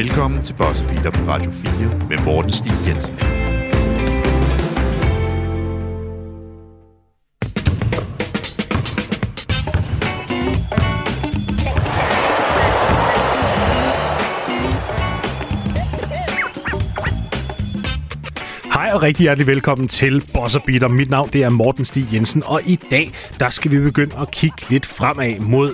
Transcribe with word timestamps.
Velkommen 0.00 0.42
til 0.42 0.54
Bosse 0.54 0.84
på 0.84 1.30
Radio 1.30 1.50
4 1.50 2.08
med 2.08 2.24
Morten 2.24 2.52
Stig 2.52 2.72
Jensen. 2.88 3.39
Og 19.00 19.04
rigtig 19.04 19.24
hjertelig 19.24 19.46
velkommen 19.46 19.88
til 19.88 20.22
Boss 20.34 20.58
Beater. 20.66 20.88
Mit 20.88 21.10
navn 21.10 21.28
det 21.32 21.42
er 21.42 21.48
Morten 21.48 21.84
Stig 21.84 22.06
Jensen, 22.12 22.42
og 22.46 22.60
i 22.66 22.76
dag 22.90 23.10
der 23.38 23.50
skal 23.50 23.70
vi 23.70 23.80
begynde 23.80 24.16
at 24.20 24.30
kigge 24.30 24.56
lidt 24.70 24.86
fremad 24.86 25.38
mod 25.38 25.70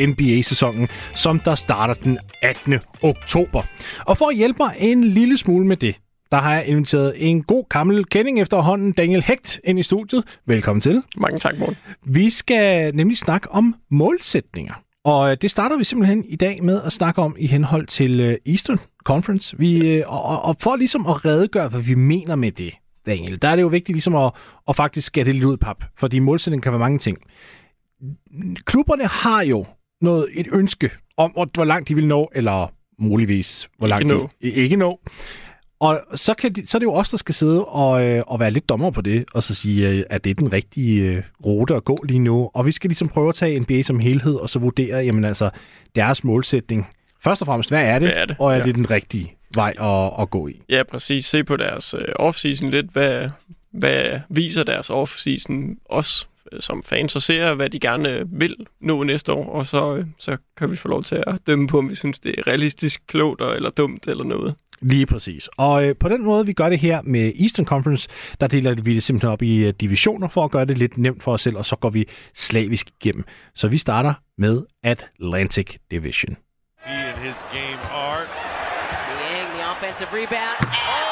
2022-2023 0.00 0.06
NBA-sæsonen, 0.06 0.88
som 1.14 1.40
der 1.40 1.54
starter 1.54 1.94
den 1.94 2.18
18. 2.42 2.80
oktober. 3.02 3.62
Og 4.06 4.18
for 4.18 4.28
at 4.28 4.36
hjælpe 4.36 4.56
mig 4.58 4.74
en 4.78 5.04
lille 5.04 5.38
smule 5.38 5.66
med 5.66 5.76
det, 5.76 6.00
der 6.30 6.36
har 6.36 6.54
jeg 6.54 6.66
inviteret 6.66 7.12
en 7.16 7.42
god 7.42 7.68
gammel 7.68 8.04
kending 8.04 8.40
efterhånden, 8.40 8.92
Daniel 8.92 9.22
Hecht, 9.22 9.60
ind 9.64 9.78
i 9.78 9.82
studiet. 9.82 10.24
Velkommen 10.46 10.80
til. 10.80 11.02
Mange 11.16 11.38
tak, 11.38 11.58
Morten. 11.58 11.76
Vi 12.06 12.30
skal 12.30 12.94
nemlig 12.94 13.18
snakke 13.18 13.50
om 13.52 13.74
målsætninger. 13.90 14.85
Og 15.06 15.30
øh, 15.30 15.36
det 15.42 15.50
starter 15.50 15.76
vi 15.78 15.84
simpelthen 15.84 16.24
i 16.28 16.36
dag 16.36 16.64
med 16.64 16.82
at 16.82 16.92
snakke 16.92 17.22
om 17.22 17.36
i 17.38 17.46
henhold 17.46 17.86
til 17.86 18.20
øh, 18.20 18.36
Eastern 18.46 18.78
Conference. 19.04 19.58
Vi, 19.58 19.78
yes. 19.78 20.04
og, 20.06 20.24
og- 20.24 20.44
og 20.44 20.56
for 20.60 20.76
ligesom 20.76 21.06
at 21.06 21.24
redegøre, 21.24 21.68
hvad 21.68 21.80
vi 21.80 21.94
mener 21.94 22.36
med 22.36 22.52
det, 22.52 22.74
Daniel, 23.06 23.42
der 23.42 23.48
er 23.48 23.56
det 23.56 23.62
jo 23.62 23.66
vigtigt 23.68 23.94
ligesom 23.96 24.16
at, 24.16 24.32
at 24.68 24.76
faktisk 24.76 25.06
skære 25.06 25.24
det 25.24 25.34
lidt 25.34 25.44
ud 25.44 25.56
pap, 25.56 25.84
fordi 25.98 26.18
målsætningen 26.18 26.62
kan 26.62 26.72
være 26.72 26.78
mange 26.78 26.98
ting. 26.98 27.18
Klubberne 28.64 29.06
har 29.06 29.42
jo 29.42 29.66
noget, 30.00 30.26
et 30.34 30.46
ønske 30.52 30.90
om, 31.16 31.30
hvor- 31.30 31.64
langt 31.64 31.88
de 31.88 31.94
vil 31.94 32.06
nå, 32.06 32.28
eller 32.34 32.72
muligvis, 32.98 33.68
hvor 33.78 33.86
langt 33.86 34.06
nå. 34.06 34.28
de 34.42 34.50
ikke 34.50 34.76
nå. 34.76 35.00
Og 35.80 36.00
så, 36.14 36.34
kan 36.34 36.52
de, 36.52 36.66
så 36.66 36.76
er 36.76 36.78
det 36.78 36.86
jo 36.86 36.92
os, 36.94 37.10
der 37.10 37.16
skal 37.16 37.34
sidde 37.34 37.64
og, 37.64 38.04
øh, 38.04 38.22
og 38.26 38.40
være 38.40 38.50
lidt 38.50 38.68
dommer 38.68 38.90
på 38.90 39.00
det, 39.00 39.24
og 39.34 39.42
så 39.42 39.54
sige, 39.54 39.88
øh, 39.88 40.04
at 40.10 40.24
det 40.24 40.30
er 40.30 40.34
den 40.34 40.52
rigtige 40.52 41.02
øh, 41.02 41.22
rute 41.46 41.74
at 41.74 41.84
gå 41.84 41.98
lige 42.08 42.18
nu. 42.18 42.50
Og 42.54 42.66
vi 42.66 42.72
skal 42.72 42.88
ligesom 42.90 43.08
prøve 43.08 43.28
at 43.28 43.34
tage 43.34 43.60
NBA 43.60 43.82
som 43.82 43.98
helhed, 43.98 44.34
og 44.34 44.50
så 44.50 44.58
vurdere, 44.58 44.98
jamen 45.04 45.24
altså, 45.24 45.50
deres 45.94 46.24
målsætning. 46.24 46.86
Først 47.24 47.42
og 47.42 47.46
fremmest, 47.46 47.70
hvad 47.70 47.86
er 47.88 47.98
det, 47.98 48.08
Hvad 48.08 48.16
er 48.22 48.24
det? 48.24 48.36
og 48.38 48.52
er 48.52 48.56
Ja. 48.58 48.62
det 48.64 48.74
den 48.74 48.90
rigtige 48.90 49.32
vej 49.54 49.74
at, 49.80 50.22
at 50.22 50.30
gå 50.30 50.48
i? 50.48 50.60
Ja, 50.68 50.82
præcis. 50.82 51.26
Se 51.26 51.44
på 51.44 51.56
deres 51.56 51.94
øh, 51.94 52.04
offseason 52.16 52.70
lidt. 52.70 52.86
Hvad, 52.92 53.28
hvad 53.72 54.20
viser 54.28 54.62
deres 54.64 54.90
offseason 54.90 55.76
os 55.84 56.28
øh, 56.52 56.60
som 56.60 56.82
fans, 56.82 57.16
og 57.16 57.22
ser, 57.22 57.54
hvad 57.54 57.70
de 57.70 57.78
gerne 57.80 58.08
øh, 58.10 58.40
vil 58.40 58.56
nå 58.80 59.02
næste 59.02 59.32
år, 59.32 59.48
og 59.52 59.66
så, 59.66 59.96
øh, 59.96 60.04
så 60.18 60.36
kan 60.56 60.70
vi 60.70 60.76
få 60.76 60.88
lov 60.88 61.02
til 61.04 61.22
at 61.26 61.38
dømme 61.46 61.68
på, 61.68 61.78
om 61.78 61.90
vi 61.90 61.94
synes, 61.94 62.18
det 62.18 62.34
er 62.38 62.46
realistisk, 62.46 63.02
klogt 63.06 63.40
og- 63.40 63.56
eller 63.56 63.70
dumt 63.70 64.06
eller 64.06 64.24
noget. 64.24 64.54
Lige 64.82 65.06
præcis. 65.06 65.48
Og 65.56 65.84
øh, 65.84 65.96
på 66.00 66.08
den 66.08 66.24
måde, 66.24 66.46
vi 66.46 66.52
gør 66.52 66.68
det 66.68 66.78
her 66.78 67.02
med 67.02 67.32
Eastern 67.40 67.66
Conference, 67.66 68.08
der 68.40 68.46
deler 68.46 68.74
vi 68.82 68.94
det 68.94 69.02
simpelthen 69.02 69.30
op 69.30 69.42
i 69.42 69.56
øh, 69.64 69.74
divisioner 69.80 70.28
for 70.28 70.44
at 70.44 70.50
gøre 70.50 70.64
det 70.64 70.78
lidt 70.78 70.98
nemt 70.98 71.22
for 71.22 71.32
os 71.32 71.40
selv, 71.42 71.56
og 71.56 71.64
så 71.64 71.76
går 71.76 71.90
vi 71.90 72.08
slavisk 72.34 72.90
igennem. 73.00 73.24
Så 73.54 73.68
vi 73.68 73.78
starter 73.78 74.14
med 74.38 74.62
Atlantic 74.82 75.76
Division. 75.90 76.36
He 76.84 76.94
and 76.94 77.18
his 77.18 77.36
game 77.52 77.80
art. 77.92 78.28
Niang, 79.18 79.48
the 79.56 79.62
offensive 79.70 80.08
rebound. 80.12 81.05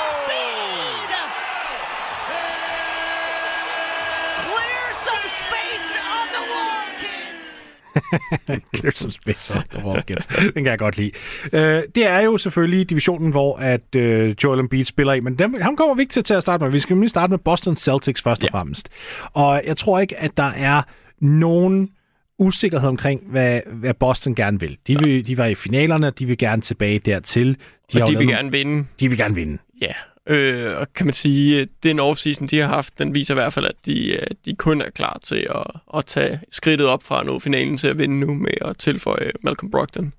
Clear 8.77 8.93
some 8.95 9.11
space 9.11 9.55
on 9.55 9.63
the 9.71 9.87
wall, 9.87 10.03
kids. 10.03 10.27
Den 10.55 10.65
kan 10.65 10.67
jeg 10.67 10.79
godt 10.79 10.97
lide. 10.97 11.11
Øh, 11.53 11.83
det 11.95 12.07
er 12.07 12.21
jo 12.21 12.37
selvfølgelig 12.37 12.91
divisionen, 12.91 13.31
hvor 13.31 13.57
at 13.57 13.95
øh, 13.97 14.35
Joel 14.45 14.61
Embiid 14.61 14.85
spiller 14.85 15.13
i, 15.13 15.21
men 15.21 15.39
dem, 15.39 15.61
ham 15.61 15.77
kommer 15.77 15.95
vi 15.95 16.03
ikke 16.03 16.13
til, 16.13 16.25
til 16.25 16.35
at 16.35 16.43
starte 16.43 16.65
med. 16.65 16.73
Vi 16.73 16.79
skal 16.79 16.97
lige 16.97 17.09
starte 17.09 17.31
med 17.31 17.39
Boston 17.39 17.77
Celtics 17.77 18.23
først 18.23 18.45
og 18.45 18.51
fremmest. 18.51 18.89
Og 19.33 19.63
jeg 19.67 19.77
tror 19.77 19.99
ikke, 19.99 20.21
at 20.21 20.37
der 20.37 20.51
er 20.57 20.83
nogen 21.21 21.91
usikkerhed 22.39 22.89
omkring, 22.89 23.21
hvad, 23.27 23.61
hvad 23.67 23.95
Boston 23.95 24.35
gerne 24.35 24.61
vil. 24.61 24.79
De, 24.87 24.99
vil. 24.99 25.27
de 25.27 25.39
var 25.39 25.47
i 25.47 25.55
finalerne, 25.55 26.11
de 26.11 26.27
vil 26.27 26.39
gerne 26.39 26.63
tilbage 26.63 26.99
dertil. 26.99 27.57
De 27.93 28.03
og 28.03 28.09
de 28.09 28.19
vil 28.19 28.27
gerne 28.27 28.53
vinde. 28.53 28.87
De 29.01 29.09
vil 29.09 29.19
gerne 29.19 29.35
vinde. 29.35 29.59
Ja, 29.83 29.93
øh, 30.29 30.79
og 30.79 30.93
kan 30.93 31.07
man 31.07 31.13
sige, 31.13 31.61
at 31.61 31.69
den 31.83 32.01
offseason, 32.01 32.47
de 32.47 32.59
har 32.59 32.67
haft, 32.67 32.99
den 32.99 33.15
viser 33.15 33.35
i 33.35 33.37
hvert 33.37 33.53
fald, 33.53 33.67
at 33.67 33.77
de, 33.87 34.13
øh, 34.13 34.27
de 34.45 34.57
kun 34.57 34.81
er 34.81 34.91
klar 34.91 35.21
til 35.23 35.47
at, 35.55 35.81
at 35.99 36.07
tage 36.07 36.41
skridtet 36.51 36.87
op 36.87 37.03
fra 37.03 37.25
nå 37.25 37.39
finalen 37.39 37.77
til 37.77 37.89
at 37.89 37.99
vinde 37.99 38.21
nu 38.21 38.35
med 38.35 38.55
at 38.61 38.79
tilføje 38.79 39.33
Malcolm 39.41 39.71
Brogdon. 39.71 40.13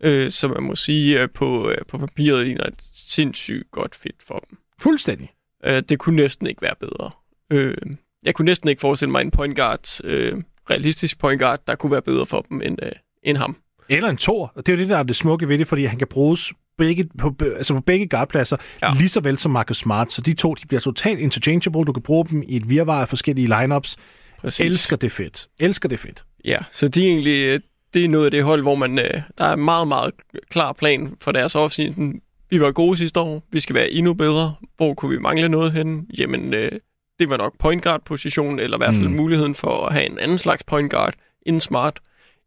Øh, 0.00 0.30
så 0.30 0.48
man 0.48 0.62
må 0.62 0.76
sige, 0.76 1.20
at 1.20 1.30
på, 1.30 1.70
øh, 1.70 1.78
på 1.88 1.98
papiret 1.98 2.44
ligner 2.46 2.64
et 2.64 2.82
sindssygt 2.94 3.70
godt 3.70 3.94
fit 3.94 4.16
for 4.26 4.44
dem. 4.50 4.58
Fuldstændig. 4.80 5.30
Øh, 5.64 5.82
det 5.88 5.98
kunne 5.98 6.16
næsten 6.16 6.46
ikke 6.46 6.62
være 6.62 6.74
bedre. 6.80 7.10
Øh, 7.52 7.76
jeg 8.24 8.34
kunne 8.34 8.46
næsten 8.46 8.68
ikke 8.68 8.80
forestille 8.80 9.12
mig 9.12 9.20
en 9.20 9.30
point 9.30 9.56
guard, 9.56 10.04
øh, 10.04 10.42
realistisk 10.70 11.18
point 11.18 11.40
guard, 11.40 11.60
der 11.66 11.74
kunne 11.74 11.92
være 11.92 12.02
bedre 12.02 12.26
for 12.26 12.46
dem 12.48 12.62
end, 12.62 12.78
øh, 12.82 12.92
end 13.22 13.36
ham. 13.36 13.56
Eller 13.88 14.08
en 14.08 14.16
tor. 14.16 14.52
Og 14.54 14.66
det 14.66 14.72
er 14.72 14.76
jo 14.76 14.82
det, 14.82 14.88
der 14.88 14.98
er 14.98 15.02
det 15.02 15.16
smukke 15.16 15.48
ved 15.48 15.58
det, 15.58 15.68
fordi 15.68 15.84
han 15.84 15.98
kan 15.98 16.08
bruges 16.08 16.52
begge, 16.78 17.08
på, 17.18 17.34
altså 17.56 17.74
på 17.74 17.80
begge 17.80 18.06
guardpladser, 18.08 18.56
ja. 18.82 18.92
Lige 18.94 19.08
så 19.08 19.20
vel 19.20 19.38
som 19.38 19.50
Marcus 19.50 19.76
Smart. 19.76 20.12
Så 20.12 20.20
de 20.22 20.34
to 20.34 20.54
de 20.54 20.66
bliver 20.66 20.80
totalt 20.80 21.20
interchangeable. 21.20 21.84
Du 21.84 21.92
kan 21.92 22.02
bruge 22.02 22.26
dem 22.26 22.42
i 22.48 22.56
et 22.56 22.70
virvar 22.70 23.00
af 23.00 23.08
forskellige 23.08 23.60
lineups. 23.60 23.96
Præcis. 24.40 24.60
Elsker 24.66 24.96
det 24.96 25.12
fedt. 25.12 25.48
Elsker 25.60 25.88
det 25.88 25.98
fedt. 25.98 26.24
Ja, 26.44 26.58
så 26.72 26.88
de 26.88 27.04
er 27.04 27.08
egentlig, 27.10 27.46
øh, 27.48 27.60
det 27.94 28.04
er 28.04 28.08
noget 28.08 28.24
af 28.24 28.30
det 28.30 28.44
hold, 28.44 28.62
hvor 28.62 28.74
man, 28.74 28.98
øh, 28.98 29.20
der 29.38 29.44
er 29.44 29.52
en 29.52 29.64
meget, 29.64 29.88
meget 29.88 30.12
klar 30.50 30.72
plan 30.72 31.16
for 31.20 31.32
deres 31.32 31.54
offseason. 31.54 32.14
Vi 32.50 32.60
var 32.60 32.72
gode 32.72 32.96
sidste 32.96 33.20
år, 33.20 33.42
vi 33.52 33.60
skal 33.60 33.74
være 33.74 33.90
endnu 33.90 34.14
bedre. 34.14 34.54
Hvor 34.76 34.94
kunne 34.94 35.10
vi 35.10 35.18
mangle 35.18 35.48
noget 35.48 35.72
hen? 35.72 36.06
Jamen, 36.18 36.54
øh, 36.54 36.72
det 37.18 37.30
var 37.30 37.36
nok 37.36 37.58
point 37.58 37.82
guard 37.82 38.04
positionen, 38.04 38.58
eller 38.58 38.76
i 38.76 38.80
hvert 38.80 38.94
fald 38.94 39.08
Mm. 39.08 39.14
muligheden 39.14 39.54
for 39.54 39.86
at 39.86 39.92
have 39.92 40.06
en 40.10 40.18
anden 40.18 40.38
slags 40.38 40.64
point 40.64 40.90
guard 40.90 41.14
inden 41.46 41.60
smart 41.60 42.00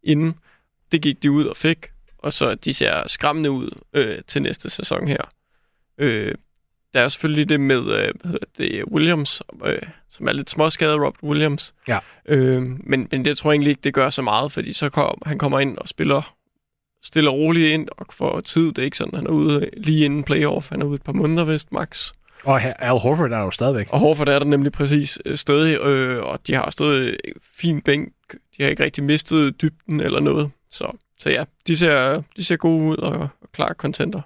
inden. 0.04 0.34
Det 0.92 1.02
gik 1.02 1.22
de 1.22 1.30
ud 1.30 1.44
og 1.44 1.56
fik, 1.56 1.78
og 2.22 2.32
så 2.32 2.54
de 2.54 2.74
ser 2.74 3.08
skræmmende 3.08 3.50
ud 3.50 3.70
øh, 3.92 4.18
til 4.26 4.42
næste 4.42 4.70
sæson 4.70 5.08
her. 5.08 5.32
Øh, 5.98 6.34
der 6.94 7.00
er 7.00 7.08
selvfølgelig 7.08 7.48
det 7.48 7.60
med 7.60 7.78
øh, 7.78 7.84
hvad 8.20 8.30
hedder 8.30 8.46
det, 8.58 8.84
Williams, 8.84 9.42
øh, 9.64 9.82
som 10.08 10.28
er 10.28 10.32
lidt 10.32 10.50
småskadet, 10.50 10.94
Robert 10.94 11.22
Williams. 11.22 11.74
Ja. 11.88 11.98
Øh, 12.28 12.62
men, 12.62 13.08
men 13.10 13.24
det 13.24 13.38
tror 13.38 13.50
jeg 13.50 13.54
egentlig 13.54 13.70
ikke, 13.70 13.80
det 13.84 13.94
gør 13.94 14.10
så 14.10 14.22
meget, 14.22 14.52
fordi 14.52 14.72
så 14.72 14.88
kom, 14.88 15.22
han 15.26 15.38
kommer 15.38 15.60
ind 15.60 15.78
og 15.78 15.88
spiller 15.88 16.34
stille 17.02 17.30
og 17.30 17.36
roligt 17.36 17.72
ind 17.72 17.88
og 17.96 18.06
får 18.10 18.40
tid. 18.40 18.66
Det 18.66 18.78
er 18.78 18.82
ikke 18.82 18.96
sådan, 18.96 19.14
han 19.14 19.26
er 19.26 19.30
ude 19.30 19.70
lige 19.76 20.04
inden 20.04 20.22
playoff. 20.22 20.70
Han 20.70 20.82
er 20.82 20.86
ude 20.86 20.94
et 20.94 21.02
par 21.02 21.12
måneder 21.12 21.44
vist, 21.44 21.72
max. 21.72 22.12
Og 22.44 22.62
Al 22.62 22.98
Horford 22.98 23.32
er 23.32 23.38
jo 23.38 23.50
stadigvæk. 23.50 23.88
Og 23.90 23.98
Horford 23.98 24.28
er 24.28 24.38
der 24.38 24.46
nemlig 24.46 24.72
præcis 24.72 25.18
øh, 25.24 25.36
stadig, 25.36 25.80
øh, 25.80 26.24
og 26.24 26.46
de 26.46 26.54
har 26.54 26.70
stadig 26.70 27.16
fin 27.58 27.80
bænk. 27.80 28.12
De 28.56 28.62
har 28.62 28.70
ikke 28.70 28.84
rigtig 28.84 29.04
mistet 29.04 29.62
dybden 29.62 30.00
eller 30.00 30.20
noget. 30.20 30.50
Så, 30.70 30.96
så 31.22 31.30
ja, 31.30 31.44
de 31.66 31.76
ser, 31.76 32.22
de 32.36 32.44
ser 32.44 32.56
gode 32.56 32.82
ud 32.84 32.96
og, 32.96 33.18
og 33.18 33.52
klar 33.52 33.74
contenter. 33.74 34.20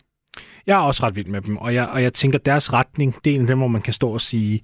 Jeg 0.66 0.74
er 0.74 0.82
også 0.82 1.02
ret 1.02 1.16
vild 1.16 1.26
med 1.26 1.40
dem, 1.40 1.56
og 1.56 1.74
jeg, 1.74 1.86
og 1.86 2.02
jeg 2.02 2.14
tænker, 2.14 2.38
deres 2.38 2.72
retning, 2.72 3.24
det 3.24 3.30
er 3.30 3.34
en 3.34 3.40
af 3.40 3.46
dem, 3.46 3.58
hvor 3.58 3.68
man 3.68 3.82
kan 3.82 3.92
stå 3.92 4.10
og 4.10 4.20
sige, 4.20 4.62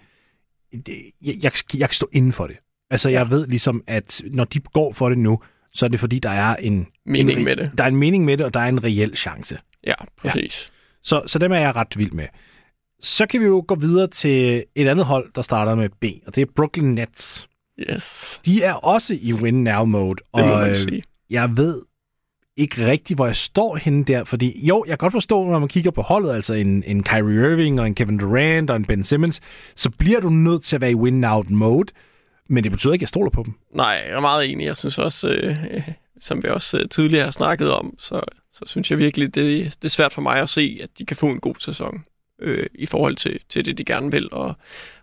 jeg, 0.72 1.34
jeg, 1.42 1.52
jeg 1.74 1.88
kan 1.88 1.94
stå 1.94 2.08
inden 2.12 2.32
for 2.32 2.46
det. 2.46 2.56
Altså, 2.90 3.08
jeg 3.08 3.30
ved 3.30 3.46
ligesom, 3.46 3.82
at 3.86 4.22
når 4.24 4.44
de 4.44 4.60
går 4.60 4.92
for 4.92 5.08
det 5.08 5.18
nu, 5.18 5.38
så 5.72 5.86
er 5.86 5.88
det 5.88 6.00
fordi, 6.00 6.18
der 6.18 6.30
er 6.30 6.56
en, 6.56 6.86
Mening 7.06 7.38
en, 7.38 7.44
med 7.44 7.56
det. 7.56 7.70
Der 7.78 7.84
er 7.84 7.88
en 7.88 7.96
mening 7.96 8.24
med 8.24 8.36
det, 8.36 8.46
og 8.46 8.54
der 8.54 8.60
er 8.60 8.68
en 8.68 8.84
reel 8.84 9.16
chance. 9.16 9.58
Ja, 9.86 9.94
præcis. 10.16 10.72
Så, 11.02 11.22
så 11.26 11.38
dem 11.38 11.52
er 11.52 11.56
jeg 11.58 11.76
ret 11.76 11.98
vild 11.98 12.12
med. 12.12 12.26
Så 13.00 13.26
kan 13.26 13.40
vi 13.40 13.46
jo 13.46 13.64
gå 13.68 13.74
videre 13.74 14.06
til 14.06 14.64
et 14.74 14.88
andet 14.88 15.04
hold, 15.04 15.32
der 15.34 15.42
starter 15.42 15.74
med 15.74 15.88
B, 15.88 16.04
og 16.26 16.34
det 16.34 16.42
er 16.42 16.46
Brooklyn 16.56 16.84
Nets. 16.84 17.48
Ja. 17.78 17.94
Yes, 17.94 18.40
De 18.46 18.62
er 18.62 18.72
også 18.72 19.18
i 19.20 19.32
win 19.32 19.64
now 19.64 19.84
mode, 19.84 20.16
det 20.36 20.46
må 20.46 20.52
og 20.52 20.58
man 20.58 20.68
øh, 20.68 20.74
sige. 20.74 21.02
jeg 21.30 21.56
ved 21.56 21.82
ikke 22.62 22.86
rigtigt, 22.86 23.18
hvor 23.18 23.26
jeg 23.26 23.36
står 23.36 23.76
henne 23.76 24.04
der, 24.04 24.24
fordi 24.24 24.66
jo, 24.66 24.84
jeg 24.86 24.92
kan 24.98 24.98
godt 24.98 25.12
forstå, 25.12 25.50
når 25.50 25.58
man 25.58 25.68
kigger 25.68 25.90
på 25.90 26.02
holdet, 26.02 26.32
altså 26.32 26.54
en, 26.54 26.84
en 26.86 27.02
Kyrie 27.02 27.52
Irving 27.52 27.80
og 27.80 27.86
en 27.86 27.94
Kevin 27.94 28.18
Durant 28.18 28.70
og 28.70 28.76
en 28.76 28.84
Ben 28.84 29.04
Simmons, 29.04 29.40
så 29.76 29.90
bliver 29.90 30.20
du 30.20 30.30
nødt 30.30 30.62
til 30.62 30.76
at 30.76 30.80
være 30.80 30.90
i 30.90 30.94
win-out-mode. 30.94 31.92
men 32.48 32.64
det 32.64 32.72
betyder 32.72 32.92
ikke, 32.92 33.02
at 33.02 33.02
jeg 33.02 33.08
stoler 33.08 33.30
på 33.30 33.42
dem. 33.42 33.54
Nej, 33.74 34.02
jeg 34.06 34.16
er 34.16 34.20
meget 34.20 34.50
enig. 34.50 34.66
Jeg 34.66 34.76
synes 34.76 34.98
også, 34.98 35.28
øh, 35.28 35.56
som 36.20 36.42
vi 36.42 36.48
også 36.48 36.78
øh, 36.78 36.88
tidligere 36.88 37.24
har 37.24 37.30
snakket 37.30 37.72
om, 37.72 37.94
så, 37.98 38.20
så 38.52 38.64
synes 38.66 38.90
jeg 38.90 38.98
virkelig, 38.98 39.34
det, 39.34 39.64
det 39.82 39.84
er 39.84 39.88
svært 39.88 40.12
for 40.12 40.22
mig 40.22 40.36
at 40.36 40.48
se, 40.48 40.78
at 40.82 40.88
de 40.98 41.06
kan 41.06 41.16
få 41.16 41.26
en 41.26 41.40
god 41.40 41.54
sæson 41.58 42.04
øh, 42.42 42.66
i 42.74 42.86
forhold 42.86 43.16
til, 43.16 43.40
til 43.48 43.64
det, 43.64 43.78
de 43.78 43.84
gerne 43.84 44.10
vil. 44.10 44.28
Og, 44.32 44.54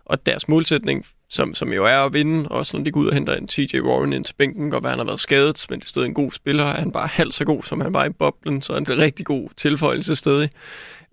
og 0.04 0.26
deres 0.26 0.48
målsætning, 0.48 1.04
som, 1.30 1.54
som 1.54 1.72
jo 1.72 1.84
er 1.84 1.96
at 1.96 2.12
vinde, 2.12 2.48
også 2.48 2.76
når 2.76 2.84
de 2.84 2.90
går 2.90 3.00
ud 3.00 3.06
og 3.06 3.14
henter 3.14 3.34
en 3.34 3.48
TJ 3.48 3.80
Warren 3.80 4.12
ind 4.12 4.24
til 4.24 4.34
bænken, 4.34 4.74
og 4.74 4.80
hvad 4.80 4.90
han 4.90 4.98
har 4.98 5.06
været 5.06 5.20
skadet, 5.20 5.66
men 5.70 5.78
det 5.78 5.84
er 5.84 5.88
stadig 5.88 6.06
en 6.06 6.14
god 6.14 6.32
spiller. 6.32 6.64
Er 6.64 6.80
han 6.80 6.92
bare 6.92 7.06
halvt 7.06 7.34
så 7.34 7.44
god, 7.44 7.62
som 7.62 7.80
han 7.80 7.94
var 7.94 8.04
i 8.04 8.10
boblen, 8.10 8.62
så 8.62 8.72
er 8.72 8.80
det 8.80 8.90
en 8.90 8.98
rigtig 8.98 9.26
god 9.26 9.48
tilføjelse 9.56 10.16
stadig. 10.16 10.50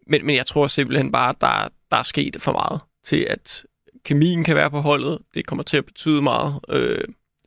Men, 0.07 0.25
men 0.25 0.35
jeg 0.35 0.45
tror 0.45 0.67
simpelthen 0.67 1.11
bare, 1.11 1.33
der, 1.41 1.67
der 1.91 1.97
er 1.97 2.03
sket 2.03 2.37
for 2.39 2.51
meget 2.51 2.79
til, 3.05 3.27
at 3.29 3.65
kemien 4.05 4.43
kan 4.43 4.55
være 4.55 4.71
på 4.71 4.79
holdet. 4.79 5.17
Det 5.33 5.47
kommer 5.47 5.63
til 5.63 5.77
at 5.77 5.85
betyde 5.85 6.21
meget 6.21 6.59
øh, 6.69 7.03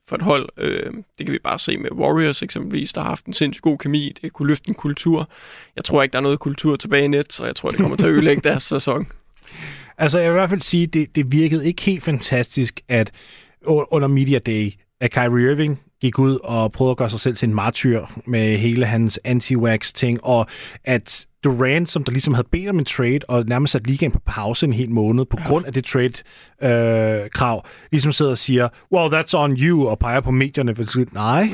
for 0.08 0.16
et 0.16 0.22
hold. 0.22 0.48
Øh, 0.56 0.92
det 1.18 1.26
kan 1.26 1.32
vi 1.32 1.38
bare 1.44 1.58
se 1.58 1.76
med 1.76 1.92
Warriors 1.92 2.42
eksempelvis, 2.42 2.92
der 2.92 3.00
har 3.00 3.08
haft 3.08 3.26
en 3.26 3.32
sindssygt 3.32 3.62
god 3.62 3.78
kemi. 3.78 4.12
Det 4.22 4.32
kunne 4.32 4.48
løfte 4.48 4.68
en 4.68 4.74
kultur. 4.74 5.28
Jeg 5.76 5.84
tror 5.84 6.02
ikke, 6.02 6.12
der 6.12 6.18
er 6.18 6.22
noget 6.22 6.38
kultur 6.38 6.76
tilbage 6.76 7.04
i 7.04 7.08
net, 7.08 7.32
så 7.32 7.44
jeg 7.44 7.56
tror, 7.56 7.70
det 7.70 7.80
kommer 7.80 7.96
til 7.96 8.06
at 8.06 8.12
ødelægge 8.12 8.42
deres 8.48 8.62
sæson. 8.62 9.06
Altså, 10.00 10.18
jeg 10.18 10.30
vil 10.30 10.36
i 10.36 10.38
hvert 10.38 10.50
fald 10.50 10.60
sige, 10.60 10.86
det, 10.86 11.16
det 11.16 11.32
virkede 11.32 11.66
ikke 11.66 11.82
helt 11.82 12.02
fantastisk, 12.02 12.80
at 12.88 13.10
under 13.66 14.08
Media 14.08 14.38
Day, 14.38 14.72
at 15.00 15.10
Kyrie 15.10 15.50
Irving 15.50 15.80
gik 16.00 16.18
ud 16.18 16.38
og 16.44 16.72
prøvede 16.72 16.90
at 16.90 16.96
gøre 16.96 17.10
sig 17.10 17.20
selv 17.20 17.34
til 17.36 17.48
en 17.48 17.54
martyr 17.54 18.06
med 18.26 18.56
hele 18.58 18.86
hans 18.86 19.20
anti-wax 19.26 19.92
ting, 19.94 20.24
og 20.24 20.46
at 20.84 21.26
Durant, 21.44 21.90
som 21.90 22.04
der 22.04 22.12
ligesom 22.12 22.34
havde 22.34 22.48
bedt 22.52 22.68
om 22.68 22.78
en 22.78 22.84
trade, 22.84 23.18
og 23.28 23.44
nærmest 23.46 23.72
sat 23.72 23.86
ligaen 23.86 24.12
på 24.12 24.20
pause 24.26 24.66
en 24.66 24.72
hel 24.72 24.90
måned, 24.90 25.24
på 25.24 25.36
grund 25.46 25.66
af 25.66 25.72
det 25.72 25.84
trade-krav, 25.84 27.66
ligesom 27.90 28.12
sidder 28.12 28.30
og 28.30 28.38
siger, 28.38 28.68
well, 28.92 29.14
that's 29.14 29.34
on 29.36 29.52
you, 29.52 29.88
og 29.88 29.98
peger 29.98 30.20
på 30.20 30.30
medierne. 30.30 30.74
Nej, 31.12 31.48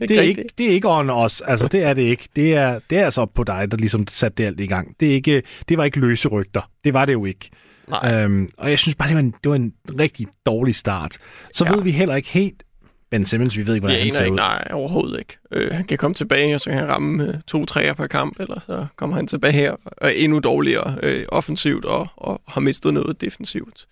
det 0.00 0.10
er, 0.18 0.22
ikke, 0.22 0.44
det 0.58 0.66
er 0.66 0.70
ikke 0.70 0.88
on 0.88 1.10
os. 1.10 1.40
Altså, 1.40 1.68
det 1.68 1.84
er 1.84 1.94
det 1.94 2.02
ikke. 2.02 2.28
Det 2.36 2.54
er, 2.54 2.78
det 2.90 2.98
er 2.98 3.04
altså 3.04 3.20
op 3.20 3.34
på 3.34 3.44
dig, 3.44 3.70
der 3.70 3.76
ligesom 3.76 4.06
satte 4.06 4.42
det 4.42 4.46
alt 4.46 4.60
i 4.60 4.66
gang. 4.66 4.96
Det, 5.00 5.08
er 5.08 5.12
ikke, 5.12 5.42
det 5.68 5.78
var 5.78 5.84
ikke 5.84 6.00
løse 6.00 6.28
rygter. 6.28 6.70
Det 6.84 6.94
var 6.94 7.04
det 7.04 7.12
jo 7.12 7.24
ikke. 7.24 7.50
Nej. 7.90 8.22
Øhm, 8.24 8.50
og 8.58 8.70
jeg 8.70 8.78
synes 8.78 8.94
bare, 8.94 9.08
det 9.08 9.14
var 9.14 9.20
en, 9.20 9.34
det 9.42 9.50
var 9.50 9.56
en 9.56 9.72
rigtig 10.00 10.26
dårlig 10.46 10.74
start. 10.74 11.18
Så 11.54 11.64
ja. 11.64 11.72
Ved 11.74 11.82
vi 11.82 11.90
heller 11.90 12.14
ikke 12.14 12.28
helt, 12.28 12.62
Ben 13.10 13.26
Simmons, 13.26 13.56
vi 13.56 13.66
ved 13.66 13.74
ikke, 13.74 13.86
Jeg 13.86 13.94
hvordan 13.94 13.98
han 13.98 14.06
aner 14.06 14.14
ser 14.16 14.24
ikke, 14.24 14.32
ud. 14.32 14.36
nej, 14.36 14.68
overhovedet 14.72 15.18
ikke. 15.18 15.36
Øh, 15.52 15.72
han 15.72 15.84
kan 15.84 15.98
komme 15.98 16.14
tilbage, 16.14 16.54
og 16.54 16.60
så 16.60 16.70
kan 16.70 16.78
han 16.78 16.88
ramme 16.88 17.24
øh, 17.28 17.34
to 17.46 17.64
træer 17.64 17.92
per 17.92 18.06
kamp, 18.06 18.40
eller 18.40 18.60
så 18.60 18.86
kommer 18.96 19.16
han 19.16 19.26
tilbage 19.26 19.52
her 19.52 19.70
og 19.72 19.92
er 20.00 20.08
endnu 20.08 20.38
dårligere 20.38 20.98
øh, 21.02 21.24
offensivt 21.28 21.84
og, 21.84 22.08
og 22.16 22.42
har 22.48 22.60
mistet 22.60 22.94
noget 22.94 23.20
defensivt. 23.20 23.86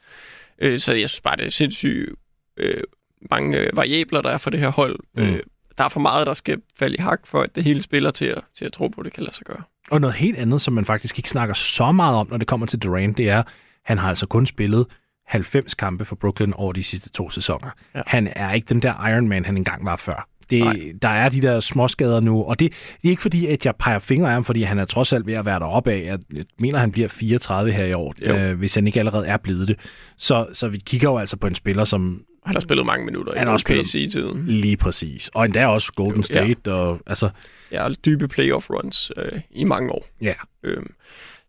Øh, 0.58 0.80
så 0.80 0.94
jeg 0.94 1.08
synes 1.08 1.20
bare, 1.20 1.36
det 1.36 1.46
er 1.46 1.50
sindssygt 1.50 2.10
øh, 2.56 2.82
mange 3.30 3.58
øh, 3.58 3.76
variabler, 3.76 4.22
der 4.22 4.30
er 4.30 4.38
for 4.38 4.50
det 4.50 4.60
her 4.60 4.70
hold. 4.70 4.98
Mm. 5.16 5.22
Øh, 5.22 5.40
der 5.78 5.84
er 5.84 5.88
for 5.88 6.00
meget, 6.00 6.26
der 6.26 6.34
skal 6.34 6.58
falde 6.78 6.96
i 6.96 7.00
hak, 7.00 7.26
for 7.26 7.42
at 7.42 7.54
det 7.54 7.64
hele 7.64 7.82
spiller 7.82 8.10
til 8.10 8.24
at, 8.26 8.42
til 8.58 8.64
at 8.64 8.72
tro 8.72 8.88
på, 8.88 9.00
at 9.00 9.04
det 9.04 9.12
kan 9.12 9.22
lade 9.22 9.34
sig 9.34 9.46
gøre. 9.46 9.62
Og 9.90 10.00
noget 10.00 10.16
helt 10.16 10.38
andet, 10.38 10.62
som 10.62 10.74
man 10.74 10.84
faktisk 10.84 11.18
ikke 11.18 11.30
snakker 11.30 11.54
så 11.54 11.92
meget 11.92 12.16
om, 12.16 12.26
når 12.30 12.36
det 12.36 12.46
kommer 12.46 12.66
til 12.66 12.78
Durant, 12.78 13.16
det 13.18 13.28
er, 13.30 13.42
han 13.86 13.98
har 13.98 14.08
altså 14.08 14.26
kun 14.26 14.46
spillet 14.46 14.86
90 15.26 15.74
kampe 15.74 16.04
for 16.04 16.16
Brooklyn 16.16 16.52
over 16.52 16.72
de 16.72 16.82
sidste 16.82 17.10
to 17.10 17.30
sæsoner. 17.30 17.70
Ja. 17.94 17.98
Ja. 17.98 18.02
Han 18.06 18.32
er 18.36 18.52
ikke 18.52 18.66
den 18.68 18.82
der 18.82 19.08
Iron 19.08 19.28
Man, 19.28 19.44
han 19.44 19.56
engang 19.56 19.84
var 19.84 19.96
før. 19.96 20.28
Det, 20.50 20.60
Nej. 20.60 20.92
der 21.02 21.08
er 21.08 21.28
de 21.28 21.42
der 21.42 21.60
småskader 21.60 22.20
nu, 22.20 22.42
og 22.44 22.60
det, 22.60 22.72
det 23.02 23.08
er 23.08 23.10
ikke 23.10 23.22
fordi, 23.22 23.46
at 23.46 23.66
jeg 23.66 23.74
peger 23.78 23.98
fingre 23.98 24.26
af 24.28 24.32
ham, 24.34 24.44
fordi 24.44 24.62
han 24.62 24.78
er 24.78 24.84
trods 24.84 25.12
alt 25.12 25.26
ved 25.26 25.34
at 25.34 25.44
være 25.44 25.58
deroppe 25.60 25.92
af. 25.92 26.18
Jeg 26.34 26.44
mener, 26.58 26.78
han 26.78 26.92
bliver 26.92 27.08
34 27.08 27.72
her 27.72 27.84
i 27.84 27.92
år, 27.92 28.14
Jo. 28.26 28.36
øh, 28.36 28.58
hvis 28.58 28.74
han 28.74 28.86
ikke 28.86 28.98
allerede 28.98 29.26
er 29.26 29.36
blevet 29.36 29.68
det. 29.68 29.76
Så, 30.16 30.46
så 30.52 30.68
vi 30.68 30.78
kigger 30.78 31.10
jo 31.10 31.18
altså 31.18 31.36
på 31.36 31.46
en 31.46 31.54
spiller, 31.54 31.84
som 31.84 32.22
Han 32.46 32.54
har 32.54 32.60
spillet 32.60 32.86
mange 32.86 33.04
minutter 33.06 33.32
Han 33.38 33.48
i 33.48 33.50
også 33.50 33.62
spillet- 33.62 33.80
OKC-tiden. 33.96 34.46
lige 34.46 34.76
præcis, 34.76 35.30
og 35.34 35.44
endda 35.44 35.66
også 35.66 35.92
Golden 35.92 36.22
Jo, 36.22 36.34
ja. 36.34 36.44
State, 36.54 36.72
og 36.72 37.00
altså, 37.06 37.28
Ja, 37.72 37.88
dybe 38.04 38.28
playoff 38.28 38.70
runs 38.70 39.12
øh, 39.16 39.40
i 39.50 39.64
mange 39.64 39.92
år. 39.92 40.06
ja. 40.22 40.34
Øhm, 40.62 40.90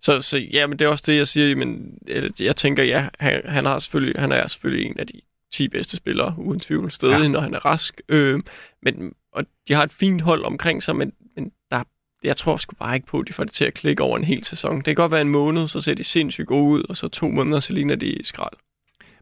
så, 0.01 0.21
så 0.21 0.37
ja, 0.37 0.67
men 0.67 0.79
det 0.79 0.85
er 0.85 0.89
også 0.89 1.03
det, 1.07 1.17
jeg 1.17 1.27
siger. 1.27 1.55
Men 1.55 1.97
jeg 2.39 2.55
tænker, 2.55 2.83
ja, 2.83 3.07
han, 3.19 3.41
han, 3.45 3.65
har 3.65 3.79
selvfølgelig, 3.79 4.21
han 4.21 4.31
er 4.31 4.47
selvfølgelig 4.47 4.85
en 4.85 4.99
af 4.99 5.07
de 5.07 5.21
10 5.53 5.67
bedste 5.67 5.97
spillere, 5.97 6.35
uden 6.37 6.59
tvivl, 6.59 6.91
stadig, 6.91 7.21
Ja. 7.21 7.27
når 7.27 7.39
han 7.39 7.53
er 7.53 7.65
rask. 7.65 8.01
Øhm, 8.09 8.43
men, 8.83 9.13
og 9.33 9.43
de 9.67 9.73
har 9.73 9.83
et 9.83 9.91
fint 9.91 10.21
hold 10.21 10.43
omkring 10.45 10.83
sig, 10.83 10.95
men, 10.95 11.11
men 11.35 11.51
der, 11.71 11.83
jeg 12.23 12.37
tror 12.37 12.57
sgu 12.57 12.75
bare 12.75 12.95
ikke 12.95 13.07
på, 13.07 13.19
at 13.19 13.27
de 13.27 13.33
får 13.33 13.43
det 13.43 13.53
til 13.53 13.65
at 13.65 13.73
klikke 13.73 14.03
over 14.03 14.17
en 14.17 14.23
hel 14.23 14.43
sæson. 14.43 14.75
Det 14.77 14.85
kan 14.85 14.95
godt 14.95 15.11
være 15.11 15.21
en 15.21 15.29
måned, 15.29 15.67
så 15.67 15.81
ser 15.81 15.93
de 15.93 16.03
sindssygt 16.03 16.47
gode 16.47 16.63
ud, 16.79 16.83
og 16.89 16.97
så 16.97 17.07
to 17.07 17.27
måneder, 17.29 17.59
så 17.59 17.73
ligner 17.73 17.95
de 17.95 18.17
skrald. 18.23 18.53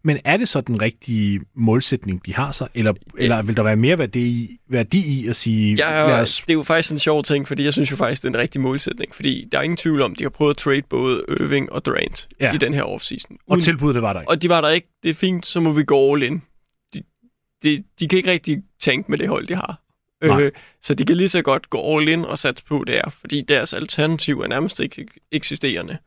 Men 0.06 0.20
er 0.26 0.38
det 0.38 0.50
så 0.50 0.62
den 0.62 0.82
rigtige 0.82 1.42
målsætning, 1.56 2.26
de 2.26 2.34
har 2.34 2.52
så? 2.52 2.68
Eller, 2.74 2.94
ja. 3.18 3.24
eller 3.24 3.42
vil 3.42 3.58
der 3.58 3.64
være 3.64 3.76
mere 3.76 3.98
værdi 3.98 4.26
i, 4.26 4.58
værdi 4.70 5.22
i 5.22 5.28
at 5.28 5.36
sige, 5.36 5.76
Ja, 5.80 6.08
lad 6.08 6.22
os 6.22 6.42
det 6.42 6.50
er 6.50 6.54
jo 6.54 6.64
faktisk 6.64 6.92
en 6.92 7.00
sjov 7.00 7.24
ting, 7.24 7.48
fordi 7.48 7.64
jeg 7.64 7.74
synes 7.74 7.92
jo 7.92 7.96
faktisk, 7.96 8.22
det 8.22 8.28
er 8.28 8.34
en 8.34 8.38
rigtig 8.40 8.62
målsætning. 8.62 9.16
Fordi 9.16 9.48
der 9.52 9.58
er 9.58 9.62
ingen 9.62 9.78
tvivl 9.78 10.02
om, 10.02 10.12
at 10.12 10.20
de 10.20 10.24
har 10.24 10.30
prøvet 10.30 10.50
at 10.54 10.58
trade 10.58 10.82
både 10.90 11.24
Irving 11.40 11.72
og 11.72 11.86
Durant 11.86 12.28
Ja. 12.40 12.54
i 12.54 12.58
den 12.58 12.74
her 12.74 12.84
offseason. 12.84 13.38
Og 13.48 13.62
tilbuddet 13.62 14.02
var 14.02 14.14
der 14.14 14.20
ikke. 14.22 14.30
Og 14.30 14.42
de 14.42 14.50
var 14.50 14.62
der 14.62 14.70
ikke. 14.70 14.88
Det 15.04 15.10
er 15.10 15.14
fint, 15.14 15.46
så 15.46 15.60
må 15.60 15.72
vi 15.74 15.84
gå 15.84 16.14
all 16.14 16.24
in. 16.24 16.42
De, 16.94 17.02
de, 17.64 17.84
de 18.00 18.08
kan 18.08 18.18
ikke 18.18 18.32
rigtig 18.32 18.64
tænke 18.82 19.12
med 19.12 19.18
det 19.18 19.28
hold, 19.28 19.48
de 19.48 19.56
har. 19.56 19.82
Nej. 20.24 20.42
Øh, 20.42 20.52
så 20.82 20.94
de 20.94 21.06
kan 21.06 21.18
lige 21.18 21.30
så 21.30 21.42
godt 21.42 21.70
gå 21.70 21.98
all 21.98 22.08
in 22.08 22.26
og 22.26 22.38
satse 22.38 22.66
på 22.66 22.84
det 22.88 22.98
er, 22.98 23.10
fordi 23.10 23.42
deres 23.48 23.74
alternativ 23.74 24.40
er 24.40 24.48
nærmest 24.48 24.80
ikke 24.80 25.06
eksisterende. 25.32 25.98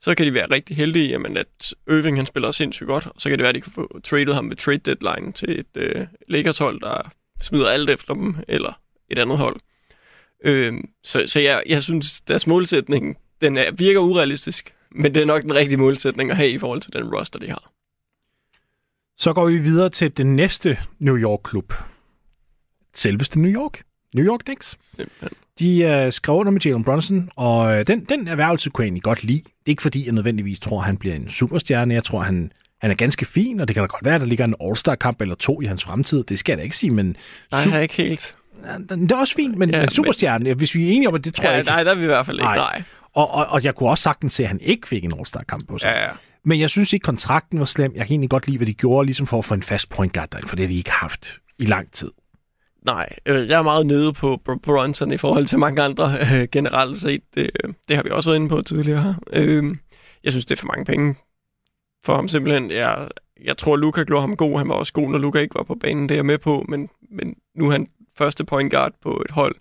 Så 0.00 0.14
kan 0.14 0.26
de 0.26 0.34
være 0.34 0.50
rigtig 0.50 0.76
heldige, 0.76 1.08
jamen, 1.08 1.36
at 1.36 1.74
Irving 1.88 2.16
han 2.16 2.26
spiller 2.26 2.50
sindssygt 2.50 2.86
godt, 2.86 3.06
og 3.06 3.14
så 3.18 3.28
kan 3.28 3.38
det 3.38 3.42
være, 3.42 3.48
at 3.48 3.54
de 3.54 3.60
kan 3.60 3.72
få 3.72 4.00
traded 4.04 4.34
ham 4.34 4.50
ved 4.50 4.56
trade 4.56 4.78
deadline 4.78 5.32
til 5.32 5.60
et 5.60 5.76
øh, 5.76 6.06
Lakers-hold, 6.28 6.80
der 6.80 7.10
smider 7.42 7.68
alt 7.68 7.90
efter 7.90 8.14
dem, 8.14 8.36
eller 8.48 8.80
et 9.10 9.18
andet 9.18 9.38
hold. 9.38 9.60
Øh, 10.44 10.74
så 11.02 11.22
så 11.26 11.40
jeg, 11.40 11.62
jeg 11.66 11.82
synes, 11.82 12.20
deres 12.20 12.46
målsætning, 12.46 13.16
den 13.40 13.56
er, 13.56 13.70
virker 13.72 14.00
urealistisk, 14.00 14.74
men 14.90 15.14
det 15.14 15.22
er 15.22 15.26
nok 15.26 15.42
den 15.42 15.54
rigtige 15.54 15.76
målsætning 15.76 16.30
at 16.30 16.36
have 16.36 16.50
i 16.50 16.58
forhold 16.58 16.80
til 16.80 16.92
den 16.92 17.14
roster, 17.14 17.38
de 17.38 17.48
har. 17.48 17.72
Så 19.16 19.32
går 19.32 19.46
vi 19.46 19.58
videre 19.58 19.90
til 19.90 20.16
den 20.16 20.36
næste 20.36 20.78
New 20.98 21.16
York-klub. 21.16 21.72
Selveste 22.94 23.40
New 23.40 23.50
York. 23.50 23.82
New 24.14 24.26
York 24.26 24.40
Knicks. 24.40 24.76
Simpelthen. 24.80 25.43
De 25.58 25.82
øh, 25.82 26.12
skrev 26.12 26.36
under 26.36 26.52
med 26.52 26.60
Jalen 26.60 26.84
Brunson, 26.84 27.28
og 27.36 27.76
øh, 27.78 27.86
den, 27.86 28.04
den 28.04 28.28
erhvervelse 28.28 28.70
kunne 28.70 28.82
jeg 28.82 28.86
egentlig 28.86 29.02
godt 29.02 29.24
lide. 29.24 29.38
Det 29.40 29.48
er 29.66 29.70
ikke 29.70 29.82
fordi, 29.82 30.04
jeg 30.04 30.12
nødvendigvis 30.12 30.60
tror, 30.60 30.80
han 30.80 30.96
bliver 30.96 31.14
en 31.14 31.28
superstjerne. 31.28 31.94
Jeg 31.94 32.04
tror, 32.04 32.20
han, 32.20 32.50
han 32.80 32.90
er 32.90 32.94
ganske 32.94 33.24
fin, 33.26 33.60
og 33.60 33.68
det 33.68 33.74
kan 33.76 33.82
da 33.82 33.86
godt 33.86 34.04
være, 34.04 34.14
at 34.14 34.20
der 34.20 34.26
ligger 34.26 34.44
en 34.44 34.54
All-Star-kamp 34.60 35.20
eller 35.20 35.34
to 35.34 35.60
i 35.60 35.64
hans 35.64 35.84
fremtid. 35.84 36.24
Det 36.24 36.38
skal 36.38 36.52
jeg 36.52 36.58
da 36.58 36.62
ikke 36.62 36.76
sige, 36.76 36.90
men 36.90 37.16
Nej, 37.52 37.60
su- 37.60 37.70
jeg 37.72 37.82
ikke 37.82 37.94
helt. 37.94 38.34
det 38.88 39.12
er 39.12 39.16
også 39.16 39.34
fint, 39.34 39.58
men, 39.58 39.70
ja, 39.70 39.80
men 39.80 39.88
superstjerne, 39.88 40.54
hvis 40.54 40.74
vi 40.74 40.88
er 40.88 40.92
enige 40.92 41.08
om, 41.08 41.14
at 41.14 41.24
det 41.24 41.34
tror 41.34 41.44
jeg 41.44 41.52
Ja, 41.52 41.58
ikke. 41.58 41.70
nej, 41.70 41.84
der 41.84 41.90
er 41.90 41.94
vi 41.94 42.02
i 42.02 42.06
hvert 42.06 42.26
fald 42.26 42.36
ikke. 42.36 42.44
Nej. 42.44 42.56
Nej. 42.56 42.82
Og, 43.14 43.30
og, 43.30 43.46
og 43.46 43.64
jeg 43.64 43.74
kunne 43.74 43.88
også 43.90 44.02
sagtens 44.02 44.32
se, 44.32 44.42
at 44.42 44.48
han 44.48 44.60
ikke 44.62 44.88
fik 44.88 45.04
en 45.04 45.12
All-Star-kamp 45.18 45.68
på 45.68 45.78
sig. 45.78 45.86
Ja, 45.88 46.02
ja. 46.04 46.10
Men 46.44 46.60
jeg 46.60 46.70
synes 46.70 46.92
ikke, 46.92 47.04
kontrakten 47.04 47.58
var 47.58 47.64
slem. 47.64 47.92
Jeg 47.94 48.06
kan 48.06 48.12
egentlig 48.12 48.30
godt 48.30 48.46
lide, 48.46 48.56
hvad 48.56 48.66
de 48.66 48.74
gjorde, 48.74 49.06
ligesom 49.06 49.26
for 49.26 49.38
at 49.38 49.44
få 49.44 49.54
en 49.54 49.62
fast 49.62 49.90
point 49.90 50.12
guard 50.12 50.28
for 50.46 50.56
det 50.56 50.64
har 50.66 50.68
de 50.68 50.76
ikke 50.78 50.90
haft 50.90 51.38
i 51.58 51.64
lang 51.64 51.92
tid. 51.92 52.10
Nej, 52.84 53.08
øh, 53.26 53.48
jeg 53.48 53.58
er 53.58 53.62
meget 53.62 53.86
nede 53.86 54.12
på 54.12 54.40
Br- 54.48 54.58
Bronson 54.58 55.12
i 55.12 55.16
forhold 55.16 55.46
til 55.46 55.58
mange 55.58 55.82
andre 55.82 56.12
øh, 56.32 56.48
generelt 56.52 56.96
set. 56.96 57.22
Det, 57.34 57.50
øh, 57.64 57.72
det 57.88 57.96
har 57.96 58.02
vi 58.02 58.10
også 58.10 58.30
været 58.30 58.36
inde 58.36 58.48
på 58.48 58.62
tidligere. 58.62 59.16
Øh, 59.32 59.64
jeg 60.24 60.32
synes, 60.32 60.44
det 60.44 60.56
er 60.56 60.60
for 60.60 60.66
mange 60.66 60.84
penge 60.84 61.14
for 62.04 62.14
ham 62.14 62.28
simpelthen. 62.28 62.70
Jeg, 62.70 63.08
jeg 63.44 63.56
tror, 63.56 63.76
Luca 63.76 64.04
gjorde 64.04 64.20
ham 64.20 64.36
god. 64.36 64.58
Han 64.58 64.68
var 64.68 64.74
også 64.74 64.92
god, 64.92 65.10
når 65.10 65.18
Luca 65.18 65.38
ikke 65.38 65.54
var 65.54 65.62
på 65.62 65.74
banen, 65.74 66.02
det 66.08 66.14
er 66.14 66.18
jeg 66.18 66.26
med 66.26 66.38
på. 66.38 66.64
Men, 66.68 66.88
men 67.10 67.34
nu 67.54 67.66
er 67.66 67.72
han 67.72 67.88
første 68.18 68.44
point 68.44 68.70
guard 68.70 68.92
på 69.02 69.22
et 69.24 69.30
hold. 69.30 69.56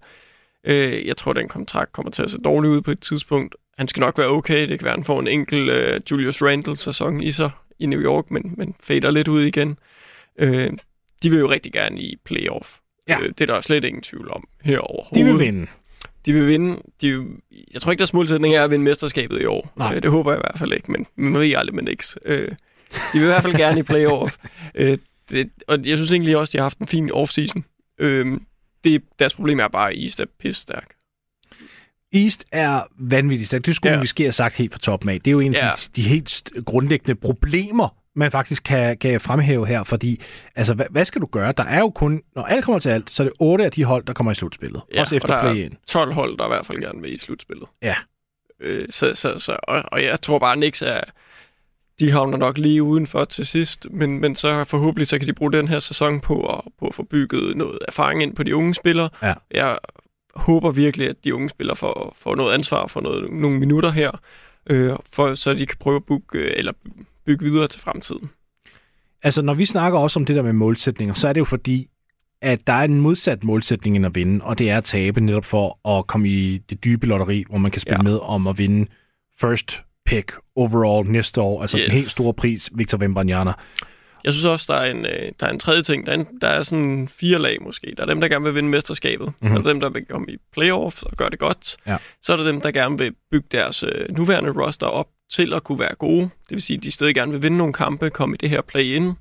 Øh, 0.67 1.07
jeg 1.07 1.17
tror, 1.17 1.33
den 1.33 1.47
kontrakt 1.47 1.91
kommer 1.91 2.11
til 2.11 2.23
at 2.23 2.31
se 2.31 2.37
dårlig 2.37 2.71
ud 2.71 2.81
på 2.81 2.91
et 2.91 2.99
tidspunkt. 2.99 3.55
Han 3.77 3.87
skal 3.87 4.01
nok 4.01 4.17
være 4.17 4.27
okay. 4.27 4.67
Det 4.69 4.79
kan 4.79 4.85
være, 4.85 4.95
han 4.95 5.03
får 5.03 5.19
en 5.19 5.27
enkelt 5.27 5.71
øh, 5.71 6.01
Julius 6.11 6.41
Randle-sæson 6.41 7.21
i 7.21 7.31
sig 7.31 7.51
i 7.79 7.85
New 7.85 8.01
York, 8.01 8.31
men, 8.31 8.53
men 8.57 8.75
fader 8.79 9.11
lidt 9.11 9.27
ud 9.27 9.41
igen. 9.41 9.77
Øh, 10.39 10.71
de 11.23 11.29
vil 11.29 11.39
jo 11.39 11.49
rigtig 11.49 11.73
gerne 11.73 12.01
i 12.01 12.15
playoff. 12.25 12.77
Ja. 13.07 13.19
Øh, 13.21 13.29
det 13.29 13.41
er 13.41 13.45
der 13.53 13.61
slet 13.61 13.83
ingen 13.83 14.01
tvivl 14.03 14.31
om 14.31 14.47
her 14.61 14.73
De 14.75 14.81
overhovedet. 14.81 15.39
vil 15.39 15.45
vinde. 15.45 15.67
De 16.25 16.33
vil 16.33 16.47
vinde. 16.47 16.81
De, 17.01 17.25
jeg 17.73 17.81
tror 17.81 17.91
ikke, 17.91 17.99
deres 17.99 18.13
målsætning 18.13 18.55
er 18.55 18.63
at 18.63 18.71
vinde 18.71 18.85
mesterskabet 18.85 19.41
i 19.41 19.45
år. 19.45 19.73
Nej. 19.75 19.95
Øh, 19.95 20.01
det 20.03 20.11
håber 20.11 20.31
jeg 20.31 20.39
i 20.39 20.43
hvert 20.43 20.59
fald 20.59 20.73
ikke, 20.73 20.91
men 20.91 21.05
man 21.15 21.33
ved 21.41 21.53
aldrig 21.55 21.75
med 21.75 21.83
Knicks. 21.83 22.17
Øh, 22.25 22.47
de 22.47 22.55
vil 23.13 23.21
i 23.21 23.25
hvert 23.25 23.43
fald 23.43 23.53
gerne 23.57 23.79
i 23.79 23.83
playoff. 23.83 24.37
øh, 24.75 24.97
det, 25.29 25.49
og 25.67 25.85
jeg 25.85 25.97
synes 25.97 26.11
egentlig 26.11 26.37
også, 26.37 26.51
de 26.51 26.57
har 26.57 26.63
haft 26.63 26.77
en 26.77 26.87
fin 26.87 27.11
offseason. 27.11 27.65
Øh, 27.99 28.39
det, 28.83 29.03
deres 29.19 29.33
problem 29.33 29.59
er 29.59 29.67
bare, 29.67 29.91
at 29.91 30.03
East 30.03 30.19
er 30.19 30.25
pisse 30.39 30.61
stærk. 30.61 30.87
East 32.13 32.45
er 32.51 32.81
vanvittigt 32.99 33.47
stærkt. 33.47 33.65
Det 33.65 33.75
skulle 33.75 33.93
ja. 33.93 33.99
Vi 34.17 34.23
have 34.23 34.31
sagt 34.31 34.55
helt 34.55 34.71
fra 34.73 34.79
toppen 34.79 35.09
af. 35.09 35.19
Det 35.21 35.27
er 35.27 35.31
jo 35.31 35.39
en 35.39 35.55
af 35.55 35.59
Ja. 35.59 35.71
de, 35.95 36.01
de 36.01 36.07
helt 36.07 36.51
grundlæggende 36.65 37.15
problemer, 37.15 37.95
man 38.15 38.31
faktisk 38.31 38.63
kan, 38.63 38.97
kan 38.97 39.21
fremhæve 39.21 39.67
her, 39.67 39.83
fordi 39.83 40.21
altså, 40.55 40.73
hvad, 40.73 40.85
hvad 40.91 41.05
skal 41.05 41.21
du 41.21 41.25
gøre? 41.25 41.51
Der 41.51 41.63
er 41.63 41.79
jo 41.79 41.89
kun, 41.89 42.21
når 42.35 42.43
alt 42.43 42.65
kommer 42.65 42.79
til 42.79 42.89
alt, 42.89 43.09
så 43.09 43.23
er 43.23 43.27
det 43.27 43.33
otte 43.39 43.65
af 43.65 43.71
de 43.71 43.83
hold, 43.83 44.03
der 44.05 44.13
kommer 44.13 44.31
i 44.31 44.35
slutspillet. 44.35 44.81
Ja, 44.93 45.01
også 45.01 45.15
og 45.15 45.17
efter 45.17 45.33
er 45.33 45.41
play-in. 45.41 45.77
12 45.87 46.13
hold, 46.13 46.37
der 46.37 46.45
i 46.45 46.47
hvert 46.47 46.65
fald 46.65 46.81
gerne 46.81 47.01
vil 47.01 47.13
i 47.13 47.17
slutspillet. 47.17 47.67
Ja. 47.81 47.95
Øh, 48.59 48.85
så, 48.89 49.11
så, 49.13 49.39
så, 49.39 49.57
og, 49.63 49.83
og 49.91 50.03
jeg 50.03 50.21
tror 50.21 50.39
bare, 50.39 50.55
Knicks 50.55 50.81
er... 50.81 51.01
De 51.99 52.11
havner 52.11 52.37
nok 52.37 52.57
lige 52.57 52.83
udenfor 52.83 53.25
til 53.25 53.45
sidst, 53.45 53.87
men, 53.91 54.19
men 54.19 54.35
så 54.35 54.63
forhåbentlig 54.63 55.07
så 55.07 55.17
kan 55.19 55.27
de 55.27 55.33
bruge 55.33 55.51
den 55.51 55.67
her 55.67 55.79
sæson 55.79 56.19
på 56.19 56.45
at, 56.45 56.61
på 56.79 56.87
at 56.87 56.95
få 56.95 57.03
bygget 57.03 57.57
noget 57.57 57.79
erfaring 57.87 58.23
ind 58.23 58.35
på 58.35 58.43
de 58.43 58.55
unge 58.55 58.75
spillere. 58.75 59.09
Ja. 59.21 59.33
Jeg 59.51 59.77
håber 60.35 60.71
virkelig, 60.71 61.09
at 61.09 61.15
de 61.23 61.35
unge 61.35 61.49
spillere 61.49 61.75
får, 61.75 62.13
får 62.17 62.35
noget 62.35 62.53
ansvar 62.53 62.87
for 62.87 63.01
noget, 63.01 63.31
nogle 63.31 63.59
minutter 63.59 63.91
her, 63.91 64.11
øh, 64.69 64.93
for, 65.11 65.35
så 65.35 65.53
de 65.53 65.65
kan 65.65 65.77
prøve 65.79 65.95
at 65.95 66.05
bygge, 66.05 66.39
øh, 66.39 66.53
eller 66.55 66.73
bygge 67.25 67.45
videre 67.45 67.67
til 67.67 67.81
fremtiden. 67.81 68.29
Altså, 69.23 69.41
når 69.41 69.53
vi 69.53 69.65
snakker 69.65 69.99
også 69.99 70.19
om 70.19 70.25
det 70.25 70.35
der 70.35 70.41
med 70.41 70.53
målsætninger, 70.53 71.13
så 71.13 71.27
er 71.27 71.33
det 71.33 71.39
jo 71.39 71.45
fordi, 71.45 71.89
at 72.41 72.67
der 72.67 72.73
er 72.73 72.83
en 72.83 73.01
modsat 73.01 73.43
målsætning 73.43 73.95
end 73.95 74.05
at 74.05 74.15
vinde, 74.15 74.45
og 74.45 74.57
det 74.57 74.69
er 74.69 74.77
at 74.77 74.83
tabe 74.83 75.21
netop 75.21 75.45
for 75.45 75.89
at 75.97 76.07
komme 76.07 76.29
i 76.29 76.57
det 76.57 76.83
dybe 76.83 77.07
lotteri, 77.07 77.43
hvor 77.49 77.57
man 77.57 77.71
kan 77.71 77.81
spille 77.81 77.99
ja. 77.99 78.03
Med 78.03 78.19
om 78.21 78.47
at 78.47 78.57
vinde 78.57 78.87
first 79.39 79.83
pick 80.05 80.31
overall 80.55 81.11
næste 81.11 81.41
år, 81.41 81.61
altså 81.61 81.77
yes. 81.77 81.81
Yes. 81.81 81.89
den 81.89 81.95
helt 81.95 82.07
store 82.07 82.33
pris, 82.33 82.69
Victor 82.73 82.97
Wembanyama. 82.97 83.53
Jeg 84.23 84.33
synes 84.33 84.45
også, 84.45 84.73
der 84.73 84.79
er 84.79 84.91
en, 84.91 85.05
øh, 85.05 85.31
der 85.39 85.45
er 85.45 85.51
en 85.51 85.59
tredje 85.59 85.81
ting. 85.81 86.05
Der 86.05 86.11
er, 86.11 86.17
en, 86.17 86.27
der 86.41 86.47
er 86.47 86.63
sådan 86.63 87.07
fire 87.07 87.39
lag 87.39 87.57
måske. 87.61 87.93
Der 87.97 88.03
er 88.03 88.07
dem, 88.07 88.21
der 88.21 88.27
gerne 88.27 88.45
vil 88.45 88.55
vinde 88.55 88.69
mesterskabet. 88.69 89.27
Mm-hmm. 89.27 89.49
Der 89.49 89.69
er 89.69 89.73
dem, 89.73 89.79
der 89.79 89.89
vil 89.89 90.05
komme 90.05 90.27
i 90.31 90.37
playoffs 90.53 91.03
og 91.03 91.17
gøre 91.17 91.29
det 91.29 91.39
godt. 91.39 91.77
Ja. 91.87 91.97
Så 92.21 92.33
er 92.33 92.37
der 92.37 92.43
dem, 92.43 92.61
der 92.61 92.71
gerne 92.71 92.97
vil 92.97 93.15
bygge 93.31 93.47
deres 93.51 93.83
øh, 93.83 94.17
nuværende 94.17 94.51
roster 94.51 94.87
op 94.87 95.07
til 95.33 95.53
at 95.53 95.63
kunne 95.63 95.79
være 95.79 95.95
gode. 95.95 96.21
Det 96.21 96.49
vil 96.49 96.61
sige, 96.61 96.77
at 96.77 96.83
de 96.83 96.91
stadig 96.91 97.15
gerne 97.15 97.31
vil 97.31 97.41
vinde 97.41 97.57
nogle 97.57 97.73
kampe, 97.73 98.09
komme 98.09 98.35
i 98.35 98.37
det 98.37 98.49
her 98.49 98.61
play-in. 98.61 99.13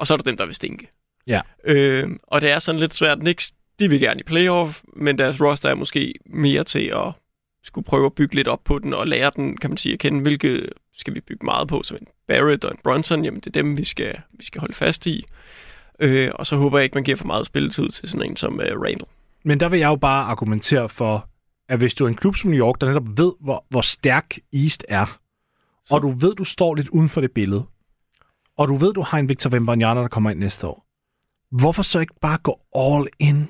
Og 0.00 0.06
så 0.06 0.14
er 0.14 0.16
der 0.16 0.24
dem, 0.24 0.36
der 0.36 0.46
vil 0.46 0.54
stinke. 0.54 0.88
Ja. 1.26 1.40
Øh, 1.64 2.10
og 2.22 2.40
det 2.40 2.50
er 2.50 2.58
sådan 2.58 2.80
lidt 2.80 2.94
svært. 2.94 3.18
Knicks, 3.18 3.52
de 3.80 3.88
vil 3.88 4.00
gerne 4.00 4.20
i 4.20 4.22
playoff, 4.22 4.80
men 4.96 5.18
deres 5.18 5.40
roster 5.40 5.68
er 5.68 5.74
måske 5.74 6.14
mere 6.26 6.64
til 6.64 6.92
at 6.96 7.12
skulle 7.62 7.84
prøve 7.84 8.06
at 8.06 8.12
bygge 8.12 8.34
lidt 8.34 8.48
op 8.48 8.64
på 8.64 8.78
den 8.78 8.94
og 8.94 9.06
lære 9.06 9.30
den, 9.36 9.56
kan 9.56 9.70
man 9.70 9.76
sige, 9.76 9.92
at 9.92 9.98
kende, 9.98 10.22
hvilke 10.22 10.68
skal 10.96 11.14
vi 11.14 11.20
bygge 11.20 11.46
meget 11.46 11.68
på, 11.68 11.82
som 11.82 11.96
en 12.00 12.06
Barrett 12.28 12.64
og 12.64 12.70
en 12.70 12.78
Bronson, 12.84 13.24
jamen 13.24 13.40
det 13.40 13.46
er 13.46 13.62
dem, 13.62 13.76
vi 13.76 13.84
skal, 13.84 14.20
vi 14.32 14.44
skal 14.44 14.60
holde 14.60 14.74
fast 14.74 15.06
i. 15.06 15.24
Øh, 16.00 16.30
og 16.34 16.46
så 16.46 16.56
håber 16.56 16.78
jeg 16.78 16.84
ikke, 16.84 16.94
man 16.94 17.04
giver 17.04 17.16
for 17.16 17.26
meget 17.26 17.46
spilletid 17.46 17.88
til 17.88 18.08
sådan 18.08 18.30
en 18.30 18.36
som 18.36 18.60
øh, 18.60 18.80
Randall. 18.80 19.08
Men 19.44 19.60
der 19.60 19.68
vil 19.68 19.80
jeg 19.80 19.88
jo 19.88 19.96
bare 19.96 20.24
argumentere 20.24 20.88
for, 20.88 21.28
at 21.68 21.78
hvis 21.78 21.94
du 21.94 22.04
er 22.04 22.08
en 22.08 22.14
klub 22.14 22.36
som 22.36 22.50
New 22.50 22.58
York, 22.58 22.80
der 22.80 22.86
netop 22.86 23.08
ved, 23.16 23.32
hvor, 23.40 23.64
hvor 23.68 23.80
stærk 23.80 24.38
East 24.52 24.84
er, 24.88 25.18
så. 25.84 25.94
og 25.94 26.02
du 26.02 26.10
ved, 26.10 26.34
du 26.34 26.44
står 26.44 26.74
lidt 26.74 26.88
uden 26.88 27.08
for 27.08 27.20
det 27.20 27.30
billede, 27.32 27.64
og 28.58 28.68
du 28.68 28.74
ved, 28.76 28.92
du 28.92 29.02
har 29.02 29.18
en 29.18 29.28
Victor 29.28 29.50
Wembanyama, 29.50 30.00
der 30.00 30.08
kommer 30.08 30.30
ind 30.30 30.38
næste 30.38 30.66
år, 30.66 30.86
hvorfor 31.56 31.82
så 31.82 32.00
ikke 32.00 32.14
bare 32.20 32.38
gå 32.38 32.60
all 32.76 33.06
in? 33.18 33.48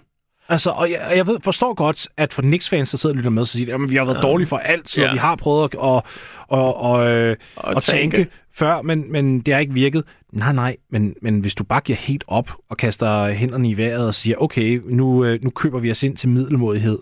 Altså, 0.49 0.71
og 0.71 0.91
jeg, 0.91 1.13
jeg 1.17 1.27
ved, 1.27 1.39
forstår 1.45 1.75
godt, 1.75 2.09
at 2.17 2.33
for 2.33 2.43
Knicks-fans, 2.43 2.91
der 2.91 2.97
sidder 2.99 3.13
og 3.13 3.17
lytter 3.17 3.31
med, 3.31 3.45
så 3.47 3.53
siger 3.53 3.67
de, 3.79 3.85
at 3.85 3.91
vi 3.91 3.97
har 3.97 4.05
været 4.05 4.23
dårlige 4.23 4.47
for 4.49 4.57
alt, 4.57 4.89
så 4.89 5.01
Ja. 5.03 5.13
vi 5.13 5.19
har 5.19 5.37
prøvet 5.37 5.65
at, 5.65 5.75
og, 5.75 6.03
og, 6.49 6.77
og, 6.77 7.07
øh, 7.11 7.37
Og 7.57 7.77
at 7.77 7.83
tanke. 7.83 8.17
tænke 8.17 8.31
før, 8.55 8.83
men, 8.83 9.13
men 9.13 9.41
det 9.41 9.55
har 9.55 9.61
ikke 9.61 9.73
virket. 9.73 10.05
Nej, 10.33 10.53
nej, 10.53 10.77
men, 10.91 11.15
men 11.23 11.41
hvis 11.41 11.55
du 11.55 11.65
bare 11.65 11.81
giver 11.81 11.97
helt 11.97 12.25
op 12.27 12.51
og 12.71 12.77
kaster 12.77 13.33
hænderne 13.33 13.71
i 13.71 13.77
vejret 13.77 14.07
og 14.07 14.15
siger, 14.15 14.37
okay, 14.37 14.81
nu, 14.85 15.25
øh, 15.25 15.39
nu 15.45 15.51
køber 15.51 15.79
vi 15.79 15.91
os 15.91 16.03
ind 16.03 16.17
til 16.17 16.29
middelmodighed. 16.29 16.99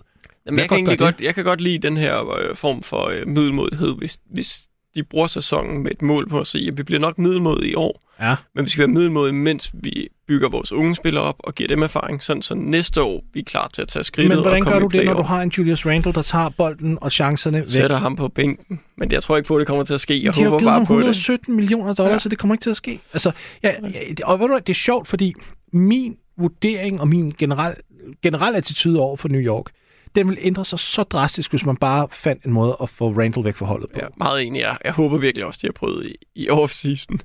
Jamen, 0.47 0.57
Hvad 0.59 0.79
jeg, 0.79 0.87
kan 0.87 0.97
godt 0.97 1.21
jeg 1.21 1.35
kan 1.35 1.45
godt 1.45 1.61
lide 1.61 1.79
den 1.79 1.97
her 1.97 2.31
øh, 2.39 2.57
form 2.57 2.83
for 2.83 3.07
øh, 3.09 3.27
middelmodighed, 3.29 3.95
hvis, 3.99 4.19
hvis 4.31 4.61
de 4.95 5.03
bruger 5.03 5.27
sæsonen 5.27 5.83
med 5.83 5.91
et 5.91 6.03
mål 6.03 6.29
på 6.29 6.41
at 6.41 6.47
sige, 6.47 6.69
at 6.69 6.79
vi 6.79 6.83
bliver 6.83 7.01
nok 7.01 7.19
middelmodige 7.19 7.71
i 7.71 7.75
år, 7.75 8.01
Ja. 8.21 8.37
men 8.55 8.65
vi 8.65 8.71
skal 8.71 8.79
være 8.83 8.89
middelmodige, 8.89 9.33
mens 9.35 9.71
vi 9.75 10.09
bygger 10.29 10.49
vores 10.49 10.73
unge 10.73 10.97
spillere 10.97 11.25
op 11.25 11.37
og 11.39 11.55
giver 11.55 11.69
dem 11.69 11.83
erfaring, 11.83 12.23
sådan 12.23 12.43
så 12.43 12.55
næste 12.55 13.03
år 13.03 13.25
vi 13.35 13.41
er 13.41 13.45
klar 13.45 13.69
til 13.75 13.83
at 13.83 13.89
tage 13.89 14.05
skridtet 14.05 14.37
Men 14.37 14.43
hvordan 14.43 14.67
og 14.67 14.73
gør 14.73 14.79
du 14.79 14.87
det, 14.87 15.05
når 15.05 15.15
du 15.15 15.23
har 15.23 15.43
en 15.43 15.49
Julius 15.49 15.87
Randle, 15.87 16.13
der 16.13 16.23
tager 16.23 16.49
bolden 16.49 16.99
og 17.01 17.13
chancerne 17.13 17.59
væk? 17.59 17.67
Sætter 17.69 17.97
ham 17.97 18.17
på 18.17 18.29
bænken, 18.29 18.81
men 18.97 19.13
jeg 19.13 19.23
tror 19.23 19.37
ikke 19.37 19.47
på, 19.49 19.57
at 19.57 19.61
det 19.61 19.67
kommer 19.67 19.85
til 19.85 19.95
at 19.95 20.01
ske. 20.01 20.25
Jeg 20.25 20.35
de 20.35 20.45
håber 20.45 20.59
bare 20.65 20.87
på 20.87 20.95
det. 20.95 20.99
117 21.01 21.57
millioner 21.57 21.95
dollars, 21.95 22.13
Ja. 22.15 22.19
så 22.19 22.29
det 22.29 22.39
kommer 22.39 22.55
ikke 22.55 22.63
til 22.63 22.71
at 22.71 22.77
ske. 22.77 23.01
Altså, 23.13 23.33
ja, 23.63 23.71
ja, 23.83 24.25
og 24.25 24.41
ved 24.41 24.47
du 24.49 24.55
det 24.59 24.69
er 24.69 24.75
sjovt, 24.75 25.09
fordi 25.09 25.35
min 25.73 26.17
vurdering 26.39 27.01
og 27.01 27.09
min 27.09 27.35
generel, 27.39 27.75
generel 28.23 28.55
attitude 28.57 29.01
over 29.01 29.17
for 29.17 29.29
New 29.29 29.41
York, 29.41 29.65
den 30.14 30.28
vil 30.28 30.38
ændre 30.40 30.64
sig 30.64 30.78
så 30.78 31.02
drastisk, 31.02 31.50
hvis 31.50 31.64
man 31.64 31.76
bare 31.76 32.09
fandt 32.11 32.45
en 32.45 32.52
måde 32.52 32.76
at 32.83 32.88
få 32.88 33.11
Randle 33.11 33.45
væk 33.45 33.57
fra 33.57 33.66
holdet 33.66 33.90
på. 33.90 33.99
Ja, 34.02 34.07
meget 34.16 34.42
enig. 34.42 34.61
Jeg, 34.61 34.78
jeg 34.85 34.92
håber 34.92 35.19
virkelig 35.19 35.47
også, 35.47 35.59
de 35.62 35.66
har 35.66 35.73
prøvet 35.73 36.07
i, 36.07 36.14
i 36.35 36.49
off-season. 36.49 37.16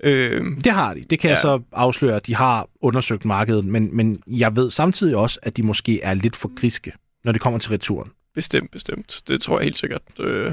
Øh, 0.00 0.44
Det 0.64 0.72
har 0.72 0.94
de. 0.94 1.04
Det 1.10 1.18
kan 1.18 1.28
ja. 1.28 1.34
jeg 1.34 1.42
så 1.42 1.60
afsløre, 1.72 2.16
at 2.16 2.26
de 2.26 2.34
har 2.34 2.68
undersøgt 2.80 3.24
markedet, 3.24 3.64
men, 3.64 3.96
men 3.96 4.22
jeg 4.26 4.56
ved 4.56 4.70
samtidig 4.70 5.16
også, 5.16 5.38
at 5.42 5.56
de 5.56 5.62
måske 5.62 6.02
er 6.02 6.14
lidt 6.14 6.36
for 6.36 6.54
griske, 6.54 6.92
når 7.24 7.32
det 7.32 7.40
kommer 7.40 7.58
til 7.58 7.70
returen. 7.70 8.10
Bestemt, 8.34 8.70
bestemt. 8.70 9.22
Det 9.28 9.42
tror 9.42 9.58
jeg 9.58 9.64
helt 9.64 9.78
sikkert 9.78 10.02
øh, 10.20 10.52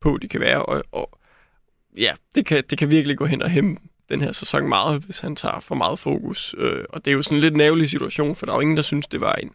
på, 0.00 0.18
de 0.22 0.28
kan 0.28 0.40
være. 0.40 0.62
Og, 0.62 0.82
og 0.92 1.18
ja, 1.96 2.12
det 2.34 2.46
kan, 2.46 2.64
det 2.70 2.78
kan 2.78 2.90
virkelig 2.90 3.16
gå 3.18 3.24
hen 3.24 3.42
og 3.42 3.50
hæmme 3.50 3.76
den 4.10 4.20
her 4.20 4.32
sæson 4.32 4.68
meget, 4.68 5.02
hvis 5.02 5.20
han 5.20 5.36
tager 5.36 5.60
for 5.60 5.74
meget 5.74 5.98
fokus. 5.98 6.54
Øh, 6.58 6.84
og 6.88 7.04
det 7.04 7.10
er 7.10 7.14
jo 7.14 7.22
sådan 7.22 7.36
en 7.38 7.40
lidt 7.40 7.56
nævlig 7.56 7.90
situation, 7.90 8.36
for 8.36 8.46
der 8.46 8.52
er 8.52 8.56
jo 8.56 8.60
ingen, 8.60 8.76
der 8.76 8.82
synes, 8.82 9.06
det 9.06 9.20
var 9.20 9.34
en 9.34 9.50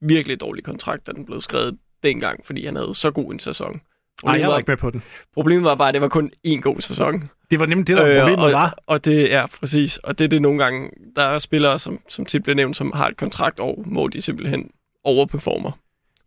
virkelig 0.00 0.40
dårlig 0.40 0.64
kontrakt, 0.64 1.06
da 1.06 1.12
den 1.12 1.26
blev 1.26 1.40
skrevet 1.40 1.78
dengang, 2.02 2.46
fordi 2.46 2.66
han 2.66 2.76
havde 2.76 2.94
så 2.94 3.10
god 3.10 3.32
en 3.32 3.38
sæson. 3.38 3.80
Nej, 4.24 4.34
jeg 4.34 4.48
var 4.48 4.58
ikke 4.58 4.70
med 4.70 4.76
på 4.76 4.90
den. 4.90 5.02
problemet 5.34 5.64
var 5.64 5.74
bare, 5.74 5.88
at 5.88 5.94
det 5.94 6.02
var 6.02 6.08
kun 6.08 6.30
én 6.46 6.60
god 6.60 6.80
sæson. 6.80 7.30
Det 7.50 7.60
var 7.60 7.66
nemlig 7.66 7.86
det, 7.86 7.96
der 7.96 8.06
var 8.06 8.20
problemet 8.20 8.46
og, 8.46 8.52
var. 8.52 8.78
Og 8.86 9.04
det 9.04 9.34
er 9.34 9.46
præcis. 9.46 9.96
Og 9.96 10.18
det 10.18 10.24
er 10.24 10.28
det 10.28 10.42
nogle 10.42 10.58
gange, 10.58 10.90
der 11.16 11.22
er 11.22 11.38
spillere, 11.38 11.78
som, 11.78 12.00
som 12.08 12.24
tit 12.24 12.42
bliver 12.42 12.56
nævnt, 12.56 12.76
som 12.76 12.92
har 12.94 13.08
et 13.08 13.16
kontraktår, 13.16 13.84
hvor 13.86 14.08
de 14.08 14.22
simpelthen 14.22 14.70
overperformer. 15.04 15.72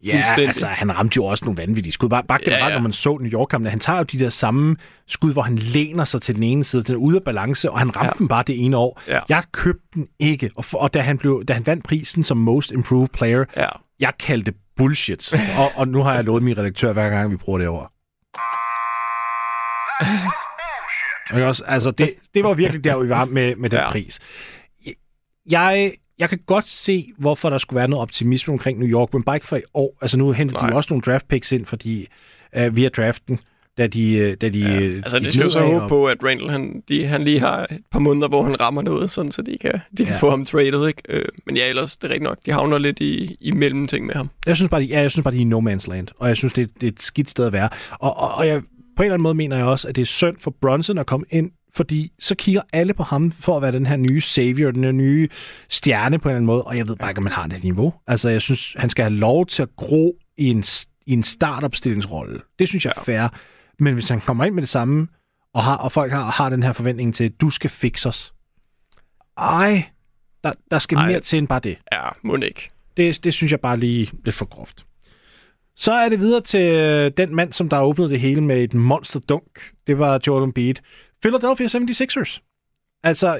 Ja, 0.06 0.34
altså 0.38 0.68
han 0.68 0.98
ramte 0.98 1.16
jo 1.16 1.26
også 1.26 1.46
nogle 1.46 1.58
vanvittige 1.58 1.94
skud. 1.94 2.10
Bare, 2.10 2.24
bare 2.24 2.40
generelt, 2.44 2.62
Ja, 2.64 2.68
ja, 2.70 2.74
når 2.76 2.82
man 2.82 2.92
så 2.94 3.18
New 3.18 3.32
York 3.32 3.52
han 3.52 3.80
tager 3.80 3.98
jo 4.00 4.04
de 4.04 4.20
der 4.20 4.30
samme 4.30 4.76
skud, 5.08 5.34
hvor 5.34 5.42
han 5.42 5.58
læner 5.58 6.04
sig 6.04 6.22
til 6.22 6.36
den 6.36 6.44
ene 6.44 6.64
side, 6.64 6.84
den 6.84 6.96
ude 6.96 7.16
af 7.18 7.24
balance, 7.24 7.72
og 7.72 7.80
han 7.80 7.96
ramte 7.96 8.08
Ja. 8.08 8.18
den 8.18 8.28
bare 8.28 8.44
det 8.48 8.66
ene 8.66 8.78
år. 8.78 9.02
Ja. 9.08 9.20
Jeg 9.30 9.44
købte 9.52 9.84
den 9.94 10.08
ikke, 10.20 10.50
og, 10.56 10.66
for, 10.66 10.78
og 10.78 10.94
da, 10.94 11.00
han 11.00 11.18
blev, 11.18 11.44
da 11.48 11.54
han 11.54 11.66
vandt 11.66 11.84
prisen 11.86 12.24
som 12.24 12.38
Most 12.38 12.72
Improved 12.72 13.10
Player, 13.10 13.46
Ja, 13.58 13.68
jeg 14.00 14.12
kaldte 14.20 14.52
det 14.52 14.60
bullshit. 14.78 15.34
og, 15.58 15.72
og 15.76 15.88
nu 15.88 16.04
har 16.04 16.14
jeg 16.14 16.24
lovet 16.24 16.44
min 16.44 16.58
redaktør, 16.58 16.94
hver 16.94 17.10
gang 17.10 17.32
vi 17.32 17.36
bruger 17.38 17.60
det. 17.60 17.68
Ikke 21.34 21.48
også? 21.48 21.64
Altså, 21.68 21.92
det, 21.92 22.14
det 22.34 22.44
var 22.44 22.54
virkelig 22.54 22.84
der, 22.84 22.98
vi 22.98 23.10
var 23.10 23.26
med, 23.26 23.56
med 23.56 23.70
den 23.70 23.80
ja. 23.80 23.92
pris. 23.92 24.20
Jeg, 25.50 25.92
jeg 26.24 26.30
kan 26.30 26.40
godt 26.46 26.68
se, 26.68 27.06
hvorfor 27.18 27.50
der 27.50 27.58
skulle 27.58 27.78
være 27.78 27.88
noget 27.88 28.02
optimisme 28.02 28.54
omkring 28.54 28.80
New 28.80 28.88
York, 28.88 29.14
men 29.14 29.24
bare 29.24 29.36
ikke 29.36 29.48
for 29.48 29.56
i 29.56 29.62
år. 29.74 29.98
Altså, 30.02 30.18
nu 30.18 30.32
henter 30.32 30.58
de 30.58 30.64
Nej. 30.64 30.70
jo 30.72 30.76
også 30.78 30.88
nogle 30.94 31.02
draft 31.02 31.28
picks 31.28 31.52
ind, 31.52 31.66
fordi 31.66 32.08
uh, 32.60 32.76
via 32.76 32.90
draften, 32.90 33.40
da 33.78 33.88
de, 33.88 34.14
øh, 34.16 34.38
da 34.42 34.50
de 34.50 34.60
ja. 34.60 34.80
øh, 34.82 34.96
Altså, 34.98 35.20
det 35.20 35.34
skal 35.34 35.44
jo 35.44 35.50
så 35.50 35.60
håbe 35.60 35.82
og- 35.82 35.90
på, 35.90 36.08
at 36.08 36.18
Randall, 36.24 36.50
han, 36.50 36.84
de, 36.90 37.06
han 37.06 37.24
lige 37.24 37.40
har 37.40 37.64
et 37.72 37.80
par 37.92 38.00
måneder, 38.00 38.28
hvor 38.28 38.44
han 38.44 38.62
rammer 38.62 38.82
noget, 38.82 39.10
sådan, 39.12 39.32
så 39.32 39.42
de 39.42 39.58
kan, 39.62 39.72
de 39.98 40.06
kan 40.06 40.14
Ja. 40.14 40.20
få 40.20 40.30
ham 40.30 40.46
traded, 40.46 40.88
ikke? 40.88 41.02
Øh, 41.10 41.26
men 41.46 41.58
ja, 41.58 41.70
ellers, 41.70 41.98
det 41.98 42.04
er 42.08 42.10
rigtigt 42.10 42.24
nok. 42.30 42.38
De 42.46 42.52
havner 42.52 42.78
lidt 42.78 43.00
i, 43.00 43.38
i 43.42 43.52
mellemting 43.52 44.06
med 44.06 44.16
ham. 44.16 44.30
Jeg 44.46 44.56
synes 44.56 44.70
bare, 44.70 44.82
de, 44.82 44.86
ja, 44.86 45.02
jeg 45.02 45.12
synes 45.12 45.24
bare, 45.24 45.34
de 45.34 45.38
er 45.38 45.42
i 45.42 45.44
no 45.44 45.60
man's 45.60 45.90
land, 45.90 46.08
og 46.20 46.28
jeg 46.28 46.38
synes, 46.38 46.54
det, 46.54 46.62
er- 46.64 46.68
det 46.82 46.88
er 46.88 46.92
et 46.92 47.02
skidt 47.02 47.30
sted 47.30 47.46
at 47.46 47.54
være. 47.54 47.70
Og, 47.92 48.18
og, 48.22 48.32
og 48.38 48.48
jeg, 48.48 48.62
på 48.98 49.04
en 49.04 49.06
eller 49.06 49.14
anden 49.14 49.24
måde 49.24 49.36
mener 49.36 49.58
jeg 49.58 49.66
også, 49.66 49.88
at 49.88 49.96
det 49.96 50.02
er 50.02 50.06
synd 50.06 50.36
for 50.40 50.56
Bronson 50.62 50.98
at 50.98 51.06
komme 51.06 51.26
ind, 51.30 51.52
fordi 51.76 52.12
så 52.20 52.36
kigger 52.36 52.62
alle 52.74 52.94
på 52.94 53.04
ham 53.04 53.32
for 53.32 53.56
at 53.56 53.62
være 53.62 53.72
den 53.72 53.86
her 53.86 53.96
nye 53.96 54.22
savior, 54.22 54.72
den 54.72 54.84
her 54.84 54.92
nye 54.92 55.30
stjerne 55.70 56.20
på 56.20 56.30
en 56.30 56.32
eller 56.32 56.38
anden 56.38 56.46
måde, 56.46 56.64
og 56.64 56.78
jeg 56.78 56.88
ved 56.88 56.96
bare 56.96 57.12
ikke, 57.12 57.20
om 57.20 57.26
han 57.26 57.34
har 57.34 57.48
det 57.48 57.64
niveau. 57.64 57.94
Altså, 58.08 58.30
jeg 58.30 58.42
synes, 58.42 58.76
han 58.78 58.90
skal 58.90 59.04
have 59.04 59.16
lov 59.16 59.46
til 59.46 59.62
at 59.62 59.76
gro 59.76 60.18
i 60.38 60.50
en, 60.50 60.64
i 61.06 61.14
en 61.14 61.24
startup-stillingsrolle. 61.24 62.40
Det 62.60 62.68
synes 62.68 62.86
jeg 62.86 62.94
er 62.98 63.02
fair. 63.02 63.28
Men 63.80 63.94
hvis 63.94 64.10
han 64.10 64.22
kommer 64.22 64.46
ind 64.46 64.54
med 64.54 64.62
det 64.62 64.70
samme, 64.70 65.08
og, 65.54 65.64
har, 65.64 65.76
og 65.78 65.92
folk 65.92 66.12
har, 66.12 66.24
har 66.32 66.50
den 66.50 66.64
her 66.64 66.74
forventning 66.74 67.16
til, 67.16 67.24
at 67.24 67.42
du 67.42 67.50
skal 67.50 67.70
fikse 67.70 68.10
os. 68.10 68.34
Ej, 69.38 69.84
der, 70.44 70.54
der 70.72 70.80
skal 70.80 70.98
Ej. 70.98 71.08
mere 71.08 71.20
til 71.20 71.38
end 71.38 71.48
bare 71.48 71.60
det. 71.60 71.78
Ja, 71.92 72.10
må 72.24 72.36
ikke. 72.36 72.70
Det, 72.98 73.24
det 73.24 73.34
synes 73.34 73.52
jeg 73.52 73.60
bare 73.60 73.78
lige 73.78 74.12
lidt 74.26 74.36
for 74.36 74.46
groft. 74.46 74.86
Så 75.76 75.94
er 75.94 76.10
det 76.10 76.20
videre 76.20 76.42
til 76.42 77.18
den 77.18 77.36
mand, 77.36 77.54
som 77.54 77.70
der 77.70 77.82
åbnede 77.82 78.10
det 78.10 78.20
hele 78.20 78.42
med 78.42 78.64
et 78.64 78.74
monster 78.74 79.20
dunk. 79.20 79.72
Det 79.88 80.00
var 80.00 80.20
Jordan 80.28 80.54
Beat. 80.54 80.82
Philadelphia 81.24 81.68
76ers. 81.68 82.40
Altså, 83.04 83.40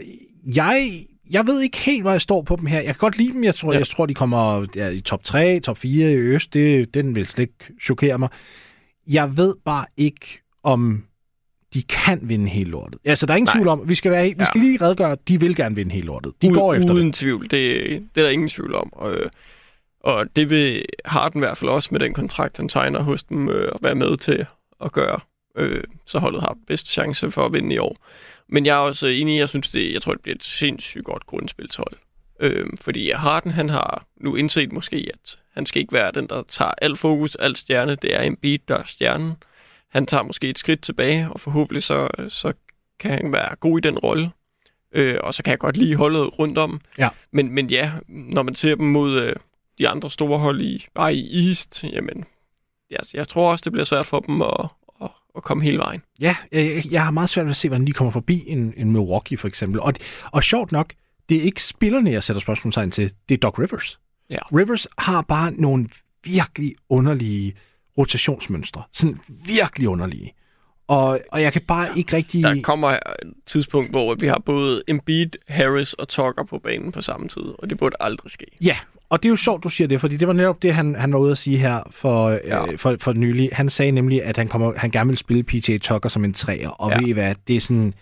jeg, 0.56 1.04
jeg 1.32 1.48
ved 1.48 1.62
ikke 1.62 1.78
helt, 1.78 2.02
hvor 2.04 2.12
jeg 2.12 2.22
står 2.22 2.42
på 2.42 2.56
dem 2.56 2.66
her. 2.66 2.78
Jeg 2.78 2.86
kan 2.86 2.96
godt 3.00 3.18
lide 3.18 3.34
dem. 3.34 3.44
Jeg 3.44 3.56
tror, 3.56 3.74
Ja. 3.74 3.78
jeg 3.80 3.88
tror 3.88 4.06
de 4.06 4.14
kommer 4.14 4.66
ja, 4.76 4.90
i 4.90 5.02
top 5.02 5.24
3, 5.24 5.60
top 5.60 5.78
4 5.78 6.12
i 6.12 6.16
øst. 6.16 6.54
Det, 6.54 6.94
den 6.94 7.16
vil 7.16 7.28
slet 7.28 7.42
ikke 7.44 7.74
chokere 7.84 8.20
mig. 8.20 8.30
Jeg 9.08 9.38
ved 9.38 9.56
bare 9.66 9.86
ikke, 9.98 10.28
om 10.64 11.04
de 11.74 11.84
kan 11.84 12.20
vinde 12.22 12.48
hele 12.50 12.70
lortet. 12.70 13.00
Altså, 13.06 13.26
der 13.26 13.34
er 13.34 13.38
ingen 13.38 13.48
Nej. 13.48 13.56
tvivl 13.56 13.68
om, 13.68 13.90
vi 13.90 13.96
skal, 13.96 14.12
være, 14.12 14.24
vi 14.24 14.36
Ja. 14.40 14.46
skal 14.46 14.62
lige 14.62 14.82
redegøre, 14.82 15.18
de 15.28 15.40
vil 15.40 15.56
gerne 15.56 15.76
vinde 15.76 15.92
hele 15.92 16.06
lortet. 16.06 16.34
De 16.42 16.48
Uden- 16.48 16.60
går 16.60 16.74
efter 16.74 16.94
uden 16.94 17.06
det. 17.08 17.16
tvivl. 17.16 17.42
Det, 17.44 17.52
det 18.16 18.22
er 18.22 18.22
der 18.26 18.30
ingen 18.30 18.50
tvivl 18.50 18.76
om. 18.76 18.94
Og, 18.94 19.16
og 20.00 20.26
det 20.36 20.50
vil 20.50 20.86
Harden 21.06 21.40
i 21.40 21.44
hvert 21.46 21.58
fald 21.58 21.70
også 21.72 21.90
med 21.92 22.00
den 22.00 22.14
kontrakt, 22.14 22.58
han 22.58 22.70
tegner 22.70 23.02
hos 23.02 23.24
dem, 23.24 23.50
øh, 23.50 23.72
at 23.76 23.80
være 23.82 23.96
med 23.96 24.18
til 24.18 24.46
at 24.86 24.92
gøre. 24.92 25.20
Øh, 25.58 25.84
så 26.06 26.20
holdet 26.20 26.42
har 26.42 26.58
bedst 26.68 26.88
chance 26.88 27.32
for 27.32 27.46
at 27.46 27.54
vinde 27.54 27.76
i 27.76 27.78
år. 27.78 27.98
Men 28.48 28.66
jeg 28.66 28.74
er 28.74 28.80
også 28.80 29.08
enig, 29.08 29.40
jeg 29.40 29.50
synes, 29.50 29.70
det, 29.70 29.94
jeg 29.94 30.02
tror, 30.02 30.14
det 30.14 30.22
bliver 30.22 30.36
et 30.36 30.44
sindssygt 30.44 31.06
godt 31.06 31.26
grundspilshold. 31.26 31.94
Øh, 32.40 32.66
fordi 32.82 33.12
Harden, 33.12 33.52
han 33.52 33.70
har 33.70 34.06
nu 34.18 34.36
indset 34.36 34.72
måske, 34.72 35.10
at 35.14 35.40
han 35.54 35.66
skal 35.66 35.82
ikke 35.82 35.94
være 35.94 36.12
den, 36.12 36.28
der 36.28 36.44
tager 36.48 36.72
alt 36.82 36.98
fokus, 36.98 37.36
alt 37.36 37.58
stjerne. 37.58 37.96
Det 37.96 38.16
er 38.16 38.22
en 38.22 38.36
beat, 38.36 38.68
der 38.68 38.78
er 38.78 38.84
stjernen. 38.86 39.34
Han 39.90 40.06
tager 40.06 40.24
måske 40.24 40.50
et 40.50 40.60
skridt 40.60 40.82
tilbage, 40.82 41.30
og 41.32 41.40
forhåbentlig 41.40 41.84
så, 41.84 42.08
så 42.30 42.54
kan 43.00 43.12
han 43.12 43.34
være 43.34 43.56
god 43.56 43.78
i 43.78 43.82
den 43.82 44.00
rolle. 44.00 44.32
Øh, 44.92 45.18
og 45.22 45.34
så 45.34 45.44
kan 45.44 45.52
jeg 45.52 45.60
godt 45.60 45.78
lide 45.78 45.96
holdet 45.96 46.40
rundt 46.40 46.58
om. 46.58 46.82
Ja. 46.98 47.10
Men, 47.32 47.52
men 47.52 47.70
ja, 47.70 47.92
når 48.08 48.44
man 48.44 48.56
ser 48.56 48.76
dem 48.76 48.86
mod 48.86 49.22
øh, 49.22 49.36
de 49.78 49.90
andre 49.90 50.10
store 50.10 50.40
hold 50.40 50.62
i, 50.62 50.88
bare 50.96 51.16
i 51.16 51.48
East, 51.48 51.84
jamen, 51.84 52.26
jeg, 52.90 53.00
jeg 53.14 53.28
tror 53.28 53.52
også, 53.52 53.64
det 53.64 53.72
bliver 53.72 53.86
svært 53.86 54.06
for 54.06 54.20
dem 54.20 54.42
at, 54.42 54.68
at, 55.38 55.44
komme 55.44 55.64
hele 55.64 55.78
vejen. 55.78 56.02
Ja, 56.20 56.36
jeg, 56.52 56.84
jeg 56.92 57.04
har 57.04 57.12
meget 57.12 57.30
svært 57.30 57.46
ved 57.46 57.50
at 57.52 57.56
se, 57.56 57.68
hvordan 57.68 57.88
de 57.88 57.92
kommer 57.92 58.12
forbi 58.12 58.44
en, 58.48 58.74
en 58.78 58.92
Milwaukee 58.92 59.38
for 59.38 59.48
eksempel. 59.48 59.82
Og, 59.82 59.94
og 60.32 60.44
sjovt 60.44 60.72
nok, 60.72 60.94
det 61.30 61.38
er 61.38 61.42
ikke 61.42 61.64
spillerne, 61.64 62.12
jeg 62.12 62.24
sætter 62.24 62.40
spørgsmålstegn 62.40 62.92
til. 62.92 63.14
Det 63.30 63.36
er 63.36 63.40
Doc 63.40 63.60
Rivers. 63.60 64.00
Ja. 64.30 64.38
Rivers 64.38 64.88
har 64.98 65.22
bare 65.22 65.52
nogle 65.52 65.90
virkelig 66.26 66.76
underlige 66.90 67.54
rotationsmønstre. 67.98 68.84
Sådan 68.92 69.20
virkelig 69.46 69.90
underlige. 69.90 70.34
Og, 70.94 71.20
og 71.32 71.42
jeg 71.42 71.54
kan 71.54 71.62
bare 71.68 71.88
ikke 71.98 72.16
rigtig... 72.16 72.44
Der 72.44 72.62
kommer 72.62 72.90
et 72.90 73.00
tidspunkt, 73.46 73.90
hvor 73.90 74.16
vi 74.16 74.28
har 74.28 74.42
både 74.46 74.84
Embiid, 74.88 75.30
Harris 75.48 75.94
og 75.94 76.08
Tucker 76.08 76.44
på 76.44 76.60
banen 76.60 76.92
på 76.92 77.02
samme 77.02 77.28
tid, 77.28 77.44
og 77.60 77.70
det 77.70 77.78
burde 77.78 77.96
aldrig 78.00 78.32
ske. 78.32 78.46
Ja, 78.62 78.78
og 79.10 79.24
det 79.24 79.30
er 79.30 79.32
jo 79.32 79.36
sjovt, 79.36 79.64
du 79.64 79.70
siger 79.70 79.88
det, 79.88 80.02
fordi 80.02 80.18
det 80.18 80.28
var 80.28 80.34
netop 80.34 80.62
det, 80.62 80.74
han, 80.74 80.96
han 80.96 81.14
var 81.14 81.20
ude 81.20 81.32
at 81.32 81.38
sige 81.38 81.58
her 81.58 81.80
for, 81.92 82.30
ja. 82.30 82.40
Ja. 82.48 82.72
øh, 82.72 82.78
for, 82.78 82.96
for 83.00 83.14
nylig. 83.14 83.50
Han 83.54 83.70
sagde 83.70 83.92
nemlig, 83.92 84.24
at 84.24 84.38
han, 84.38 84.48
kommer, 84.48 84.74
han 84.78 84.92
gerne 84.92 85.08
vil 85.08 85.18
spille 85.18 85.44
PJ 85.44 85.78
Tucker 85.78 86.10
som 86.10 86.26
en 86.26 86.34
træer, 86.34 86.70
og. 86.70 86.92
Ja. 86.92 87.00
ved 87.00 87.08
I 87.08 87.12
hvad, 87.12 87.36
det 87.48 87.56
er 87.56 87.60
sådan... 87.60 87.94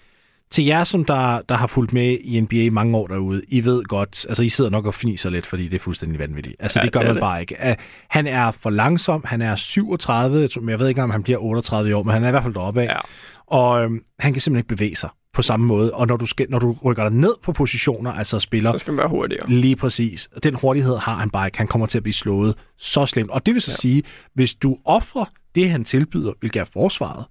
Til 0.52 0.66
jer, 0.66 0.84
som 0.84 1.06
der, 1.06 1.42
der 1.50 1.56
har 1.56 1.68
fulgt 1.68 1.94
med 1.94 2.18
i 2.22 2.42
NBA 2.42 2.56
i 2.56 2.70
mange 2.70 2.98
år 2.98 3.08
derude, 3.08 3.42
I 3.48 3.64
ved 3.64 3.84
godt, 3.84 4.26
altså 4.30 4.44
I 4.44 4.50
sidder 4.50 4.72
nok 4.72 4.86
og 4.86 4.94
fniser 4.94 5.30
lidt, 5.30 5.46
fordi 5.46 5.64
det 5.64 5.74
er 5.74 5.80
fuldstændig 5.80 6.20
vanvittigt. 6.20 6.56
Altså 6.60 6.80
ja, 6.80 6.86
det 6.86 6.94
gør 6.94 7.00
det 7.00 7.08
man 7.08 7.16
det. 7.16 7.22
bare 7.22 7.42
ikke. 7.42 7.56
Uh, 7.66 7.74
han 8.10 8.28
er 8.28 8.52
for 8.52 8.70
langsom, 8.70 9.24
han 9.26 9.42
er 9.42 9.56
37, 9.56 10.50
jeg, 10.68 10.80
ved 10.80 10.88
ikke, 10.88 11.04
om 11.04 11.10
han 11.10 11.24
bliver 11.24 11.38
38 11.38 11.90
i 11.90 11.94
år, 11.94 12.04
men 12.04 12.14
han 12.14 12.24
er 12.24 12.28
i 12.28 12.32
hvert 12.32 12.44
fald 12.44 12.54
deroppe 12.54 12.82
af. 12.82 12.86
Ja. 12.86 13.00
Og 13.48 13.84
øhm, 13.84 14.00
han 14.20 14.34
kan 14.34 14.42
simpelthen 14.42 14.60
ikke 14.60 14.76
bevæge 14.76 14.96
sig 14.96 15.10
på 15.34 15.42
samme 15.42 15.66
måde. 15.66 15.94
Og 15.94 16.08
når 16.08 16.18
du, 16.18 16.26
skal, 16.26 16.46
når 16.50 16.60
du 16.60 16.76
rykker 16.86 17.04
dig 17.04 17.18
ned 17.18 17.34
på 17.44 17.52
positioner, 17.52 18.12
altså 18.12 18.40
spiller 18.40 18.72
Så 18.72 18.78
skal 18.78 18.92
man 18.94 18.98
være 18.98 19.10
hurtigere. 19.10 19.50
Lige 19.50 19.76
præcis. 19.76 20.30
Den 20.44 20.56
hurtighed 20.56 20.98
har 20.98 21.16
han 21.16 21.30
bare 21.30 21.48
ikke. 21.48 21.58
Han 21.58 21.68
kommer 21.68 21.88
til 21.88 21.98
at 21.98 22.04
blive 22.04 22.14
slået 22.14 22.56
så 22.78 23.06
slemt. 23.06 23.30
Og 23.30 23.46
det 23.46 23.54
vil 23.54 23.62
så 23.62 23.72
ja. 23.72 23.76
sige, 23.76 24.04
hvis 24.34 24.54
du 24.54 24.78
offrer 24.86 25.26
det, 25.56 25.70
han 25.70 25.84
tilbyder, 25.84 26.34
hvilket 26.40 26.60
er 26.60 26.66
forsvaret, 26.66 27.26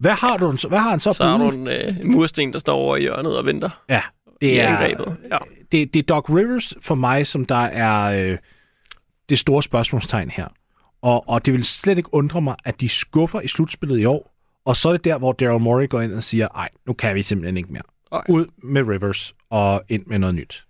hvad 0.00 0.12
har, 0.12 0.36
du, 0.36 0.56
hvad 0.68 0.78
har 0.78 0.90
han 0.90 1.00
så, 1.00 1.12
Så 1.12 1.24
har 1.24 1.38
du 1.38 1.50
en 1.50 1.68
øh, 1.68 1.94
mursten, 2.04 2.52
der 2.52 2.58
står 2.58 2.76
over 2.76 2.96
i 2.96 3.00
hjørnet 3.00 3.38
og 3.38 3.46
venter 3.46 3.84
Ja, 3.88 4.02
det 4.40 4.60
er, 4.60 4.68
angrebet. 4.68 5.16
Ja. 5.30 5.38
det, 5.72 5.94
det 5.94 6.00
er 6.00 6.14
Doc 6.14 6.30
Rivers 6.30 6.74
for 6.80 6.94
mig, 6.94 7.26
som 7.26 7.44
der 7.44 7.54
er 7.64 8.30
øh, 8.30 8.38
det 9.28 9.38
store 9.38 9.62
spørgsmålstegn 9.62 10.30
her. 10.30 10.48
Og, 11.02 11.28
og 11.28 11.46
det 11.46 11.54
vil 11.54 11.64
slet 11.64 11.98
ikke 11.98 12.14
undre 12.14 12.40
mig, 12.40 12.56
at 12.64 12.80
de 12.80 12.88
skuffer 12.88 13.40
i 13.40 13.48
slutspillet 13.48 13.98
i 13.98 14.04
år, 14.04 14.32
og 14.64 14.76
så 14.76 14.88
er 14.88 14.92
det 14.92 15.04
der, 15.04 15.18
hvor 15.18 15.32
Daryl 15.32 15.60
Morey 15.60 15.88
går 15.88 16.00
ind 16.00 16.12
og 16.12 16.22
siger, 16.22 16.48
ej, 16.48 16.68
nu 16.86 16.92
kan 16.92 17.14
vi 17.14 17.22
simpelthen 17.22 17.56
ikke 17.56 17.72
mere. 17.72 17.82
Nej. 18.12 18.22
Ud 18.28 18.46
med 18.62 18.82
Rivers 18.82 19.34
og 19.50 19.82
ind 19.88 20.06
med 20.06 20.18
noget 20.18 20.34
nyt. 20.34 20.64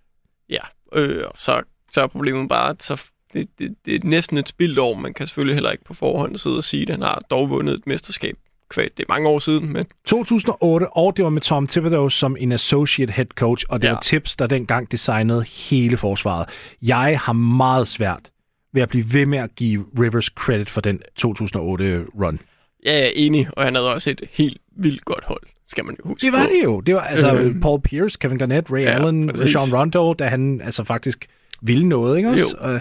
Ja, 0.49 0.59
øh, 0.93 1.23
så, 1.35 1.61
så 1.91 2.01
er 2.01 2.07
problemet 2.07 2.49
bare, 2.49 2.69
at 2.69 2.83
så, 2.83 3.03
det, 3.33 3.45
det, 3.59 3.75
det 3.85 3.95
er 3.95 3.99
næsten 4.03 4.37
et 4.37 4.47
spildt 4.47 4.79
år. 4.79 4.93
Man 4.95 5.13
kan 5.13 5.27
selvfølgelig 5.27 5.55
heller 5.55 5.71
ikke 5.71 5.83
på 5.83 5.93
forhånd 5.93 6.37
sidde 6.37 6.57
og 6.57 6.63
sige, 6.63 6.83
at 6.83 6.89
han 6.89 7.01
har 7.01 7.21
dog 7.29 7.49
vundet 7.49 7.73
et 7.73 7.87
mesterskab. 7.87 8.37
Kvæg, 8.69 8.89
det 8.97 9.03
er 9.03 9.13
mange 9.13 9.29
år 9.29 9.39
siden, 9.39 9.73
men 9.73 9.85
2008, 10.05 10.89
og 10.97 11.17
det 11.17 11.23
var 11.23 11.29
med 11.29 11.41
Tom 11.41 11.67
Thibodeau 11.67 12.09
som 12.09 12.37
en 12.39 12.51
associate 12.51 13.13
head 13.13 13.25
coach, 13.35 13.65
og 13.69 13.79
det 13.79 13.85
ja. 13.85 13.89
Ja. 13.89 13.93
var 13.93 14.01
Tips, 14.01 14.35
der 14.35 14.47
dengang 14.47 14.91
designede 14.91 15.43
hele 15.69 15.97
forsvaret. 15.97 16.49
Jeg 16.81 17.19
har 17.23 17.33
meget 17.33 17.87
svært 17.87 18.29
ved 18.73 18.81
at 18.81 18.89
blive 18.89 19.13
ved 19.13 19.25
med 19.25 19.39
at 19.39 19.55
give 19.55 19.85
Rivers 19.99 20.25
credit 20.25 20.69
for 20.69 20.81
den 20.81 20.99
2008-run. 21.21 22.39
jeg 22.85 22.99
er 22.99 23.09
enig, 23.15 23.47
og 23.53 23.63
han 23.63 23.75
havde 23.75 23.93
også 23.93 24.09
et 24.09 24.21
helt 24.31 24.57
vildt 24.77 25.05
godt 25.05 25.23
hold, 25.25 25.41
skal 25.67 25.85
man 25.85 25.95
jo 25.99 26.07
huske 26.09 26.25
Det 26.25 26.33
var 26.33 26.43
på. 26.43 26.49
det 26.57 26.63
jo. 26.63 26.79
Det 26.81 26.95
var 26.95 27.01
altså 27.01 27.33
øh. 27.35 27.61
Paul 27.61 27.81
Pierce, 27.81 28.17
Kevin 28.21 28.37
Garnett, 28.37 28.71
Ray 28.71 28.81
ja, 28.81 28.89
Ja, 28.91 28.95
Allen, 28.95 29.27
præcis. 29.27 29.55
Rajon 29.55 29.79
Rondo, 29.79 30.13
da 30.13 30.27
han 30.27 30.61
altså 30.63 30.83
faktisk 30.83 31.27
ville 31.61 31.89
noget, 31.89 32.17
ikke 32.17 32.29
også? 32.29 32.57
Jo. 32.63 32.69
Øh, 32.73 32.79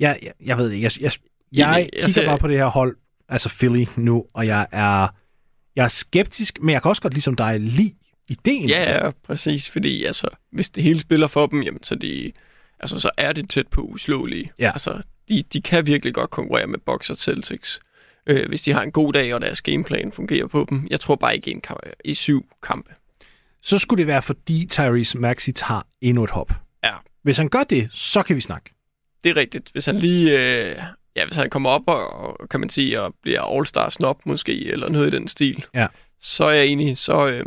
jeg, 0.00 0.18
jeg, 0.22 0.32
jeg 0.44 0.58
ved 0.58 0.70
ikke, 0.70 0.84
jeg, 0.84 0.92
jeg, 1.02 1.12
jeg, 1.52 1.68
jeg 1.78 1.88
kigger 1.92 2.08
ser- 2.08 2.26
bare 2.26 2.38
på 2.38 2.48
det 2.48 2.58
her 2.58 2.66
hold, 2.66 2.96
altså 3.28 3.48
Philly 3.58 3.84
nu, 3.96 4.24
og 4.34 4.46
jeg 4.46 4.66
er, 4.72 5.08
jeg 5.76 5.84
er 5.84 5.88
skeptisk, 5.88 6.58
men 6.62 6.72
jeg 6.72 6.82
kan 6.82 6.88
også 6.88 7.02
godt 7.02 7.12
ligesom 7.14 7.36
dig 7.36 7.60
lide 7.60 7.94
ideen. 8.28 8.68
Ja, 8.68 9.04
ja, 9.04 9.10
præcis, 9.10 9.70
fordi 9.70 10.04
altså, 10.04 10.28
hvis 10.52 10.70
det 10.70 10.82
hele 10.82 11.00
spiller 11.00 11.26
for 11.26 11.46
dem, 11.46 11.62
jamen, 11.62 11.82
så, 11.82 11.94
de, 11.94 12.32
altså, 12.80 13.00
så 13.00 13.10
er 13.16 13.32
det 13.32 13.50
tæt 13.50 13.66
på 13.68 13.80
uslåelige. 13.80 14.50
Ja. 14.58 14.70
Altså, 14.72 15.02
de, 15.28 15.42
de 15.52 15.62
kan 15.62 15.86
virkelig 15.86 16.14
godt 16.14 16.30
konkurrere 16.30 16.66
med 16.66 16.78
Bucks 16.86 17.10
og 17.10 17.16
Celtics, 17.16 17.80
øh, 18.26 18.48
hvis 18.48 18.62
de 18.62 18.72
har 18.72 18.82
en 18.82 18.92
god 18.92 19.12
dag, 19.12 19.34
og 19.34 19.40
deres 19.40 19.62
gameplan 19.62 20.12
fungerer 20.12 20.46
på 20.46 20.66
dem. 20.70 20.86
Jeg 20.90 21.00
tror 21.00 21.14
bare 21.14 21.36
ikke 21.36 21.50
en 21.50 21.60
kamp, 21.60 21.80
i 22.04 22.14
syv 22.14 22.46
kampe. 22.62 22.94
Så 23.62 23.78
skulle 23.78 23.98
det 23.98 24.06
være, 24.06 24.22
fordi 24.22 24.66
Tyrese 24.70 25.18
Maxey 25.18 25.52
tager 25.52 25.82
endnu 26.00 26.24
et 26.24 26.30
hop. 26.30 26.52
Ja, 26.84 26.92
Hvis 27.22 27.36
han 27.36 27.48
gør 27.48 27.62
det, 27.62 27.88
så 27.92 28.22
kan 28.22 28.36
vi 28.36 28.40
snakke. 28.40 28.74
det 29.24 29.30
er 29.30 29.36
rigtigt. 29.36 29.70
Hvis 29.72 29.86
han 29.86 29.96
lige, 29.98 30.30
øh, 30.70 30.76
ja, 31.16 31.24
hvis 31.26 31.36
han 31.36 31.50
kommer 31.50 31.70
op 31.70 31.82
og, 31.86 32.12
og 32.40 32.48
kan 32.48 32.60
man 32.60 32.68
sige, 32.68 33.02
og 33.02 33.14
bliver 33.22 33.40
All-Star 33.42 33.90
snop 33.90 34.26
måske, 34.26 34.66
eller 34.72 34.88
noget 34.88 35.06
i 35.12 35.16
den 35.16 35.28
stil, 35.28 35.64
Ja. 35.74 35.86
så 36.20 36.44
er 36.44 36.50
jeg 36.52 36.66
enig, 36.66 36.98
så, 36.98 37.26
øh, 37.28 37.44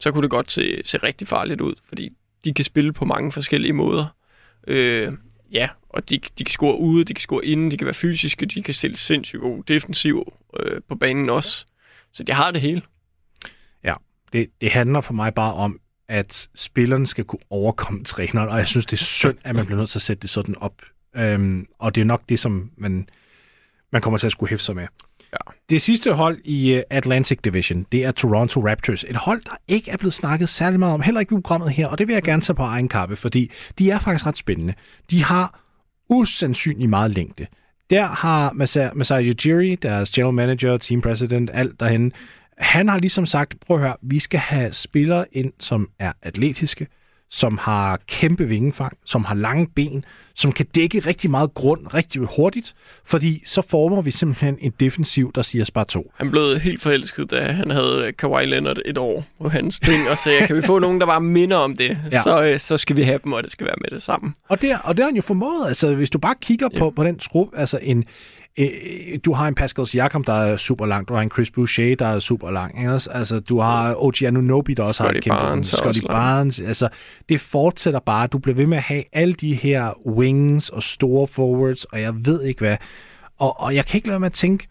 så 0.00 0.12
kunne 0.12 0.22
det 0.22 0.30
godt 0.30 0.52
se, 0.52 0.82
se 0.84 0.98
rigtig 0.98 1.28
farligt 1.28 1.60
ud, 1.60 1.74
fordi 1.88 2.10
de 2.44 2.54
kan 2.54 2.64
spille 2.64 2.92
på 2.92 3.04
mange 3.04 3.32
forskellige 3.32 3.72
måder. 3.72 4.06
Øh, 4.68 5.12
ja, 5.52 5.68
og 5.88 6.08
de, 6.10 6.18
de 6.38 6.44
kan 6.44 6.52
score 6.52 6.78
ude, 6.78 7.04
de 7.04 7.14
kan 7.14 7.20
score 7.20 7.44
inde, 7.46 7.70
de 7.70 7.76
kan 7.76 7.84
være 7.84 7.94
fysiske, 7.94 8.46
de 8.46 8.62
kan 8.62 8.74
stille 8.74 8.96
sindssygt 8.96 9.40
god 9.42 9.62
defensiv 9.68 10.32
øh, 10.60 10.80
på 10.88 10.94
banen 10.94 11.30
også. 11.30 11.66
Så 12.12 12.22
de 12.22 12.32
har 12.32 12.50
det 12.50 12.60
hele. 12.60 12.82
Ja, 13.84 13.94
det, 14.32 14.48
det 14.60 14.70
handler 14.70 15.00
for 15.00 15.14
mig 15.14 15.34
bare 15.34 15.54
om, 15.54 15.80
at 16.08 16.48
spillerne 16.54 17.06
skal 17.06 17.24
kunne 17.24 17.40
overkomme 17.50 18.04
træneren, 18.04 18.48
og 18.48 18.58
jeg 18.58 18.66
synes, 18.68 18.86
det 18.86 18.92
er 18.92 19.04
synd, 19.04 19.38
at 19.44 19.54
man 19.54 19.66
bliver 19.66 19.78
nødt 19.78 19.90
til 19.90 19.98
at 19.98 20.02
sætte 20.02 20.20
det 20.22 20.30
sådan 20.30 20.54
op. 20.58 20.82
Øhm, 21.16 21.66
og 21.78 21.94
det 21.94 22.00
er 22.00 22.04
nok 22.04 22.22
det, 22.28 22.38
som 22.38 22.70
man, 22.76 23.08
man 23.92 24.02
kommer 24.02 24.18
til 24.18 24.26
at 24.26 24.32
skulle 24.32 24.50
hæfte 24.50 24.64
sig 24.64 24.74
med. 24.74 24.86
Ja. 25.32 25.52
Det 25.70 25.82
sidste 25.82 26.12
hold 26.12 26.38
i 26.44 26.74
uh, 26.76 26.80
Atlantic 26.90 27.38
Division, 27.44 27.86
det 27.92 28.04
er 28.04 28.10
Toronto 28.10 28.68
Raptors. 28.68 29.04
Et 29.04 29.16
hold, 29.16 29.42
der 29.44 29.56
ikke 29.68 29.90
er 29.90 29.96
blevet 29.96 30.14
snakket 30.14 30.48
særlig 30.48 30.78
meget 30.78 30.94
om, 30.94 31.00
heller 31.00 31.20
ikke 31.20 31.34
i 31.34 31.40
programmet 31.40 31.70
her, 31.70 31.86
og 31.86 31.98
det 31.98 32.08
vil 32.08 32.14
jeg 32.14 32.22
gerne 32.22 32.42
tage 32.42 32.56
på 32.56 32.62
egen 32.62 32.88
kappe, 32.88 33.16
fordi 33.16 33.50
de 33.78 33.90
er 33.90 33.98
faktisk 33.98 34.26
ret 34.26 34.36
spændende. 34.36 34.74
De 35.10 35.24
har 35.24 35.60
usandsynlig 36.10 36.88
meget 36.88 37.10
længde. 37.10 37.46
Der 37.90 38.06
har 38.06 38.50
Masa- 38.50 38.94
Masai 38.94 39.30
Ujiri, 39.30 39.74
deres 39.74 40.10
general 40.10 40.34
manager, 40.34 40.76
team 40.76 41.00
president, 41.00 41.50
alt 41.52 41.80
derhen, 41.80 42.12
han 42.58 42.88
har 42.88 42.98
ligesom 42.98 43.26
sagt, 43.26 43.54
prøv 43.66 43.76
at 43.76 43.82
høre, 43.82 43.96
vi 44.02 44.18
skal 44.18 44.40
have 44.40 44.72
spillere 44.72 45.24
ind, 45.32 45.52
som 45.60 45.88
er 45.98 46.12
atletiske, 46.22 46.86
som 47.30 47.58
har 47.58 47.98
kæmpe 48.08 48.44
vingefang, 48.48 48.96
som 49.04 49.24
har 49.24 49.34
lange 49.34 49.66
ben, 49.74 50.04
som 50.34 50.52
kan 50.52 50.66
dække 50.66 50.98
rigtig 50.98 51.30
meget 51.30 51.54
grund 51.54 51.94
rigtig 51.94 52.20
hurtigt, 52.36 52.74
fordi 53.04 53.42
så 53.46 53.62
former 53.62 54.02
vi 54.02 54.10
simpelthen 54.10 54.56
en 54.60 54.72
defensiv, 54.80 55.32
der 55.34 55.42
siger 55.42 55.70
bare 55.74 55.84
to. 55.84 56.12
Han 56.16 56.30
blev 56.30 56.58
helt 56.60 56.82
forelsket, 56.82 57.30
da 57.30 57.42
han 57.52 57.70
havde 57.70 58.12
Kawhi 58.18 58.46
Leonard 58.46 58.78
et 58.84 58.98
år 58.98 59.24
på 59.42 59.48
hans 59.48 59.80
ting, 59.80 59.98
og 60.10 60.18
sagde, 60.18 60.46
kan 60.46 60.56
vi 60.56 60.62
få 60.62 60.78
nogen, 60.78 61.00
der 61.00 61.06
bare 61.06 61.20
minder 61.20 61.56
om 61.56 61.76
det, 61.76 61.90
Ja. 61.90 61.96
ja. 62.12 62.22
så, 62.22 62.44
øh, 62.44 62.60
så 62.60 62.78
skal 62.78 62.96
vi 62.96 63.02
have 63.02 63.18
dem, 63.24 63.32
og 63.32 63.42
det 63.42 63.52
skal 63.52 63.66
være 63.66 63.76
med 63.80 63.90
det 63.90 64.02
sammen. 64.02 64.34
Og 64.48 64.62
det, 64.62 64.78
og 64.84 64.96
det 64.96 65.02
har 65.02 65.10
han 65.10 65.16
jo 65.16 65.22
formået. 65.22 65.68
Altså, 65.68 65.94
hvis 65.94 66.10
du 66.10 66.18
bare 66.18 66.34
kigger 66.40 66.68
på, 66.78 66.90
på 66.90 67.04
den 67.04 67.18
trup, 67.18 67.48
altså 67.56 67.78
en, 67.82 68.04
du 69.24 69.32
har 69.32 69.48
en 69.48 69.54
Pascal 69.54 69.86
Siakam, 69.86 70.24
der 70.24 70.32
er 70.32 70.56
super 70.56 70.86
lang, 70.86 71.08
du 71.08 71.14
har 71.14 71.22
en 71.22 71.30
Chris 71.30 71.50
Boucher, 71.50 71.96
der 71.96 72.06
er 72.06 72.18
super 72.18 72.50
lang, 72.50 72.78
ikke? 72.78 72.90
Altså, 73.10 73.40
du 73.40 73.60
har 73.60 73.94
OG 74.04 74.22
Anunoby, 74.22 74.70
der 74.70 74.82
også 74.82 75.02
har 75.02 75.08
Scotty 75.10 75.18
et 75.18 75.24
kæmpe... 75.24 75.36
Barnes 75.36 75.66
Scotty. 75.66 76.00
Barnes. 76.06 76.60
Altså, 76.60 76.88
det 77.28 77.40
fortsætter 77.40 78.00
bare. 78.00 78.26
Du 78.26 78.38
bliver 78.38 78.56
ved 78.56 78.66
med 78.66 78.76
at 78.76 78.82
have 78.82 79.04
alle 79.12 79.34
de 79.34 79.54
her 79.54 80.06
wings 80.06 80.68
og 80.68 80.82
store 80.82 81.26
forwards, 81.26 81.84
og 81.84 82.00
jeg 82.00 82.14
ved 82.26 82.42
ikke 82.42 82.60
hvad. 82.60 82.76
Og, 83.38 83.60
og 83.60 83.74
jeg 83.74 83.86
kan 83.86 83.98
ikke 83.98 84.08
lade 84.08 84.20
med 84.20 84.26
at 84.26 84.32
tænke, 84.32 84.68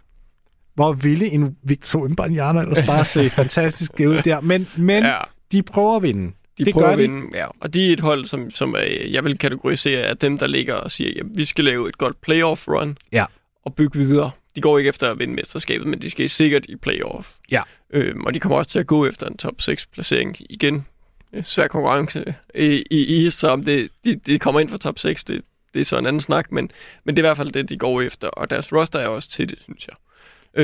hvor 0.75 0.93
ville 0.93 1.25
en 1.27 1.55
Victor 1.63 1.99
Wembanyama 1.99 2.61
ellers 2.61 2.85
bare 2.85 3.05
se 3.05 3.29
fantastisk 3.41 3.91
ud 3.99 4.21
der. 4.21 4.41
Men, 4.41 4.67
men 4.77 5.03
ja. 5.03 5.17
De 5.51 5.63
prøver 5.63 5.95
at 5.95 6.03
vinde. 6.03 6.31
De 6.57 6.65
det 6.65 6.73
prøver 6.73 6.87
gør 6.87 6.93
at 6.93 6.97
de. 6.97 7.01
vinde, 7.01 7.37
ja. 7.37 7.45
Og 7.59 7.73
de 7.73 7.89
er 7.89 7.93
et 7.93 7.99
hold, 7.99 8.25
som, 8.25 8.49
som 8.49 8.75
øh, 8.75 9.13
jeg 9.13 9.23
vil 9.23 9.37
kategorisere 9.37 10.01
af 10.01 10.17
dem, 10.17 10.37
der 10.37 10.47
ligger 10.47 10.73
og 10.73 10.91
siger, 10.91 11.19
at 11.19 11.25
vi 11.35 11.45
skal 11.45 11.65
lave 11.65 11.89
et 11.89 11.97
godt 11.97 12.21
playoff 12.21 12.67
run 12.67 12.97
Ja. 13.11 13.25
Og 13.65 13.75
bygge 13.75 13.99
videre. 13.99 14.31
De 14.55 14.61
går 14.61 14.77
ikke 14.77 14.87
efter 14.87 15.11
at 15.11 15.19
vinde 15.19 15.33
mesterskabet, 15.33 15.87
men 15.87 16.01
de 16.01 16.09
skal 16.09 16.29
sikkert 16.29 16.65
i 16.69 16.75
playoff. 16.75 17.29
Ja. 17.51 17.61
Øhm, 17.93 18.25
og 18.25 18.33
de 18.33 18.39
kommer 18.39 18.57
også 18.57 18.71
til 18.71 18.79
at 18.79 18.87
gå 18.87 19.05
efter 19.05 19.27
en 19.27 19.37
top 19.37 19.61
6 19.61 19.85
placering 19.85 20.37
igen. 20.39 20.85
Øh, 21.33 21.43
Svær 21.43 21.67
konkurrence 21.67 22.35
i, 22.55 22.83
i, 22.91 23.25
i 23.25 23.29
så 23.29 23.49
om 23.49 23.63
det, 23.63 23.89
de, 24.05 24.15
de 24.15 24.39
kommer 24.39 24.59
ind 24.59 24.69
for 24.69 24.77
top 24.77 24.99
6, 24.99 25.23
det, 25.23 25.41
det 25.73 25.81
er 25.81 25.85
så 25.85 25.97
en 25.97 26.05
anden 26.05 26.19
snak, 26.19 26.51
men, 26.51 26.71
men 27.05 27.15
det 27.15 27.21
er 27.21 27.25
i 27.25 27.27
hvert 27.27 27.37
fald 27.37 27.51
det, 27.51 27.69
de 27.69 27.77
går 27.77 28.01
efter, 28.01 28.27
og 28.27 28.49
deres 28.49 28.73
roster 28.73 28.99
er 28.99 29.07
også 29.07 29.29
til 29.29 29.49
det, 29.49 29.59
synes 29.61 29.87
jeg. 29.87 29.95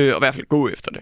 Øh, 0.00 0.12
og 0.14 0.18
i 0.18 0.20
hvert 0.20 0.34
fald 0.34 0.46
gå 0.46 0.68
efter 0.68 0.90
det. 0.90 1.00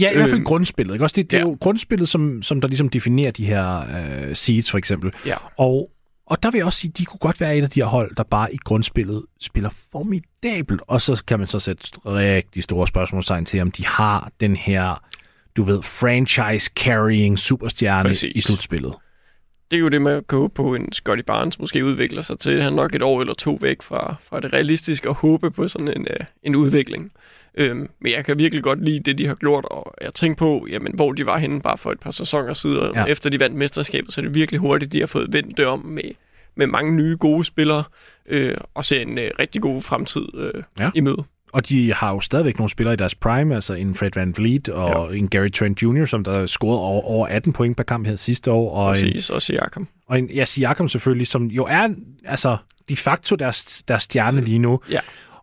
Ja, 0.00 0.10
i 0.10 0.14
hvert 0.14 0.28
fald 0.28 0.38
Øhm, 0.38 0.44
grundspillet. 0.44 0.94
Ikke? 0.94 1.04
Også 1.04 1.14
det, 1.16 1.30
det 1.30 1.36
er 1.36 1.40
ja. 1.40 1.48
jo 1.48 1.56
grundspillet, 1.60 2.08
som, 2.08 2.42
som 2.42 2.60
der 2.60 2.68
ligesom 2.68 2.88
definerer 2.88 3.30
de 3.30 3.46
her 3.46 3.80
øh, 3.80 4.36
seeds, 4.36 4.70
for 4.70 4.78
eksempel. 4.78 5.12
Ja. 5.26 5.36
Og, 5.56 5.90
og 6.30 6.42
der 6.42 6.50
vil 6.50 6.58
jeg 6.58 6.66
også 6.66 6.78
sige, 6.78 6.92
de 6.98 7.04
kunne 7.04 7.18
godt 7.18 7.40
være 7.40 7.56
et 7.58 7.62
af 7.62 7.70
de 7.70 7.80
her 7.80 7.86
hold, 7.86 8.14
der 8.16 8.22
bare 8.22 8.54
i 8.54 8.56
grundspillet 8.56 9.22
spiller 9.40 9.70
formidabelt. 9.92 10.80
Og 10.86 11.02
så 11.02 11.22
kan 11.26 11.38
man 11.38 11.48
så 11.48 11.58
sætte 11.58 11.84
rigtig 12.06 12.62
store 12.62 12.86
spørgsmålstegn 12.86 13.44
til, 13.44 13.60
om 13.60 13.70
de 13.70 13.86
har 13.86 14.30
den 14.40 14.56
her, 14.56 15.02
du 15.56 15.62
ved, 15.62 15.80
franchise-carrying 15.82 17.36
superstjerne 17.36 18.08
Præcis. 18.08 18.32
i 18.36 18.40
slutspillet. 18.40 18.94
det 19.70 19.76
er 19.76 19.80
jo 19.80 19.88
det 19.88 20.02
med 20.02 20.12
at 20.12 20.26
gå 20.26 20.48
på 20.48 20.74
en 20.74 20.92
Scotty 20.92 21.22
Barnes 21.26 21.58
måske 21.58 21.84
udvikler 21.84 22.22
sig 22.22 22.38
til. 22.38 22.62
Han 22.62 22.72
er 22.72 22.76
nok 22.76 22.94
et 22.94 23.02
år 23.02 23.20
eller 23.20 23.34
to 23.34 23.58
væk 23.60 23.82
fra, 23.82 24.16
fra 24.22 24.40
det 24.40 24.52
realistiske 24.52 25.08
og 25.08 25.14
håbe 25.14 25.50
på 25.50 25.68
sådan 25.68 25.88
en, 25.88 26.06
øh, 26.10 26.26
en 26.42 26.54
udvikling. 26.56 27.12
Øhm, 27.58 27.88
men 28.00 28.12
jeg 28.12 28.24
kan 28.24 28.38
virkelig 28.38 28.62
godt 28.62 28.84
lide 28.84 29.00
det, 29.00 29.18
de 29.18 29.26
har 29.26 29.34
gjort, 29.34 29.64
og 29.64 29.94
jeg 30.02 30.14
tænker 30.14 30.36
på, 30.38 30.66
jamen, 30.70 30.92
hvor 30.94 31.12
de 31.12 31.26
var 31.26 31.38
henne 31.38 31.60
bare 31.60 31.78
for 31.78 31.92
et 31.92 32.00
par 32.00 32.10
sæsoner 32.10 32.52
siden, 32.52 32.92
Ja. 32.94 33.04
efter 33.04 33.30
de 33.30 33.40
vandt 33.40 33.56
mesterskabet, 33.56 34.12
så 34.14 34.20
er 34.20 34.24
det 34.24 34.34
virkelig 34.34 34.60
hurtigt, 34.60 34.92
de 34.92 35.00
har 35.00 35.06
fået 35.06 35.32
vendt 35.32 35.56
det 35.56 35.66
om 35.66 35.84
med, 35.84 36.02
med 36.56 36.66
mange 36.66 36.94
nye 36.94 37.16
gode 37.20 37.44
spillere, 37.44 37.84
øh, 38.28 38.56
og 38.74 38.84
ser 38.84 39.00
en 39.00 39.18
øh, 39.18 39.30
rigtig 39.38 39.62
god 39.62 39.82
fremtid 39.82 40.26
øh, 40.34 40.62
Ja. 40.78 40.90
i 40.94 41.00
møde. 41.00 41.24
Og 41.52 41.68
de 41.68 41.92
har 41.94 42.10
jo 42.12 42.20
stadigvæk 42.20 42.58
nogle 42.58 42.70
spillere 42.70 42.92
i 42.94 42.96
deres 42.96 43.14
prime, 43.14 43.54
altså 43.54 43.74
en 43.74 43.94
Fred 43.94 44.10
Van 44.14 44.34
Vliet 44.36 44.68
og 44.68 45.12
ja. 45.12 45.18
en 45.18 45.28
Gary 45.28 45.50
Trent 45.50 45.82
Jr., 45.82 46.04
som 46.04 46.24
der 46.24 46.46
scorede 46.46 46.80
over, 46.80 47.02
over 47.02 47.26
18 47.26 47.52
point 47.52 47.76
per 47.76 47.84
kamp 47.84 48.06
her 48.06 48.16
sidste 48.16 48.50
år. 48.50 48.74
Og 48.74 48.88
en, 48.88 48.94
Præcis, 48.94 49.30
og 49.30 49.42
Siakam. 49.42 49.88
og 50.06 50.18
en 50.18 50.30
ja, 50.30 50.44
Siakam 50.44 50.88
selvfølgelig, 50.88 51.26
som 51.26 51.46
jo 51.46 51.64
er 51.70 51.88
altså, 52.24 52.56
de 52.88 52.96
facto 52.96 53.36
deres, 53.36 53.82
deres 53.88 54.02
stjerne 54.02 54.40
lige 54.40 54.58
nu. 54.58 54.80
Ja. 54.90 55.00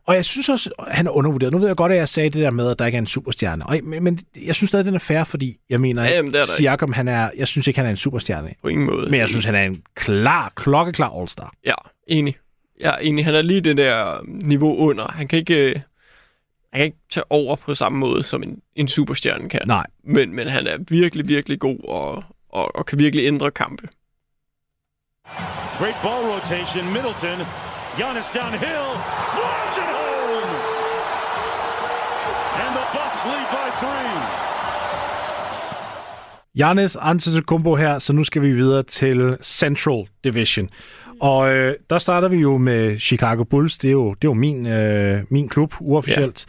Og 0.07 0.15
jeg 0.15 0.25
synes 0.25 0.49
også, 0.49 0.69
at 0.79 0.95
han 0.95 1.07
er 1.07 1.11
undervurderet. 1.11 1.51
Nu 1.51 1.57
ved 1.57 1.67
jeg 1.67 1.75
godt, 1.75 1.91
at 1.91 1.97
jeg 1.97 2.09
sagde 2.09 2.29
det 2.29 2.41
der 2.41 2.49
med, 2.49 2.71
at 2.71 2.79
der 2.79 2.85
ikke 2.85 2.95
er 2.95 2.99
en 3.01 3.07
superstjerne. 3.07 3.65
Og, 3.65 3.79
men, 3.83 4.03
men 4.03 4.19
jeg 4.45 4.55
synes 4.55 4.69
stadig, 4.69 4.81
at 4.81 4.85
den 4.85 4.95
er 4.95 4.99
fair, 4.99 5.23
fordi 5.23 5.57
jeg 5.69 5.81
mener, 5.81 6.03
Ja, 6.03 6.15
jamen, 6.15 6.31
det 6.33 6.39
er 6.39 6.43
der 6.43 6.51
Siakam, 6.51 6.93
han 6.93 7.07
er, 7.07 7.29
jeg 7.37 7.47
synes 7.47 7.67
ikke, 7.67 7.79
han 7.79 7.85
er 7.85 7.89
en 7.89 7.97
superstjerne. 7.97 8.53
På 8.61 8.67
ingen 8.67 8.85
måde. 8.85 9.09
Men 9.09 9.19
jeg 9.19 9.29
synes, 9.29 9.45
han 9.45 9.55
er 9.55 9.63
en 9.63 9.81
klar, 9.95 10.51
klokkeklar 10.55 11.19
all-star. 11.21 11.53
Ja, 11.65 11.73
enig. 12.07 12.35
Er 12.81 12.95
enig. 12.97 13.25
Han 13.25 13.35
er 13.35 13.41
lige 13.41 13.61
det 13.61 13.77
der 13.77 14.21
niveau 14.25 14.77
under. 14.77 15.11
Han 15.11 15.27
kan 15.27 15.39
ikke, 15.39 15.69
øh, 15.69 15.75
han 15.75 16.79
kan 16.79 16.85
ikke 16.85 16.97
tage 17.11 17.23
over 17.29 17.55
på 17.55 17.75
samme 17.75 17.97
måde, 17.99 18.23
som 18.23 18.43
en, 18.43 18.59
en 18.75 18.87
superstjerne 18.87 19.49
kan. 19.49 19.61
Nej. 19.65 19.85
Men, 20.03 20.35
men 20.35 20.47
han 20.47 20.67
er 20.67 20.77
virkelig, 20.89 21.27
virkelig 21.27 21.59
god 21.59 21.79
og, 21.87 22.23
og, 22.49 22.75
og 22.75 22.85
kan 22.85 22.99
virkelig 22.99 23.25
ændre 23.25 23.51
kampe. 23.51 23.87
Great 25.79 25.95
ball 26.03 26.25
rotation. 26.33 26.85
Middleton. 26.93 27.39
Giannis 27.97 28.27
downhill. 28.27 28.87
Slams 29.31 29.77
it 29.77 29.94
lead 33.25 33.47
by 33.55 33.67
three. 33.81 34.45
Giannis 36.57 36.97
Antetokounmpo 37.01 37.75
her, 37.75 37.99
så 37.99 38.13
nu 38.13 38.23
skal 38.23 38.41
vi 38.41 38.51
videre 38.51 38.83
til 38.83 39.37
Central 39.41 40.07
Division. 40.23 40.69
Og 41.21 41.53
øh, 41.53 41.73
der 41.89 41.97
starter 41.97 42.27
vi 42.27 42.37
jo 42.37 42.57
med 42.57 42.99
Chicago 42.99 43.43
Bulls. 43.43 43.77
Det 43.77 43.87
er 43.87 43.91
jo, 43.91 44.09
det 44.13 44.27
er 44.27 44.29
jo 44.29 44.33
min, 44.33 44.65
øh, 44.65 45.23
min 45.29 45.49
klub, 45.49 45.73
uofficielt. 45.79 46.45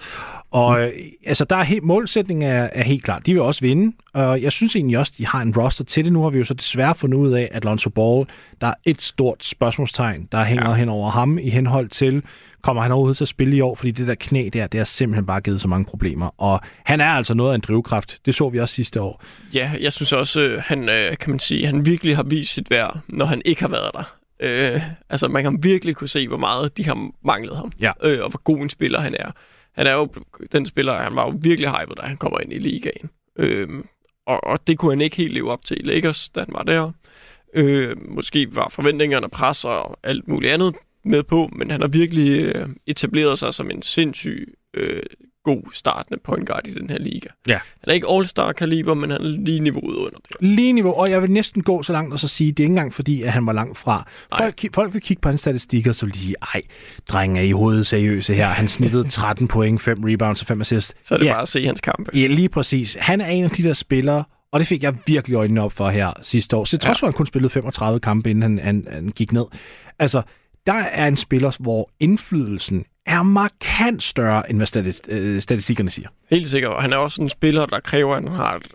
Og 0.51 0.83
øh, 0.83 0.93
altså, 1.27 1.45
der 1.45 1.57
er 1.57 1.63
helt, 1.63 1.85
målsætningen 1.85 2.49
er, 2.51 2.69
er 2.73 2.83
helt 2.83 3.05
klar. 3.05 3.19
De 3.19 3.33
vil 3.33 3.43
også 3.43 3.61
vinde. 3.61 3.97
Og 4.15 4.43
jeg 4.43 4.53
synes 4.53 4.77
egentlig 4.77 4.99
også, 4.99 5.13
de 5.19 5.27
har 5.27 5.41
en 5.41 5.57
roster 5.57 5.85
til 5.85 6.05
det. 6.05 6.13
Nu 6.13 6.23
har 6.23 6.31
vi 6.31 6.39
jo 6.39 6.45
så 6.45 6.55
desværre 6.55 6.95
fundet 6.95 7.19
ud 7.19 7.33
af, 7.33 7.49
at 7.53 7.65
Lonzo 7.65 7.91
Ball, 7.91 8.27
der 8.61 8.67
er 8.67 8.75
et 8.85 9.03
stort 9.03 9.45
spørgsmålstegn, 9.45 10.29
der 10.33 10.45
hænger 10.45 10.69
ja. 10.71 10.75
hen 10.75 10.89
over 10.89 11.11
ham 11.11 11.39
i 11.39 11.51
henhold 11.51 11.89
til, 11.89 12.23
kommer 12.67 12.83
han 12.83 12.93
overhovedet 12.93 13.17
til 13.17 13.25
at 13.25 13.29
spille 13.29 13.57
i 13.57 13.61
år? 13.61 13.75
Fordi 13.75 13.91
det 13.91 14.07
der 14.07 14.15
knæ 14.15 14.49
der, 14.53 14.67
det 14.67 14.81
har 14.81 14.85
simpelthen 14.85 15.27
bare 15.27 15.41
givet 15.41 15.61
så 15.61 15.69
mange 15.69 15.85
problemer. 15.85 16.31
Og 16.39 16.61
han 16.85 17.01
er 17.01 17.09
altså 17.09 17.35
noget 17.35 17.51
af 17.51 17.55
en 17.55 17.61
drivkraft. 17.61 18.21
Det 18.27 18.35
så 18.35 18.49
vi 18.49 18.61
også 18.61 18.75
sidste 18.75 19.01
år. 19.01 19.23
Ja, 19.55 19.71
jeg 19.81 19.93
synes 19.93 20.13
også, 20.13 20.41
øh, 20.41 20.63
han, 20.67 20.89
øh, 20.89 21.17
kan 21.21 21.31
man 21.31 21.39
sige, 21.39 21.67
han 21.67 21.87
virkelig 21.87 22.17
har 22.17 22.23
vist 22.23 22.53
sit 22.53 22.71
værd, 22.71 22.99
når 23.09 23.25
han 23.25 23.43
ikke 23.45 23.61
har 23.61 23.69
været 23.69 23.91
der. 23.95 24.17
Øh, 24.41 24.81
altså, 25.11 25.29
man 25.29 25.43
kan 25.43 25.63
virkelig 25.63 25.97
kunne 25.97 26.09
se, 26.09 26.29
hvor 26.29 26.37
meget 26.37 26.77
de 26.77 26.85
har 26.85 27.11
manglet 27.25 27.57
ham. 27.57 27.73
Ja. 27.81 27.93
Øh, 28.03 28.25
og 28.25 28.31
hvor 28.31 28.43
god 28.43 28.59
en 28.59 28.71
spiller 28.71 29.01
han 29.01 29.15
er. 29.19 29.31
Han 29.75 29.87
er 29.87 29.93
jo 29.93 30.09
den 30.53 30.67
spiller, 30.67 31.03
han 31.03 31.17
var 31.17 31.27
jo 31.27 31.39
virkelig 31.43 31.71
hyped, 31.71 31.97
da 31.97 32.03
han 32.07 32.17
kommer 32.17 32.41
ind 32.41 32.53
i 32.53 32.59
ligaen. 32.59 33.11
Øh, 33.39 33.69
og, 34.27 34.45
og 34.45 34.67
det 34.67 34.79
kunne 34.79 34.93
han 34.93 35.01
ikke 35.01 35.17
helt 35.17 35.35
leve 35.35 35.51
op 35.51 35.65
til 35.65 35.81
i 35.81 35.83
Lakers, 35.83 36.29
da 36.29 36.41
han 36.41 36.49
var 36.53 36.63
der. 36.63 36.91
Øh, 37.55 37.97
måske 38.09 38.49
var 38.57 38.69
forventningerne 38.69 39.29
pres 39.29 39.65
og 39.65 39.99
alt 40.03 40.29
muligt 40.29 40.53
andet 40.53 40.75
med 41.07 41.23
på, 41.23 41.51
men 41.53 41.71
han 41.71 41.81
har 41.81 41.89
virkelig 41.89 42.55
øh, 42.55 42.69
etableret 42.87 43.39
sig 43.39 43.55
som 43.55 43.71
en 43.71 43.83
sindssyg 43.83 44.55
øh, 44.75 45.03
god 45.47 45.63
startende 45.73 46.21
point 46.25 46.47
guard 46.47 46.67
i 46.67 46.75
den 46.75 46.91
her 46.91 46.99
liga. 46.99 47.29
Ja. 47.47 47.59
Han 47.81 47.89
er 47.89 47.93
ikke 47.93 48.07
all-star 48.11 48.53
kaliber, 48.53 48.95
men 48.95 49.11
han 49.11 49.21
er 49.21 49.25
lige 49.25 49.61
niveauet 49.61 49.97
under 49.97 50.19
det. 50.29 50.37
Lige 50.41 50.73
niveau, 50.73 50.93
og 50.93 51.11
jeg 51.11 51.23
vil 51.23 51.31
næsten 51.31 51.63
gå 51.63 51.83
så 51.83 51.93
langt 51.93 52.13
og 52.13 52.19
så 52.19 52.29
sige, 52.29 52.53
det 52.53 52.61
er 52.61 52.65
ikke 52.65 52.71
engang 52.71 52.95
fordi, 52.95 53.23
at 53.23 53.33
han 53.33 53.47
var 53.47 53.53
langt 53.53 53.79
fra. 53.79 54.09
Folk, 54.39 54.65
folk 54.75 54.95
vil 54.95 55.03
kigge 55.03 55.21
på 55.21 55.29
hans 55.29 55.41
statistikker, 55.41 55.93
så 55.93 56.07
vil 56.07 56.15
de 56.15 56.19
sige, 56.19 56.35
ej, 56.55 56.63
drengen 57.09 57.37
er 57.37 57.41
i 57.43 57.51
hovedet 57.51 57.87
seriøse 57.87 58.35
her. 58.35 58.47
Han 58.47 58.69
snittede 58.69 59.09
13 59.19 59.49
point, 59.49 59.83
5 59.83 60.05
rebounds 60.05 60.41
og 60.41 60.47
5 60.47 60.61
assists. 60.61 60.95
Så 61.03 61.15
er 61.15 61.19
det 61.19 61.27
ja, 61.27 61.33
bare 61.33 61.43
at 61.43 61.49
se 61.49 61.67
hans 61.67 61.81
kampe. 61.81 62.11
Ja, 62.15 62.27
lige 62.27 62.49
præcis. 62.49 62.97
Han 63.01 63.21
er 63.21 63.27
en 63.27 63.45
af 63.45 63.51
de 63.51 63.63
der 63.63 63.73
spillere, 63.73 64.25
og 64.53 64.61
det 64.61 64.67
fik 64.69 64.83
jeg 64.83 64.95
virkelig 65.07 65.37
øjnene 65.37 65.63
op 65.63 65.73
for 65.73 65.89
her 65.89 66.13
sidste 66.23 66.57
år. 66.57 66.65
Så 66.65 66.79
trods 66.79 67.01
for, 67.01 67.07
at 67.07 67.13
han 67.13 67.17
kun 67.17 67.27
spillede 67.27 67.51
35 67.51 68.01
kampe, 68.01 68.31
inden 68.31 68.43
han, 68.43 68.59
han, 68.59 68.89
han 68.93 69.09
gik 69.09 69.33
ned. 69.33 69.45
Altså, 69.99 70.23
der 70.67 70.73
er 70.73 71.07
en 71.07 71.17
spiller, 71.17 71.57
hvor 71.61 71.91
indflydelsen 72.01 72.85
er 73.07 73.23
markant 73.23 74.03
større, 74.03 74.51
end 74.51 74.59
hvad 74.59 75.03
øh, 75.09 75.41
statistikkerne 75.41 75.91
siger. 75.91 76.09
Helt 76.31 76.49
sikkert. 76.49 76.83
Han 76.83 76.93
er 76.93 76.97
også 76.97 77.23
en 77.23 77.29
spiller, 77.29 77.67
der 77.67 77.81
kræver, 77.81 78.17
at 78.17 78.23
han 78.23 78.33
har 78.33 78.55
et, 78.55 78.67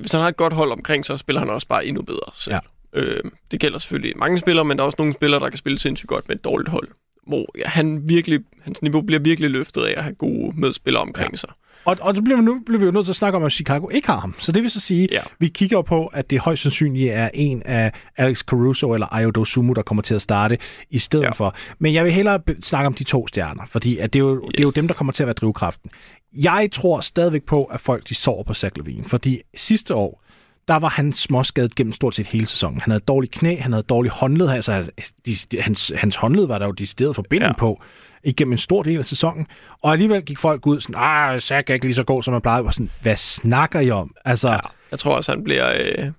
hvis 0.00 0.12
han 0.12 0.20
har 0.20 0.28
et 0.28 0.36
godt 0.36 0.52
hold 0.52 0.72
omkring 0.72 1.06
sig, 1.06 1.18
så 1.18 1.20
spiller 1.20 1.40
han 1.40 1.50
også 1.50 1.68
bare 1.68 1.86
endnu 1.86 2.02
bedre 2.02 2.30
selv. 2.32 2.54
Ja. 2.54 3.00
Øh, 3.00 3.22
det 3.50 3.60
gælder 3.60 3.78
selvfølgelig 3.78 4.18
mange 4.18 4.38
spillere, 4.38 4.64
men 4.64 4.76
der 4.76 4.82
er 4.82 4.86
også 4.86 4.96
nogle 4.98 5.14
spillere, 5.14 5.40
der 5.40 5.48
kan 5.48 5.58
spille 5.58 5.78
sindssygt 5.78 6.08
godt 6.08 6.28
med 6.28 6.36
et 6.36 6.44
dårligt 6.44 6.68
hold. 6.68 6.88
Hvor 7.26 7.46
ja, 7.58 7.68
han 7.68 8.08
virkelig, 8.08 8.40
hans 8.62 8.82
niveau 8.82 9.02
bliver 9.02 9.20
virkelig 9.20 9.50
løftet 9.50 9.82
af 9.82 9.94
at 9.96 10.02
have 10.02 10.14
gode 10.14 10.60
medspillere 10.60 11.02
omkring 11.02 11.30
ja. 11.32 11.36
sig. 11.36 11.50
Og, 11.84 11.96
og 12.00 12.14
det 12.14 12.24
bliver 12.24 12.36
vi 12.36 12.42
nu 12.42 12.60
bliver 12.66 12.78
vi 12.78 12.84
jo 12.84 12.90
nødt 12.90 13.06
til 13.06 13.12
at 13.12 13.16
snakke 13.16 13.36
om, 13.36 13.44
at 13.44 13.52
Chicago 13.52 13.88
ikke 13.88 14.08
har 14.08 14.20
ham. 14.20 14.34
Så 14.38 14.52
det 14.52 14.62
vil 14.62 14.70
så 14.70 14.80
sige, 14.80 15.08
Ja. 15.12 15.20
vi 15.38 15.48
kigger 15.48 15.82
på, 15.82 16.06
at 16.06 16.30
det 16.30 16.40
højst 16.40 16.62
sandsynligt 16.62 17.12
er 17.12 17.30
en 17.34 17.62
af 17.64 17.92
Alex 18.16 18.38
Caruso 18.38 18.94
eller 18.94 19.14
Ayo 19.14 19.30
Dosumu, 19.30 19.72
der 19.72 19.82
kommer 19.82 20.02
til 20.02 20.14
at 20.14 20.22
starte 20.22 20.58
i 20.90 20.98
stedet 20.98 21.24
ja. 21.24 21.30
For. 21.30 21.54
Men 21.78 21.94
jeg 21.94 22.04
vil 22.04 22.12
hellere 22.12 22.40
snakke 22.60 22.86
om 22.86 22.94
de 22.94 23.04
to 23.04 23.26
stjerner, 23.26 23.62
fordi 23.66 23.98
at 23.98 24.12
det, 24.12 24.18
er 24.18 24.24
jo, 24.24 24.34
yes. 24.44 24.50
det 24.50 24.60
er 24.60 24.64
jo 24.64 24.72
dem, 24.80 24.86
der 24.86 24.94
kommer 24.94 25.12
til 25.12 25.22
at 25.22 25.26
være 25.26 25.34
drivkraften. 25.34 25.90
Jeg 26.36 26.68
tror 26.72 27.00
stadigvæk 27.00 27.42
på, 27.42 27.64
at 27.64 27.80
folk 27.80 28.08
de 28.08 28.14
sover 28.14 28.44
på 28.44 28.54
Zach 28.54 28.76
Levine, 28.76 29.04
fordi 29.04 29.40
sidste 29.54 29.94
år, 29.94 30.22
der 30.68 30.76
var 30.76 30.88
han 30.88 31.12
småskadet 31.12 31.74
gennem 31.74 31.92
stort 31.92 32.14
set 32.14 32.26
hele 32.26 32.46
sæsonen. 32.46 32.80
Han 32.80 32.90
havde 32.90 33.04
dårlig 33.08 33.30
knæ, 33.30 33.56
han 33.60 33.72
havde 33.72 33.82
dårlig 33.82 34.12
håndled, 34.12 34.48
altså 34.48 34.90
de, 35.26 35.34
de, 35.52 35.60
hans, 35.62 35.92
hans 35.96 36.16
håndled 36.16 36.46
var 36.46 36.58
der 36.58 36.66
jo 36.66 36.72
decideret 36.72 37.14
forbinding 37.14 37.42
ja. 37.42 37.48
Ja. 37.48 37.58
på 37.58 37.82
igennem 38.24 38.52
en 38.52 38.58
stor 38.58 38.82
del 38.82 38.98
af 38.98 39.04
sæsonen. 39.04 39.46
Og 39.82 39.92
alligevel 39.92 40.22
gik 40.22 40.38
folk 40.38 40.66
ud 40.66 40.80
sådan, 40.80 40.94
ah, 40.98 41.40
Zach 41.40 41.70
er 41.70 41.74
ikke 41.74 41.86
lige 41.86 41.94
så 41.94 42.04
god, 42.04 42.22
som 42.22 42.32
han 42.32 42.42
plejede. 42.42 42.64
Og 42.64 42.74
sådan, 42.74 42.90
hvad 43.02 43.16
snakker 43.16 43.80
I 43.80 43.90
om? 43.90 44.14
Altså, 44.24 44.48
ja. 44.48 44.54
Ja. 44.54 44.60
Jeg 44.90 44.98
tror 44.98 45.16
også, 45.16 45.32
han 45.32 45.44
bliver, 45.44 45.72
øh, 45.80 46.10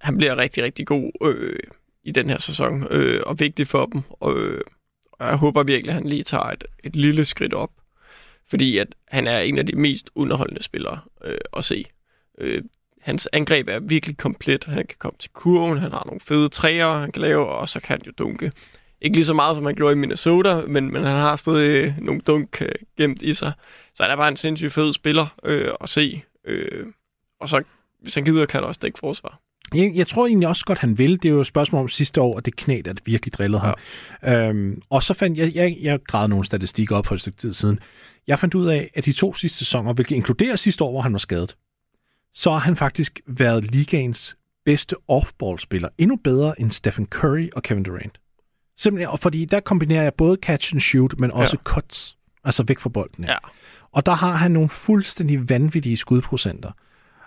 han 0.00 0.16
bliver 0.16 0.38
rigtig, 0.38 0.64
rigtig 0.64 0.86
god 0.86 1.10
øh, 1.22 1.58
i 2.04 2.10
den 2.10 2.30
her 2.30 2.38
sæson, 2.38 2.86
øh, 2.90 3.22
og 3.26 3.40
vigtig 3.40 3.66
for 3.66 3.86
dem. 3.86 4.02
Og, 4.10 4.38
øh, 4.38 4.60
og 5.12 5.26
jeg 5.26 5.36
håber 5.36 5.62
virkelig, 5.62 5.88
at 5.88 5.94
han 5.94 6.08
lige 6.08 6.22
tager 6.22 6.44
et, 6.44 6.64
et 6.84 6.96
lille 6.96 7.24
skridt 7.24 7.54
op. 7.54 7.70
Fordi 8.50 8.78
at 8.78 8.88
han 9.08 9.26
er 9.26 9.38
en 9.38 9.58
af 9.58 9.66
de 9.66 9.76
mest 9.76 10.10
underholdende 10.14 10.62
spillere 10.62 11.00
øh, 11.24 11.38
at 11.56 11.64
se. 11.64 11.84
Øh, 12.38 12.62
hans 13.00 13.28
angreb 13.32 13.68
er 13.68 13.78
virkelig 13.78 14.16
komplet. 14.16 14.64
Han 14.64 14.86
kan 14.86 14.96
komme 14.98 15.16
til 15.18 15.30
kurven, 15.30 15.78
han 15.78 15.92
har 15.92 16.02
nogle 16.06 16.20
fede 16.20 16.48
træer, 16.48 16.94
han 16.94 17.12
kan 17.12 17.22
lave, 17.22 17.46
og 17.46 17.68
så 17.68 17.80
kan 17.80 17.88
han 17.88 18.02
jo 18.06 18.12
dunke. 18.18 18.52
Ikke 19.00 19.16
lige 19.16 19.24
så 19.24 19.34
meget, 19.34 19.56
som 19.56 19.64
han 19.64 19.74
gjorde 19.74 19.92
i 19.92 19.96
Minnesota, 19.96 20.54
men, 20.54 20.92
men 20.92 21.04
han 21.04 21.16
har 21.16 21.36
stadig 21.36 21.84
øh, 21.84 21.98
nogle 21.98 22.20
dunk 22.20 22.62
øh, 22.62 22.68
gemt 22.96 23.22
i 23.22 23.34
sig. 23.34 23.52
Så 23.94 24.02
han 24.02 24.12
er 24.12 24.16
bare 24.16 24.28
en 24.28 24.36
sindssygt 24.36 24.72
fed 24.72 24.92
spiller 24.92 25.26
øh, 25.44 25.70
at 25.80 25.88
se. 25.88 26.22
Øh, 26.44 26.86
og 27.40 27.48
så, 27.48 27.62
hvis 28.02 28.14
han 28.14 28.24
gider, 28.24 28.46
kan 28.46 28.60
han 28.60 28.68
også 28.68 28.80
dække 28.82 28.98
forsvar. 28.98 29.40
Jeg, 29.74 29.92
jeg 29.94 30.06
tror 30.06 30.26
egentlig 30.26 30.48
også 30.48 30.64
godt, 30.64 30.78
han 30.78 30.98
vil. 30.98 31.22
Det 31.22 31.24
er 31.24 31.32
jo 31.32 31.40
et 31.40 31.46
spørgsmål 31.46 31.82
om 31.82 31.88
sidste 31.88 32.20
år, 32.20 32.38
at 32.38 32.44
det 32.44 32.56
knæ, 32.56 32.80
der 32.84 32.94
virkelig 33.04 33.32
drillede 33.32 33.60
ham. 33.60 33.74
Ja. 34.22 34.48
Øhm, 34.48 34.82
og 34.90 35.02
så 35.02 35.14
fandt 35.14 35.38
jeg, 35.38 35.54
jeg, 35.54 35.76
jeg 35.80 36.00
gravede 36.06 36.28
nogle 36.28 36.44
statistikker 36.44 36.96
op 36.96 37.04
på 37.04 37.14
et 37.14 37.20
stykke 37.20 37.38
tid 37.38 37.52
siden. 37.52 37.78
Jeg 38.26 38.38
fandt 38.38 38.54
ud 38.54 38.66
af, 38.66 38.90
at 38.94 39.04
de 39.04 39.12
to 39.12 39.34
sidste 39.34 39.58
sæsoner, 39.58 39.92
hvilket 39.92 40.16
inkluderer 40.16 40.56
sidste 40.56 40.84
år, 40.84 40.90
hvor 40.90 41.00
han 41.00 41.12
var 41.12 41.18
skadet, 41.18 41.56
så 42.34 42.50
har 42.50 42.58
han 42.58 42.76
faktisk 42.76 43.20
været 43.26 43.70
ligaens 43.72 44.36
bedste 44.64 44.96
off-ball-spiller. 45.08 45.88
Endnu 45.98 46.16
bedre 46.16 46.60
end 46.60 46.70
Stephen 46.70 47.06
Curry 47.06 47.48
og 47.52 47.62
Kevin 47.62 47.82
Durant. 47.82 48.18
Simpelthen, 48.78 49.08
og 49.10 49.18
fordi 49.18 49.44
der 49.44 49.60
kombinerer 49.60 50.02
jeg 50.02 50.14
både 50.14 50.38
catch 50.42 50.74
and 50.74 50.80
shoot, 50.80 51.14
men 51.18 51.30
også 51.30 51.56
ja. 51.60 51.70
cuts. 51.72 52.16
Altså 52.44 52.64
væk 52.68 52.78
fra 52.78 52.88
bolden. 52.88 53.24
Ja. 53.24 53.36
Og 53.92 54.06
der 54.06 54.12
har 54.12 54.32
han 54.32 54.50
nogle 54.50 54.68
fuldstændig 54.68 55.50
vanvittige 55.50 55.96
skudprocenter. 55.96 56.70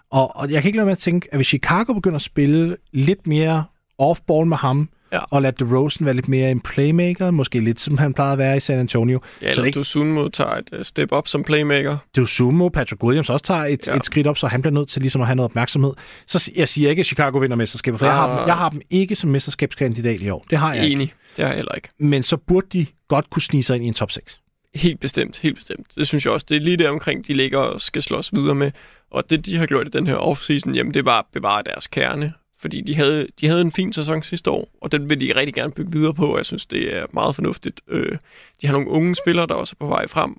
Og, 0.09 0.35
og 0.35 0.51
jeg 0.51 0.61
kan 0.61 0.69
ikke 0.69 0.77
lade 0.77 0.85
med 0.85 0.91
at 0.91 0.97
tænke, 0.97 1.27
at 1.31 1.37
hvis 1.37 1.47
Chicago 1.47 1.93
begynder 1.93 2.15
at 2.15 2.21
spille 2.21 2.77
lidt 2.91 3.27
mere 3.27 3.65
off-ball 4.01 4.45
med 4.45 4.57
ham, 4.57 4.89
Ja. 5.13 5.19
og 5.31 5.41
lade 5.41 5.65
DeRozan 5.65 6.05
være 6.05 6.15
lidt 6.15 6.27
mere 6.27 6.51
en 6.51 6.59
playmaker, 6.59 7.31
måske 7.31 7.59
lidt 7.59 7.79
som 7.81 7.97
han 7.97 8.13
plejede 8.13 8.31
at 8.31 8.37
være 8.37 8.57
i 8.57 8.59
San 8.59 8.79
Antonio. 8.79 9.21
Ja, 9.41 9.45
så 9.45 9.49
eller 9.51 9.61
det 9.63 9.67
ikke 9.77 9.83
Sunmo 9.83 10.27
tager 10.29 10.51
et 10.51 10.69
uh, 10.77 10.81
step 10.83 11.11
up 11.11 11.27
som 11.27 11.43
playmaker. 11.43 11.97
Sumo, 12.25 12.69
Patrick 12.69 13.03
Williams 13.03 13.29
også 13.29 13.45
tager 13.45 13.65
et, 13.65 13.87
ja. 13.87 13.95
Et 13.95 14.05
skridt 14.05 14.27
op, 14.27 14.37
så 14.37 14.47
han 14.47 14.61
bliver 14.61 14.73
nødt 14.73 14.89
til 14.89 15.01
ligesom 15.01 15.21
at 15.21 15.27
have 15.27 15.35
noget 15.35 15.49
opmærksomhed. 15.51 15.93
Så 16.27 16.51
jeg 16.55 16.67
siger 16.67 16.89
ikke, 16.89 16.99
at 16.99 17.05
Chicago 17.05 17.37
vinder 17.37 17.55
mesterskabet, 17.57 17.99
for 17.99 18.05
jeg 18.05 18.15
har, 18.15 18.27
dem, 18.29 18.37
Ah. 18.37 18.47
jeg 18.47 18.57
har 18.57 18.69
dem 18.69 18.81
ikke 18.89 19.15
som 19.15 19.29
mesterskabskandidat 19.29 20.21
i 20.21 20.29
år. 20.29 20.45
Det 20.49 20.57
har 20.57 20.73
jeg 20.73 20.83
ikke. 20.83 20.93
Enig. 20.95 21.13
Det 21.35 21.43
har 21.45 21.49
jeg 21.49 21.55
heller 21.55 21.75
ikke. 21.75 21.89
Men 21.99 22.23
så 22.23 22.37
burde 22.37 22.67
de 22.73 22.85
godt 23.07 23.29
kunne 23.29 23.41
snige 23.41 23.63
sig 23.63 23.75
ind 23.75 23.85
i 23.85 23.87
en 23.87 23.93
top 23.93 24.11
6. 24.11 24.41
Helt 24.75 24.99
bestemt, 24.99 25.39
helt 25.39 25.55
bestemt. 25.55 25.87
Det 25.95 26.07
synes 26.07 26.25
jeg 26.25 26.33
også. 26.33 26.45
Det 26.49 26.57
er 26.57 26.61
lige 26.61 26.77
der 26.77 26.89
omkring, 26.89 27.27
de 27.27 27.33
ligger 27.33 27.57
og 27.59 27.81
skal 27.81 28.01
slås 28.03 28.31
videre 28.35 28.55
med. 28.55 28.71
Og 29.11 29.29
det, 29.29 29.45
de 29.45 29.57
har 29.57 29.65
gjort 29.65 29.87
i 29.87 29.89
den 29.89 30.07
her 30.07 30.15
offseason, 30.15 30.75
jamen 30.75 30.93
det 30.93 31.05
var 31.05 31.19
at 31.19 31.25
bevare 31.33 31.63
deres 31.65 31.87
kerne. 31.87 32.33
Fordi 32.61 32.81
de 32.81 32.95
havde, 32.95 33.27
de 33.41 33.47
havde 33.47 33.61
en 33.61 33.71
fin 33.71 33.93
sæson 33.93 34.23
sidste 34.23 34.51
år, 34.51 34.69
og 34.81 34.91
den 34.91 35.09
vil 35.09 35.21
de 35.21 35.35
rigtig 35.35 35.53
gerne 35.53 35.71
bygge 35.71 35.91
videre 35.91 36.13
på, 36.13 36.25
og 36.25 36.37
jeg 36.37 36.45
synes, 36.45 36.65
det 36.65 36.95
er 36.95 37.05
meget 37.13 37.35
fornuftigt. 37.35 37.81
Øh, 37.87 38.17
de 38.61 38.67
har 38.67 38.73
nogle 38.73 38.89
unge 38.89 39.15
spillere, 39.15 39.47
der 39.47 39.53
også 39.53 39.75
er 39.79 39.85
på 39.85 39.87
vej 39.87 40.07
frem. 40.07 40.37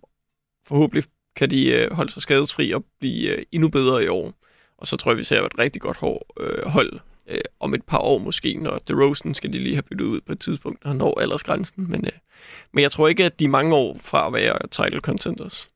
Forhåbentlig 0.66 1.04
kan 1.37 1.50
de 1.50 1.72
øh, 1.72 1.92
holde 1.92 2.12
sig 2.12 2.22
skadesfri 2.22 2.72
og 2.72 2.85
blive 3.00 3.37
øh, 3.37 3.44
endnu 3.52 3.68
bedre 3.68 4.04
i 4.04 4.08
år. 4.08 4.35
Og 4.78 4.87
så 4.87 4.96
tror 4.96 5.11
jeg, 5.11 5.18
vi 5.18 5.24
ser 5.24 5.42
et 5.42 5.58
rigtig 5.58 5.82
godt 5.82 5.96
hår, 5.96 6.26
øh, 6.40 6.66
hold 6.66 7.00
øh, 7.26 7.40
om 7.61 7.74
et 7.74 7.82
par 7.85 7.98
år 7.98 8.18
måske, 8.18 8.54
når 8.54 8.78
DeRozan 8.78 9.35
skal 9.35 9.52
de 9.52 9.58
lige 9.58 9.74
have 9.74 9.82
byttet 9.82 10.04
ud 10.04 10.20
på 10.20 10.32
et 10.32 10.38
tidspunkt, 10.40 10.85
når 10.85 10.88
han 10.88 10.96
når 10.96 11.20
aldersgrænsen. 11.20 11.90
Men, 11.90 12.04
øh, 12.04 12.12
men 12.72 12.82
jeg 12.82 12.90
tror 12.90 13.08
ikke, 13.08 13.24
at 13.24 13.40
de 13.40 13.44
er 13.44 13.48
mange 13.48 13.74
år 13.74 13.98
fra 14.00 14.26
at 14.26 14.32
være 14.32 14.58
title 14.70 15.00
contenders. 15.00 15.71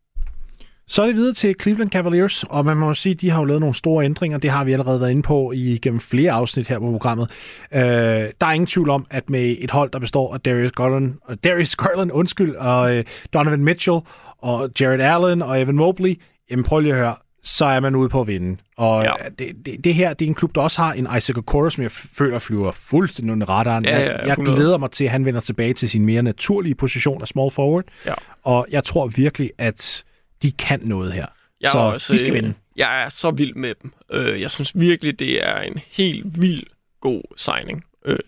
Så 0.88 1.02
er 1.02 1.06
det 1.06 1.14
videre 1.16 1.32
til 1.34 1.54
Cleveland 1.62 1.90
Cavaliers, 1.90 2.44
og 2.48 2.64
man 2.64 2.76
må 2.76 2.94
sige, 2.94 3.12
at 3.12 3.20
de 3.20 3.30
har 3.30 3.38
jo 3.38 3.44
lavet 3.44 3.60
nogle 3.60 3.74
store 3.74 4.04
ændringer. 4.04 4.38
Det 4.38 4.50
har 4.50 4.64
vi 4.64 4.72
allerede 4.72 5.00
været 5.00 5.10
inde 5.10 5.22
på 5.22 5.52
i 5.52 5.78
gennem 5.82 6.00
flere 6.00 6.32
afsnit 6.32 6.68
her 6.68 6.78
på 6.78 6.90
programmet. 6.90 7.30
Øh, 7.74 7.80
der 7.80 8.46
er 8.46 8.52
ingen 8.52 8.66
tvivl 8.66 8.90
om, 8.90 9.06
at 9.10 9.30
med 9.30 9.56
et 9.58 9.70
hold, 9.70 9.90
der 9.90 9.98
består 9.98 10.34
af 10.34 10.40
Darius 10.40 10.70
Garland, 10.72 11.14
og 11.22 11.44
Darius 11.44 11.76
Garland 11.76 12.12
undskyld, 12.12 12.54
og 12.54 12.96
øh, 12.96 13.04
Donovan 13.34 13.64
Mitchell, 13.64 13.98
og 14.38 14.70
Jared 14.80 15.00
Allen 15.00 15.42
og 15.42 15.60
Evan 15.60 15.74
Mobley, 15.74 16.20
jamen 16.50 16.64
prøv 16.64 16.80
lige 16.80 16.92
at 16.92 16.98
høre, 16.98 17.14
så 17.42 17.64
er 17.64 17.80
man 17.80 17.94
ude 17.94 18.08
på 18.08 18.20
at 18.20 18.26
vinde. 18.26 18.56
Og 18.76 19.04
Ja. 19.04 19.10
ja. 19.24 19.28
det, 19.38 19.56
det, 19.66 19.84
det 19.84 19.94
her, 19.94 20.14
det 20.14 20.24
er 20.24 20.28
en 20.28 20.34
klub, 20.34 20.54
der 20.54 20.60
også 20.60 20.82
har 20.82 20.92
en 20.92 21.08
Isaac 21.16 21.36
Okoro, 21.38 21.70
som 21.70 21.82
jeg 21.82 21.90
føler 21.90 22.38
flyver 22.38 22.72
fuldstændig 22.72 23.32
under 23.32 23.48
radaren. 23.48 23.84
Ja, 23.84 23.98
ja, 23.98 24.10
jeg, 24.12 24.20
jeg 24.22 24.30
100. 24.32 24.56
glæder 24.56 24.78
mig 24.78 24.90
til, 24.90 25.04
at 25.04 25.10
han 25.10 25.24
vender 25.24 25.40
tilbage 25.40 25.74
til 25.74 25.88
sin 25.90 26.06
mere 26.06 26.22
naturlige 26.22 26.74
position 26.74 27.22
af 27.22 27.28
small 27.28 27.50
forward. 27.50 27.84
Ja. 28.06 28.14
Og 28.44 28.66
jeg 28.70 28.84
tror 28.84 29.06
virkelig, 29.06 29.50
at 29.58 30.04
de 30.42 30.52
kan 30.52 30.80
noget 30.82 31.12
her. 31.12 31.26
Jeg 31.60 31.70
så 31.70 31.78
også, 31.78 32.12
de 32.12 32.18
skal 32.18 32.30
øh, 32.30 32.34
vinde. 32.34 32.54
Jeg 32.76 33.02
er 33.04 33.08
så 33.08 33.30
vild 33.30 33.54
med 33.54 33.74
dem. 33.82 33.92
Øh, 34.12 34.40
Jeg 34.40 34.50
synes 34.50 34.72
virkelig, 34.74 35.18
det 35.18 35.46
er 35.48 35.60
en 35.60 35.78
helt 35.90 36.40
vild 36.42 36.62
god 37.00 37.22
signing. 37.36 37.84
Øh, 38.06 38.18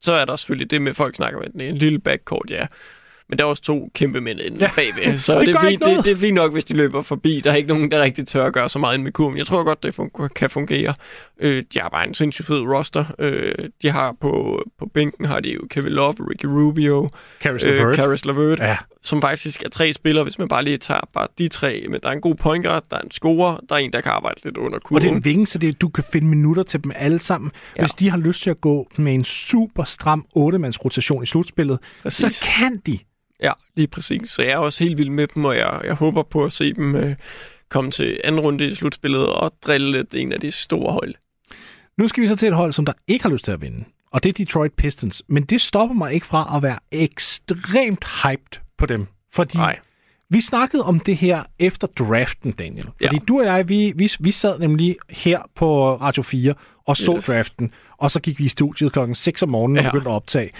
Så 0.00 0.12
er 0.12 0.24
der 0.24 0.36
selvfølgelig 0.36 0.70
det 0.70 0.82
med, 0.82 0.90
at 0.90 0.96
folk 0.96 1.16
snakker 1.16 1.40
med, 1.54 1.66
en 1.68 1.76
lille 1.78 1.98
backcourt, 1.98 2.50
ja. 2.50 2.66
Men 3.30 3.38
der 3.38 3.44
er 3.44 3.48
også 3.48 3.62
to 3.62 3.90
kæmpe 3.94 4.20
mænd 4.20 4.40
inde 4.40 4.58
Ja. 4.60 4.70
bagved. 4.76 5.18
Så 5.28 5.38
det 5.38 5.46
det, 5.46 5.54
er 5.54 5.60
fint, 5.60 5.84
det, 5.84 6.04
det 6.04 6.12
er 6.12 6.16
fint 6.16 6.34
nok, 6.34 6.52
hvis 6.52 6.64
de 6.64 6.74
løber 6.76 7.02
forbi. 7.02 7.40
Der 7.44 7.50
er 7.50 7.54
ikke 7.54 7.68
nogen, 7.68 7.90
der 7.90 8.02
rigtig 8.02 8.26
tør 8.26 8.46
at 8.46 8.52
gøre 8.52 8.68
så 8.68 8.78
meget 8.78 8.94
inde 8.94 9.04
med 9.04 9.12
kurven. 9.12 9.38
Jeg 9.38 9.46
tror 9.46 9.64
godt, 9.64 9.82
det 9.82 9.94
fun- 10.00 10.28
kan 10.28 10.50
fungere. 10.50 10.94
Øh, 11.40 11.64
de 11.74 11.80
har 11.80 11.88
bare 11.88 12.08
en 12.08 12.14
sindssygt 12.14 12.46
fed 12.46 12.60
roster. 12.60 13.04
Øh, 13.18 13.54
de 13.82 13.90
har 13.90 14.12
på, 14.20 14.62
på 14.78 14.86
bænken 14.94 15.24
har 15.26 15.40
de 15.40 15.50
jo 15.52 15.66
Kevin 15.70 15.92
Love, 15.92 16.14
Ricky 16.20 16.44
Rubio, 16.46 17.08
Caris 17.42 17.64
øh, 17.64 17.74
LeVert. 17.76 17.96
Caris 17.96 18.24
LeVert, 18.24 18.58
Ja. 18.60 18.76
Som 19.02 19.20
faktisk 19.22 19.62
er 19.62 19.68
tre 19.68 19.92
spillere, 19.92 20.24
hvis 20.24 20.38
man 20.38 20.48
bare 20.48 20.64
lige 20.64 20.78
tager 20.78 21.00
bare 21.12 21.26
de 21.38 21.48
tre. 21.48 21.84
Men 21.90 22.00
der 22.02 22.08
er 22.08 22.12
en 22.12 22.20
god 22.20 22.34
point 22.34 22.64
guard, 22.66 22.84
der 22.90 22.96
er 22.96 23.00
en 23.00 23.10
scorer, 23.10 23.56
der 23.68 23.74
er 23.74 23.78
en, 23.78 23.92
der 23.92 24.00
kan 24.00 24.12
arbejde 24.12 24.40
lidt 24.44 24.56
under 24.56 24.76
Og 24.78 24.82
kurven. 24.82 25.02
det 25.02 25.10
er 25.10 25.14
en 25.16 25.24
vinge, 25.24 25.46
så 25.46 25.58
det, 25.58 25.80
du 25.80 25.88
kan 25.88 26.04
finde 26.12 26.28
minutter 26.28 26.62
til 26.62 26.84
dem 26.84 26.92
alle 26.94 27.18
sammen. 27.18 27.50
Ja. 27.76 27.82
Hvis 27.82 27.92
de 27.92 28.10
har 28.10 28.18
lyst 28.18 28.42
til 28.42 28.50
at 28.50 28.60
gå 28.60 28.88
med 28.96 29.14
en 29.14 29.24
super 29.24 29.84
stram 29.84 30.26
8-mands 30.36 30.84
rotation 30.84 31.22
i 31.22 31.26
slutspillet, 31.26 31.78
Præcis. 32.02 32.34
så 32.34 32.50
kan 32.58 32.76
de. 32.86 32.98
Ja, 33.42 33.52
lige 33.76 33.88
præcis. 33.88 34.30
Så 34.30 34.42
jeg 34.42 34.50
er 34.52 34.56
også 34.56 34.84
helt 34.84 34.98
vild 34.98 35.10
med 35.10 35.26
dem, 35.26 35.44
og 35.44 35.56
jeg, 35.56 35.80
jeg 35.84 35.94
håber 35.94 36.22
på 36.22 36.44
at 36.44 36.52
se 36.52 36.72
dem 36.74 36.96
øh, 36.96 37.14
komme 37.68 37.90
til 37.90 38.20
anden 38.24 38.40
runde 38.40 38.66
i 38.66 38.74
slutspillet 38.74 39.26
og 39.26 39.52
drille 39.66 39.92
lidt 39.92 40.14
en 40.14 40.32
af 40.32 40.40
de 40.40 40.50
store 40.50 40.92
hold. 40.92 41.14
Nu 41.98 42.08
skal 42.08 42.22
vi 42.22 42.26
så 42.28 42.36
til 42.36 42.48
et 42.48 42.54
hold, 42.54 42.72
som 42.72 42.84
der 42.86 42.92
ikke 43.08 43.22
har 43.22 43.30
lyst 43.30 43.44
til 43.44 43.52
at 43.52 43.60
vinde. 43.60 43.84
Og 44.12 44.22
det 44.22 44.28
er 44.28 44.32
Detroit 44.32 44.72
Pistons. 44.72 45.22
Men 45.28 45.42
det 45.42 45.60
stopper 45.60 45.94
mig 45.94 46.12
ikke 46.14 46.26
fra 46.26 46.56
at 46.56 46.62
være 46.62 46.78
ekstremt 46.92 48.04
hyped 48.22 48.60
på 48.78 48.86
dem. 48.86 49.06
Fordi 49.32 49.56
Nej. 49.58 49.78
vi 50.30 50.40
snakkede 50.40 50.82
om 50.84 51.00
det 51.00 51.16
her 51.16 51.42
efter 51.58 51.86
draften, 51.86 52.52
Daniel. 52.52 52.84
Fordi 52.84 53.16
Ja. 53.16 53.18
du 53.28 53.38
og 53.40 53.44
jeg, 53.46 53.68
vi, 53.68 53.92
vi, 53.96 54.10
vi 54.20 54.30
sad 54.30 54.58
nemlig 54.58 54.96
her 55.10 55.38
på 55.54 55.96
Radio 55.96 56.22
4 56.22 56.54
og 56.86 56.96
så 56.96 57.14
Yes. 57.16 57.24
draften. 57.26 57.70
Og 57.98 58.10
så 58.10 58.20
gik 58.20 58.38
vi 58.38 58.44
i 58.44 58.48
studiet 58.48 58.92
klokken 58.92 59.14
6 59.14 59.42
om 59.42 59.48
morgenen 59.48 59.78
og 59.78 59.84
Ja. 59.84 59.90
begyndte 59.90 60.10
at 60.10 60.14
optage. 60.14 60.50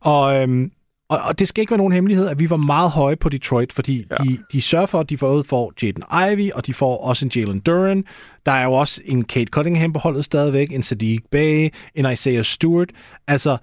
Og, 0.00 0.34
øhm, 0.36 0.70
og, 1.08 1.18
og 1.20 1.38
det 1.38 1.48
skal 1.48 1.60
ikke 1.62 1.70
være 1.70 1.78
nogen 1.78 1.92
hemmelighed, 1.92 2.28
at 2.28 2.38
vi 2.38 2.50
var 2.50 2.56
meget 2.56 2.90
høje 2.90 3.16
på 3.16 3.28
Detroit, 3.28 3.72
fordi 3.72 3.98
ja. 4.10 4.16
Ja. 4.24 4.30
de, 4.30 4.38
de 4.52 4.62
sørger 4.62 4.86
for, 4.86 5.00
at 5.00 5.10
de 5.10 5.16
både 5.16 5.44
får 5.44 5.72
Jaden 5.82 6.02
Ivey, 6.32 6.50
og 6.52 6.66
de 6.66 6.74
får 6.74 7.04
også 7.04 7.24
en 7.24 7.30
Jalen 7.36 7.60
Duran. 7.60 8.04
Der 8.46 8.52
er 8.52 8.64
jo 8.64 8.72
også 8.72 9.00
en 9.04 9.24
Kate 9.24 9.50
Cunningham 9.50 9.92
på 9.92 9.98
holdet 9.98 10.24
stadigvæk, 10.24 10.72
en 10.72 10.82
Sadiq 10.82 11.20
Bey, 11.30 11.70
en 11.94 12.12
Isaiah 12.12 12.44
Stewart. 12.44 12.88
Altså, 13.26 13.56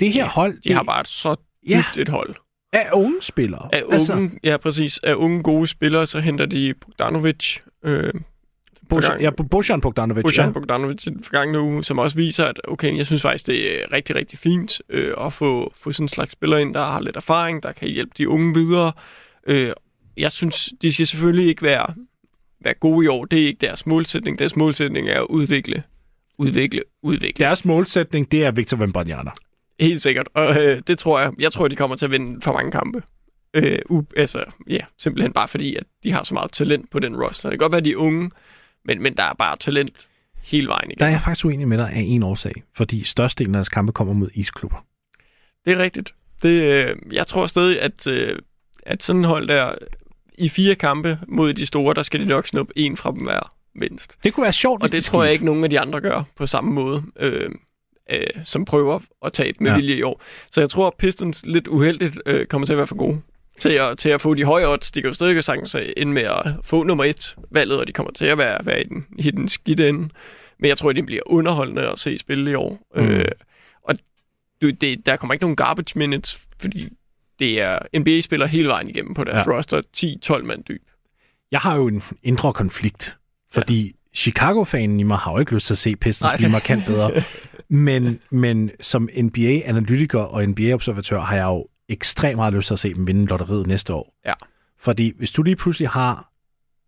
det 0.00 0.12
her 0.12 0.28
hold 0.28 0.52
De 0.54 0.60
det 0.68 0.74
har 0.74 0.82
bare 0.82 1.00
et 1.00 1.08
så 1.08 1.36
Ja. 1.68 1.76
dybt 1.96 1.98
et 1.98 2.08
hold. 2.08 2.34
Er 2.74 2.92
unge 2.92 3.16
spillere. 3.20 3.68
Af 3.72 3.82
unge, 3.82 3.94
altså, 3.94 4.30
ja, 4.44 4.56
præcis. 4.56 4.98
Af 4.98 5.14
unge 5.14 5.42
gode 5.42 5.66
spillere, 5.66 6.06
så 6.06 6.20
henter 6.20 6.46
de 6.46 6.74
Bogdanovic, 6.80 7.58
øh, 7.84 8.12
Bojan, 8.88 9.20
ja, 9.20 9.30
Bojan 9.30 9.80
Bogdanovic. 9.80 10.22
Bojan 10.22 10.46
ja. 10.46 10.52
Bogdanovic 10.52 11.06
i 11.06 11.10
den 11.10 11.24
forgangne 11.24 11.60
uge, 11.60 11.84
som 11.84 11.98
også 11.98 12.16
viser, 12.16 12.44
at 12.44 12.60
okay, 12.68 12.96
jeg 12.96 13.06
synes 13.06 13.22
faktisk, 13.22 13.46
det 13.46 13.82
er 13.82 13.92
rigtig, 13.92 14.16
rigtig 14.16 14.38
fint 14.38 14.82
øh, 14.88 15.14
at 15.20 15.32
få, 15.32 15.72
få 15.76 15.92
sådan 15.92 16.04
en 16.04 16.08
slags 16.08 16.32
spiller 16.32 16.58
ind, 16.58 16.74
der 16.74 16.84
har 16.84 17.00
lidt 17.00 17.16
erfaring, 17.16 17.62
der 17.62 17.72
kan 17.72 17.88
hjælpe 17.88 18.12
de 18.18 18.28
unge 18.28 18.54
videre. 18.54 18.92
Øh, 19.46 19.72
jeg 20.16 20.32
synes, 20.32 20.72
de 20.82 20.92
skal 20.92 21.06
selvfølgelig 21.06 21.48
ikke 21.48 21.62
være, 21.62 21.94
være 22.64 22.74
gode 22.74 23.04
i 23.04 23.08
år. 23.08 23.24
Det 23.24 23.42
er 23.42 23.46
ikke 23.46 23.66
deres 23.66 23.86
målsætning. 23.86 24.38
Deres 24.38 24.56
målsætning 24.56 25.08
er 25.08 25.20
at 25.20 25.26
udvikle, 25.28 25.82
udvikle, 26.38 26.82
udvikle. 27.02 27.44
Deres 27.44 27.64
målsætning, 27.64 28.32
det 28.32 28.44
er 28.44 28.50
Victor 28.50 28.76
Wembanyama. 28.76 29.30
Helt 29.80 30.00
sikkert. 30.02 30.28
Og 30.34 30.62
øh, 30.62 30.82
det 30.86 30.98
tror 30.98 31.20
jeg. 31.20 31.32
Jeg 31.38 31.52
tror, 31.52 31.68
de 31.68 31.76
kommer 31.76 31.96
til 31.96 32.04
at 32.04 32.10
vinde 32.10 32.40
for 32.42 32.52
mange 32.52 32.70
kampe. 32.70 33.02
Øh, 33.54 33.78
u- 33.90 34.04
altså, 34.16 34.44
ja, 34.68 34.78
simpelthen 34.98 35.32
bare 35.32 35.48
fordi, 35.48 35.76
at 35.76 35.84
de 36.04 36.12
har 36.12 36.22
så 36.22 36.34
meget 36.34 36.52
talent 36.52 36.90
på 36.90 36.98
den 36.98 37.22
roster. 37.22 37.50
Det 37.50 37.58
kan 37.58 37.64
godt 37.64 37.72
være, 37.72 37.80
de 37.80 37.92
er 37.92 37.96
unge, 37.96 38.30
men, 38.84 39.02
men 39.02 39.16
der 39.16 39.22
er 39.22 39.32
bare 39.38 39.56
talent 39.56 40.08
hele 40.42 40.68
vejen 40.68 40.80
Der 40.80 40.86
igennem. 40.90 41.06
er 41.06 41.10
jeg 41.10 41.20
faktisk 41.20 41.44
uenig 41.46 41.68
med 41.68 41.78
dig 41.78 41.90
af 41.90 42.00
en 42.06 42.22
årsag, 42.22 42.62
fordi 42.76 43.04
størstedelen 43.04 43.54
af 43.54 43.58
deres 43.58 43.68
kampe 43.68 43.92
kommer 43.92 44.14
mod 44.14 44.28
isklubber. 44.34 44.84
Det 45.64 45.72
er 45.72 45.78
rigtigt. 45.78 46.14
Det, 46.42 46.62
øh, 46.86 46.96
jeg 47.12 47.26
tror 47.26 47.46
stadig, 47.46 47.80
at, 47.82 48.06
øh, 48.06 48.38
at 48.86 49.02
sådan 49.02 49.20
en 49.20 49.24
hold 49.24 49.48
der, 49.48 49.74
i 50.38 50.48
fire 50.48 50.74
kampe 50.74 51.18
mod 51.28 51.54
de 51.54 51.66
store, 51.66 51.94
der 51.94 52.02
skal 52.02 52.20
de 52.20 52.24
nok 52.24 52.46
snuppe 52.46 52.72
en 52.76 52.96
fra 52.96 53.10
dem 53.10 53.18
hver 53.20 53.54
mindst. 53.74 54.18
Det 54.24 54.34
kunne 54.34 54.44
være 54.44 54.52
sjovt, 54.52 54.82
Og 54.82 54.88
hvis 54.88 54.90
det 54.90 55.04
tror 55.04 55.24
jeg 55.24 55.32
ikke, 55.32 55.44
nogen 55.44 55.64
af 55.64 55.70
de 55.70 55.80
andre 55.80 56.00
gør 56.00 56.22
på 56.36 56.46
samme 56.46 56.72
måde, 56.72 57.02
øh, 57.16 57.50
øh, 58.10 58.26
som 58.44 58.64
prøver 58.64 59.00
at 59.24 59.32
tabe 59.32 59.56
med 59.60 59.70
Ja. 59.70 59.76
vilje 59.76 59.94
i 59.96 60.02
år. 60.02 60.22
Så 60.50 60.60
jeg 60.60 60.70
tror, 60.70 60.86
at 60.86 60.92
Pistons 60.98 61.46
lidt 61.46 61.68
uheldigt 61.68 62.18
øh, 62.26 62.46
kommer 62.46 62.66
til 62.66 62.72
at 62.72 62.76
være 62.76 62.86
for 62.86 62.96
gode 62.96 63.20
til 63.60 63.68
at, 63.68 63.98
til 63.98 64.08
at 64.08 64.20
få 64.20 64.34
de 64.34 64.44
høje 64.44 64.68
odds. 64.68 64.90
De 64.92 65.00
kan 65.00 65.08
jo 65.08 65.14
stadig 65.14 65.44
sagtens 65.44 65.74
øh, 65.74 65.88
ende 65.96 66.12
med 66.12 66.22
at 66.22 66.46
få 66.62 66.82
nummer 66.82 67.04
et 67.04 67.36
valget, 67.50 67.78
og 67.80 67.86
de 67.86 67.92
kommer 67.92 68.12
til 68.12 68.24
at 68.24 68.38
være, 68.38 68.66
være 68.66 68.80
i, 68.80 68.84
den, 68.84 69.06
i 69.18 69.30
den 69.30 69.48
skidte 69.48 69.88
ende. 69.88 70.08
Men 70.58 70.68
jeg 70.68 70.78
tror, 70.78 70.90
at 70.90 70.96
det 70.96 71.06
bliver 71.06 71.22
underholdende 71.26 71.82
at 71.82 71.98
se 71.98 72.18
spille 72.18 72.50
i 72.50 72.54
år. 72.54 72.78
Mm. 72.96 73.02
Øh, 73.02 73.24
og 73.82 73.94
du, 74.62 74.70
det, 74.70 75.06
der 75.06 75.16
kommer 75.16 75.34
ikke 75.34 75.42
nogen 75.44 75.56
garbage 75.56 75.98
minutes, 75.98 76.42
fordi 76.60 76.88
det 77.38 77.60
er 77.60 77.78
NBA-spillere 77.98 78.48
hele 78.48 78.68
vejen 78.68 78.88
igennem 78.88 79.14
på 79.14 79.24
deres 79.24 79.46
Ja. 79.46 79.52
roster, 79.52 79.82
10-12 80.36 80.42
mand 80.44 80.64
dyb. 80.64 80.82
Jeg 81.52 81.60
har 81.60 81.76
jo 81.76 81.86
en 81.88 82.02
indre 82.22 82.52
konflikt, 82.52 83.16
fordi 83.52 83.84
ja. 83.86 83.90
Chicago-fanen 84.14 85.00
i 85.00 85.02
mig 85.02 85.16
har 85.18 85.32
jo 85.32 85.38
ikke 85.38 85.54
lyst 85.54 85.66
til 85.66 85.74
at 85.74 85.78
se 85.78 85.96
Pistons 85.96 86.32
blive 86.36 86.50
markant 86.50 86.86
bedre. 86.86 87.10
Men, 87.68 88.18
men 88.30 88.70
som 88.80 89.08
NBA-analytiker 89.22 90.18
og 90.20 90.48
NBA-observatør 90.48 91.20
har 91.20 91.36
jeg 91.36 91.44
jo 91.44 91.66
ekstremt 91.88 92.36
meget 92.36 92.54
lyst 92.54 92.66
til 92.66 92.74
at 92.74 92.78
se 92.80 92.94
dem 92.94 93.06
vinde 93.06 93.26
lotteriet 93.26 93.66
næste 93.66 93.94
år. 93.94 94.14
Ja. 94.26 94.32
Fordi 94.80 95.12
hvis 95.18 95.30
du 95.32 95.42
lige 95.42 95.56
pludselig 95.56 95.88
har 95.88 96.30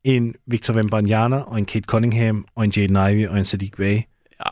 en 0.04 0.34
Victor 0.46 0.74
Wembanyama 0.74 1.36
og 1.36 1.58
en 1.58 1.64
Kate 1.64 1.84
Cunningham 1.86 2.46
og 2.54 2.64
en 2.64 2.72
Jaden 2.76 2.96
Ivey 3.12 3.26
og 3.28 3.38
en 3.38 3.44
Sadiq 3.44 3.70
Bey, 3.76 3.94
Ja. 4.40 4.50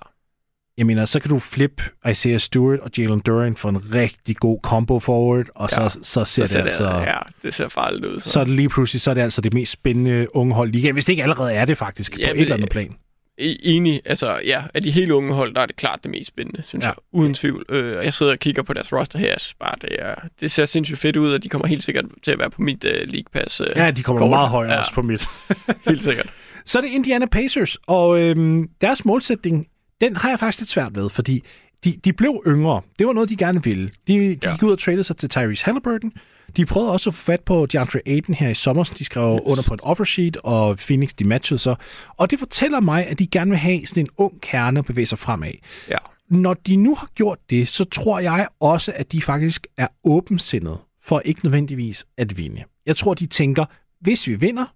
jeg 0.76 0.86
mener, 0.86 1.04
så 1.04 1.20
kan 1.20 1.30
du 1.30 1.38
flippe 1.38 1.82
Isaiah 2.10 2.40
Stewart 2.40 2.78
og 2.80 2.90
Jalen 2.98 3.20
Duran 3.20 3.56
for 3.56 3.68
en 3.68 3.94
rigtig 3.94 4.36
god 4.36 4.58
combo 4.62 4.98
forward, 5.00 5.46
og 5.54 5.68
Ja. 5.72 5.88
så, 5.88 5.98
så 6.02 6.24
ser 6.24 6.44
Så 6.44 6.58
det 6.58 6.64
altså... 6.64 6.88
ja, 6.90 7.18
det 7.42 7.54
ser 7.54 7.68
farligt 7.68 8.04
ud. 8.04 8.20
så 8.20 8.40
er 8.40 8.44
det 8.44 8.52
lige 8.56 8.68
pludselig 8.68 9.00
så 9.00 9.10
er 9.10 9.14
det 9.14 9.20
altså 9.22 9.40
det 9.40 9.54
mest 9.54 9.72
spændende 9.72 10.36
unge 10.36 10.54
hold 10.54 10.68
i 10.68 10.72
ligaen, 10.72 10.94
hvis 10.94 11.04
det 11.04 11.12
ikke 11.12 11.22
allerede 11.22 11.52
er 11.54 11.64
det 11.64 11.78
faktisk, 11.78 12.18
Ja, 12.18 12.26
på 12.28 12.34
et 12.34 12.40
eller 12.40 12.54
andet 12.54 12.70
plan. 12.70 12.94
E- 13.40 13.58
Enig. 13.62 14.00
Altså, 14.04 14.40
ja, 14.44 14.62
af 14.74 14.82
de 14.82 14.90
helt 14.90 15.10
unge 15.10 15.32
hold, 15.34 15.54
der 15.54 15.60
er 15.60 15.66
det 15.66 15.76
klart 15.76 15.98
det 16.02 16.10
mest 16.10 16.28
spændende, 16.28 16.62
synes 16.62 16.84
Ja. 16.84 16.88
jeg. 16.88 16.94
Uden 17.12 17.34
tvivl. 17.34 17.64
Øh, 17.68 17.98
og 17.98 18.04
jeg 18.04 18.14
sidder 18.14 18.32
og 18.32 18.38
kigger 18.38 18.62
på 18.62 18.72
deres 18.72 18.92
roster 18.92 19.18
her. 19.18 19.28
Jeg 19.28 19.40
synes 19.40 19.54
bare, 19.54 19.74
det, 19.82 19.88
er, 19.98 20.14
det 20.40 20.50
ser 20.50 20.64
sindssygt 20.64 20.98
fedt 20.98 21.16
ud, 21.16 21.32
og 21.32 21.42
de 21.42 21.48
kommer 21.48 21.68
helt 21.68 21.82
sikkert 21.82 22.04
til 22.22 22.30
at 22.30 22.38
være 22.38 22.50
på 22.50 22.62
mit 22.62 22.84
uh, 22.84 22.90
League 22.90 23.24
Pass. 23.32 23.60
Uh, 23.60 23.66
Ja, 23.76 23.90
de 23.90 24.02
kommer 24.02 24.20
kort. 24.20 24.30
meget 24.30 24.48
højere 24.48 24.72
ja. 24.72 24.78
Også 24.80 24.92
på 24.94 25.02
mit. 25.02 25.26
Helt 25.88 26.02
sikkert. 26.02 26.34
Så 26.66 26.78
er 26.78 26.82
det 26.82 26.88
Indiana 26.90 27.26
Pacers, 27.26 27.76
og 27.86 28.20
øhm, 28.20 28.68
deres 28.80 29.04
målsætning, 29.04 29.66
den 30.00 30.16
har 30.16 30.28
jeg 30.28 30.38
faktisk 30.38 30.60
lidt 30.60 30.70
svært 30.70 30.94
ved, 30.94 31.10
fordi 31.10 31.42
de, 31.84 31.92
de 32.04 32.12
blev 32.12 32.42
yngre. 32.46 32.80
Det 32.98 33.06
var 33.06 33.12
noget, 33.12 33.28
de 33.28 33.36
gerne 33.36 33.64
ville. 33.64 33.90
De, 34.08 34.12
de. 34.18 34.38
Ja. 34.42 34.50
gik 34.52 34.62
ud 34.62 34.72
og 34.72 34.78
tradede 34.78 35.04
sig 35.04 35.16
til 35.16 35.28
Tyrese 35.28 35.64
Halliburton. 35.64 36.12
De 36.56 36.66
prøvede 36.66 36.92
også 36.92 37.10
at 37.10 37.14
få 37.14 37.22
fat 37.22 37.40
på 37.40 37.66
DeAndre 37.66 38.00
Ayton 38.06 38.34
her 38.34 38.48
i 38.48 38.54
sommer. 38.54 38.84
De 38.84 39.04
skrev 39.04 39.34
yes. 39.34 39.40
under 39.44 39.64
på 39.68 39.74
et 39.74 39.80
offer 39.82 40.04
sheet, 40.04 40.36
og 40.36 40.78
Phoenix 40.78 41.10
de 41.10 41.24
matchede 41.24 41.58
så. 41.58 41.74
Og 42.16 42.30
det 42.30 42.38
fortæller 42.38 42.80
mig, 42.80 43.06
at 43.06 43.18
de 43.18 43.26
gerne 43.26 43.50
vil 43.50 43.58
have 43.58 43.86
sådan 43.86 44.02
en 44.02 44.08
ung 44.16 44.40
kerne 44.40 44.78
at 44.78 44.84
bevæge 44.84 45.06
sig 45.06 45.18
fremad. 45.18 45.52
Ja. 45.88 45.96
Når 46.30 46.54
de 46.54 46.76
nu 46.76 46.94
har 46.94 47.08
gjort 47.14 47.38
det, 47.50 47.68
så 47.68 47.84
tror 47.84 48.18
jeg 48.18 48.48
også, 48.60 48.92
at 48.96 49.12
de 49.12 49.22
faktisk 49.22 49.66
er 49.76 49.88
åbensindet 50.04 50.78
for 51.02 51.22
ikke 51.24 51.40
nødvendigvis 51.44 52.06
at 52.16 52.36
vinde. 52.36 52.64
Jeg 52.86 52.96
tror, 52.96 53.14
de 53.14 53.26
tænker, 53.26 53.64
hvis 54.00 54.28
vi 54.28 54.34
vinder, 54.34 54.66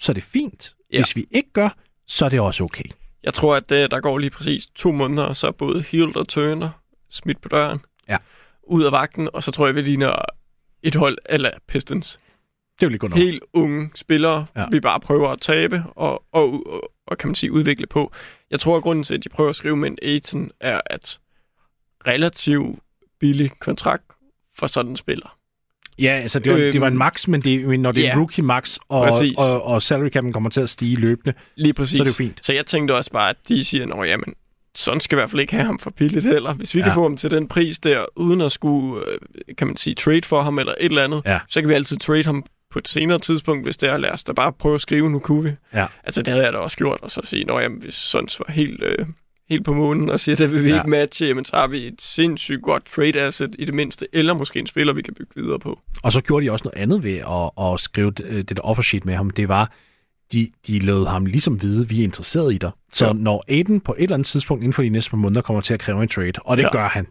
så 0.00 0.12
er 0.12 0.14
det 0.14 0.22
fint. 0.22 0.74
Ja. 0.92 0.98
Hvis 0.98 1.16
vi 1.16 1.26
ikke 1.30 1.52
gør, 1.52 1.68
så 2.06 2.24
er 2.24 2.28
det 2.28 2.40
også 2.40 2.64
okay. 2.64 2.84
Jeg 3.22 3.34
tror, 3.34 3.56
at 3.56 3.68
det, 3.68 3.90
der 3.90 4.00
går 4.00 4.18
lige 4.18 4.30
præcis 4.30 4.66
to 4.66 4.92
måneder, 4.92 5.22
og 5.22 5.36
så 5.36 5.46
er 5.46 5.50
både 5.50 5.82
Hield 5.82 6.16
og 6.16 6.28
Turner 6.28 6.70
smidt 7.10 7.40
på 7.40 7.48
døren. 7.48 7.78
Ja. 8.08 8.16
Ud 8.68 8.82
af 8.82 8.92
vagten, 8.92 9.28
og 9.32 9.42
så 9.42 9.50
tror 9.50 9.66
jeg, 9.66 9.74
vi 9.74 9.80
ligner 9.80 10.14
et 10.86 10.94
hold 10.94 11.18
eller 11.28 11.50
Pistons. 11.68 12.20
Det 12.80 12.88
vil 12.88 12.98
gå 12.98 13.08
nok. 13.08 13.18
Helt 13.18 13.42
unge 13.52 13.90
spillere, 13.94 14.46
Ja. 14.56 14.64
vi 14.70 14.80
bare 14.80 15.00
prøver 15.00 15.28
at 15.28 15.40
tabe 15.40 15.84
og, 15.96 16.22
og, 16.32 16.66
og, 16.66 16.90
og, 17.06 17.18
kan 17.18 17.28
man 17.28 17.34
sige, 17.34 17.52
udvikle 17.52 17.86
på. 17.86 18.12
Jeg 18.50 18.60
tror, 18.60 18.76
at 18.76 18.82
grunden 18.82 19.04
til, 19.04 19.14
at 19.14 19.24
de 19.24 19.28
prøver 19.28 19.50
at 19.50 19.56
skrive 19.56 19.76
med 19.76 19.90
en 19.90 19.98
Aiton, 20.02 20.50
er 20.60 20.80
at 20.86 21.18
relativt 22.06 22.78
billig 23.20 23.50
kontrakt 23.60 24.04
for 24.58 24.66
sådan 24.66 24.90
en 24.90 24.96
spiller. 24.96 25.36
Ja, 25.98 26.08
altså 26.22 26.38
det 26.38 26.52
var, 26.52 26.58
øhm, 26.58 26.72
det 26.72 26.80
var 26.80 26.86
en 26.86 26.92
Øhm, 26.92 26.98
max, 26.98 27.28
men, 27.28 27.40
det, 27.40 27.68
men 27.68 27.82
når 27.82 27.92
det 27.92 28.00
er 28.00 28.04
en 28.10 28.16
ja. 28.16 28.18
rookie 28.20 28.44
max, 28.44 28.78
og, 28.88 29.08
Præcis. 29.08 29.38
og, 29.38 29.62
og 29.62 29.82
salary 29.82 30.08
cap'en 30.16 30.32
kommer 30.32 30.50
til 30.50 30.60
at 30.60 30.70
stige 30.70 30.96
løbende, 30.96 31.34
Lige 31.56 31.72
præcis. 31.74 31.96
Så 31.96 32.02
er 32.02 32.04
det 32.04 32.10
jo 32.10 32.24
fint. 32.24 32.46
Så 32.46 32.52
jeg 32.52 32.66
tænkte 32.66 32.94
også 32.94 33.10
bare, 33.10 33.30
at 33.30 33.36
de 33.48 33.64
siger, 33.64 33.94
at 34.02 34.08
jamen, 34.08 34.34
sådan 34.76 35.00
skal 35.00 35.16
i 35.16 35.18
hvert 35.18 35.30
fald 35.30 35.40
ikke 35.40 35.52
have 35.52 35.64
ham 35.64 35.78
for 35.78 35.90
billigt 35.90 36.26
heller. 36.26 36.54
Hvis 36.54 36.74
vi 36.74 36.80
ja. 36.80 36.84
Kan 36.84 36.94
få 36.94 37.02
ham 37.02 37.16
til 37.16 37.30
den 37.30 37.48
pris 37.48 37.78
der, 37.78 38.04
uden 38.16 38.40
at 38.40 38.52
skulle, 38.52 39.04
øh, 39.08 39.18
kan 39.58 39.66
man 39.66 39.76
sige, 39.76 39.94
trade 39.94 40.22
for 40.24 40.42
ham 40.42 40.58
eller 40.58 40.72
et 40.80 40.84
eller 40.86 41.04
andet, 41.04 41.22
Ja. 41.26 41.38
så 41.48 41.60
kan 41.60 41.68
vi 41.68 41.74
altid 41.74 41.96
trade 41.96 42.24
ham 42.24 42.44
på 42.72 42.78
et 42.78 42.88
senere 42.88 43.18
tidspunkt, 43.18 43.64
hvis 43.66 43.76
det 43.76 43.88
er, 43.88 43.96
lad 43.96 44.10
os 44.10 44.24
da 44.24 44.32
bare 44.32 44.52
prøve 44.52 44.74
at 44.74 44.80
skrive, 44.80 45.10
nu 45.10 45.18
kunne 45.18 45.42
vi. 45.42 45.50
Ja. 45.74 45.86
Altså, 46.04 46.22
det 46.22 46.28
havde 46.32 46.44
jeg 46.44 46.52
da 46.52 46.58
også 46.58 46.76
gjort, 46.76 46.98
og 47.02 47.10
så 47.10 47.20
sige, 47.24 47.44
nå 47.44 47.58
jamen, 47.58 47.78
hvis 47.82 47.94
Suns 47.94 48.38
var 48.40 48.52
helt, 48.52 48.82
øh, 48.82 49.06
helt 49.50 49.64
på 49.64 49.72
månen 49.72 50.08
og 50.10 50.20
siger, 50.20 50.36
det 50.36 50.52
vil 50.52 50.64
vi 50.64 50.68
Ja. 50.68 50.76
ikke 50.76 50.90
matche, 50.90 51.26
jamen, 51.26 51.44
så 51.44 51.56
har 51.56 51.66
vi 51.66 51.86
et 51.86 51.94
sindssygt 52.02 52.62
godt 52.62 52.84
trade 52.84 53.20
asset 53.20 53.56
i 53.58 53.64
det 53.64 53.74
mindste, 53.74 54.06
eller 54.12 54.34
måske 54.34 54.58
en 54.58 54.66
spiller, 54.66 54.92
vi 54.92 55.02
kan 55.02 55.14
bygge 55.14 55.32
videre 55.36 55.58
på. 55.58 55.80
Og 56.02 56.12
så 56.12 56.20
gjorde 56.20 56.46
de 56.46 56.50
også 56.52 56.64
noget 56.64 56.82
andet 56.82 57.04
ved 57.04 57.16
at, 57.16 57.64
at 57.72 57.80
skrive 57.80 58.10
det, 58.10 58.48
det 58.48 58.56
der 58.56 58.62
offer 58.62 58.82
sheet 58.82 59.04
med 59.04 59.14
ham. 59.14 59.30
Det 59.30 59.48
var, 59.48 59.70
de, 60.32 60.48
de 60.66 60.78
lod 60.78 61.06
ham 61.06 61.26
ligesom 61.26 61.62
vide, 61.62 61.88
vi 61.88 62.00
er 62.00 62.04
interesseret 62.04 62.54
i 62.54 62.58
dig. 62.58 62.70
Så 62.92 63.04
ja. 63.04 63.08
Ja. 63.12 63.18
når 63.18 63.44
Aiden 63.48 63.80
på 63.80 63.94
et 63.98 64.02
eller 64.02 64.14
andet 64.14 64.26
tidspunkt 64.28 64.62
inden 64.62 64.72
for 64.72 64.82
de 64.82 64.88
næste 64.88 65.10
par 65.10 65.16
måneder 65.16 65.40
kommer 65.40 65.60
til 65.60 65.74
at 65.74 65.80
kræve 65.80 66.02
en 66.02 66.08
trade, 66.08 66.32
og 66.44 66.56
det 66.56 66.62
ja. 66.62 66.68
Ja. 66.74 66.78
gør 66.82 66.88
han, 66.88 67.06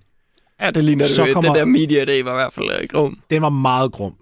Ja, 0.61 0.71
det 0.71 0.83
ligner 0.83 1.05
Så 1.05 1.23
det. 1.25 1.33
kommer- 1.33 1.49
Den 1.53 1.59
der 1.59 1.65
media 1.65 2.05
day 2.05 2.21
var 2.21 2.31
i 2.31 2.35
hvert 2.35 2.53
fald 2.53 2.65
øh, 2.81 2.87
grum. 2.89 3.19
den 3.29 3.41
var 3.41 3.49
meget 3.49 3.91
grum. 3.91 4.13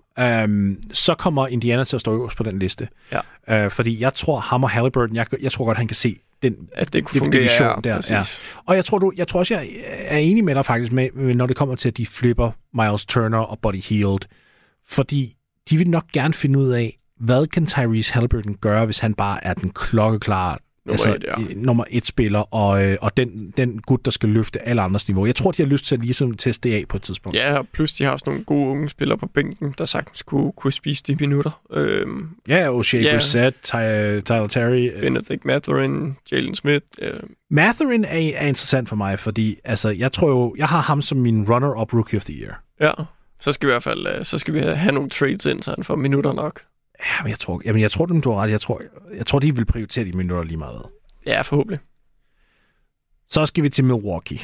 Um, 0.43 0.77
så 0.93 1.15
kommer 1.15 1.47
Indiana 1.47 1.83
til 1.83 1.95
at 1.95 1.99
stå 2.01 2.13
øverst 2.15 2.37
på 2.37 2.43
den 2.43 2.59
liste. 2.59 2.87
Ja. 3.47 3.65
Uh, 3.65 3.71
fordi 3.71 3.99
jeg 4.01 4.13
tror, 4.13 4.39
ham 4.39 4.63
og 4.63 4.69
Halliburton, 4.69 5.15
jeg, 5.15 5.25
jeg 5.41 5.51
tror 5.51 5.65
godt, 5.65 5.77
han 5.77 5.87
kan 5.87 5.95
se 5.95 6.17
den, 6.43 6.55
At 6.73 6.93
det 6.93 7.03
kunne 7.05 7.19
fungere. 7.19 7.39
division 7.41 7.67
ja, 7.85 7.89
der, 7.89 7.95
præcis. 7.95 8.43
Og 8.65 8.75
jeg 8.75 8.85
tror, 8.85 8.99
du, 8.99 9.11
jeg 9.17 9.27
tror 9.27 9.39
også, 9.39 9.53
jeg 9.53 9.67
er 9.87 10.17
enig 10.17 10.43
med 10.43 10.55
dig 10.55 10.65
faktisk, 10.65 10.91
med, 10.91 11.09
når 11.35 11.47
det 11.47 11.55
kommer 11.55 11.75
til, 11.75 11.89
at 11.89 11.97
de 11.97 12.05
flipper 12.05 12.51
Miles 12.73 13.05
Turner 13.05 13.37
og 13.37 13.59
Buddy 13.59 13.83
Hield. 13.83 14.19
Fordi 14.87 15.35
de 15.69 15.77
vil 15.77 15.89
nok 15.89 16.05
gerne 16.13 16.33
finde 16.33 16.59
ud 16.59 16.69
af, 16.69 16.97
hvad 17.25 17.47
kan 17.47 17.65
Tyrese 17.65 18.13
Halliburton 18.13 18.55
gøre, 18.61 18.85
hvis 18.85 18.99
han 18.99 19.13
bare 19.13 19.45
er 19.45 19.53
den 19.53 19.69
klokkeklare 19.69 20.57
Nummer 20.85 21.15
et, 21.15 21.23
ja. 21.27 21.39
i- 21.49 21.53
nummer 21.55 21.83
et 21.89 22.05
spiller, 22.05 22.39
og, 22.53 22.83
øh, 22.85 22.97
og 23.01 23.17
den, 23.17 23.53
den 23.57 23.81
gut, 23.81 24.05
der 24.05 24.11
skal 24.11 24.29
løfte 24.29 24.67
alle 24.67 24.81
andres 24.81 25.07
niveau. 25.07 25.25
Jeg 25.25 25.35
tror, 25.35 25.51
de 25.51 25.63
har 25.63 25.69
lyst 25.69 25.85
til 25.85 25.95
at 25.95 26.01
ligesom 26.01 26.33
teste 26.33 26.69
det 26.69 26.75
af 26.75 26.83
på 26.89 26.97
et 26.97 27.03
tidspunkt. 27.03 27.37
Ja, 27.37 27.57
og 27.57 27.67
plus 27.73 27.93
de 27.93 28.03
har 28.03 28.11
også 28.11 28.23
nogle 28.27 28.43
gode 28.43 28.67
unge 28.67 28.89
spillere 28.89 29.17
på 29.17 29.27
bænken, 29.27 29.73
der 29.77 29.85
sagtens 29.85 30.23
kunne, 30.23 30.51
kunne 30.57 30.73
spise 30.73 31.03
de 31.07 31.15
minutter. 31.15 31.61
Øhm, 31.73 32.29
Ja, 32.47 32.79
O'Shea 32.79 32.97
Ja. 32.97 33.13
Brissett, 33.13 33.55
Ty, 33.63 33.71
Tyler 34.25 34.47
Terry. 34.49 34.91
øh, 34.95 35.01
Benedict 35.01 35.45
Mathurin, 35.45 36.15
Jalen 36.31 36.55
Smith. 36.55 36.85
Øh, 37.01 37.19
Mathurin 37.51 38.05
er, 38.05 38.09
er 38.35 38.47
interessant 38.47 38.89
for 38.89 38.95
mig, 38.95 39.19
fordi 39.19 39.57
altså, 39.63 39.89
jeg 39.89 40.11
tror 40.11 40.29
jo, 40.29 40.55
jeg 40.57 40.67
har 40.67 40.81
ham 40.81 41.01
som 41.01 41.17
min 41.17 41.49
runner-up 41.49 41.93
rookie 41.93 42.17
of 42.17 42.25
the 42.25 42.33
year. 42.33 42.61
ja, 42.81 42.91
så 43.39 43.51
skal 43.51 43.67
vi 43.67 43.71
i 43.71 43.73
hvert 43.73 43.83
fald 43.83 44.07
øh, 44.07 44.23
så 44.25 44.37
skal 44.37 44.53
vi 44.53 44.59
have 44.59 44.91
nogle 44.91 45.09
trades 45.09 45.45
ind, 45.45 45.63
så 45.63 45.73
han 45.77 45.83
får 45.83 45.95
minutter 45.95 46.33
nok. 46.33 46.61
Ja, 46.99 47.23
men 47.23 47.29
jeg 47.29 47.39
tror, 47.39 47.61
jamen, 47.65 47.81
jeg 47.81 47.91
tror 47.91 48.05
dem, 48.05 48.21
du 48.21 48.31
har 48.31 48.41
ret. 48.43 48.49
Jeg 48.51 48.61
tror, 48.61 48.81
jeg 49.17 49.25
tror, 49.25 49.39
de 49.39 49.55
vil 49.55 49.65
prioritere 49.65 50.05
de 50.05 50.11
minutter 50.13 50.43
lige 50.43 50.57
meget. 50.57 50.81
Ja, 51.25 51.41
forhåbentlig. 51.41 51.79
Så 53.27 53.45
skal 53.45 53.63
vi 53.63 53.69
til 53.69 53.83
Milwaukee. 53.83 54.39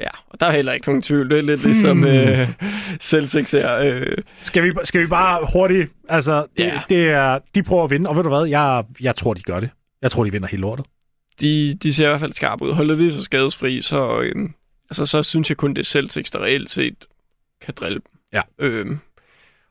Ja, 0.00 0.08
og 0.28 0.40
der 0.40 0.46
er 0.46 0.50
heller 0.52 0.72
ikke 0.72 0.86
nogen 0.86 1.02
tvivl. 1.02 1.30
Det 1.30 1.38
er 1.38 1.42
lidt 1.42 1.62
ligesom 1.62 1.96
Hmm. 1.98 2.06
øh, 2.06 2.48
Celtics 3.00 3.50
her. 3.50 3.76
Øh, 3.76 4.16
Skal 4.40 4.62
vi, 4.64 4.72
skal 4.84 5.00
vi 5.00 5.06
bare 5.06 5.46
hurtigt... 5.52 5.92
Altså, 6.08 6.46
det, 6.56 6.64
Ja. 6.64 6.80
det 6.88 7.08
er, 7.10 7.38
de 7.54 7.62
prøver 7.62 7.84
at 7.84 7.90
vinde, 7.90 8.10
og 8.10 8.16
ved 8.16 8.22
du 8.22 8.28
hvad? 8.28 8.44
Jeg, 8.46 8.84
jeg 9.00 9.16
tror, 9.16 9.34
de 9.34 9.42
gør 9.42 9.60
det. 9.60 9.70
Jeg 10.02 10.10
tror, 10.10 10.24
de 10.24 10.32
vinder 10.32 10.48
hele 10.48 10.60
lortet. 10.60 10.86
de, 11.40 11.74
de 11.82 11.92
ser 11.94 12.04
i 12.04 12.08
hvert 12.08 12.20
fald 12.20 12.32
skarpe 12.32 12.64
ud. 12.64 12.72
Holder 12.72 12.94
de 12.94 13.12
så 13.12 13.22
skadesfri, 13.22 13.80
så, 13.80 14.20
øh, 14.20 14.48
altså, 14.90 15.06
så 15.06 15.22
synes 15.22 15.48
jeg 15.50 15.56
kun, 15.56 15.70
det 15.70 15.78
er 15.78 15.84
Celtics, 15.84 16.30
der 16.30 16.38
reelt 16.42 16.70
set 16.70 17.04
kan 17.62 17.74
drille 17.74 17.94
dem. 17.98 18.18
Ja. 18.32 18.40
Øh, 18.58 18.96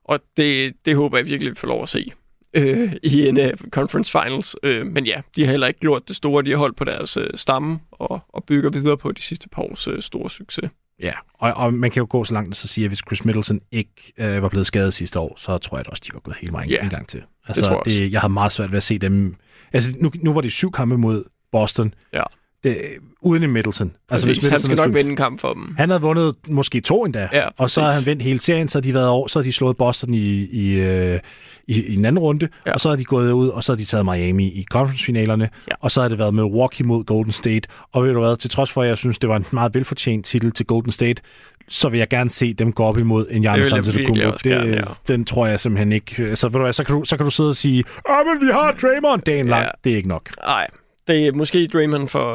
og 0.09 0.19
det, 0.37 0.73
det 0.85 0.95
håber 0.95 1.17
jeg 1.17 1.25
virkelig, 1.25 1.51
vi 1.51 1.55
får 1.55 1.67
lov 1.67 1.83
at 1.83 1.89
se 1.89 2.11
øh, 2.53 2.93
i 3.03 3.27
en 3.27 3.37
uh, 3.37 3.49
conference 3.69 4.11
finals. 4.11 4.55
Øh, 4.63 4.87
men 4.87 5.05
ja, 5.05 5.21
de 5.35 5.43
har 5.43 5.51
heller 5.51 5.67
ikke 5.67 5.79
gjort 5.79 6.07
det 6.07 6.15
store. 6.15 6.43
De 6.43 6.49
har 6.49 6.57
holdt 6.57 6.77
på 6.77 6.83
deres 6.83 7.17
øh, 7.17 7.29
stamme 7.35 7.79
og, 7.91 8.19
og 8.29 8.43
bygger 8.43 8.69
videre 8.69 8.97
på 8.97 9.11
de 9.11 9.21
sidste 9.21 9.49
par 9.49 9.61
års 9.61 9.87
øh, 9.87 10.01
store 10.01 10.29
succes. 10.29 10.71
Ja, 10.99 11.13
og, 11.33 11.53
og 11.53 11.73
man 11.73 11.91
kan 11.91 12.01
jo 12.01 12.07
gå 12.09 12.23
så 12.23 12.33
langt 12.33 12.49
at 12.49 12.55
så 12.55 12.67
sige, 12.67 12.85
at 12.85 12.89
hvis 12.89 12.99
Chris 12.99 13.25
Middleton 13.25 13.61
ikke 13.71 14.13
øh, 14.17 14.41
var 14.41 14.49
blevet 14.49 14.67
skadet 14.67 14.93
sidste 14.93 15.19
år, 15.19 15.33
så 15.37 15.57
tror 15.57 15.77
jeg 15.77 15.85
da 15.85 15.89
også, 15.89 16.03
de 16.07 16.13
var 16.13 16.19
gået 16.19 16.37
hele 16.41 16.53
vejen 16.53 16.69
Ja, 16.69 16.83
en 16.83 16.89
gang 16.89 17.07
til. 17.07 17.23
Altså, 17.47 17.65
tror 17.65 17.71
jeg 17.71 17.79
også. 17.79 17.99
det, 17.99 18.11
jeg 18.11 18.21
havde 18.21 18.33
meget 18.33 18.51
svært 18.51 18.71
ved 18.71 18.77
at 18.77 18.83
se 18.83 18.97
dem... 18.97 19.35
Altså, 19.73 19.93
nu, 19.99 20.11
nu 20.23 20.33
var 20.33 20.41
det 20.41 20.51
syv 20.51 20.71
kampe 20.71 20.97
mod 20.97 21.23
Boston. 21.51 21.93
Ja. 22.13 22.23
Det, 22.63 22.77
uden 23.21 23.43
en 23.43 23.51
Middleton. 23.51 23.91
Altså, 24.09 24.27
hvis 24.27 24.37
hvis 24.37 24.43
han 24.47 24.51
Middleton 24.53 24.65
skal 24.65 24.75
nok 24.77 24.83
spillet- 24.83 24.95
vinde 24.97 25.09
en 25.11 25.15
kamp 25.17 25.39
for 25.41 25.53
dem. 25.53 25.75
Han 25.77 25.89
havde 25.89 26.01
vundet 26.01 26.35
måske 26.47 26.81
to 26.81 27.05
endda, 27.05 27.27
Ja, 27.33 27.47
og 27.57 27.69
så 27.69 27.81
havde 27.81 27.93
han 27.93 28.05
vendt 28.05 28.21
hele 28.21 28.39
serien, 28.39 28.67
så 28.67 28.77
havde 28.77 28.87
de 28.87 28.93
været 28.93 29.07
over, 29.07 29.27
så 29.27 29.39
havde 29.39 29.47
de 29.47 29.53
slået 29.53 29.77
Boston 29.77 30.13
i, 30.13 30.19
i, 30.51 30.79
øh, 30.79 31.19
i, 31.67 31.81
i 31.83 31.95
en 31.95 32.05
anden 32.05 32.19
runde, 32.19 32.47
ja. 32.65 32.73
Og 32.73 32.79
så 32.79 32.89
havde 32.89 32.99
de 32.99 33.03
gået 33.05 33.31
ud, 33.31 33.47
og 33.49 33.63
så 33.63 33.71
havde 33.71 33.79
de 33.81 33.85
taget 33.85 34.05
Miami 34.05 34.45
i 34.47 34.65
conference-finalerne, 34.71 35.49
Ja. 35.67 35.75
og 35.79 35.91
så 35.91 36.01
havde 36.01 36.09
det 36.09 36.19
været 36.19 36.33
Milwaukee 36.33 36.85
mod 36.87 37.03
Golden 37.03 37.31
State, 37.31 37.69
og 37.93 38.03
ved 38.03 38.13
du 38.13 38.19
hvad, 38.19 38.35
til 38.37 38.49
trods 38.49 38.71
for, 38.71 38.81
at 38.83 38.87
jeg 38.89 38.97
synes, 38.97 39.19
det 39.19 39.29
var 39.29 39.35
en 39.35 39.45
meget 39.51 39.75
velfortjent 39.75 40.25
titel 40.25 40.51
til 40.51 40.65
Golden 40.65 40.91
State, 40.91 41.21
så 41.67 41.89
vil 41.89 41.97
jeg 41.97 42.07
gerne 42.07 42.29
se 42.29 42.53
dem 42.53 42.73
gå 42.73 42.83
op 42.83 42.97
imod 42.97 43.25
en 43.29 43.33
Det 43.33 43.41
Giannis 43.51 43.73
Antetokounmpo. 43.73 44.29
også 44.31 44.49
gerne, 44.49 44.71
ja. 44.75 44.81
Den 45.07 45.25
tror 45.25 45.47
jeg 45.47 45.59
simpelthen 45.59 45.91
ikke. 45.91 46.23
Altså, 46.23 46.47
ved 46.47 46.53
du 46.53 46.59
hvad, 46.61 46.73
så 46.73 46.83
kan 46.83 46.95
du, 46.95 47.05
så 47.05 47.17
kan 47.17 47.23
du 47.25 47.31
sidde 47.31 47.49
og 47.49 47.55
sige, 47.55 47.83
ah, 48.09 48.25
men 48.25 48.47
vi 48.47 48.51
har 48.53 48.71
Draymond 48.81 49.21
dagen 49.21 49.45
lang. 49.47 49.63
Ja. 49.63 49.69
Det 49.83 49.91
er 49.91 49.95
ikke 49.97 50.09
nok. 50.09 50.29
Nej, 50.45 50.67
det 51.09 51.27
er 51.27 51.31
måske 51.31 51.67
Draymond 51.67 52.07
for 52.07 52.27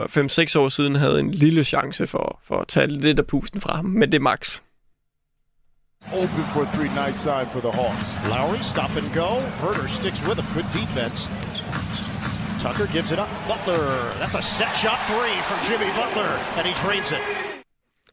5-6 0.57 0.59
år 0.59 0.69
siden 0.69 0.95
havde 0.97 1.21
en 1.21 1.31
lille 1.31 1.65
chance 1.65 2.07
for, 2.07 2.41
for 2.45 2.57
at 2.57 2.69
tage 2.69 2.87
lidt 2.87 3.19
af 3.19 3.27
pusten 3.27 3.61
fra 3.61 3.77
ham, 3.77 3.85
men 3.85 4.13
det 4.13 4.19
er 4.19 4.23
max. 4.23 4.61
Open 6.13 6.45
for 6.55 6.65
three. 6.75 6.91
Nice 7.07 7.19
side 7.27 7.47
for 7.55 7.61
the 7.67 7.73
Hawks. 7.81 8.09
Lowry, 8.35 8.61
stop 8.73 8.93
and 9.01 9.09
go. 9.23 9.31
Herder 9.63 9.89
sticks 9.99 10.21
with 10.27 10.37
him. 10.41 10.47
Good 10.57 10.69
defense. 10.81 11.17
Tucker 12.65 12.87
gives 12.97 13.11
it 13.15 13.19
up. 13.25 13.31
Butler. 13.51 13.85
That's 14.21 14.37
a 14.43 14.45
set 14.59 14.75
shot 14.83 15.01
three 15.11 15.37
from 15.49 15.59
Jimmy 15.69 15.91
Butler, 15.99 16.33
and 16.57 16.65
he 16.71 16.75
drains 16.83 17.11
it. 17.17 17.23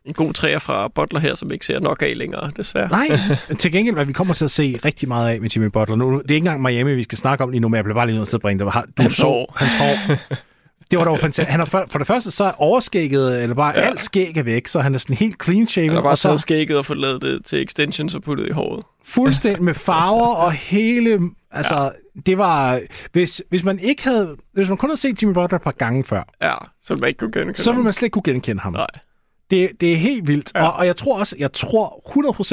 En 0.06 0.13
god 0.13 0.34
træer 0.34 0.60
fra 0.60 0.88
Butler 0.88 1.19
her, 1.19 1.36
som 1.36 1.50
vi 1.50 1.54
ikke 1.54 1.65
ser 1.65 1.80
nok 1.80 2.02
af 2.02 2.17
længere, 2.17 2.52
desværre. 2.58 2.89
Nej, 2.89 3.08
til 3.60 3.71
gengæld, 3.71 3.95
hvad 3.95 4.06
vi 4.06 4.13
kommer 4.13 4.34
til 4.34 4.45
at 4.45 4.52
se 4.52 4.80
rigtig 4.86 5.08
meget 5.08 5.30
af 5.30 5.41
med 5.41 5.50
Jimmy 5.56 5.67
Butler. 5.67 5.95
Nu, 5.95 6.12
det 6.12 6.32
er 6.32 6.36
ikke 6.36 6.36
engang 6.36 6.62
Miami, 6.62 6.95
vi 6.95 7.04
skal 7.04 7.17
snakke 7.17 7.43
om 7.43 7.50
lige 7.50 7.62
nu, 7.62 7.67
men 7.69 7.76
jeg 7.76 7.84
bliver 7.84 7.95
bare 7.95 8.06
lige 8.06 8.17
nødt 8.17 8.30
til 8.30 8.38
at 8.38 8.41
bringe 8.41 8.65
det. 8.65 8.74
Du 8.97 9.02
Hans 9.02 9.13
så 9.13 9.28
hår. 9.28 9.54
hans 9.58 9.74
hår. 9.74 10.15
Det 10.91 10.99
var 10.99 11.06
dog 11.06 11.19
fantastisk. 11.19 11.51
Han 11.51 11.60
er 11.60 11.65
for, 11.65 11.86
for 11.89 11.97
det 11.97 12.08
første, 12.08 12.32
så 12.32 12.43
er 12.43 12.51
overskægget, 12.62 13.43
eller 13.43 13.56
bare 13.56 13.73
ja. 13.75 13.82
alt 13.82 14.01
skæg 14.01 14.38
er 14.38 14.43
væk, 14.43 14.67
så 14.67 14.80
han 14.82 14.93
er 14.95 14.99
sådan 14.99 15.15
helt 15.15 15.43
clean 15.43 15.67
shaven, 15.67 15.89
Han 15.89 15.95
har 15.95 16.04
bare 16.04 16.12
og 16.13 16.17
så 16.17 16.27
taget 16.27 16.41
skægget 16.41 16.77
og 16.77 16.86
fået 16.86 16.99
lavet 16.99 17.21
det 17.21 17.45
til 17.45 17.63
extensions 17.63 18.15
og 18.15 18.23
puttet 18.23 18.49
i 18.49 18.51
håret. 18.51 18.84
fuldstændig 19.04 19.63
med 19.63 19.73
farver 19.73 20.36
og 20.36 20.51
hele... 20.51 21.19
Altså, 21.51 21.75
ja. 21.75 21.89
det 22.25 22.38
var... 22.38 22.80
Hvis, 23.12 23.41
hvis 23.49 23.63
man 23.63 23.80
ikke 23.80 24.04
havde... 24.04 24.36
Hvis 24.54 24.69
man 24.69 24.77
kun 24.77 24.89
havde 24.89 24.99
set 25.01 25.21
Jimmy 25.23 25.34
Butler 25.34 25.56
et 25.56 25.62
par 25.63 25.71
gange 25.71 26.04
før, 26.04 26.23
Ja, 26.41 26.54
så 26.84 26.95
man 26.95 27.08
ikke 27.08 27.17
kunne 27.17 27.32
genkende 27.32 27.62
så 27.62 27.71
ville 27.71 27.84
man 27.84 27.93
slet 27.93 28.04
ikke 28.06 28.13
kunne 28.13 28.23
genkende 28.23 28.62
ham. 28.62 28.73
Nej. 28.73 28.88
Det, 29.51 29.69
det 29.82 29.93
er 29.93 29.97
helt 29.97 30.27
vildt. 30.27 30.51
Ja. 30.56 30.67
Og, 30.67 30.73
og 30.73 30.86
jeg 30.86 30.95
tror 30.95 31.19
også, 31.19 31.36
jeg 31.39 31.54
tror 31.54 32.01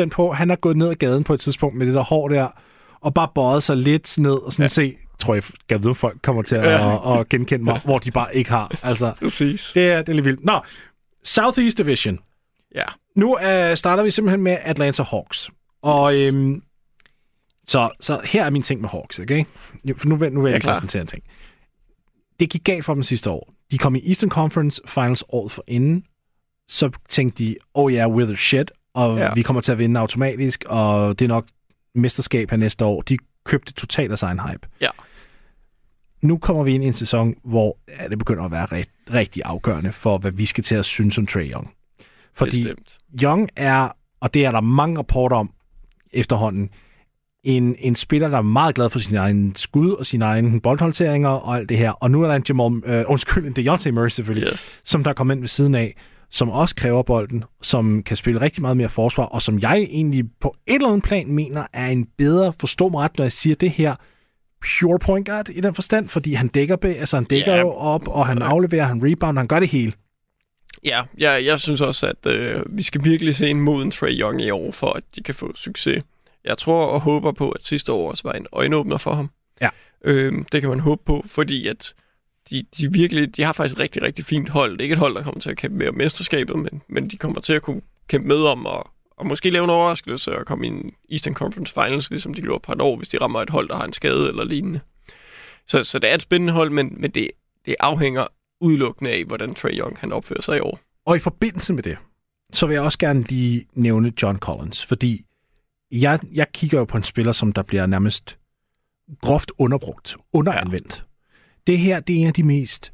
100% 0.05 0.09
på, 0.09 0.31
at 0.31 0.37
han 0.37 0.51
er 0.51 0.57
gået 0.57 0.77
ned 0.77 0.89
ad 0.89 0.95
gaden 0.95 1.25
på 1.25 1.35
et 1.35 1.41
tidspunkt 1.41 1.77
med 1.77 1.87
det 1.87 1.95
der 1.95 2.03
hår 2.05 2.29
der, 2.29 2.49
og 3.01 3.15
bare 3.15 3.29
bøjet 3.35 3.63
sig 3.63 3.77
lidt 3.77 4.19
ned 4.19 4.33
og 4.33 4.53
sådan 4.53 4.65
ja. 4.65 4.69
se, 4.69 4.97
tror 5.19 5.35
jeg, 5.35 5.43
jeg 5.71 5.85
ved, 5.85 5.95
folk 5.95 6.23
kommer 6.23 6.43
til 6.43 6.57
at, 6.57 6.65
Ja. 6.65 7.13
at, 7.15 7.21
at 7.21 7.29
genkende 7.29 7.65
mig, 7.65 7.81
hvor 7.85 7.99
de 7.99 8.11
bare 8.11 8.37
ikke 8.37 8.51
har. 8.51 8.79
Altså, 8.83 9.13
Præcis. 9.21 9.71
det 9.75 9.91
er, 9.91 9.99
det 9.99 10.09
er 10.09 10.13
lidt 10.15 10.25
vildt. 10.25 10.45
Nå, 10.45 10.61
Southeast 11.25 11.79
Division. 11.79 12.19
Ja. 12.75 12.85
Nu 13.17 13.39
øh, 13.39 13.77
starter 13.77 14.03
vi 14.03 14.11
simpelthen 14.11 14.43
med 14.43 14.57
Atlanta 14.63 15.03
Hawks. 15.03 15.51
Og 15.83 16.13
Yes. 16.13 16.35
øhm, 16.35 16.63
så, 17.67 17.91
så 18.01 18.21
her 18.25 18.45
er 18.45 18.51
min 18.51 18.63
ting 18.63 18.81
med 18.81 18.89
Hawks, 18.89 19.19
okay? 19.19 19.45
Nu- 19.85 19.95
For 19.97 20.09
nu, 20.09 20.17
vil- 20.17 20.33
nu 20.33 20.43
vil 20.43 20.53
jeg 20.53 20.65
Ja, 20.65 20.69
præsentere 20.73 21.01
en 21.01 21.07
ting. 21.07 21.23
Det 22.41 22.51
gik 22.51 22.65
galt 22.65 22.85
for 22.85 22.95
dem 22.95 23.03
sidste 23.03 23.31
år. 23.31 23.53
De 23.71 23.79
kom 23.79 23.95
i 23.95 24.03
Eastern 24.09 24.31
Conference 24.31 24.83
Finals 24.87 25.25
året 25.29 25.53
for 25.53 25.65
inden. 25.67 26.05
Så 26.69 26.91
tænkte 27.09 27.45
de, 27.45 27.57
oh 27.75 27.93
yeah, 27.93 28.11
we're 28.11 28.25
the 28.27 28.37
shit, 28.37 28.73
og 28.95 29.19
ja. 29.19 29.35
Vi 29.35 29.43
kommer 29.43 29.61
til 29.61 29.73
at 29.73 29.79
vinde 29.79 30.01
automatisk, 30.01 30.65
og 30.69 31.19
det 31.19 31.25
er 31.25 31.29
nok 31.29 31.47
mesterskab 31.95 32.51
her 32.51 32.57
næste 32.57 32.85
år. 32.85 33.03
De 33.03 33.19
købte 33.45 33.73
totalt 33.73 34.13
af 34.13 34.19
sin 34.19 34.29
hype. 34.29 34.69
Ja. 34.81 34.89
Nu 36.23 36.39
kommer 36.39 36.63
vi 36.63 36.75
ind 36.75 36.85
i 36.85 36.87
en 36.87 36.93
sæson, 36.93 37.35
hvor 37.45 37.77
ja, 38.01 38.09
det 38.09 38.19
begynder 38.19 38.45
at 38.45 38.51
være 38.51 38.65
rigt, 38.65 38.91
rigtig 39.15 39.43
afgørende 39.45 39.93
for, 39.93 40.19
hvad 40.19 40.33
vi 40.33 40.47
skal 40.47 40.65
til 40.65 40.75
at 40.75 40.85
synes 40.85 41.19
om 41.19 41.27
Trae 41.27 41.51
Young. 41.55 41.71
Fordi 42.35 42.57
Bestemt. 42.57 42.99
Young 43.23 43.49
er, 43.57 43.89
og 44.21 44.35
det 44.35 44.45
er 44.45 44.53
der 44.53 44.61
mange 44.61 44.99
rapporter 44.99 45.37
om 45.37 45.51
efterhånden, 46.13 46.71
en, 47.45 47.77
en 47.79 47.95
spiller, 47.95 48.29
der 48.29 48.39
er 48.39 48.43
meget 48.43 48.75
glad 48.75 48.91
for 48.91 48.99
sin 48.99 49.17
egen 49.17 49.55
skud 49.57 49.93
og 49.93 50.07
sine 50.07 50.25
egne 50.25 50.61
boldhåndteringer 50.61 51.29
og 51.29 51.57
alt 51.57 51.69
det 51.69 51.79
her. 51.79 51.91
Og 51.91 52.11
nu 52.11 52.23
er 52.23 52.29
der 52.29 52.35
en 52.35 52.45
Jamal, 52.49 52.83
øh, 52.87 53.05
undskyld, 53.09 53.47
en 53.47 53.53
Dejounte 53.53 53.93
Murray 53.93 54.09
selvfølgelig, 54.09 54.49
Yes. 54.53 54.81
som 54.85 55.05
der 55.05 55.13
kommer 55.13 55.35
ind 55.35 55.41
ved 55.41 55.49
siden 55.49 55.75
af, 55.75 55.95
som 56.31 56.51
også 56.51 56.75
kræver 56.75 57.03
bolden, 57.03 57.45
som 57.63 58.03
kan 58.03 58.17
spille 58.17 58.41
rigtig 58.41 58.63
meget 58.63 58.77
mere 58.77 58.89
forsvar, 58.89 59.25
og 59.25 59.43
som 59.43 59.59
jeg 59.59 59.79
egentlig 59.79 60.25
på 60.41 60.57
et 60.67 60.75
eller 60.75 60.89
andet 60.89 61.03
plan 61.03 61.33
mener 61.33 61.67
er 61.73 61.87
en 61.87 62.07
bedre, 62.19 62.53
forstå 62.61 62.89
mig 62.89 63.01
ret, 63.01 63.19
når 63.19 63.25
jeg 63.25 63.33
siger 63.33 63.57
det 63.57 63.71
her, 63.71 63.95
pure 64.81 64.99
point 64.99 65.27
guard 65.29 65.49
i 65.49 65.61
den 65.61 65.75
forstand, 65.75 66.09
fordi 66.09 66.33
han 66.35 66.49
dækker, 66.49 66.77
altså 66.85 67.17
han 67.17 67.25
dækker 67.25 67.55
Ja. 67.55 67.61
jo 67.61 67.71
op, 67.73 68.09
og 68.09 68.27
han 68.27 68.43
afleverer, 68.43 68.85
han 68.87 69.01
rebounder, 69.05 69.41
han 69.41 69.49
gør 69.49 69.61
det 69.61 69.69
hele. 69.69 69.93
Ja, 70.85 71.03
jeg, 71.19 71.45
jeg 71.45 71.61
synes 71.61 71.81
også, 71.81 72.07
at 72.07 72.33
øh, 72.33 72.63
vi 72.69 72.83
skal 72.83 73.05
virkelig 73.05 73.37
se 73.37 73.49
en 73.51 73.61
moden 73.61 73.91
Trey 73.91 74.21
Young 74.21 74.41
i 74.43 74.51
år, 74.51 74.71
for 74.73 74.93
at 74.93 75.03
de 75.17 75.23
kan 75.23 75.35
få 75.35 75.53
succes. 75.57 76.03
jeg 76.45 76.59
tror 76.59 76.87
og 76.87 77.01
håber 77.01 77.33
på, 77.33 77.51
at 77.51 77.65
sidste 77.65 77.93
år 77.93 78.11
også 78.11 78.23
var 78.29 78.33
en 78.33 78.47
øjenåbner 78.53 78.97
for 78.97 79.15
ham. 79.15 79.31
Ja. 79.61 79.69
Øhm, 80.05 80.45
det 80.53 80.61
kan 80.61 80.71
man 80.71 80.81
håbe 80.81 81.03
på, 81.07 81.25
fordi 81.27 81.67
at 81.67 81.95
de, 82.51 82.65
de 82.79 82.93
virkelig, 82.93 83.37
de 83.37 83.43
har 83.45 83.53
faktisk 83.53 83.75
et 83.77 83.81
rigtig, 83.81 84.03
rigtig 84.03 84.25
fint 84.25 84.49
hold. 84.49 84.73
Det 84.73 84.81
er 84.81 84.83
ikke 84.83 84.93
et 84.93 84.99
hold, 84.99 85.15
der 85.15 85.23
kommer 85.23 85.41
til 85.41 85.51
at 85.51 85.57
kæmpe 85.57 85.77
med 85.79 85.89
om 85.89 85.95
mesterskabet, 85.95 86.57
men, 86.59 86.83
men 86.89 87.11
de 87.11 87.17
kommer 87.17 87.41
til 87.41 87.53
at 87.53 87.63
kunne 87.63 87.81
kæmpe 88.09 88.29
med 88.29 88.37
om 88.37 88.67
og, 88.67 88.91
og 89.19 89.27
måske 89.27 89.51
lave 89.51 89.65
en 89.65 89.71
overraskelse 89.71 90.39
og 90.39 90.47
komme 90.47 90.67
i 90.67 90.69
en 90.69 90.91
Eastern 91.11 91.35
Conference 91.35 91.73
Finals, 91.73 92.11
ligesom 92.11 92.35
de 92.35 92.43
gjorde 92.43 92.61
på 92.63 92.73
et 92.73 92.81
år, 92.81 92.97
hvis 92.97 93.09
de 93.09 93.19
rammer 93.19 93.41
et 93.41 93.51
hold, 93.51 93.69
der 93.69 93.77
har 93.77 93.85
en 93.85 93.93
skade 93.93 94.29
eller 94.29 94.45
lignende. 94.45 94.81
Så, 95.67 95.85
så 95.85 95.99
det 95.99 96.11
er 96.11 96.15
et 96.15 96.23
spændende 96.23 96.53
hold, 96.53 96.71
men, 96.71 96.95
men 96.97 97.11
det, 97.11 97.31
det 97.67 97.77
afhænger 97.81 98.27
udelukkende 98.61 99.11
af, 99.11 99.25
hvordan 99.25 99.55
Trey 99.55 99.79
Young 99.79 99.99
han 99.99 100.13
opfører 100.13 100.41
sig 100.41 100.57
i 100.57 100.61
år. 100.61 100.81
Og 101.07 101.17
i 101.17 101.19
forbindelse 101.19 101.73
med 101.73 101.83
det, 101.83 101.99
så 102.53 102.67
vil 102.67 102.75
jeg 102.75 102.83
også 102.83 102.99
gerne 102.99 103.23
lige 103.23 103.67
nævne 103.73 104.13
John 104.23 104.39
Collins, 104.39 104.87
fordi 104.87 105.25
jeg, 105.91 106.19
jeg 106.33 106.53
kigger 106.53 106.79
jo 106.79 106.85
på 106.85 106.97
en 106.97 107.03
spiller, 107.03 107.33
som 107.33 107.53
der 107.53 107.63
bliver 107.63 107.87
nærmest 107.87 108.39
groft 109.21 109.53
underbrugt, 109.59 110.17
underanvendt. 110.33 110.97
Ja. 110.97 111.73
Det 111.73 111.79
her, 111.79 112.01
det 112.01 112.17
er 112.17 112.21
en 112.21 112.27
af 112.27 112.35
de 112.35 112.43
mest 112.43 112.93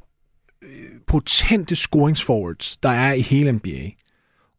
øh, 0.61 0.69
potente 1.07 1.75
scoringsforwards, 1.75 2.77
der 2.77 2.89
er 2.89 3.13
i 3.13 3.21
hele 3.21 3.51
NBA. 3.51 3.91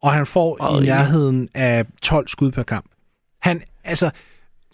Og 0.03 0.13
han 0.13 0.27
får 0.27 0.57
Meget 0.61 0.83
i 0.83 0.87
nærheden 0.87 1.49
af 1.55 1.87
12 2.03 2.29
skud 2.29 2.53
per 2.53 2.63
kamp. 2.63 2.87
Han, 3.41 3.63
altså, 3.85 4.11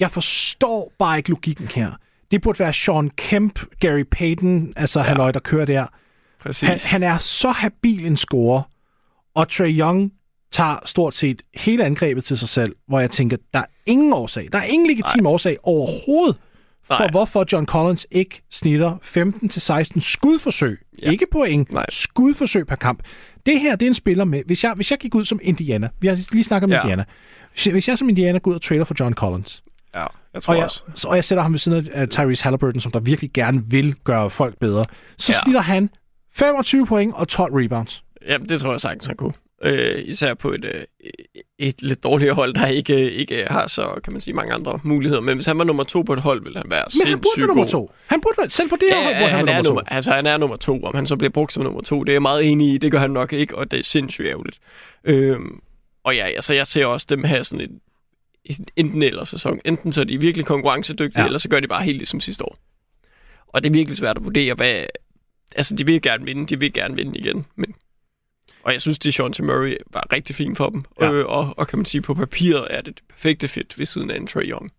jeg 0.00 0.10
forstår 0.10 0.92
bare 0.98 1.16
ikke 1.16 1.30
logikken 1.30 1.68
her. 1.74 1.92
Det 2.30 2.42
burde 2.42 2.58
være 2.58 2.72
Sean 2.72 3.10
Kemp, 3.10 3.60
Gary 3.80 4.04
Payton, 4.10 4.72
altså 4.76 5.00
ja. 5.00 5.06
halløj, 5.06 5.32
der 5.32 5.40
kører 5.40 5.64
der. 5.64 5.86
Præcis. 6.40 6.68
Han, 6.68 6.78
han 6.84 7.02
er 7.02 7.18
så 7.18 7.50
habil 7.50 8.06
en 8.06 8.16
scorer, 8.16 8.62
og 9.34 9.48
Trey 9.48 9.78
Young 9.78 10.12
tager 10.50 10.76
stort 10.84 11.14
set 11.14 11.42
hele 11.54 11.84
angrebet 11.84 12.24
til 12.24 12.38
sig 12.38 12.48
selv, 12.48 12.76
hvor 12.88 13.00
jeg 13.00 13.10
tænker, 13.10 13.36
der 13.54 13.58
er 13.58 13.64
ingen 13.86 14.12
årsag, 14.12 14.48
der 14.52 14.58
er 14.58 14.64
ingen 14.64 14.88
legitim 14.88 15.26
årsag 15.26 15.56
overhovedet, 15.62 16.36
for 16.96 17.04
Nej. 17.04 17.10
hvorfor 17.10 17.44
John 17.52 17.66
Collins 17.66 18.06
ikke 18.10 18.42
snitter 18.50 18.96
15-16 19.96 20.00
skudforsøg. 20.00 20.80
Ja. 21.02 21.10
Ikke 21.10 21.26
point, 21.32 21.72
Nej. 21.72 21.86
skudforsøg 21.88 22.66
per 22.66 22.76
kamp. 22.76 23.02
Det 23.46 23.60
her, 23.60 23.76
det 23.76 23.86
er 23.86 23.90
en 23.90 23.94
spiller 23.94 24.24
med, 24.24 24.42
hvis 24.46 24.64
jeg, 24.64 24.72
hvis 24.74 24.90
jeg 24.90 24.98
gik 24.98 25.14
ud 25.14 25.24
som 25.24 25.40
Indiana, 25.42 25.88
vi 26.00 26.08
har 26.08 26.18
lige 26.32 26.44
snakket 26.44 26.64
om 26.64 26.70
Ja. 26.70 26.80
Indiana, 26.80 27.04
hvis 27.52 27.66
jeg, 27.66 27.72
hvis 27.72 27.88
jeg 27.88 27.98
som 27.98 28.08
Indiana 28.08 28.38
går 28.38 28.50
ud 28.50 28.54
og 28.56 28.62
trader 28.62 28.84
for 28.84 28.94
John 29.00 29.14
Collins, 29.14 29.62
Ja, 29.94 30.06
jeg 30.34 30.42
tror 30.42 30.52
og 30.52 30.56
jeg, 30.58 30.64
også. 30.64 30.82
så, 30.94 31.08
og 31.08 31.16
jeg 31.16 31.24
sætter 31.24 31.42
ham 31.42 31.52
ved 31.52 31.58
siden 31.58 31.88
af 31.92 32.02
uh, 32.02 32.08
Tyrese 32.08 32.44
Halliburton, 32.44 32.80
som 32.80 32.92
der 32.92 33.00
virkelig 33.00 33.30
gerne 33.34 33.62
vil 33.66 33.94
gøre 34.04 34.30
folk 34.30 34.58
bedre, 34.60 34.84
så 35.18 35.32
Ja. 35.32 35.38
snitter 35.44 35.60
han 35.60 35.90
25 36.34 36.86
point 36.86 37.14
og 37.14 37.28
12 37.28 37.52
rebounds. 37.54 38.04
Ja, 38.28 38.38
det 38.38 38.60
tror 38.60 38.70
jeg 38.70 38.80
sagtens, 38.80 39.06
han 39.06 39.16
kunne. 39.16 39.32
Øh, 39.64 40.02
især 40.04 40.34
på 40.34 40.52
et, 40.52 40.64
øh, 40.64 40.82
et 41.58 41.82
lidt 41.82 42.02
dårligere 42.02 42.34
hold, 42.34 42.54
der 42.54 42.66
ikke, 42.66 43.10
ikke 43.10 43.44
har 43.50 43.66
så, 43.66 44.00
kan 44.04 44.12
man 44.12 44.20
sige, 44.20 44.34
mange 44.34 44.54
andre 44.54 44.80
muligheder. 44.82 45.20
Men 45.20 45.36
hvis 45.36 45.46
han 45.46 45.58
var 45.58 45.64
nummer 45.64 45.84
to 45.84 46.02
på 46.02 46.12
et 46.12 46.20
hold, 46.20 46.42
ville 46.42 46.58
han 46.58 46.70
være 46.70 46.84
Men 46.98 47.06
han 47.06 47.18
burde 47.18 47.40
være 47.40 47.46
nummer 47.46 47.66
to. 47.66 47.92
Han 48.06 48.20
burde 48.20 48.34
være, 48.38 48.50
selv 48.50 48.68
på 48.68 48.76
det 48.76 48.88
her 48.88 48.96
Ja, 48.96 49.04
hold, 49.04 49.14
ja, 49.14 49.20
burde 49.20 49.30
han, 49.30 49.38
han, 49.38 49.48
er 49.48 49.62
nummer 49.62 49.70
nummer, 49.70 49.80
to. 49.80 49.94
altså, 49.94 50.10
han 50.10 50.26
er 50.26 50.38
nummer 50.38 50.56
to. 50.56 50.82
Om 50.82 50.94
han 50.94 51.06
så 51.06 51.16
bliver 51.16 51.30
brugt 51.30 51.52
som 51.52 51.62
nummer 51.62 51.80
to, 51.80 52.04
det 52.04 52.12
er 52.12 52.14
jeg 52.14 52.22
meget 52.22 52.50
enig 52.50 52.74
i. 52.74 52.78
Det 52.78 52.92
gør 52.92 52.98
han 52.98 53.10
nok 53.10 53.32
ikke, 53.32 53.58
og 53.58 53.70
det 53.70 53.78
er 53.78 53.84
sindssygt 53.84 54.28
ærgerligt. 54.28 54.58
Øhm, 55.04 55.60
og 56.04 56.14
ja, 56.14 56.26
altså, 56.26 56.54
jeg 56.54 56.66
ser 56.66 56.86
også 56.86 57.06
dem 57.10 57.24
have 57.24 57.44
sådan 57.44 57.60
en, 57.60 57.80
en 58.44 58.66
enten 58.76 59.02
eller 59.02 59.24
sæson. 59.24 59.60
Enten 59.64 59.92
så 59.92 60.00
er 60.00 60.04
de 60.04 60.20
virkelig 60.20 60.46
konkurrencedygtige, 60.46 61.20
ja. 61.20 61.26
eller 61.26 61.38
så 61.38 61.48
gør 61.48 61.60
de 61.60 61.68
bare 61.68 61.82
helt 61.82 61.98
ligesom 61.98 62.20
sidste 62.20 62.44
år. 62.44 62.56
Og 63.48 63.62
det 63.62 63.68
er 63.68 63.72
virkelig 63.72 63.96
svært 63.96 64.16
at 64.16 64.24
vurdere, 64.24 64.54
hvad... 64.54 64.84
Altså, 65.56 65.76
de 65.76 65.86
vil 65.86 66.02
gerne 66.02 66.26
vinde, 66.26 66.46
de 66.46 66.60
vil 66.60 66.72
gerne 66.72 66.96
vinde 66.96 67.18
igen, 67.18 67.46
men... 67.56 67.74
Og 68.64 68.72
jeg 68.72 68.80
synes, 68.80 68.98
det 68.98 69.14
Sean 69.14 69.32
Murray 69.40 69.76
var 69.92 70.06
rigtig 70.12 70.36
fint 70.36 70.56
for 70.56 70.68
dem. 70.70 70.84
Ja. 71.00 71.12
Øh, 71.12 71.26
og, 71.26 71.54
og 71.56 71.66
kan 71.68 71.78
man 71.78 71.86
sige, 71.86 72.00
på 72.02 72.14
papiret 72.14 72.66
er 72.70 72.76
det 72.80 72.86
det 72.96 73.02
perfekte 73.08 73.48
fit 73.48 73.78
ved 73.78 73.86
siden 73.86 74.10
af 74.10 74.16
en 74.16 74.26
Trae 74.26 74.44
Young. 74.44 74.70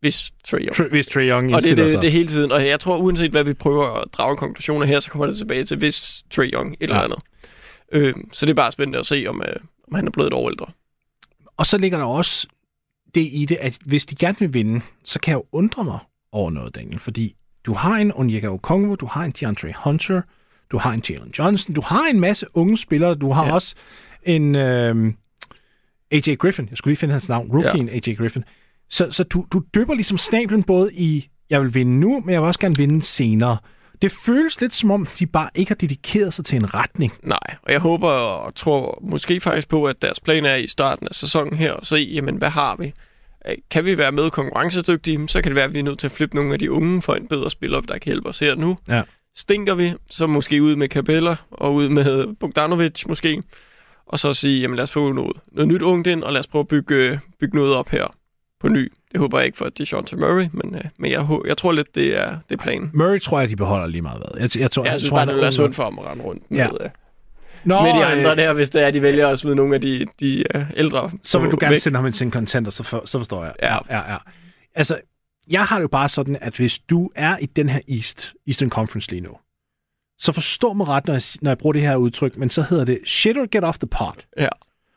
Hvis 0.00 0.32
Trae 0.44 0.60
Young 0.60 0.74
Tr- 0.76 0.88
Hvis 0.88 1.06
Trae 1.06 1.28
Young 1.28 1.54
og 1.54 1.62
det 1.62 1.72
er 1.72 1.76
det, 1.76 1.90
sig. 1.90 2.02
det 2.02 2.12
hele 2.12 2.28
tiden. 2.28 2.52
Og 2.52 2.66
jeg 2.66 2.80
tror, 2.80 2.96
uanset 2.96 3.30
hvad 3.30 3.44
vi 3.44 3.52
prøver 3.54 3.86
at 3.86 4.04
drage 4.12 4.36
konklusioner 4.36 4.86
her, 4.86 5.00
så 5.00 5.10
kommer 5.10 5.26
det 5.26 5.36
tilbage 5.36 5.64
til, 5.64 5.76
hvis 5.78 6.22
Trae 6.30 6.46
Young 6.50 6.72
et 6.72 6.76
eller 6.80 6.96
Ja. 6.96 7.04
andet. 7.04 7.18
Øh, 7.92 8.14
så 8.32 8.46
det 8.46 8.50
er 8.50 8.54
bare 8.54 8.72
spændende 8.72 8.98
at 8.98 9.06
se, 9.06 9.24
om, 9.28 9.42
øh, 9.48 9.56
om 9.88 9.94
han 9.94 10.06
er 10.06 10.10
blevet 10.10 10.26
et 10.26 10.32
år 10.32 10.50
ældre. 10.50 10.66
Og 11.56 11.66
så 11.66 11.78
ligger 11.78 11.98
der 11.98 12.04
også 12.04 12.46
det 13.14 13.28
i 13.32 13.44
det, 13.48 13.56
at 13.60 13.78
hvis 13.84 14.06
de 14.06 14.16
gerne 14.16 14.36
vil 14.38 14.54
vinde, 14.54 14.80
så 15.04 15.20
kan 15.20 15.30
jeg 15.30 15.36
jo 15.36 15.44
undre 15.52 15.84
mig 15.84 15.98
over 16.32 16.50
noget, 16.50 16.74
Daniel. 16.74 16.98
Fordi 16.98 17.34
du 17.66 17.72
har 17.74 17.96
en 17.96 18.12
Onyeka 18.14 18.46
Okongwu, 18.48 18.94
du 18.94 19.06
har 19.06 19.24
en 19.24 19.30
DeAndre 19.40 19.72
Hunter, 19.84 20.22
du 20.70 20.78
har 20.78 20.92
en 20.92 21.02
Jalen 21.10 21.32
Johnson, 21.38 21.74
du 21.74 21.80
har 21.80 22.06
en 22.10 22.20
masse 22.20 22.46
unge 22.54 22.76
spillere, 22.78 23.14
du 23.14 23.32
har 23.32 23.46
ja. 23.46 23.54
Også 23.54 23.74
en 24.22 24.54
øh, 24.54 25.12
AJ 26.10 26.34
Griffin. 26.34 26.66
Jeg 26.70 26.78
skulle 26.78 26.92
lige 26.92 26.98
finde 27.00 27.12
hans 27.12 27.28
navn. 27.28 27.50
Rookien 27.52 27.88
ja. 27.88 27.94
AJ 27.94 28.14
Griffin. 28.14 28.44
Så, 28.90 29.10
så 29.10 29.24
du, 29.24 29.46
du 29.52 29.62
dypper 29.74 29.94
ligesom 29.94 30.18
snablen 30.18 30.62
både 30.62 30.90
i, 30.94 31.28
jeg 31.50 31.62
vil 31.62 31.74
vinde 31.74 32.00
nu, 32.00 32.20
men 32.24 32.32
jeg 32.32 32.40
vil 32.42 32.46
også 32.46 32.60
gerne 32.60 32.76
vinde 32.76 33.02
senere. 33.02 33.56
Det 34.02 34.12
føles 34.12 34.60
lidt 34.60 34.74
som 34.74 34.90
om, 34.90 35.06
de 35.18 35.26
bare 35.26 35.48
ikke 35.54 35.70
har 35.70 35.74
dedikeret 35.74 36.34
sig 36.34 36.44
til 36.44 36.56
en 36.56 36.74
retning. 36.74 37.12
Nej, 37.22 37.38
og 37.62 37.72
jeg 37.72 37.80
håber 37.80 38.08
og 38.08 38.54
tror 38.54 38.98
måske 39.02 39.40
faktisk 39.40 39.68
på, 39.68 39.84
at 39.84 40.02
deres 40.02 40.20
plan 40.20 40.44
er 40.44 40.54
i 40.54 40.66
starten 40.66 41.08
af 41.08 41.14
sæsonen 41.14 41.54
her 41.54 41.74
at 41.74 41.86
se, 41.86 41.96
jamen 41.96 42.36
hvad 42.36 42.50
har 42.50 42.76
vi? 42.76 42.92
Øh, 43.48 43.54
Kan 43.70 43.84
vi 43.84 43.98
være 43.98 44.12
med 44.12 44.30
konkurrencedygtige, 44.30 45.28
så 45.28 45.42
kan 45.42 45.50
det 45.50 45.54
være, 45.56 45.64
at 45.64 45.74
vi 45.74 45.78
er 45.78 45.82
nødt 45.82 45.98
til 45.98 46.06
at 46.06 46.10
flippe 46.12 46.36
nogle 46.36 46.52
af 46.52 46.58
de 46.58 46.70
unge 46.70 47.02
for 47.02 47.14
en 47.14 47.28
bedre 47.28 47.50
spiller, 47.50 47.80
der 47.80 47.98
kan 47.98 48.10
hjælpe 48.10 48.28
os 48.28 48.38
her 48.38 48.54
nu. 48.54 48.76
Ja. 48.88 49.02
Stinker 49.36 49.74
vi, 49.74 49.92
så 50.10 50.26
måske 50.26 50.62
ud 50.62 50.76
med 50.76 50.88
Capella 50.88 51.36
og 51.50 51.74
ud 51.74 51.88
med 51.88 52.34
Bogdanovic 52.40 53.06
måske. 53.08 53.42
Og 54.06 54.18
så 54.18 54.34
sige, 54.34 54.60
jamen 54.60 54.76
lad 54.76 54.82
os 54.82 54.92
få 54.92 55.12
noget, 55.12 55.36
noget 55.52 55.68
nyt 55.68 55.82
ungt 55.82 56.06
ind, 56.06 56.22
og 56.22 56.32
lad 56.32 56.40
os 56.40 56.46
prøve 56.46 56.60
at 56.60 56.68
bygge, 56.68 56.94
øh, 56.94 57.18
bygge 57.40 57.56
noget 57.56 57.74
op 57.74 57.88
her 57.88 58.06
på 58.60 58.68
ny. 58.68 58.92
Det 59.12 59.20
håber 59.20 59.38
jeg 59.38 59.46
ikke 59.46 59.58
for 59.58 59.64
Deshaun 59.66 60.04
Murray, 60.16 60.46
men, 60.52 60.74
øh, 60.74 60.80
men 60.98 61.10
jeg, 61.10 61.26
jeg 61.46 61.56
tror 61.56 61.72
lidt, 61.72 61.94
det 61.94 62.20
er, 62.20 62.36
det 62.48 62.58
er 62.58 62.62
planen. 62.62 62.90
Murray 62.94 63.20
tror 63.20 63.40
jeg, 63.40 63.48
de 63.48 63.56
beholder 63.56 63.86
lige 63.86 64.02
meget 64.02 64.18
hvad. 64.18 64.40
Jeg, 64.42 64.60
jeg, 64.60 64.70
tror, 64.70 64.84
Jeg 64.84 65.00
synes 65.00 65.08
tror, 65.10 65.16
bare, 65.16 65.26
det 65.26 65.30
er 65.30 65.34
vil 65.34 65.42
være 65.42 65.52
sundt 65.52 65.74
for 65.76 65.82
ham 65.84 65.98
at 65.98 66.04
rende 66.04 66.24
rundt 66.24 66.50
med, 66.50 66.58
Ja. 66.58 66.68
ja. 66.80 66.88
Nå, 67.64 67.82
med 67.82 67.94
de 67.94 67.98
øh, 67.98 68.12
andre 68.12 68.36
der, 68.36 68.52
hvis 68.52 68.70
det 68.70 68.82
er, 68.82 68.90
de 68.90 69.02
vælger 69.02 69.28
at 69.28 69.38
smide 69.38 69.56
nogle 69.56 69.74
af 69.74 69.80
de, 69.80 70.06
de 70.20 70.44
uh, 70.54 70.62
ældre 70.76 71.10
så 71.22 71.38
vil 71.38 71.50
du 71.50 71.56
gerne 71.60 71.70
væk. 71.70 71.78
sende 71.78 71.96
ham 71.96 72.06
ind 72.06 72.12
til 72.12 72.24
en 72.24 72.32
contender, 72.32 72.70
så, 72.70 72.82
for, 72.82 73.02
så 73.04 73.18
forstår 73.18 73.44
jeg. 73.44 73.54
Ja. 73.62 73.74
ja, 73.90 74.12
ja. 74.12 74.16
Altså, 74.74 74.98
jeg 75.50 75.64
har 75.64 75.76
det 75.76 75.82
jo 75.82 75.88
bare 75.88 76.08
sådan, 76.08 76.38
at 76.40 76.56
hvis 76.56 76.78
du 76.78 77.10
er 77.14 77.36
i 77.38 77.46
den 77.46 77.68
her 77.68 77.80
East, 77.88 78.34
Eastern 78.46 78.70
Conference 78.70 79.10
lige 79.10 79.20
nu, 79.20 79.30
så 80.18 80.32
forstå 80.32 80.72
mig 80.72 80.88
ret, 80.88 81.06
når 81.06 81.14
jeg, 81.14 81.22
når 81.42 81.50
jeg 81.50 81.58
bruger 81.58 81.72
det 81.72 81.82
her 81.82 81.96
udtryk, 81.96 82.36
men 82.36 82.50
så 82.50 82.62
hedder 82.62 82.84
det 82.84 82.98
shit 83.06 83.38
or 83.38 83.46
get 83.50 83.64
off 83.64 83.78
the 83.78 83.86
pot. 83.86 84.24
Ja, 84.38 84.48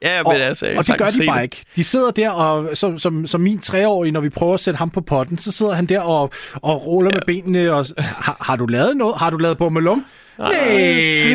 ja 0.04 0.24
Og, 0.24 0.34
men 0.34 0.42
altså, 0.42 0.68
jeg 0.68 0.78
og 0.78 0.88
det 0.88 0.98
gør 0.98 1.06
de 1.06 1.28
bare 1.28 1.38
det. 1.38 1.44
ikke. 1.44 1.64
De 1.76 1.84
sidder 1.84 2.12
der, 2.12 2.30
og 2.30 2.78
som, 2.78 3.00
som, 3.00 3.28
som 3.28 3.42
min 3.42 3.60
treårige, 3.60 4.12
når 4.12 4.22
vi 4.22 4.30
prøver 4.30 4.54
at 4.54 4.60
sætte 4.60 4.78
ham 4.78 4.90
på 4.90 5.02
potten, 5.02 5.38
så 5.38 5.52
sidder 5.52 5.74
han 5.74 5.86
der 5.86 6.00
og, 6.00 6.32
og 6.54 6.88
ruller 6.88 7.12
ja. 7.14 7.18
med 7.18 7.22
benene. 7.26 7.74
Og, 7.74 7.86
har, 7.98 8.38
har 8.42 8.56
du 8.56 8.66
lavet 8.66 8.98
noget? 8.98 9.18
Har 9.18 9.30
du 9.30 9.38
lavet 9.38 9.58
på 9.58 9.70
Malum? 9.70 10.06
Nej, 10.38 10.54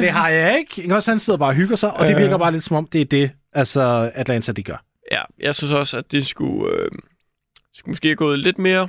det 0.00 0.10
har 0.10 0.28
jeg 0.28 0.58
ikke. 0.58 0.94
Også 0.94 1.10
han 1.10 1.18
sidder 1.18 1.38
bare 1.38 1.50
og 1.50 1.54
hygger 1.54 1.76
sig, 1.76 1.92
og 1.92 2.06
det 2.06 2.16
virker 2.16 2.38
bare 2.38 2.52
lidt 2.52 2.64
som 2.64 2.76
om, 2.76 2.86
det 2.86 3.00
er 3.00 3.04
det, 3.04 3.30
altså 3.52 4.10
Atlanta, 4.14 4.52
de 4.52 4.62
gør. 4.62 4.84
Ja, 5.12 5.20
jeg 5.40 5.54
synes 5.54 5.72
også, 5.72 5.96
at 5.98 6.12
de 6.12 6.24
skulle, 6.24 6.72
øh, 6.72 6.90
skulle 7.74 7.92
måske 7.92 8.08
have 8.08 8.16
gået 8.16 8.38
lidt 8.38 8.58
mere 8.58 8.88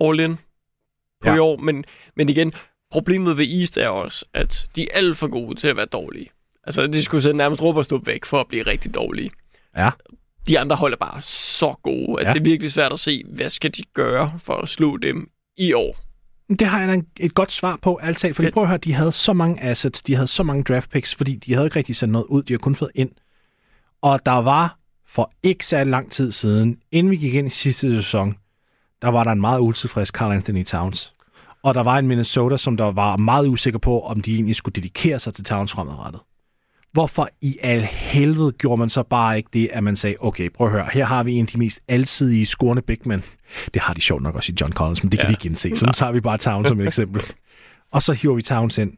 all 0.00 0.20
in 0.20 0.36
på 1.22 1.28
Ja. 1.28 1.34
i 1.34 1.38
år. 1.38 1.56
Men, 1.56 1.84
men 2.16 2.28
igen, 2.28 2.52
problemet 2.90 3.36
ved 3.36 3.46
East 3.60 3.76
er 3.76 3.88
også, 3.88 4.24
at 4.34 4.68
de 4.76 4.82
er 4.82 4.86
alt 4.92 5.16
for 5.18 5.28
gode 5.28 5.54
til 5.54 5.68
at 5.68 5.76
være 5.76 5.86
dråbelige. 5.86 6.28
Altså, 6.64 6.86
de 6.86 7.02
skulle 7.02 7.22
sætte 7.22 7.36
nærmest 7.36 7.62
råbe 7.62 7.78
og 7.80 7.84
stå 7.84 8.00
væk 8.04 8.24
for 8.24 8.40
at 8.40 8.48
blive 8.48 8.62
rigtig 8.62 8.94
dårlige. 8.94 9.30
Ja. 9.76 9.90
De 10.48 10.58
andre 10.58 10.76
hold 10.76 10.92
er 10.92 10.96
bare 10.96 11.22
så 11.22 11.74
gode, 11.82 12.20
at 12.20 12.26
Ja. 12.26 12.32
det 12.32 12.40
er 12.40 12.44
virkelig 12.44 12.72
svært 12.72 12.92
at 12.92 12.98
se, 12.98 13.22
hvad 13.28 13.50
skal 13.50 13.70
de 13.70 13.82
gøre 13.94 14.32
for 14.38 14.54
at 14.54 14.68
slå 14.68 14.96
dem 14.96 15.30
i 15.56 15.72
år. 15.72 15.96
Det 16.58 16.66
har 16.66 16.78
jeg 16.80 16.88
da 16.88 16.94
en- 16.94 17.06
et 17.20 17.34
godt 17.34 17.52
svar 17.52 17.76
på, 17.82 17.96
alt. 17.96 18.18
Fordi 18.20 18.32
Fedt. 18.34 18.54
prøv 18.54 18.62
at 18.62 18.68
høre, 18.68 18.78
de 18.78 18.92
havde 18.92 19.12
så 19.12 19.32
mange 19.32 19.62
assets, 19.62 20.02
de 20.02 20.14
havde 20.14 20.26
så 20.26 20.42
mange 20.42 20.64
draft 20.64 20.90
picks, 20.90 21.14
fordi 21.14 21.34
de 21.36 21.54
havde 21.54 21.66
ikke 21.66 21.76
rigtig 21.76 21.96
sendt 21.96 22.12
noget 22.12 22.26
ud, 22.26 22.42
de 22.42 22.52
har 22.52 22.58
kun 22.58 22.74
fået 22.74 22.90
ind. 22.94 23.10
Og 24.02 24.26
der 24.26 24.32
var 24.32 24.78
for 25.06 25.32
ikke 25.42 25.66
særlig 25.66 25.90
lang 25.90 26.12
tid 26.12 26.32
siden, 26.32 26.78
inden 26.92 27.10
vi 27.10 27.16
gik 27.16 27.34
ind 27.34 27.46
i 27.46 27.50
sidste 27.50 28.02
sæson, 28.02 28.34
der 29.02 29.08
var 29.08 29.24
der 29.24 29.30
en 29.32 29.40
meget 29.40 29.60
utilfreds 29.60 30.08
Carl 30.08 30.32
Anthony 30.32 30.64
Towns. 30.64 31.14
Og 31.64 31.74
der 31.74 31.82
var 31.82 31.98
en 31.98 32.06
Minnesota, 32.08 32.56
som 32.56 32.76
der 32.76 32.92
var 32.92 33.16
meget 33.16 33.48
usikker 33.48 33.78
på, 33.78 34.00
om 34.00 34.20
de 34.20 34.34
egentlig 34.34 34.56
skulle 34.56 34.72
dedikere 34.72 35.18
sig 35.18 35.34
til 35.34 35.44
Towns 35.44 35.72
fremadrettet. 35.72 36.20
Hvorfor 36.92 37.28
i 37.40 37.56
al 37.62 37.80
helvede 37.82 38.52
gjorde 38.52 38.78
man 38.80 38.88
så 38.90 39.02
bare 39.02 39.36
ikke 39.36 39.48
det, 39.52 39.68
at 39.72 39.84
man 39.84 39.96
sagde, 39.96 40.16
okay, 40.20 40.48
prøv 40.54 40.66
at 40.66 40.72
høre, 40.72 40.86
her 40.92 41.04
har 41.04 41.22
vi 41.22 41.32
en 41.32 41.42
af 41.44 41.46
de 41.46 41.58
mest 41.58 41.80
alsidige 41.88 42.46
scorende 42.46 42.82
big 42.82 42.98
men. 43.04 43.22
Det 43.74 43.82
har 43.82 43.94
de 43.94 44.00
sjovt 44.00 44.22
nok 44.22 44.34
også 44.34 44.52
i 44.52 44.56
John 44.60 44.72
Collins, 44.72 45.02
men 45.02 45.12
det 45.12 45.18
kan 45.20 45.26
Ja. 45.26 45.28
de 45.28 45.32
ikke 45.32 45.46
indse. 45.48 45.76
Så 45.76 45.86
nu 45.86 45.92
tager 45.92 46.12
vi 46.12 46.20
bare 46.20 46.38
Towns 46.38 46.68
som 46.68 46.80
et 46.80 46.86
eksempel. 46.86 47.22
Og 47.92 48.02
så 48.02 48.12
hiver 48.12 48.34
vi 48.34 48.42
Towns 48.42 48.78
ind. 48.78 48.92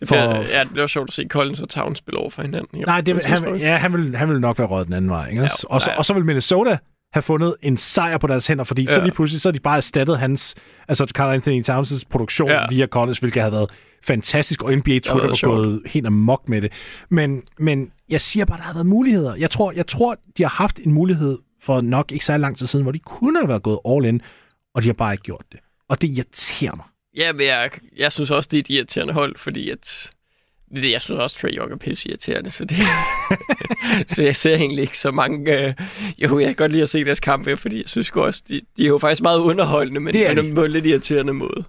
Det 0.00 0.08
For- 0.08 0.14
bliver, 0.14 0.34
ja, 0.34 0.60
det 0.64 0.70
bliver 0.72 0.86
sjovt 0.86 1.08
at 1.08 1.12
se 1.12 1.26
Collins 1.30 1.60
og 1.60 1.68
Towns 1.68 1.98
spille 1.98 2.18
over 2.20 2.30
for 2.30 2.42
hinanden. 2.42 2.80
Nej, 2.86 3.00
det, 3.00 3.26
han, 3.26 3.56
ja, 3.56 3.76
han, 3.76 3.92
vil, 3.92 4.16
han 4.16 4.28
vil 4.28 4.40
nok 4.40 4.58
være 4.58 4.68
røget 4.68 4.86
den 4.86 4.94
anden 4.94 5.10
vej. 5.10 5.28
Ikke? 5.28 5.42
Ja, 5.42 5.48
og, 5.68 5.80
så, 5.82 5.90
ja. 5.90 5.98
og 5.98 6.04
så 6.04 6.14
vil 6.14 6.24
Minnesota 6.24 6.78
have 7.14 7.22
fundet 7.22 7.56
en 7.62 7.76
sejr 7.76 8.18
på 8.18 8.26
deres 8.26 8.46
hænder, 8.46 8.64
fordi 8.64 8.82
ja. 8.82 8.94
så 8.94 9.00
lige 9.00 9.12
pludselig 9.12 9.40
så 9.40 9.48
har 9.48 9.52
de 9.52 9.60
bare 9.60 9.76
erstattet 9.76 10.18
hans, 10.18 10.54
altså 10.88 11.06
Carl 11.14 11.34
Anthony 11.34 11.62
Towns' 11.62 12.02
produktion 12.10 12.48
ja. 12.48 12.68
Via 12.68 12.86
college, 12.86 13.16
hvilket 13.20 13.42
havde 13.42 13.52
været 13.52 13.70
fantastisk, 14.02 14.62
og 14.62 14.72
NBA 14.72 14.98
Twitter 14.98 15.28
var 15.28 15.46
gået 15.48 15.82
helt 15.86 16.06
amok 16.06 16.48
med 16.48 16.62
det. 16.62 16.72
Men, 17.08 17.42
men 17.58 17.90
jeg 18.08 18.20
siger 18.20 18.44
bare, 18.44 18.58
der 18.58 18.64
har 18.64 18.74
været 18.74 18.86
muligheder. 18.86 19.34
Jeg 19.34 19.50
tror, 19.50 19.72
jeg 19.72 19.86
tror, 19.86 20.16
de 20.38 20.42
har 20.42 20.50
haft 20.50 20.78
en 20.78 20.92
mulighed 20.92 21.38
for 21.62 21.80
nok 21.80 22.12
ikke 22.12 22.24
så 22.24 22.36
lang 22.36 22.58
tid 22.58 22.66
siden, 22.66 22.82
hvor 22.82 22.92
de 22.92 22.98
kunne 22.98 23.38
have 23.38 23.48
været 23.48 23.62
gået 23.62 23.78
all 23.88 24.04
in, 24.04 24.20
og 24.74 24.82
de 24.82 24.88
har 24.88 24.94
bare 24.94 25.14
ikke 25.14 25.22
gjort 25.22 25.44
det. 25.52 25.60
Og 25.88 26.02
det 26.02 26.08
irriterer 26.08 26.76
mig. 26.76 26.84
Ja, 27.16 27.32
men 27.32 27.46
jeg, 27.46 27.70
jeg 27.96 28.12
synes 28.12 28.30
også, 28.30 28.48
det 28.50 28.56
er 28.56 28.60
et 28.60 28.70
irriterende 28.70 29.12
hold, 29.12 29.38
fordi 29.38 29.70
at, 29.70 30.10
det, 30.74 30.90
jeg 30.90 31.00
synes 31.00 31.20
også, 31.20 31.38
Trae 31.38 31.50
Young 31.50 31.72
er 31.72 31.76
pisse 31.76 32.08
irriterende, 32.08 32.50
så, 32.50 32.64
det, 32.64 32.76
så 34.12 34.22
jeg 34.22 34.36
ser 34.36 34.54
egentlig 34.54 34.82
ikke 34.82 34.98
så 34.98 35.10
mange... 35.10 35.66
Øh, 35.66 35.74
jo, 36.18 36.38
jeg 36.38 36.46
kan 36.46 36.54
godt 36.54 36.72
lide 36.72 36.82
at 36.82 36.88
se 36.88 37.04
deres 37.04 37.20
kampe, 37.20 37.56
fordi 37.56 37.76
jeg 37.76 37.88
synes 37.88 38.10
også, 38.10 38.42
de, 38.48 38.60
de 38.76 38.84
er 38.84 38.88
jo 38.88 38.98
faktisk 38.98 39.22
meget 39.22 39.38
underholdende, 39.38 40.00
men 40.00 40.14
Det 40.14 40.26
er 40.26 40.34
på 40.34 40.40
de. 40.40 40.46
en 40.46 40.54
måde 40.54 40.68
lidt 40.68 40.86
irriterende 40.86 41.32
måde. 41.32 41.64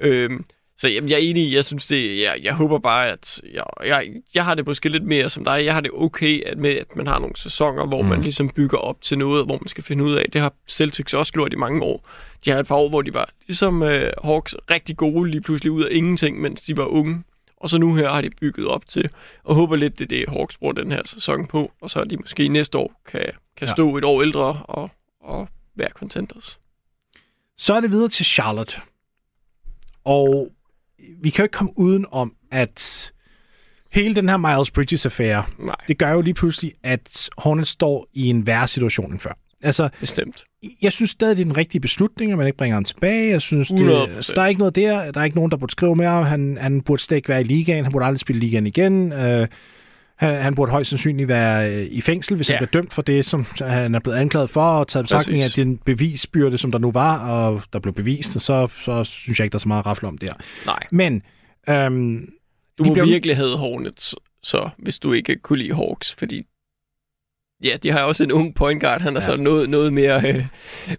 Øhm, 0.00 0.44
så 0.78 0.88
jamen, 0.88 1.10
jeg 1.10 1.16
er 1.16 1.20
enig, 1.20 1.52
jeg 1.52 1.64
synes 1.64 1.86
det, 1.86 2.22
jeg, 2.22 2.40
jeg 2.42 2.54
håber 2.54 2.78
bare, 2.78 3.08
at 3.08 3.40
jeg, 3.54 3.64
jeg, 3.86 4.06
jeg 4.34 4.44
har 4.44 4.54
det 4.54 4.66
måske 4.66 4.88
lidt 4.88 5.04
mere 5.04 5.30
som 5.30 5.44
dig. 5.44 5.64
Jeg 5.64 5.74
har 5.74 5.80
det 5.80 5.90
okay 5.94 6.46
at 6.46 6.58
med, 6.58 6.70
at 6.70 6.96
man 6.96 7.06
har 7.06 7.18
nogle 7.18 7.36
sæsoner, 7.36 7.86
hvor 7.86 8.02
mm. 8.02 8.08
man 8.08 8.22
ligesom 8.22 8.48
bygger 8.48 8.78
op 8.78 9.02
til 9.02 9.18
noget, 9.18 9.46
hvor 9.46 9.54
man 9.54 9.68
skal 9.68 9.84
finde 9.84 10.04
ud 10.04 10.14
af. 10.14 10.24
Det 10.32 10.40
har 10.40 10.52
Celtics 10.68 11.14
også 11.14 11.32
gjort 11.32 11.52
i 11.52 11.56
mange 11.56 11.82
år. 11.82 12.08
De 12.44 12.50
har 12.50 12.58
et 12.58 12.66
par 12.66 12.74
år, 12.74 12.88
hvor 12.88 13.02
de 13.02 13.14
var 13.14 13.28
ligesom 13.46 13.82
øh, 13.82 14.12
Hawks 14.24 14.56
rigtig 14.70 14.96
gode 14.96 15.30
lige 15.30 15.40
pludselig 15.40 15.72
ud 15.72 15.82
af 15.84 15.88
ingenting, 15.90 16.40
mens 16.40 16.60
de 16.60 16.76
var 16.76 16.86
unge. 16.86 17.22
Og 17.64 17.70
så 17.70 17.78
nu 17.78 17.94
her 17.94 18.08
har 18.12 18.20
de 18.20 18.30
bygget 18.30 18.66
op 18.66 18.86
til, 18.88 19.08
og 19.44 19.54
håber 19.54 19.76
lidt, 19.76 19.98
det 19.98 20.04
er 20.04 20.08
det, 20.08 20.28
Hawks 20.28 20.56
bruger 20.56 20.72
den 20.72 20.92
her 20.92 21.02
sæson 21.04 21.46
på, 21.46 21.72
og 21.80 21.90
så 21.90 22.00
er 22.00 22.04
de 22.04 22.16
måske 22.16 22.48
næste 22.48 22.78
år 22.78 23.00
kan, 23.06 23.20
kan 23.56 23.66
Ja. 23.68 23.72
stå 23.72 23.96
et 23.96 24.04
år 24.04 24.22
ældre 24.22 24.62
og, 24.64 24.90
og 25.20 25.48
være 25.76 25.88
contenders. 25.88 26.60
Så 27.58 27.74
er 27.74 27.80
det 27.80 27.90
videre 27.90 28.08
til 28.08 28.26
Charlotte. 28.26 28.76
Og 30.04 30.48
vi 31.22 31.30
kan 31.30 31.42
jo 31.42 31.44
ikke 31.44 31.52
komme 31.52 31.72
uden 31.78 32.06
om, 32.12 32.34
at 32.50 33.12
hele 33.92 34.14
den 34.14 34.28
her 34.28 34.36
Miles 34.36 34.70
Bridges-affære, 34.70 35.44
Nej, 35.58 35.76
det 35.88 35.98
gør 35.98 36.10
jo 36.10 36.20
lige 36.20 36.34
pludselig, 36.34 36.72
at 36.82 37.30
Hornets 37.38 37.70
står 37.70 38.08
i 38.12 38.26
en 38.28 38.46
værre 38.46 38.68
situation 38.68 39.12
end 39.12 39.20
før. 39.20 39.32
Altså, 39.62 39.88
bestemt. 40.00 40.44
Jeg 40.82 40.92
synes 40.92 41.10
stadig, 41.10 41.36
det 41.36 41.42
er 41.42 41.44
den 41.46 41.56
rigtige 41.56 41.80
beslutning, 41.80 42.32
at 42.32 42.38
man 42.38 42.46
ikke 42.46 42.56
bringer 42.56 42.76
ham 42.76 42.84
tilbage. 42.84 43.30
Jeg 43.30 43.40
synes, 43.42 43.68
det, 43.68 43.90
100%. 43.90 44.14
altså, 44.16 44.32
der 44.36 44.42
er 44.42 44.46
ikke 44.46 44.58
noget 44.58 44.76
der. 44.76 45.10
Der 45.12 45.20
er 45.20 45.24
ikke 45.24 45.36
nogen, 45.36 45.50
der 45.50 45.56
burde 45.56 45.72
skrive 45.72 45.96
med 45.96 46.06
ham. 46.06 46.24
Han, 46.24 46.58
han 46.60 46.80
burde 46.82 47.02
slet 47.02 47.16
ikke 47.16 47.28
være 47.28 47.40
i 47.40 47.44
ligaen. 47.44 47.84
Han 47.84 47.92
burde 47.92 48.04
aldrig 48.06 48.20
spille 48.20 48.40
ligaen 48.40 48.66
igen. 48.66 49.12
Øh, 49.12 49.46
han, 50.16 50.42
han 50.42 50.54
burde 50.54 50.72
højst 50.72 50.90
sandsynligt 50.90 51.28
være 51.28 51.72
øh, 51.74 51.86
i 51.90 52.00
fængsel, 52.00 52.36
hvis 52.36 52.48
ja. 52.50 52.56
Han 52.56 52.66
bliver 52.68 52.82
dømt 52.82 52.92
for 52.92 53.02
det, 53.02 53.24
som 53.24 53.46
han 53.60 53.94
er 53.94 53.98
blevet 53.98 54.16
anklaget 54.18 54.50
for, 54.50 54.62
og 54.62 54.88
taget 54.88 55.04
betragtning 55.04 55.42
af 55.42 55.50
den 55.56 55.76
bevisbyrde, 55.76 56.58
som 56.58 56.72
der 56.72 56.78
nu 56.78 56.90
var, 56.90 57.18
og 57.28 57.62
der 57.72 57.78
blev 57.78 57.94
bevist, 57.94 58.36
og 58.36 58.42
så, 58.42 58.68
så 58.84 59.04
synes 59.04 59.38
jeg 59.38 59.44
ikke, 59.44 59.52
der 59.52 59.58
er 59.58 59.60
så 59.60 59.68
meget 59.68 59.80
at 59.82 59.86
rafle 59.86 60.08
om 60.08 60.18
der. 60.18 60.32
Nej. 60.66 60.78
Men 60.92 61.22
øhm, 61.68 62.28
Du 62.78 62.84
må 62.84 62.92
bliver- 62.92 63.06
virkelig 63.06 63.36
have 63.36 63.56
Hornets, 63.58 64.14
så 64.42 64.68
hvis 64.78 64.98
du 64.98 65.12
ikke 65.12 65.36
kunne 65.36 65.58
lide 65.58 65.74
Hawks, 65.74 66.14
fordi 66.18 66.42
ja, 67.64 67.76
de 67.82 67.90
har 67.90 68.00
også 68.02 68.24
en 68.24 68.32
ung 68.32 68.54
point 68.54 68.80
guard, 68.80 69.00
han 69.00 69.16
er 69.16 69.20
Ja. 69.20 69.30
ja. 69.30 69.36
så 69.36 69.42
noget, 69.42 69.70
noget 69.70 69.92
mere 69.92 70.28
øh, 70.34 70.46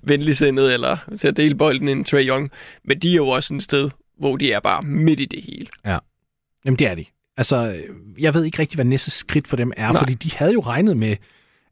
venligsindet, 0.04 0.74
eller 0.74 0.98
til 1.18 1.28
at 1.28 1.38
dele 1.38 1.56
bolden 1.56 1.88
end 1.88 2.06
Trey 2.06 2.28
Young, 2.28 2.50
men 2.86 3.00
de 3.00 3.12
er 3.12 3.16
jo 3.16 3.28
også 3.28 3.54
et 3.56 3.64
sted, 3.64 3.90
hvor 4.20 4.38
de 4.38 4.52
er 4.52 4.60
bare 4.60 4.82
midt 4.82 5.20
i 5.20 5.26
det 5.26 5.42
hele. 5.44 5.68
Jamen, 6.66 6.80
det 6.80 6.88
er 6.88 6.96
de. 6.96 7.06
Altså, 7.38 7.76
jeg 8.20 8.34
ved 8.34 8.44
ikke 8.44 8.60
rigtig, 8.60 8.76
hvad 8.78 8.86
næste 8.86 9.12
skridt 9.12 9.48
for 9.48 9.56
dem 9.58 9.72
er, 9.78 9.92
Nej. 9.92 10.00
Fordi 10.02 10.14
de 10.14 10.32
havde 10.36 10.54
jo 10.54 10.60
regnet 10.60 10.98
med, 10.98 11.16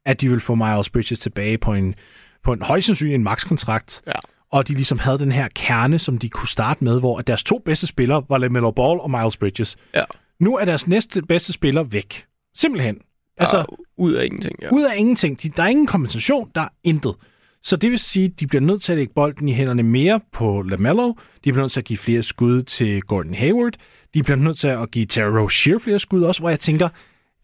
at 0.06 0.22
de 0.22 0.28
ville 0.28 0.42
få 0.42 0.56
Miles 0.56 0.90
Bridges 0.90 1.20
tilbage 1.20 1.58
på 1.58 1.74
en, 1.74 1.96
på 2.44 2.54
en 2.54 2.62
højst 2.62 2.86
sandsynlig 2.88 3.16
en 3.16 3.24
max-kontrakt. 3.24 4.02
Ja. 4.08 4.12
Og 4.52 4.68
de 4.68 4.74
ligesom 4.74 5.00
havde 5.00 5.20
den 5.20 5.32
her 5.32 5.48
kerne, 5.56 6.00
som 6.00 6.18
de 6.18 6.30
kunne 6.30 6.48
starte 6.48 6.84
med, 6.84 7.00
hvor 7.00 7.22
deres 7.22 7.44
to 7.44 7.62
bedste 7.66 7.88
spillere 7.88 8.24
var 8.30 8.38
LaMelo 8.38 8.72
Ball 8.72 9.00
og 9.00 9.12
Miles 9.12 9.38
Bridges. 9.38 9.76
Ja. 9.96 10.04
Nu 10.40 10.58
er 10.58 10.66
deres 10.66 10.88
næste 10.88 11.22
bedste 11.22 11.54
spiller 11.54 11.84
væk. 11.84 12.26
Simpelthen. 12.56 12.98
Altså, 13.38 13.66
ud 13.98 14.14
af 14.14 14.26
ingenting, 14.26 14.56
ja. 14.62 14.70
ud 14.72 14.84
af 14.84 14.98
ingenting. 14.98 15.44
De, 15.44 15.50
der 15.50 15.64
er 15.64 15.68
ingen 15.68 15.88
kompensation, 15.88 16.50
der 16.56 16.62
er 16.62 16.68
intet. 16.84 17.16
Så 17.64 17.76
det 17.76 17.92
vil 17.92 18.00
sige, 18.00 18.26
at 18.26 18.40
de 18.40 18.48
bliver 18.48 18.62
nødt 18.62 18.82
til 18.82 18.92
at 18.92 18.98
lægge 18.98 19.14
bolden 19.14 19.50
i 19.50 19.54
hænderne 19.54 19.84
mere 19.84 20.20
på 20.34 20.62
LaMelo. 20.62 21.08
De 21.08 21.14
bliver 21.52 21.62
nødt 21.62 21.72
til 21.72 21.80
at 21.80 21.86
give 21.86 21.98
flere 21.98 22.24
skud 22.24 22.64
til 22.64 23.02
Gordon 23.02 23.34
Hayward. 23.34 23.74
De 24.14 24.24
bliver 24.24 24.38
nødt 24.38 24.58
til 24.58 24.68
at 24.68 24.92
give 24.92 25.06
Terry 25.06 25.32
Rozier 25.32 25.80
flere 25.80 26.00
skud 26.00 26.24
også, 26.24 26.42
hvor 26.42 26.50
jeg 26.50 26.60
tænker... 26.60 26.90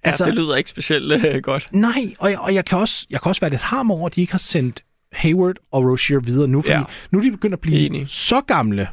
Altså, 0.04 0.26
ja, 0.26 0.32
det 0.32 0.40
lyder 0.40 0.56
ikke 0.56 0.70
specielt 0.70 1.26
øh, 1.26 1.42
godt. 1.42 1.68
Nej, 1.74 2.14
og, 2.20 2.30
jeg, 2.30 2.40
og 2.40 2.54
jeg, 2.54 2.66
kan 2.66 2.78
også, 2.78 3.08
jeg 3.10 3.22
kan 3.22 3.30
også 3.30 3.42
være 3.42 3.50
lidt 3.50 3.62
harm 3.62 3.92
over, 3.92 4.06
at 4.06 4.16
de 4.16 4.22
ikke 4.22 4.34
har 4.34 4.40
sendt 4.40 4.84
Hayward 5.12 5.56
og 5.72 5.86
Rozier 5.86 6.20
videre 6.20 6.48
nu, 6.48 6.62
fordi. 6.62 6.74
Ja. 6.74 6.84
nu 7.12 7.20
er 7.20 7.24
de 7.24 7.32
begyndt 7.32 7.54
at 7.54 7.60
blive 7.60 7.86
Enig. 7.86 8.06
så 8.10 8.42
gamle, 8.42 8.88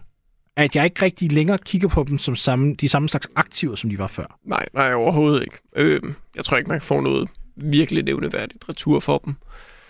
at 0.56 0.76
jeg 0.76 0.84
ikke 0.84 1.02
rigtig 1.02 1.32
længere 1.32 1.58
kigger 1.58 1.88
på 1.88 2.04
dem 2.08 2.18
som 2.18 2.36
samme, 2.36 2.74
de 2.74 2.88
samme 2.88 3.08
slags 3.08 3.28
aktiver, 3.36 3.74
som 3.74 3.90
de 3.90 3.98
var 3.98 4.06
før. 4.06 4.38
Nej, 4.44 4.66
nej, 4.74 4.94
overhovedet 4.94 5.42
ikke. 5.42 5.56
Øh, 5.76 6.00
jeg 6.36 6.44
tror 6.44 6.56
ikke, 6.56 6.68
man 6.68 6.78
kan 6.78 6.86
få 6.86 7.00
noget 7.00 7.28
virkelig 7.56 8.04
nævneværdigt 8.04 8.64
retur 8.68 9.00
for 9.00 9.18
dem. 9.24 9.34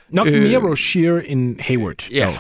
Nok 0.09 0.27
øh, 0.27 0.35
Øh. 0.35 0.43
mere 0.43 0.59
Rozier 0.59 1.21
end 1.27 1.61
Hayward. 1.61 2.11
Ja, 2.11 2.25
dog. 2.27 2.35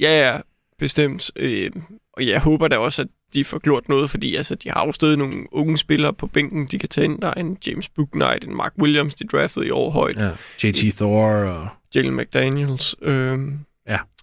ja, 0.00 0.30
ja 0.30 0.38
bestemt. 0.78 1.30
Øh, 1.36 1.70
og 2.12 2.26
jeg 2.26 2.40
håber 2.40 2.68
da 2.68 2.76
også, 2.76 3.02
at 3.02 3.08
de 3.34 3.44
får 3.44 3.58
gjort 3.58 3.88
noget, 3.88 4.10
fordi 4.10 4.34
altså, 4.36 4.54
de 4.54 4.70
har 4.70 4.92
stadig 4.92 5.16
nogle 5.16 5.34
unge 5.52 5.78
spillere 5.78 6.12
på 6.14 6.26
bænken, 6.26 6.66
de 6.66 6.78
kan 6.78 6.88
tage 6.88 7.04
ind. 7.04 7.20
Der 7.22 7.28
er 7.28 7.34
en 7.34 7.56
James 7.66 7.88
Booknight, 7.88 8.44
en 8.44 8.54
Mark 8.56 8.72
Williams, 8.78 9.14
de 9.14 9.24
draftede 9.26 9.66
i 9.66 9.70
år 9.70 9.90
højt. 9.90 10.16
ja. 10.16 10.30
JT 10.64 10.94
Thor 10.96 11.26
og... 11.28 11.68
Jalen 11.94 12.16
McDaniels. 12.16 12.96
Ja. 13.02 13.36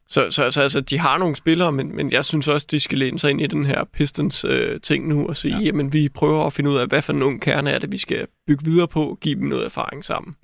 Så, 0.09 0.31
så, 0.31 0.51
så 0.51 0.61
altså, 0.61 0.81
de 0.81 0.99
har 0.99 1.17
nogle 1.17 1.35
spillere, 1.35 1.71
men, 1.71 1.95
men 1.95 2.11
jeg 2.11 2.25
synes 2.25 2.47
også, 2.47 2.67
de 2.71 2.79
skal 2.79 2.97
læne 2.97 3.19
sig 3.19 3.31
ind 3.31 3.41
i 3.41 3.47
den 3.47 3.65
her 3.65 3.83
Pistons-ting 3.83 5.07
nu 5.07 5.27
og 5.27 5.35
sige, 5.35 5.53
Ja. 5.53 5.59
ja. 5.59 5.65
jamen 5.65 5.93
vi 5.93 6.09
prøver 6.09 6.45
at 6.45 6.53
finde 6.53 6.69
ud 6.69 6.77
af, 6.77 6.87
hvad 6.87 7.01
for 7.01 7.13
ung 7.13 7.41
kerne 7.41 7.69
er 7.71 7.79
det, 7.79 7.91
vi 7.91 7.97
skal 7.97 8.27
bygge 8.47 8.65
videre 8.65 8.87
på 8.87 9.17
give 9.21 9.35
dem 9.35 9.47
noget 9.47 9.65
erfaring 9.65 10.05
sammen. 10.05 10.35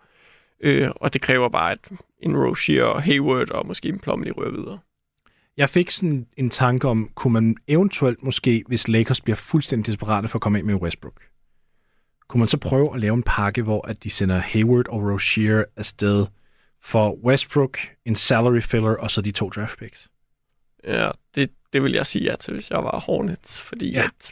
Øh, 0.64 0.90
og 0.96 1.14
det 1.14 1.22
kræver 1.22 1.50
bare, 1.50 1.72
at 1.72 1.80
en 2.24 2.38
Rozier 2.38 2.84
og 2.84 3.04
Hayward 3.04 3.52
og 3.52 3.68
måske 3.68 3.90
en 3.90 4.00
Plumlee 4.00 4.32
rører 4.32 4.52
videre. 4.52 4.80
Jeg 5.58 5.70
fik 5.70 5.92
sådan 5.92 6.26
en 6.38 6.50
tanke 6.50 6.88
om, 6.88 7.10
kunne 7.16 7.34
man 7.34 7.56
eventuelt 7.68 8.24
måske, 8.24 8.64
hvis 8.68 8.88
Lakers 8.88 9.22
bliver 9.22 9.36
fuldstændig 9.36 9.86
desperate 9.88 10.28
for 10.28 10.38
at 10.38 10.42
komme 10.42 10.58
af 10.58 10.64
med 10.64 10.76
Westbrook, 10.76 11.22
kunne 12.28 12.40
man 12.40 12.48
så 12.48 12.58
prøve 12.58 12.94
at 12.94 13.00
lave 13.00 13.14
en 13.14 13.24
pakke, 13.24 13.62
hvor 13.62 13.88
at 13.88 14.04
de 14.04 14.10
sender 14.10 14.38
Hayward 14.38 14.88
og 14.88 15.02
Rozier 15.12 15.64
afsted 15.78 16.26
for 16.84 17.26
Westbrook, 17.26 17.78
en 18.06 18.16
salary 18.16 18.60
filler 18.62 18.96
og 18.98 19.12
så 19.12 19.22
de 19.22 19.32
to 19.32 19.50
draft 19.50 19.80
picks? 19.80 20.08
Ja, 20.88 21.10
det, 21.36 21.50
det 21.74 21.84
vil 21.84 21.92
jeg 21.92 22.08
sige 22.08 22.24
ja 22.32 22.36
til, 22.36 22.54
hvis 22.54 22.70
jeg 22.72 22.84
var 22.84 23.00
Hornets, 23.00 23.62
fordi 23.62 23.92
Ja. 23.92 24.04
at 24.06 24.32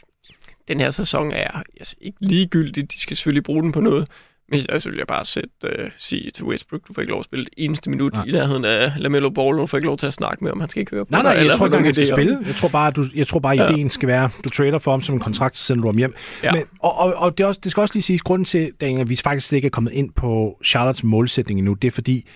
den 0.68 0.80
her 0.80 0.90
sæson 0.90 1.30
er 1.32 1.62
altså, 1.78 1.96
ikke 2.00 2.18
ligegyldig. 2.20 2.90
De 2.92 3.00
skal 3.00 3.16
selvfølgelig 3.16 3.44
bruge 3.44 3.62
den 3.62 3.72
på 3.72 3.80
noget, 3.80 4.08
men 4.48 4.60
jeg 4.72 4.80
vil 4.84 4.96
jeg 4.96 5.06
bare 5.06 5.24
sætte, 5.24 5.48
uh, 5.64 5.70
sige 5.98 6.30
til 6.30 6.44
Westbrook, 6.44 6.80
du 6.88 6.92
får 6.94 7.02
ikke 7.02 7.10
lov 7.10 7.18
at 7.18 7.24
spille 7.24 7.44
det 7.44 7.54
eneste 7.56 7.90
minut 7.90 8.12
Nej. 8.12 8.24
i 8.24 8.30
nærheden 8.32 8.64
af 8.64 8.92
LaMelo 8.96 9.30
Ball, 9.30 9.56
du 9.56 9.66
får 9.66 9.78
ikke 9.78 9.86
lov 9.86 9.96
til 9.96 10.06
at 10.06 10.12
snakke 10.12 10.44
med, 10.44 10.52
om 10.52 10.60
han 10.60 10.68
skal 10.68 10.80
ikke 10.80 10.90
høre 10.90 11.04
på 11.04 11.08
Nej, 11.10 11.22
nej, 11.22 11.32
jeg 11.32 11.40
eller 11.40 11.56
tror 11.56 11.66
ikke, 11.66 11.76
han 11.78 11.94
skal 11.94 12.04
idéer. 12.04 12.14
spille. 12.14 12.38
Jeg 12.46 12.54
tror 12.56 12.68
bare, 12.68 12.90
du, 12.90 13.04
jeg 13.14 13.26
tror 13.26 13.40
bare, 13.40 13.52
at 13.54 13.58
Ja. 13.58 13.68
ideen 13.74 13.90
skal 13.90 14.06
være, 14.08 14.30
du 14.44 14.48
trader 14.50 14.78
for 14.78 14.90
ham 14.90 15.02
som 15.02 15.14
en 15.14 15.20
kontrakt, 15.20 15.56
så 15.56 15.64
sender 15.64 15.82
du 15.82 15.88
ham 15.88 15.96
hjem. 15.96 16.14
Ja. 16.42 16.52
Men, 16.52 16.62
og, 16.78 16.98
og, 16.98 17.14
og 17.14 17.38
det, 17.38 17.44
er 17.44 17.48
også, 17.48 17.60
det 17.64 17.70
skal 17.70 17.80
også 17.80 17.94
lige 17.94 18.02
siges, 18.02 18.22
grunden 18.22 18.44
til, 18.44 18.72
at 18.80 19.08
vi 19.08 19.16
faktisk 19.16 19.48
slet 19.48 19.56
ikke 19.56 19.66
er 19.66 19.70
kommet 19.70 19.92
ind 19.92 20.10
på 20.16 20.58
Charlottes 20.64 21.04
målsætning 21.04 21.58
endnu, 21.58 21.74
det 21.74 21.88
er 21.88 21.92
fordi, 21.92 22.28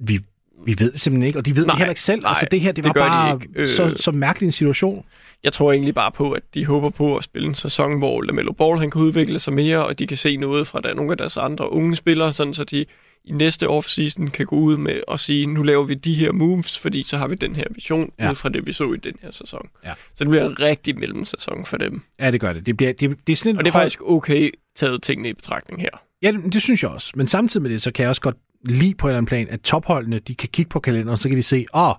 vi, 0.00 0.18
vi 0.66 0.76
ved 0.78 0.92
det 0.92 1.00
simpelthen 1.00 1.26
ikke, 1.26 1.38
og 1.38 1.46
de 1.46 1.56
ved 1.56 1.66
nej, 1.66 1.72
det 1.74 1.78
heller 1.78 1.90
ikke 1.90 2.00
selv. 2.02 2.22
nej, 2.22 2.28
altså 2.30 2.46
det 2.50 2.60
her, 2.60 2.72
det, 2.72 2.84
det 2.84 2.94
var 2.96 3.02
de 3.04 3.08
bare 3.10 3.34
ikke. 3.42 3.48
Øh. 3.56 3.68
så, 3.68 3.96
så 3.96 4.12
mærkelig 4.12 4.46
en 4.46 4.52
situation. 4.52 5.04
Jeg 5.44 5.52
tror 5.52 5.72
egentlig 5.72 5.94
bare 5.94 6.12
på, 6.12 6.32
at 6.32 6.42
de 6.54 6.66
håber 6.66 6.90
på 6.90 7.16
at 7.16 7.24
spille 7.24 7.48
en 7.48 7.54
sæson, 7.54 7.98
hvor 7.98 8.22
LaMelo 8.22 8.52
Ball 8.52 8.78
han 8.78 8.90
kan 8.90 9.02
udvikle 9.02 9.38
sig 9.38 9.52
mere, 9.52 9.86
og 9.86 9.98
de 9.98 10.06
kan 10.06 10.16
se 10.16 10.36
noget 10.36 10.66
fra 10.66 10.80
der, 10.80 10.94
nogle 10.94 11.10
af 11.10 11.16
deres 11.16 11.36
andre 11.36 11.72
unge 11.72 11.96
spillere, 11.96 12.32
sådan 12.32 12.54
så 12.54 12.64
de 12.64 12.84
i 13.24 13.32
næste 13.32 13.68
offseason 13.68 14.28
kan 14.28 14.46
gå 14.46 14.56
ud 14.56 14.76
med 14.76 15.00
og 15.08 15.20
sige, 15.20 15.46
nu 15.46 15.62
laver 15.62 15.84
vi 15.84 15.94
de 15.94 16.14
her 16.14 16.32
moves, 16.32 16.78
fordi 16.78 17.02
så 17.02 17.16
har 17.16 17.28
vi 17.28 17.34
den 17.34 17.56
her 17.56 17.64
vision 17.74 18.10
Ja. 18.18 18.30
ud 18.30 18.34
fra 18.34 18.48
det, 18.48 18.66
vi 18.66 18.72
så 18.72 18.92
i 18.92 18.96
den 18.96 19.12
her 19.22 19.30
sæson. 19.30 19.68
Ja. 19.84 19.92
Så 20.14 20.24
det 20.24 20.30
bliver 20.30 20.46
en 20.48 20.60
rigtig 20.60 20.98
mellemsæson 20.98 21.64
for 21.64 21.76
dem. 21.76 22.02
Ja, 22.20 22.30
det 22.30 22.40
gør 22.40 22.52
det. 22.52 22.66
Det, 22.66 22.76
bliver, 22.76 22.92
det, 22.92 23.16
det 23.26 23.32
er 23.32 23.36
sådan 23.36 23.56
Og 23.58 23.64
det 23.64 23.70
er 23.70 23.72
hold- 23.72 23.82
faktisk 23.84 24.02
okay 24.02 24.50
taget 24.76 25.02
tingene 25.02 25.28
i 25.28 25.32
betragtning 25.32 25.80
her. 25.82 25.90
Ja, 26.22 26.32
det, 26.32 26.52
det 26.52 26.62
synes 26.62 26.82
jeg 26.82 26.90
også. 26.90 27.12
Men 27.16 27.26
samtidig 27.26 27.62
med 27.62 27.70
det, 27.70 27.82
så 27.82 27.92
kan 27.92 28.02
jeg 28.02 28.08
også 28.10 28.20
godt 28.22 28.36
lide 28.64 28.94
på 28.94 29.06
en 29.06 29.10
eller 29.10 29.18
anden 29.18 29.26
plan, 29.28 29.48
at 29.50 29.60
topholdene, 29.60 30.18
de 30.18 30.34
kan 30.34 30.48
kigge 30.52 30.68
på 30.68 30.80
kalenderen, 30.80 31.08
og 31.08 31.18
så 31.18 31.28
kan 31.28 31.38
de 31.38 31.42
se, 31.42 31.66
åh, 31.74 31.88
oh, 31.88 31.94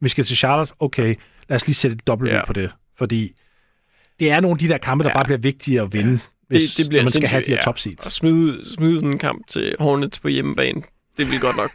vi 0.00 0.08
skal 0.08 0.24
til 0.24 0.36
Charlotte, 0.36 0.72
okay, 0.80 1.14
lad 1.52 1.56
os 1.56 1.66
lige 1.66 1.74
sætte 1.74 1.94
et 1.94 2.06
dobbelt 2.06 2.30
Ja. 2.32 2.44
på 2.46 2.52
det. 2.52 2.70
Fordi 2.98 3.32
det 4.20 4.30
er 4.30 4.40
nogle 4.40 4.54
af 4.54 4.58
de 4.58 4.68
der 4.68 4.78
kampe, 4.78 5.04
der 5.04 5.10
Ja. 5.10 5.14
bare 5.14 5.24
bliver 5.24 5.38
vigtige 5.38 5.80
at 5.80 5.92
vinde, 5.92 6.20
hvis 6.48 6.62
det, 6.74 6.78
det 6.78 6.88
bliver 6.88 7.02
man 7.02 7.10
skal 7.10 7.28
have 7.28 7.42
de 7.46 7.50
her 7.50 7.62
top 7.62 7.78
seeds. 7.78 8.06
At 8.06 8.12
smide, 8.12 8.74
smide 8.74 8.94
sådan 8.96 9.10
en 9.10 9.18
kamp 9.18 9.46
til 9.48 9.74
Hornets 9.78 10.18
på 10.20 10.28
hjemmebane, 10.28 10.82
det 11.18 11.30
vil 11.30 11.40
godt 11.40 11.56
nok, 11.56 11.70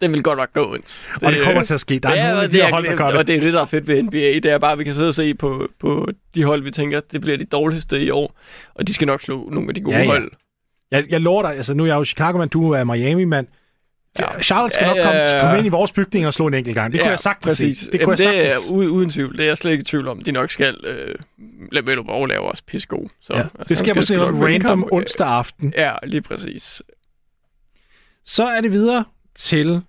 det 0.00 0.10
vil 0.10 0.22
godt 0.22 0.38
nok 0.38 0.52
gå 0.52 0.74
ind. 0.74 1.08
Og 1.22 1.32
det 1.32 1.42
kommer 1.44 1.62
til 1.62 1.74
at 1.74 1.80
ske. 1.80 1.98
Der 1.98 2.08
er 2.08 2.14
ja, 2.14 2.22
nogle 2.22 2.40
af 2.40 2.44
og 2.44 2.50
de 2.50 2.52
det 2.56 2.62
her 2.62 2.68
er, 2.68 2.72
hold, 2.72 2.86
der 2.86 2.96
gør 2.96 3.04
Og 3.04 3.12
det. 3.18 3.26
det 3.26 3.36
er 3.36 3.40
det, 3.40 3.52
der 3.52 3.60
er 3.60 3.64
fedt 3.64 3.88
ved 3.88 4.02
NBA. 4.02 4.18
Det 4.18 4.44
er 4.46 4.58
bare, 4.58 4.72
at 4.72 4.78
vi 4.78 4.84
kan 4.84 4.94
sidde 4.94 5.08
og 5.08 5.14
se 5.14 5.34
på, 5.34 5.68
på 5.80 6.08
de 6.34 6.44
hold, 6.44 6.62
vi 6.62 6.70
tænker, 6.70 7.00
det 7.12 7.20
bliver 7.20 7.36
de 7.36 7.44
dårligste 7.44 8.00
i 8.00 8.10
år. 8.10 8.38
Og 8.74 8.86
de 8.86 8.94
skal 8.94 9.06
nok 9.06 9.20
slå 9.20 9.48
nogle 9.50 9.68
af 9.68 9.74
de 9.74 9.80
gode 9.80 9.96
Ja, 9.96 10.02
ja. 10.02 10.08
hold. 10.08 10.30
Jeg, 10.90 11.04
jeg 11.08 11.20
lover 11.20 11.42
dig, 11.42 11.56
altså 11.56 11.74
nu 11.74 11.82
er 11.82 11.86
jeg 11.86 11.94
jo 11.94 12.04
Chicago-mand, 12.04 12.50
du 12.50 12.70
er 12.70 12.84
Miami-mand. 12.84 13.46
Ja. 14.18 14.42
Charlotte 14.42 14.74
skal 14.74 14.84
Ja, 14.84 14.88
nok 14.88 14.96
ja, 14.96 15.02
komme, 15.04 15.18
ja. 15.20 15.40
komme 15.40 15.58
ind 15.58 15.66
i 15.66 15.70
vores 15.70 15.92
bygning 15.92 16.26
og 16.26 16.34
slå 16.34 16.46
en 16.46 16.54
enkelt 16.54 16.74
gang. 16.74 16.92
Det 16.92 17.00
kunne 17.00 17.06
Ja, 17.06 17.10
jeg 17.10 17.18
sagtens 17.20 17.50
præcis. 17.50 17.78
Det 17.92 18.02
kunne 18.04 18.16
Jamen, 18.20 18.34
jeg 18.34 18.42
det 18.44 18.48
er 18.50 18.52
sagtens. 18.52 18.70
uden, 18.70 19.10
tvivl. 19.10 19.36
Det 19.36 19.42
er 19.42 19.46
jeg 19.48 19.58
slet 19.58 19.72
ikke 19.72 19.82
i 19.82 19.84
tvivl 19.84 20.08
om. 20.08 20.20
De 20.20 20.32
nok 20.32 20.50
skal 20.50 20.76
øh, 20.84 21.14
lade 21.72 21.86
Melo 21.86 22.02
Borg 22.02 22.26
lave 22.26 22.42
også 22.42 22.62
pissegod. 22.66 23.08
Så, 23.20 23.32
Ja. 23.36 23.40
altså, 23.40 23.64
Det 23.68 23.78
sker 23.78 23.94
på 23.94 24.02
sådan 24.02 24.34
en 24.34 24.44
random 24.44 24.88
onsdag 24.92 25.26
aften. 25.26 25.74
Ja, 25.76 25.94
lige 26.02 26.22
præcis. 26.22 26.82
Så 28.24 28.44
er 28.46 28.60
det 28.60 28.72
videre 28.72 29.04
til 29.34 29.82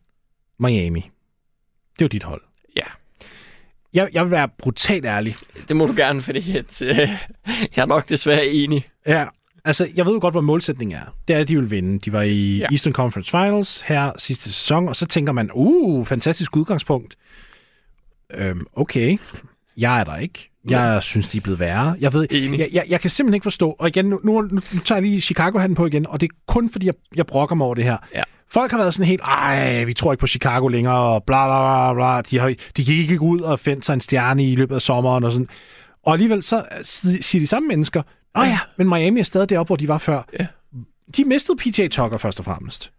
Miami. 0.59 0.99
Det 0.99 2.01
er 2.01 2.05
jo 2.05 2.07
dit 2.07 2.23
hold. 2.23 2.41
Ja. 2.75 2.81
Jeg, 3.93 4.09
jeg 4.13 4.23
vil 4.23 4.31
være 4.31 4.49
brutalt 4.57 5.05
ærlig. 5.05 5.35
Det 5.67 5.75
må 5.75 5.85
du 5.85 5.93
gerne, 5.97 6.21
fordi 6.21 6.57
at, 6.57 6.81
øh, 6.81 6.97
jeg 7.75 7.81
er 7.81 7.85
nok 7.85 8.09
desværre 8.09 8.45
enig. 8.47 8.85
Ja, 9.07 9.25
altså, 9.65 9.87
jeg 9.95 10.05
ved 10.05 10.13
jo 10.13 10.19
godt, 10.21 10.33
hvad 10.33 10.41
målsætningen 10.41 10.97
er. 10.97 11.15
Det 11.27 11.35
er, 11.35 11.39
at 11.39 11.47
de 11.47 11.55
vil 11.55 11.71
vinde. 11.71 11.99
De 11.99 12.13
var 12.13 12.21
i 12.21 12.57
ja. 12.57 12.61
Ja. 12.61 12.65
Eastern 12.71 12.93
Conference 12.93 13.31
Finals 13.31 13.81
her 13.81 14.11
sidste 14.17 14.43
sæson, 14.43 14.87
og 14.87 14.95
så 14.95 15.05
tænker 15.05 15.33
man, 15.33 15.49
uh, 15.53 16.05
fantastisk 16.05 16.57
udgangspunkt. 16.57 17.15
Øhm, 18.33 18.65
okay, 18.73 19.17
jeg 19.77 19.99
er 19.99 20.03
der 20.03 20.17
ikke. 20.17 20.51
Jeg 20.69 21.03
synes, 21.03 21.27
de 21.27 21.37
er 21.37 21.41
blevet 21.41 21.59
værre. 21.59 21.95
Jeg 21.99 22.13
ved, 22.13 22.27
Enig. 22.31 22.59
jeg, 22.59 22.69
jeg, 22.73 22.85
jeg 22.89 23.01
kan 23.01 23.09
simpelthen 23.09 23.33
ikke 23.33 23.43
forstå, 23.43 23.75
og 23.79 23.87
igen, 23.87 24.05
nu, 24.05 24.19
nu, 24.23 24.41
nu 24.41 24.59
tager 24.85 24.99
jeg 24.99 25.09
lige 25.09 25.21
Chicago-hatten 25.21 25.75
på 25.75 25.85
igen, 25.85 26.07
og 26.07 26.21
det 26.21 26.31
er 26.31 26.35
kun 26.47 26.69
fordi, 26.69 26.85
jeg, 26.85 26.93
jeg 27.15 27.25
brokker 27.25 27.55
mig 27.55 27.65
over 27.65 27.75
det 27.75 27.83
her. 27.83 27.97
Ja. 28.15 28.23
Folk 28.51 28.71
har 28.71 28.77
været 28.77 28.93
sådan 28.93 29.07
helt, 29.07 29.21
ej, 29.21 29.83
vi 29.83 29.93
tror 29.93 30.13
ikke 30.13 30.19
på 30.19 30.27
Chicago 30.27 30.67
længere, 30.67 30.95
og 30.95 31.23
bla 31.23 31.47
bla 31.47 31.93
bla 31.93 32.21
bla. 32.21 32.21
De, 32.21 32.39
har, 32.39 32.53
de 32.77 32.83
gik 32.85 33.09
ikke 33.09 33.21
ud 33.21 33.39
og 33.39 33.59
fandt 33.59 33.85
sig 33.85 33.93
en 33.93 34.01
stjerne 34.01 34.45
i 34.45 34.55
løbet 34.55 34.75
af 34.75 34.81
sommeren 34.81 35.23
og 35.23 35.31
sådan. 35.31 35.47
Og 36.03 36.13
alligevel 36.13 36.43
så 36.43 36.63
siger 37.21 37.39
de 37.39 37.47
samme 37.47 37.67
mennesker, 37.67 38.01
Nå 38.35 38.43
ja, 38.43 38.59
men 38.77 38.89
Miami 38.89 39.19
er 39.19 39.23
stadig 39.23 39.49
deroppe, 39.49 39.69
hvor 39.69 39.75
de 39.75 39.87
var 39.87 39.97
før. 39.97 40.21
Ja. 40.39 40.47
De 41.17 41.25
mistede 41.25 41.57
PJ 41.57 41.87
Tucker 41.87 42.17
først 42.17 42.39
og 42.39 42.45
fremmest. 42.45 42.91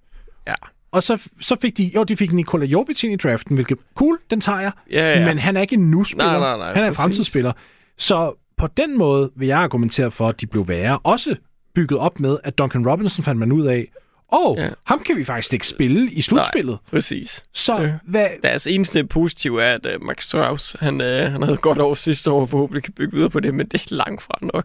Ja. 0.47 0.55
Og 0.93 1.03
så, 1.03 1.29
så 1.41 1.57
fik 1.63 1.77
de, 1.77 1.91
jo, 1.95 2.03
de 2.03 2.17
fik 2.17 2.33
Nikola 2.33 2.67
Jovic 2.67 3.05
ind 3.05 3.13
i 3.13 3.17
draften, 3.17 3.55
hvilket, 3.55 3.79
cool, 3.95 4.19
den 4.31 4.41
tager 4.41 4.61
jeg. 4.61 4.73
Ja, 4.91 5.19
ja. 5.19 5.27
Men 5.27 5.39
han 5.39 5.57
er 5.57 5.61
ikke 5.61 5.75
en 5.75 5.91
nu-spiller. 5.91 6.39
Nej, 6.39 6.39
nej, 6.39 6.57
nej, 6.57 6.75
han 6.75 6.85
er 6.85 6.89
en 6.89 6.95
fremtidsspiller. 6.95 7.53
Så 7.99 8.33
på 8.57 8.67
den 8.67 8.99
måde 8.99 9.31
vil 9.37 9.49
jeg 9.49 9.59
argumentere 9.59 10.11
for, 10.11 10.29
at 10.29 10.41
de 10.41 10.47
blev 10.47 10.69
værre. 10.69 10.99
Også 10.99 11.37
bygget 11.75 11.99
op 11.99 12.21
med, 12.21 12.39
at 12.45 12.59
Duncan 12.59 12.89
Robinson 12.89 13.25
fandt 13.25 13.39
man 13.39 13.53
ud 13.53 13.67
af, 13.67 13.89
og 14.33 14.57
Ja. 14.59 14.69
ham 14.85 15.03
kan 15.07 15.17
vi 15.17 15.25
faktisk 15.25 15.53
ikke 15.53 15.67
spille 15.69 16.11
i 16.13 16.23
slutspillet. 16.23 16.79
Præcis. 16.91 17.43
Så 17.55 17.75
Ja. 17.81 17.93
hvad, 18.07 18.27
Deres 18.43 18.67
eneste 18.67 19.05
positive 19.05 19.63
er, 19.63 19.75
at 19.75 19.87
uh, 19.87 20.07
Max 20.07 20.23
Strauss, 20.25 20.77
han, 20.81 21.01
uh, 21.01 21.07
han 21.07 21.43
havde 21.43 21.57
godt 21.57 21.79
år 21.79 21.95
sidste 21.95 22.31
år, 22.31 22.47
forhåbentlig 22.47 22.83
kan 22.83 22.93
bygge 22.93 23.13
videre 23.13 23.31
på 23.31 23.41
det, 23.41 23.55
men 23.55 23.67
det 23.67 23.83
er 23.83 23.95
langt 23.95 24.23
fra 24.23 24.39
nok. 24.55 24.65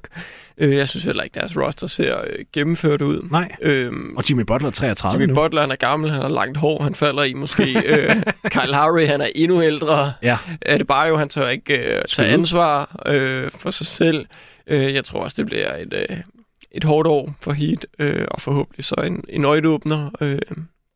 Uh, 0.63 0.75
jeg 0.75 0.87
synes 0.87 1.03
heller 1.03 1.23
ikke, 1.23 1.33
deres 1.39 1.57
roster 1.57 1.87
ser 1.87 2.15
uh, 2.17 2.23
gennemført 2.53 3.01
ud. 3.01 3.27
nej. 3.31 3.51
Øhm, 3.61 4.13
Og 4.17 4.23
Jimmy 4.29 4.41
Butler 4.41 4.67
er 4.69 4.73
33 4.73 5.21
Jimmy 5.21 5.33
nu. 5.33 5.35
Butler, 5.41 5.61
han 5.61 5.71
er 5.71 5.75
gammel, 5.75 6.11
han 6.11 6.21
har 6.21 6.29
langt 6.29 6.57
hår, 6.57 6.83
han 6.83 6.95
falder 6.95 7.23
i 7.23 7.33
måske. 7.33 7.63
øh, 7.85 8.15
Kyle 8.51 8.71
Lowry, 8.71 9.07
han 9.07 9.21
er 9.21 9.27
endnu 9.35 9.61
ældre. 9.63 10.13
Ja. 10.23 10.37
Er 10.61 10.77
det 10.77 10.87
bare 10.87 11.07
jo, 11.07 11.17
han 11.17 11.29
tør 11.29 11.47
ikke 11.49 11.73
øh, 11.77 12.01
tage 12.09 12.29
ansvar 12.29 13.01
øh, 13.05 13.51
for 13.59 13.69
sig 13.69 13.87
selv. 13.87 14.25
Øh, 14.67 14.93
jeg 14.93 15.03
tror 15.05 15.19
også, 15.23 15.35
det 15.37 15.45
bliver 15.45 15.75
et, 15.75 15.93
øh, 16.09 16.17
et 16.77 16.83
hårdt 16.83 17.07
år 17.07 17.35
for 17.41 17.51
Heat, 17.51 17.85
øh, 17.99 18.27
og 18.31 18.41
forhåbentlig 18.41 18.85
så 18.85 18.95
en, 18.95 19.23
en 19.29 19.45
øjeåbner, 19.45 20.09
øh, 20.21 20.39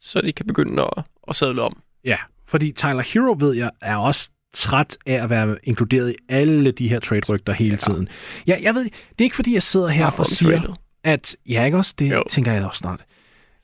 så 0.01 0.21
de 0.21 0.31
kan 0.31 0.45
begynde 0.47 0.83
at, 0.83 1.03
at 1.27 1.35
sadle 1.35 1.61
om. 1.61 1.77
Ja, 2.05 2.17
fordi 2.47 2.71
Tyler 2.71 3.13
Hero, 3.13 3.35
ved 3.39 3.55
jeg, 3.55 3.71
er 3.81 3.95
også 3.95 4.29
træt 4.53 4.97
af 5.05 5.23
at 5.23 5.29
være 5.29 5.57
inkluderet 5.63 6.11
i 6.11 6.15
alle 6.29 6.71
de 6.71 6.87
her 6.89 6.99
trade-rygter 6.99 7.53
hele 7.53 7.71
ja. 7.71 7.77
tiden. 7.77 8.07
Ja, 8.47 8.57
jeg 8.61 8.75
ved, 8.75 8.83
det 8.83 8.91
er 9.19 9.23
ikke 9.23 9.35
fordi, 9.35 9.53
jeg 9.53 9.63
sidder 9.63 9.87
her 9.87 10.09
Bare 10.09 10.19
og 10.19 10.25
siger, 10.25 10.55
omtradet. 10.55 10.77
at... 11.03 11.35
Ja, 11.49 11.65
ikke 11.65 11.77
også? 11.77 11.93
Det. 11.99 12.11
Jo. 12.11 12.23
tænker 12.29 12.51
jeg 12.51 12.65
også 12.65 12.77
snart. 12.77 13.05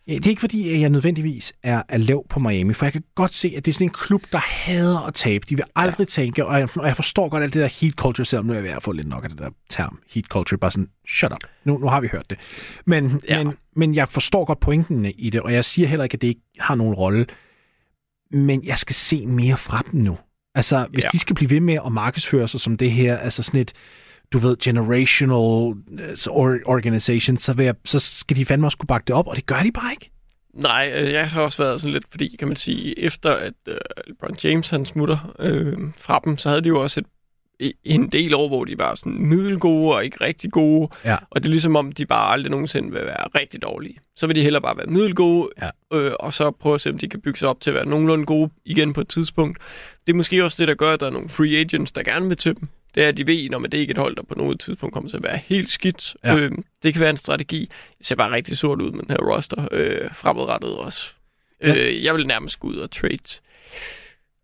Ja, 0.08 0.14
Det 0.14 0.26
er 0.26 0.30
ikke 0.30 0.40
fordi, 0.40 0.82
jeg 0.82 0.90
nødvendigvis 0.90 1.54
er, 1.64 1.84
er 1.90 1.98
lav 1.98 2.26
på 2.30 2.40
Miami, 2.40 2.74
for 2.74 2.86
jeg 2.86 2.94
kan 2.94 3.04
godt 3.16 3.34
se, 3.34 3.54
at 3.58 3.66
det 3.66 3.72
er 3.72 3.74
sådan 3.74 3.88
en 3.88 3.94
klub, 3.94 4.24
der 4.32 4.38
hader 4.38 5.00
at 5.08 5.14
tabe. 5.14 5.46
De 5.50 5.56
vil 5.56 5.66
aldrig 5.76 6.06
ja. 6.06 6.10
tænke, 6.10 6.46
og 6.46 6.60
jeg, 6.60 6.68
og 6.76 6.88
jeg 6.88 6.96
forstår 6.96 7.30
godt 7.30 7.44
alt 7.44 7.54
det 7.54 7.62
der 7.62 7.68
heat 7.82 7.94
culture, 7.94 8.26
selvom 8.26 8.46
nu 8.46 8.54
er 8.54 8.58
jeg 8.58 8.64
ved 8.64 8.72
at 8.72 8.84
få 8.84 8.92
lidt 8.92 9.08
nok 9.08 9.24
af 9.24 9.30
det 9.30 9.40
der 9.40 9.50
term, 9.70 10.00
heat 10.14 10.26
culture, 10.26 10.60
bare 10.60 10.72
sådan, 10.72 10.90
shut 11.08 11.32
up, 11.32 11.38
nu, 11.66 11.78
nu 11.78 11.88
har 11.88 12.02
vi 12.02 12.08
hørt 12.08 12.30
det. 12.30 12.38
Men, 12.86 13.22
ja. 13.30 13.44
Men, 13.44 13.54
men 13.76 13.96
jeg 13.96 14.10
forstår 14.10 14.46
godt 14.46 14.60
pointen 14.60 15.06
i 15.06 15.30
det, 15.30 15.42
og 15.42 15.54
jeg 15.54 15.66
siger 15.66 15.88
heller 15.88 16.04
ikke, 16.04 16.14
at 16.14 16.22
det 16.22 16.28
ikke 16.28 16.42
har 16.60 16.76
nogen 16.76 16.94
rolle, 16.94 17.26
men 18.32 18.64
jeg 18.66 18.78
skal 18.78 18.96
se 18.96 19.26
mere 19.26 19.58
fra 19.58 19.84
dem 19.92 20.00
nu. 20.02 20.18
Altså, 20.56 20.88
hvis 20.90 21.04
ja. 21.04 21.08
Ja. 21.08 21.10
de 21.12 21.20
skal 21.20 21.36
blive 21.36 21.50
ved 21.50 21.60
med 21.60 21.80
at 21.86 21.92
markedsføre 21.92 22.48
sig 22.48 22.60
som 22.60 22.78
det 22.78 22.92
her, 22.92 23.18
altså 23.18 23.44
sådan 23.44 23.60
et, 23.60 23.74
du 24.34 24.38
ved, 24.38 24.58
generational 24.64 25.74
øh, 26.00 26.14
or- 26.30 26.62
organization, 26.66 27.38
så, 27.38 27.54
vil 27.54 27.66
jeg, 27.66 27.76
så 27.86 28.00
skal 28.00 28.38
de 28.38 28.46
fandme 28.46 28.68
også 28.68 28.78
kunne 28.78 28.88
bakke 28.88 29.06
det 29.08 29.16
op, 29.16 29.28
og 29.28 29.36
det 29.36 29.46
gør 29.46 29.60
de 29.64 29.72
bare 29.72 29.92
ikke. 29.92 30.12
Nej, 30.54 30.92
øh, 30.96 31.12
jeg 31.12 31.30
har 31.30 31.42
også 31.42 31.64
været 31.64 31.82
sådan 31.82 31.94
lidt, 31.94 32.06
fordi 32.12 32.36
kan 32.40 32.48
man 32.48 32.58
sige, 32.58 33.00
efter 33.00 33.34
at 33.34 33.54
øh, 33.68 33.78
LeBron 34.08 34.36
James 34.44 34.70
han 34.70 34.86
smutter 34.86 35.34
øh, 35.40 35.78
fra 36.00 36.20
dem, 36.26 36.38
så 36.38 36.50
havde 36.50 36.62
de 36.62 36.68
jo 36.68 36.82
også 36.82 37.02
et, 37.60 37.74
en 37.84 38.08
del 38.08 38.34
år, 38.34 38.48
hvor 38.48 38.66
de 38.66 38.80
var 38.80 38.96
sådan 38.96 39.22
middelgode 39.28 39.96
og 39.96 40.06
ikke 40.06 40.18
rigtig 40.22 40.52
gode. 40.52 40.90
Ja. 41.06 41.18
Og 41.30 41.42
det 41.44 41.46
er 41.46 41.52
ligesom 41.52 41.76
om, 41.76 41.92
de 41.92 42.06
bare 42.06 42.32
aldrig 42.34 42.52
nogensinde 42.52 42.92
vil 42.92 43.06
være 43.06 43.28
rigtig 43.36 43.62
dårlige. 43.62 43.98
Så 44.16 44.28
vil 44.28 44.36
de 44.36 44.42
heller 44.42 44.60
bare 44.60 44.78
være 44.78 44.86
middelgode, 44.86 45.50
Ja. 45.62 45.70
øh, 45.98 46.12
og 46.20 46.34
så 46.34 46.52
prøve 46.52 46.76
at 46.76 46.82
se, 46.82 46.90
om 46.90 46.98
de 46.98 47.10
kan 47.10 47.22
bygge 47.22 47.40
sig 47.40 47.50
op 47.50 47.62
til 47.62 47.70
at 47.70 47.74
være 47.74 47.86
nogenlunde 47.86 48.26
gode 48.26 48.50
igen 48.66 48.94
på 48.94 49.02
et 49.02 49.08
tidspunkt. 49.08 49.60
Det 50.08 50.14
er 50.14 50.18
måske 50.18 50.44
også 50.44 50.56
det, 50.60 50.68
der 50.68 50.74
gør, 50.76 50.94
at 50.94 51.00
der 51.00 51.06
er 51.06 51.10
nogle 51.12 51.30
free 51.30 51.58
agents, 51.58 51.92
der 51.92 52.04
gerne 52.04 52.28
vil 52.28 52.38
til 52.38 52.56
dem. 52.60 52.68
Det 52.96 53.04
er, 53.04 53.08
at 53.08 53.18
de 53.18 53.28
ved, 53.28 53.50
når 53.50 53.60
man 53.60 53.72
det 53.72 53.78
ikke 53.78 53.92
er 53.92 53.96
et 53.96 54.02
hold, 54.02 54.16
der 54.16 54.24
på 54.24 54.36
noget 54.36 54.60
tidspunkt 54.60 54.94
kommer 54.94 55.10
til 55.10 55.18
at 55.18 55.24
være 55.24 55.38
helt 55.38 55.70
skidt. 55.70 56.16
Ja. 56.24 56.36
Øh, 56.36 56.52
det 56.84 56.94
kan 56.94 57.00
være 57.02 57.10
en 57.10 57.18
strategi. 57.18 57.70
Det 57.98 58.06
ser 58.06 58.16
bare 58.16 58.32
rigtig 58.32 58.58
sort 58.58 58.82
ud 58.82 58.92
med 58.92 59.00
den 59.04 59.10
her 59.10 59.18
roster 59.18 59.68
øh, 59.72 60.10
fremadrettet 60.16 60.78
også. 60.78 61.14
Ja. 61.64 61.76
Øh, 61.76 62.04
jeg 62.04 62.14
vil 62.16 62.28
nærmest 62.28 62.60
gå 62.60 62.68
ud 62.68 62.76
og 62.78 62.92
trade 62.92 63.42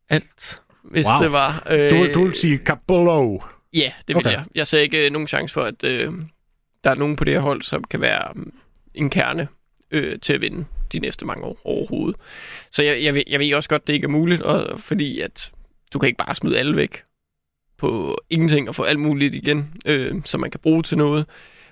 alt, 0.10 0.62
hvis 0.84 1.06
Wow. 1.14 1.24
det 1.24 1.32
var. 1.32 1.68
Øh, 1.70 1.90
Du, 1.90 2.14
du 2.14 2.24
vil 2.26 2.36
sige 2.36 2.58
Cabello. 2.66 3.40
Ja, 3.74 3.92
det 4.08 4.16
vil 4.16 4.18
Okay. 4.28 4.32
jeg. 4.32 4.44
Jeg 4.56 4.68
ser 4.68 4.80
ikke 4.80 5.06
øh, 5.06 5.12
nogen 5.12 5.28
chance 5.28 5.54
for, 5.54 5.64
at 5.64 5.84
øh, 5.84 6.12
der 6.84 6.90
er 6.90 6.96
nogen 6.96 7.16
på 7.16 7.24
det 7.24 7.34
her 7.34 7.40
hold, 7.40 7.62
som 7.62 7.84
kan 7.84 8.02
være 8.02 8.32
um, 8.36 8.54
en 8.96 9.10
kerne 9.10 9.48
øh, 9.92 10.20
til 10.20 10.34
at 10.34 10.42
vinde 10.42 10.66
de 10.94 11.00
næste 11.00 11.26
mange 11.26 11.44
år 11.44 11.58
overhovedet. 11.64 12.20
Så 12.72 12.84
jeg, 12.84 13.04
jeg, 13.04 13.16
ved, 13.16 13.24
jeg 13.28 13.40
ved 13.40 13.54
også 13.54 13.70
godt, 13.70 13.88
det 13.88 13.94
ikke 13.94 14.06
er 14.06 14.10
muligt, 14.10 14.42
og, 14.42 14.80
fordi 14.80 15.20
at 15.20 15.52
du 15.94 16.00
kan 16.00 16.08
ikke 16.08 16.18
bare 16.18 16.36
smide 16.36 16.60
alle 16.60 16.76
væk 16.76 17.04
på 17.84 18.18
ingenting 18.30 18.70
og 18.70 18.76
få 18.76 18.84
alt 18.84 19.00
muligt 19.00 19.36
igen, 19.36 19.70
øh, 19.88 20.16
som 20.26 20.42
man 20.42 20.52
kan 20.52 20.60
bruge 20.60 20.84
til 20.84 20.98
noget. 20.98 21.26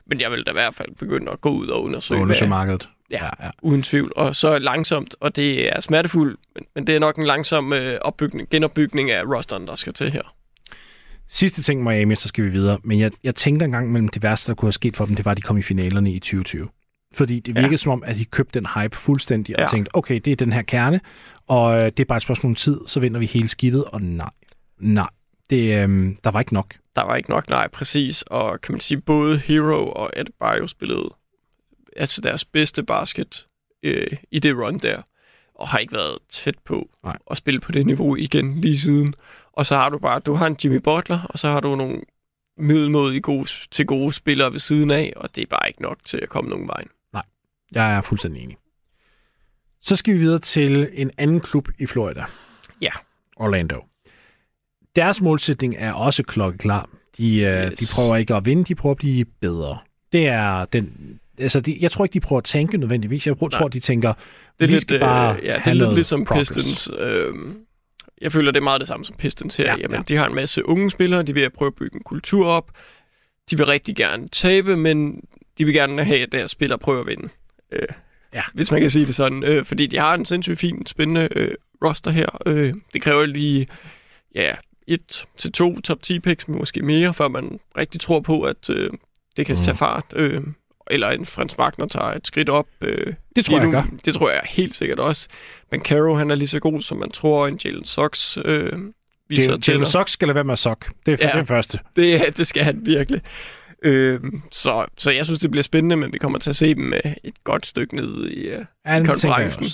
Men 0.08 0.22
jeg 0.22 0.32
vil 0.32 0.44
da 0.44 0.52
i 0.52 0.54
hvert 0.54 0.76
fald 0.76 0.90
begynde 1.00 1.32
at 1.32 1.42
gå 1.42 1.50
ud 1.50 1.68
og 1.68 1.84
undersøge, 1.84 2.22
Undersøge 2.22 2.50
markedet. 2.50 2.90
Ja. 3.12 3.24
ja, 3.26 3.46
ja. 3.46 3.50
uden 3.62 3.82
tvivl. 3.84 4.12
Og 4.16 4.36
så 4.36 4.60
langsomt, 4.60 5.16
og 5.20 5.36
det 5.36 5.76
er 5.76 5.80
smertefuldt, 5.80 6.40
men, 6.56 6.64
men 6.76 6.88
det 6.88 6.96
er 6.96 7.00
nok 7.00 7.18
en 7.18 7.26
langsom 7.26 7.74
øh, 7.74 7.98
opbygning, 8.02 8.50
genopbygning 8.50 9.12
af 9.12 9.24
rosteren, 9.24 9.68
der 9.68 9.76
skal 9.76 9.94
til 9.94 10.12
her. 10.12 10.22
Sidste 11.30 11.62
ting 11.64 11.84
Miami, 11.84 12.16
så 12.16 12.28
skal 12.28 12.44
vi 12.44 12.50
videre. 12.50 12.78
Men 12.84 13.00
jeg, 13.00 13.12
jeg 13.24 13.36
tænkte 13.36 13.66
engang 13.66 13.92
mellem 13.92 14.08
det 14.10 14.24
værste, 14.24 14.48
der 14.52 14.56
kunne 14.56 14.68
have 14.68 14.72
sket 14.74 14.98
for 14.98 15.06
dem, 15.06 15.16
det 15.16 15.26
var, 15.26 15.32
at 15.32 15.38
de 15.38 15.42
kom 15.42 15.58
i 15.58 15.62
finalerne 15.62 16.12
i 16.12 16.20
2020. 16.20 16.68
Fordi 17.16 17.40
det 17.40 17.48
virkede 17.56 17.66
ja. 17.66 17.72
Ja. 17.72 17.78
som 17.78 17.92
om, 17.92 18.04
at 18.06 18.16
de 18.16 18.26
købte 18.26 18.60
den 18.60 18.68
hype 18.76 18.96
fuldstændig 18.96 19.56
og 19.56 19.62
Ja. 19.62 19.68
tænkte, 19.68 19.96
okay, 19.96 20.20
det 20.26 20.32
er 20.32 20.36
den 20.36 20.54
her 20.54 20.62
kerne, 20.62 21.00
og 21.48 21.80
øh, 21.80 21.86
det 21.86 22.00
er 22.00 22.06
bare 22.06 22.18
et 22.18 22.24
spørgsmål 22.24 22.52
om 22.52 22.56
tid, 22.56 22.80
så 22.88 23.00
vinder 23.00 23.20
vi 23.20 23.26
hele 23.26 23.48
skidtet, 23.48 23.84
og 23.86 24.02
nej, 24.02 24.30
nej, 24.80 25.08
det, 25.52 25.84
øh, 25.84 26.16
der 26.24 26.32
var 26.32 26.40
ikke 26.40 26.54
nok. 26.54 26.76
der 26.96 27.02
var 27.02 27.16
ikke 27.16 27.30
nok, 27.30 27.50
nej, 27.50 27.68
præcis. 27.68 28.22
Og 28.22 28.62
kan 28.62 28.74
man 28.74 28.80
sige, 28.82 29.02
både 29.02 29.38
Hero 29.38 29.92
og 29.92 30.18
Adebayo 30.18 30.68
spillede 30.68 31.10
altså 31.96 32.22
deres 32.22 32.46
bedste 32.46 32.84
basket 32.84 33.48
øh, 33.84 34.18
i 34.32 34.40
det 34.40 34.56
run 34.56 34.78
der, 34.78 35.02
og 35.56 35.68
har 35.68 35.80
ikke 35.80 35.94
været 35.94 36.18
tæt 36.30 36.60
på 36.66 36.90
Nej. 37.04 37.18
at 37.32 37.38
spille 37.38 37.60
på 37.60 37.72
det 37.72 37.86
niveau 37.86 38.16
igen 38.16 38.62
lige 38.62 38.80
siden. 38.80 39.16
Og 39.54 39.66
så 39.66 39.76
har 39.76 39.90
du 39.90 39.98
bare, 39.98 40.20
du 40.20 40.34
har 40.34 40.48
en 40.48 40.58
Jimmy 40.64 40.78
Butler, 40.78 41.20
og 41.30 41.40
så 41.40 41.50
har 41.50 41.60
du 41.60 41.76
nogle 41.76 42.02
middelmådige 42.58 43.22
gode, 43.22 43.50
til 43.72 43.86
gode 43.86 44.14
spillere 44.14 44.52
ved 44.52 44.60
siden 44.60 44.92
af, 44.92 45.14
og 45.16 45.36
det 45.36 45.42
er 45.42 45.46
bare 45.46 45.68
ikke 45.68 45.82
nok 45.82 45.98
til 46.06 46.18
at 46.18 46.30
komme 46.30 46.50
nogen 46.50 46.68
vej. 46.68 46.84
Jeg 47.72 47.96
er 47.96 48.02
fuldstændig 48.02 48.44
enig. 48.44 48.58
Så 49.80 49.96
skal 49.96 50.14
vi 50.14 50.20
videre 50.20 50.40
til 50.40 50.90
en 50.94 51.12
anden 51.18 51.42
klub 51.42 51.70
i 51.80 51.86
Florida. 51.86 52.26
Ja. 52.82 52.92
Orlando. 53.36 53.91
Deres 54.96 55.22
målsætning 55.22 55.76
er 55.78 55.94
også 55.94 56.24
klokkeklar. 56.24 56.90
De, 57.18 57.40
øh, 57.40 57.72
Yes. 57.72 57.80
de 57.80 57.86
prøver 57.96 58.16
ikke 58.18 58.36
at 58.36 58.46
vinde, 58.46 58.64
de 58.64 58.76
prøver 58.76 58.94
at 58.94 58.98
blive 58.98 59.26
bedre. 59.42 59.78
Det 60.14 60.28
er 60.28 60.66
den... 60.66 60.94
Altså, 61.40 61.60
de, 61.60 61.78
jeg 61.82 61.92
tror 61.92 62.06
ikke, 62.06 62.14
de 62.14 62.20
prøver 62.20 62.38
at 62.38 62.44
tænke 62.44 62.78
nødvendigvis. 62.78 63.28
Jeg 63.28 63.36
tror, 63.52 63.68
de 63.68 63.80
tænker, 63.80 64.14
Det 64.14 64.64
er 64.64 64.68
vi 64.68 64.74
lidt, 64.74 64.82
skal 64.82 65.00
bare 65.00 65.36
øh, 65.38 65.46
ja, 65.46 65.56
det 65.66 65.68
er 65.68 65.74
lidt 65.74 65.94
ligesom 65.94 66.26
progress. 66.26 66.52
Pistons. 66.54 66.90
Øh, 67.00 67.34
jeg 68.22 68.32
føler, 68.32 68.52
det 68.52 68.60
er 68.60 68.64
meget 68.64 68.80
det 68.80 68.88
samme 68.88 69.06
som 69.06 69.16
Pistons 69.20 69.56
her. 69.56 69.66
Ja, 69.66 69.72
Ja, 69.72 69.78
Jamen, 69.82 69.96
ja. 69.98 70.04
De 70.08 70.16
har 70.16 70.28
en 70.28 70.36
masse 70.36 70.66
unge 70.66 70.92
spillere, 70.92 71.24
de 71.24 71.34
vil 71.34 71.42
at 71.42 71.54
prøve 71.54 71.68
at 71.68 71.76
bygge 71.76 71.96
en 71.96 72.02
kultur 72.06 72.48
op. 72.48 72.72
De 73.52 73.58
vil 73.58 73.66
rigtig 73.66 73.96
gerne 73.96 74.28
tabe, 74.28 74.78
men 74.78 75.22
de 75.58 75.66
vil 75.66 75.74
gerne 75.74 76.04
have, 76.04 76.22
at 76.22 76.32
deres 76.32 76.52
spillere 76.52 76.80
prøver 76.80 77.00
at 77.02 77.08
vinde. 77.08 77.30
Øh, 77.72 77.88
Ja. 78.34 78.42
Hvis 78.54 78.72
man 78.72 78.82
kan 78.82 78.90
sige 78.90 79.06
det 79.06 79.16
sådan. 79.16 79.44
Øh, 79.44 79.66
fordi 79.66 79.88
de 79.88 80.00
har 80.00 80.14
en 80.14 80.26
sindssygt 80.26 80.60
fin, 80.60 80.86
spændende 80.86 81.28
øh, 81.36 81.52
roster 81.86 82.12
her. 82.12 82.28
Øh, 82.46 82.74
det 82.94 83.02
kræver 83.02 83.26
lige 83.26 83.68
ja, 84.36 84.52
et 84.94 85.26
til 85.38 85.52
to 85.52 85.80
top 85.82 86.02
10 86.04 86.20
picks, 86.20 86.48
måske 86.48 86.82
mere, 86.82 87.14
før 87.14 87.28
man 87.28 87.60
rigtig 87.78 88.02
tror 88.02 88.20
på, 88.20 88.42
at 88.42 88.70
øh, 88.70 88.90
det 89.38 89.46
kan 89.46 89.56
Mhm. 89.56 89.64
tage 89.64 89.78
fart. 89.78 90.06
Øh, 90.16 90.42
eller 90.92 91.10
en 91.10 91.26
Frans 91.26 91.60
Wagner 91.60 91.88
tager 91.88 92.06
et 92.14 92.28
skridt 92.28 92.50
op. 92.50 92.68
Øh, 92.82 93.14
Det 93.36 93.46
tror 93.46 93.58
jeg 93.58 93.62
lige 93.66 93.72
nu. 93.76 93.82
gør. 93.82 93.88
Det 94.06 94.14
tror 94.14 94.30
jeg 94.30 94.42
helt 94.46 94.76
sikkert 94.76 95.00
også. 95.00 95.28
Men 95.72 95.82
Caro, 95.82 96.14
han 96.16 96.32
er 96.32 96.36
lige 96.36 96.48
så 96.48 96.60
god, 96.60 96.82
som 96.82 96.98
man 96.98 97.12
tror, 97.12 97.48
en 97.48 97.60
Jalen 97.66 97.86
Sox 97.86 98.38
øh, 98.46 98.72
viser 99.30 99.50
Jalen. 99.52 99.64
Jalen 99.68 99.86
Sox 99.86 100.12
skal 100.12 100.28
lade 100.28 100.36
være 100.36 100.44
med 100.44 100.54
at 100.54 100.60
sok. 100.60 100.92
Det 101.06 101.14
er 101.14 101.18
ja. 101.28 101.34
Ja. 101.34 101.40
det 101.40 101.48
første. 101.48 101.80
Det, 101.96 102.38
det 102.38 102.48
skal 102.48 102.64
han 102.64 102.82
virkelig. 102.86 103.22
Øh, 103.84 104.20
så, 104.52 104.86
så 104.98 105.12
jeg 105.12 105.26
synes, 105.26 105.40
det 105.40 105.52
bliver 105.52 105.64
spændende, 105.64 105.96
men 105.96 106.14
vi 106.14 106.18
kommer 106.18 106.40
til 106.40 106.50
at 106.50 106.56
se 106.56 106.76
dem 106.76 106.94
øh, 106.94 107.14
et 107.24 107.44
godt 107.44 107.66
stykke 107.66 107.96
ned 107.96 108.26
i, 108.30 108.48
øh, 108.48 108.52
Ja, 108.86 108.92
jeg 108.92 109.06
konferencen. 109.06 109.66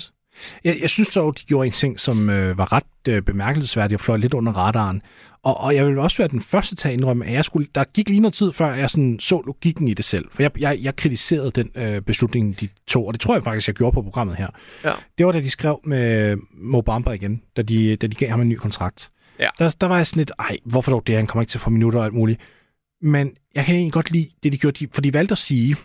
Jeg, 0.64 0.76
jeg 0.80 0.90
synes 0.90 1.10
dog, 1.10 1.38
de 1.38 1.44
gjorde 1.44 1.66
en 1.66 1.72
ting, 1.72 2.00
som 2.00 2.30
øh, 2.30 2.58
var 2.58 2.72
ret 2.72 2.84
øh, 3.08 3.22
bemærkelsesværdig 3.22 3.94
og 3.94 4.00
fløj 4.00 4.16
lidt 4.16 4.34
under 4.34 4.52
radaren. 4.52 5.02
Og, 5.42 5.60
og 5.60 5.74
jeg 5.74 5.86
vil 5.86 5.98
også 5.98 6.16
være 6.18 6.28
den 6.28 6.40
første 6.40 6.76
til 6.76 6.88
at 6.88 6.94
indrømme, 6.94 7.26
at 7.26 7.32
jeg 7.32 7.44
skulle, 7.44 7.68
der 7.74 7.84
gik 7.84 8.08
lige 8.08 8.20
noget 8.20 8.34
tid, 8.34 8.52
før 8.52 8.74
jeg 8.74 8.90
sådan 8.90 9.18
så 9.20 9.42
logikken 9.46 9.88
i 9.88 9.94
det 9.94 10.04
selv. 10.04 10.24
For 10.30 10.42
jeg, 10.42 10.50
jeg, 10.60 10.78
jeg 10.82 10.96
kritiserede 10.96 11.50
den 11.50 11.70
øh, 11.74 12.00
beslutning, 12.00 12.60
de 12.60 12.68
tog, 12.86 13.06
og 13.06 13.12
det 13.12 13.20
tror 13.20 13.34
jeg 13.34 13.44
faktisk, 13.44 13.68
jeg 13.68 13.74
gjorde 13.74 13.94
på 13.94 14.02
programmet 14.02 14.36
her. 14.36 14.48
Ja. 14.84 14.92
Det 15.18 15.26
var, 15.26 15.32
da 15.32 15.40
de 15.40 15.50
skrev 15.50 15.80
med 15.84 16.36
Mo 16.54 16.80
Bamba 16.80 17.10
igen, 17.10 17.42
da 17.56 17.62
de, 17.62 17.96
da 17.96 18.06
de 18.06 18.14
gav 18.14 18.28
ham 18.28 18.40
en 18.40 18.48
ny 18.48 18.54
kontrakt. 18.54 19.10
Ja. 19.40 19.48
Der, 19.58 19.76
der 19.80 19.86
var 19.86 19.96
jeg 19.96 20.06
sådan 20.06 20.20
lidt, 20.20 20.32
ej, 20.38 20.58
hvorfor 20.64 20.92
dog 20.92 21.06
det? 21.06 21.16
Han 21.16 21.26
kommer 21.26 21.42
ikke 21.42 21.50
til 21.50 21.58
at 21.58 21.62
få 21.62 21.70
minutter 21.70 21.98
og 21.98 22.04
alt 22.04 22.14
muligt. 22.14 22.40
Men 23.02 23.30
jeg 23.54 23.64
kan 23.64 23.74
egentlig 23.74 23.92
godt 23.92 24.10
lide 24.10 24.30
det, 24.42 24.52
de 24.52 24.58
gjorde, 24.58 24.86
de, 24.86 24.90
for 24.92 25.00
de 25.00 25.14
valgte 25.14 25.32
at 25.32 25.38
sige, 25.38 25.76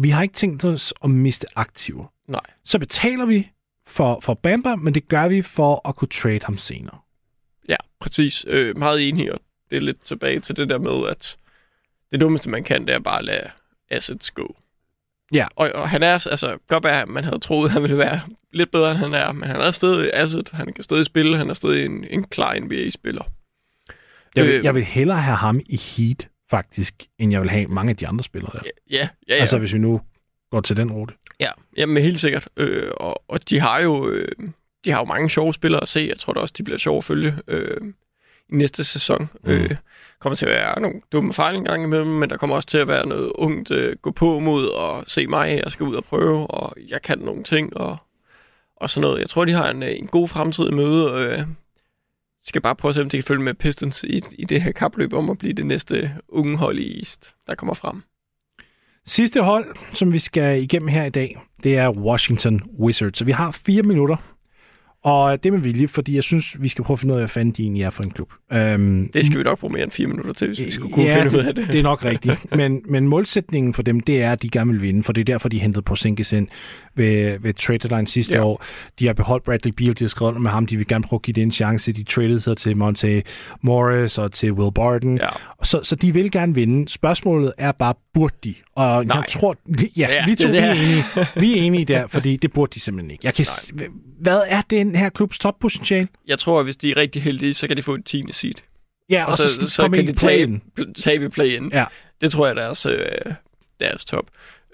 vi 0.00 0.10
har 0.10 0.22
ikke 0.22 0.34
tænkt 0.34 0.64
os 0.64 0.94
at 1.04 1.10
miste 1.10 1.46
aktiver. 1.56 2.12
Nej. 2.28 2.40
Så 2.64 2.78
betaler 2.78 3.26
vi 3.26 3.50
for, 3.88 4.20
for 4.22 4.34
Bamba, 4.34 4.76
men 4.76 4.94
det 4.94 5.08
gør 5.08 5.28
vi 5.28 5.42
for 5.42 5.88
at 5.88 5.96
kunne 5.96 6.08
trade 6.08 6.40
ham 6.44 6.58
senere. 6.58 6.98
Ja, 7.68 7.76
præcis. 8.00 8.44
Øh, 8.48 8.76
meget 8.78 9.08
enig, 9.08 9.32
og 9.32 9.40
det 9.70 9.76
er 9.76 9.80
lidt 9.80 10.04
tilbage 10.04 10.40
til 10.40 10.56
det 10.56 10.68
der 10.68 10.78
med, 10.78 11.08
at 11.10 11.36
det 12.12 12.20
dummeste, 12.20 12.50
man 12.50 12.64
kan, 12.64 12.86
det 12.86 12.94
er 12.94 12.98
bare 12.98 13.18
at 13.18 13.24
lade 13.24 13.50
assets 13.90 14.30
gå. 14.30 14.56
Ja. 15.32 15.46
Og, 15.56 15.70
og 15.74 15.88
han 15.88 16.02
er, 16.02 16.12
altså, 16.12 16.58
godt 16.68 16.84
være, 16.84 17.06
man 17.06 17.24
havde 17.24 17.38
troet, 17.38 17.66
at 17.66 17.72
han 17.72 17.82
ville 17.82 17.98
være 17.98 18.20
lidt 18.52 18.70
bedre, 18.70 18.90
end 18.90 18.98
han 18.98 19.14
er, 19.14 19.32
men 19.32 19.48
han 19.48 19.60
er 19.60 19.70
stadig 19.70 20.10
asset, 20.14 20.50
han 20.52 20.72
kan 20.72 20.84
stadig 20.84 21.06
spille, 21.06 21.36
han 21.36 21.50
er 21.50 21.54
stadig 21.54 21.84
en, 21.84 22.04
en 22.10 22.24
klar 22.24 22.58
NBA-spiller. 22.60 23.22
Jeg 24.34 24.44
vil, 24.44 24.54
Øh. 24.54 24.64
jeg 24.64 24.74
vil 24.74 24.84
hellere 24.84 25.20
have 25.20 25.36
ham 25.36 25.60
i 25.68 25.76
Heat, 25.76 26.28
faktisk, 26.50 26.94
end 27.18 27.32
jeg 27.32 27.40
vil 27.40 27.50
have 27.50 27.66
mange 27.66 27.90
af 27.90 27.96
de 27.96 28.06
andre 28.06 28.24
spillere 28.24 28.52
der. 28.52 28.60
Ja, 28.90 28.96
ja. 28.98 29.08
ja. 29.28 29.34
Altså, 29.34 29.58
hvis 29.58 29.72
vi 29.72 29.78
nu 29.78 30.00
går 30.50 30.60
til 30.60 30.76
den 30.76 30.92
rute. 30.92 31.14
Ja, 31.40 31.50
jamen 31.76 32.02
helt 32.02 32.20
sikkert. 32.20 32.48
Øh, 32.56 32.90
og, 32.96 33.22
og 33.28 33.50
de 33.50 33.60
har 33.60 33.78
jo 33.80 34.08
øh, 34.08 34.28
de 34.84 34.92
har 34.92 34.98
jo 34.98 35.04
mange 35.04 35.30
sjove 35.30 35.54
spillere 35.54 35.82
at 35.82 35.88
se. 35.88 36.06
Jeg 36.08 36.18
tror 36.18 36.32
da 36.32 36.40
også, 36.40 36.54
de 36.58 36.62
bliver 36.62 36.78
sjove 36.78 36.98
at 36.98 37.04
følge 37.04 37.34
øh, 37.48 37.80
i 38.48 38.56
næste 38.56 38.84
sæson. 38.84 39.30
Mm. 39.44 39.50
Øh, 39.50 39.76
kommer 40.18 40.36
til 40.36 40.46
at 40.46 40.52
være 40.52 40.80
nogle 40.80 41.00
dumme 41.12 41.32
fejl 41.32 41.56
en 41.56 41.64
gang 41.64 41.84
imellem, 41.84 42.10
men 42.10 42.30
der 42.30 42.36
kommer 42.36 42.56
også 42.56 42.68
til 42.68 42.78
at 42.78 42.88
være 42.88 43.06
noget 43.06 43.32
ungt 43.34 43.70
øh, 43.70 43.96
gå 44.02 44.10
på 44.10 44.38
mod 44.38 44.68
og 44.68 45.04
se 45.06 45.26
mig, 45.26 45.60
jeg 45.64 45.72
skal 45.72 45.86
ud 45.86 45.94
og 45.94 46.04
prøve, 46.04 46.46
og 46.46 46.74
jeg 46.88 47.02
kan 47.02 47.18
nogle 47.18 47.42
ting 47.42 47.76
og, 47.76 47.96
og 48.76 48.90
sådan 48.90 49.08
noget. 49.08 49.20
Jeg 49.20 49.28
tror, 49.28 49.44
de 49.44 49.52
har 49.52 49.70
en, 49.70 49.82
øh, 49.82 49.90
en 49.90 50.06
god 50.06 50.28
fremtid 50.28 50.68
i 50.68 50.74
møde. 50.74 51.12
Øh, 51.12 51.44
skal 52.42 52.62
bare 52.62 52.76
prøve 52.76 52.90
at 52.90 52.94
se, 52.94 53.02
om 53.02 53.10
de 53.10 53.16
kan 53.16 53.24
følge 53.24 53.42
med 53.42 53.54
Pistons 53.54 54.04
i, 54.04 54.22
i 54.32 54.44
det 54.44 54.62
her 54.62 54.72
kapløb 54.72 55.12
om 55.12 55.30
at 55.30 55.38
blive 55.38 55.52
det 55.52 55.66
næste 55.66 56.10
unge 56.28 56.56
hold 56.56 56.78
i 56.78 56.98
East, 56.98 57.34
der 57.46 57.54
kommer 57.54 57.74
frem. 57.74 58.02
Sidste 59.08 59.42
hold, 59.42 59.66
som 59.92 60.12
vi 60.12 60.18
skal 60.18 60.62
igennem 60.62 60.88
her 60.88 61.04
i 61.04 61.10
dag, 61.10 61.36
det 61.62 61.76
er 61.76 61.90
Washington 61.90 62.60
Wizards. 62.80 63.18
Så 63.18 63.24
vi 63.24 63.32
har 63.32 63.50
fire 63.50 63.82
minutter, 63.82 64.16
og 65.04 65.44
det 65.44 65.48
er 65.48 65.52
med 65.52 65.60
vilje, 65.60 65.88
fordi 65.88 66.14
jeg 66.14 66.22
synes, 66.22 66.62
vi 66.62 66.68
skal 66.68 66.84
prøve 66.84 66.94
at 66.94 67.00
finde 67.00 67.14
ud 67.14 67.18
af, 67.18 67.20
hvad 67.20 67.28
fanden 67.28 67.54
de 67.54 67.62
egentlig 67.62 67.82
er 67.82 67.90
for 67.90 68.02
en 68.02 68.10
klub. 68.10 68.32
Um, 68.74 69.10
Det 69.14 69.26
skal 69.26 69.38
vi 69.38 69.42
nok 69.42 69.58
bruge 69.58 69.72
mere 69.72 69.82
end 69.82 69.90
fire 69.90 70.06
minutter 70.06 70.32
til, 70.32 70.46
hvis 70.46 70.60
vi 70.60 70.70
skulle 70.70 70.94
kunne 70.94 71.06
ja, 71.06 71.22
finde 71.24 71.38
ud 71.38 71.44
af 71.44 71.54
det. 71.54 71.66
det 71.66 71.78
er 71.78 71.82
nok 71.82 72.04
rigtigt. 72.04 72.56
Men, 72.56 72.80
men 72.90 73.08
målsætningen 73.08 73.74
for 73.74 73.82
dem, 73.82 74.00
det 74.00 74.22
er, 74.22 74.32
at 74.32 74.42
de 74.42 74.48
gerne 74.48 74.70
vil 74.72 74.82
vinde, 74.82 75.02
for 75.02 75.12
det 75.12 75.20
er 75.20 75.24
derfor, 75.24 75.48
de 75.48 75.58
hentede 75.58 75.82
Porzingis 75.82 76.32
ind 76.32 76.48
ved, 76.94 77.38
ved 77.40 77.54
trade 77.54 77.78
deadline 77.78 78.06
sidste 78.08 78.34
Ja. 78.34 78.44
år. 78.44 78.64
De 78.98 79.06
har 79.06 79.12
beholdt 79.14 79.44
Bradley 79.44 79.72
Beal, 79.72 79.94
de 79.98 80.04
har 80.04 80.08
skrevet 80.08 80.40
med 80.40 80.50
ham, 80.50 80.66
de 80.66 80.76
vil 80.76 80.86
gerne 80.86 81.04
prøve 81.04 81.18
at 81.18 81.22
give 81.22 81.32
det 81.32 81.42
en 81.42 81.50
chance. 81.50 81.92
De 81.92 82.02
traded 82.04 82.38
sig 82.40 82.56
til 82.56 82.76
Monte 82.76 83.22
Morris 83.62 84.18
og 84.18 84.32
til 84.32 84.52
Will 84.52 84.72
Barton. 84.74 85.16
Ja. 85.16 85.26
Så, 85.62 85.80
så 85.82 85.96
de 85.96 86.14
vil 86.14 86.30
gerne 86.30 86.54
vinde. 86.54 86.88
Spørgsmålet 86.88 87.52
er 87.58 87.72
bare, 87.72 87.94
burde 88.14 88.34
de? 88.44 88.54
Og 88.76 89.06
Nej. 89.06 89.16
jeg 89.16 89.24
tror, 89.28 89.56
ja, 89.68 89.84
Ja, 89.96 90.26
vi 90.26 90.34
to 90.34 90.48
det 90.48 90.52
vi 90.52 90.58
er 90.58 90.62
er, 90.62 90.74
det. 90.74 90.82
enige. 90.82 91.04
vi 91.40 91.58
er 91.58 91.62
enige 91.62 91.84
der, 91.84 92.06
fordi 92.06 92.36
det 92.36 92.52
burde 92.52 92.70
de 92.74 92.80
simpelthen 92.80 93.10
ikke. 93.10 93.20
Jeg 93.26 93.34
kan, 93.34 93.44
s- 93.44 93.70
hvad 94.20 94.40
er 94.48 94.60
den 94.88 94.96
her 94.96 95.08
klubs 95.08 95.38
toppotentiale? 95.38 96.08
Jeg 96.26 96.38
tror, 96.38 96.58
at 96.58 96.66
hvis 96.66 96.76
de 96.76 96.90
er 96.90 96.96
rigtig 96.96 97.22
heldige, 97.22 97.54
så 97.54 97.68
kan 97.68 97.76
de 97.76 97.82
få 97.82 97.94
et 97.94 98.04
10. 98.04 98.22
seed. 98.32 98.54
Ja, 99.10 99.24
Og, 99.24 99.34
så, 99.34 99.48
så, 99.54 99.66
så 99.66 99.82
komme 99.82 99.96
kan 99.96 100.06
de 100.06 100.12
tabe, 100.12 100.60
tabe 100.96 101.24
i 101.24 101.28
play-in. 101.28 101.70
Ja. 101.72 101.84
Det 102.20 102.32
tror 102.32 102.46
jeg 102.46 102.56
er 102.56 102.60
deres, 102.62 102.86
øh, 102.86 102.98
deres 103.80 104.04
top. 104.04 104.30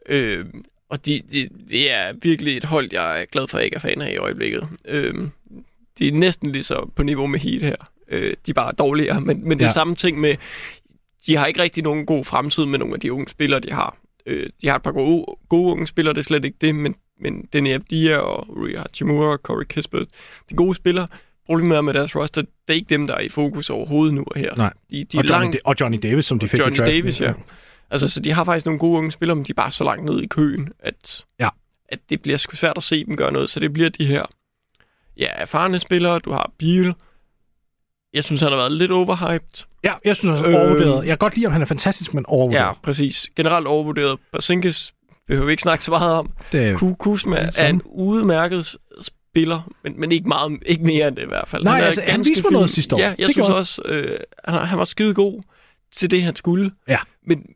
Øh, 0.08 0.44
og 0.88 1.06
de, 1.06 1.20
de, 1.32 1.48
det 1.70 1.92
er 1.92 2.12
virkelig 2.22 2.56
et 2.56 2.64
hold, 2.64 2.88
jeg 2.92 3.20
er 3.20 3.24
glad 3.24 3.48
for, 3.48 3.58
at 3.58 3.60
jeg 3.60 3.64
ikke 3.64 3.74
er 3.74 3.80
fan 3.80 4.02
af 4.02 4.12
i 4.12 4.16
øjeblikket. 4.16 4.68
Øh, 4.88 5.14
de 5.98 6.08
er 6.08 6.12
næsten 6.12 6.52
lige 6.52 6.62
så 6.64 6.90
på 6.96 7.02
niveau 7.02 7.26
med 7.26 7.40
Heat 7.40 7.62
her. 7.62 7.76
Øh, 8.08 8.22
de 8.46 8.50
er 8.50 8.54
bare 8.54 8.72
dårligere, 8.72 9.20
men, 9.20 9.48
men 9.48 9.58
det 9.58 9.64
Ja. 9.64 9.70
samme 9.70 9.94
ting 9.94 10.20
med, 10.20 10.36
de 11.26 11.36
har 11.36 11.46
ikke 11.46 11.62
rigtig 11.62 11.82
nogen 11.82 12.06
god 12.06 12.24
fremtid 12.24 12.64
med 12.64 12.78
nogle 12.78 12.94
af 12.94 13.00
de 13.00 13.12
unge 13.12 13.28
spillere, 13.28 13.60
de 13.60 13.72
har. 13.72 13.96
Øh, 14.26 14.50
de 14.62 14.68
har 14.68 14.76
et 14.76 14.82
par 14.82 14.92
gode, 14.92 15.24
gode 15.48 15.72
unge 15.72 15.86
spillere, 15.86 16.14
det 16.14 16.18
er 16.20 16.24
slet 16.24 16.44
ikke 16.44 16.58
det, 16.60 16.74
men, 16.74 16.94
men 17.20 17.48
Denny 17.52 17.72
Abdia 17.72 18.16
og 18.18 18.56
Rui 18.56 18.74
Hachimura 18.74 19.26
og 19.26 19.38
Corey 19.38 19.64
Kispert, 19.68 20.06
de 20.50 20.54
gode 20.54 20.74
spillere. 20.74 21.06
Problemet 21.46 21.76
er 21.76 21.80
med 21.80 21.94
deres 21.94 22.16
roster, 22.16 22.42
det 22.42 22.50
er 22.68 22.72
ikke 22.72 22.88
dem, 22.88 23.06
der 23.06 23.14
er 23.14 23.20
i 23.20 23.28
fokus 23.28 23.70
overhovedet 23.70 24.14
nu 24.14 24.24
og 24.26 24.40
her. 24.40 24.54
Nej. 24.56 24.72
De, 24.90 25.04
de 25.04 25.18
Og 25.18 25.24
Johnny, 25.24 25.44
langt, 25.44 25.56
og 25.64 25.74
Johnny 25.80 25.98
Davis, 26.02 26.26
som 26.26 26.38
de 26.38 26.48
fik 26.48 26.58
i 26.58 26.62
Johnny 26.62 26.76
draften. 26.76 26.94
Davis, 26.94 27.20
ja. 27.20 27.32
Altså, 27.90 28.08
så 28.08 28.20
de 28.20 28.32
har 28.32 28.44
faktisk 28.44 28.66
nogle 28.66 28.78
gode 28.78 28.98
unge 28.98 29.12
spillere, 29.12 29.34
men 29.36 29.44
de 29.44 29.50
er 29.50 29.54
bare 29.54 29.70
så 29.70 29.84
langt 29.84 30.04
ned 30.04 30.22
i 30.22 30.26
køen, 30.26 30.68
at, 30.78 31.24
Ja. 31.40 31.48
at 31.88 31.98
det 32.08 32.22
bliver 32.22 32.36
sgu 32.38 32.56
svært 32.56 32.76
at 32.76 32.82
se 32.82 33.04
dem 33.04 33.16
gøre 33.16 33.32
noget. 33.32 33.50
Så 33.50 33.60
det 33.60 33.72
bliver 33.72 33.88
de 33.88 34.04
her 34.06 34.22
ja, 35.16 35.26
erfarne 35.32 35.78
spillere. 35.78 36.18
Du 36.18 36.30
har 36.32 36.50
Beal. 36.58 36.94
Jeg 38.14 38.24
synes, 38.24 38.40
han 38.40 38.50
har 38.50 38.56
været 38.56 38.72
lidt 38.72 38.90
overhyped. 38.92 39.64
Ja, 39.84 39.92
jeg 40.04 40.16
synes 40.16 40.32
også, 40.32 40.44
Øh, 40.46 40.54
overvurderet. 40.54 40.96
Jeg 40.96 41.08
kan 41.10 41.18
godt 41.18 41.34
lide, 41.36 41.46
om 41.46 41.52
han 41.52 41.62
er 41.62 41.66
fantastisk, 41.66 42.14
men 42.14 42.26
overvurderet. 42.26 42.66
Ja, 42.66 42.72
præcis. 42.82 43.30
Generelt 43.36 43.66
overvurderet. 43.66 44.18
Basinkas 44.32 44.93
behøver 45.26 45.46
vi 45.46 45.52
ikke 45.52 45.62
snakke 45.62 45.84
så 45.84 45.90
meget 45.90 46.12
om. 46.12 46.30
Det, 46.52 46.76
Ku- 46.78 46.94
Kuzma 46.94 47.50
er 47.58 47.68
en 47.68 47.82
udmærket 47.84 48.76
spiller, 49.00 49.70
men, 49.84 50.00
men 50.00 50.12
ikke, 50.12 50.28
meget, 50.28 50.58
ikke 50.66 50.84
mere 50.84 51.08
end 51.08 51.16
det 51.16 51.22
i 51.22 51.26
hvert 51.28 51.48
fald. 51.48 51.64
Nej, 51.64 51.80
er 51.80 51.84
altså, 51.84 52.02
han 52.06 52.24
viste 52.24 52.42
mig 52.42 52.52
noget 52.52 52.70
sidste 52.70 52.94
år. 52.96 53.00
Ja, 53.00 53.08
jeg 53.18 53.26
Det 53.26 53.30
synes 53.34 53.48
også, 53.48 53.82
øh, 53.84 54.18
han, 54.44 54.66
han 54.66 54.78
var 54.78 54.84
skide 54.84 55.14
god 55.14 55.42
til 55.96 56.10
det, 56.10 56.22
han 56.22 56.36
skulle. 56.36 56.70
Ja. 56.88 56.98
Men, 57.26 57.46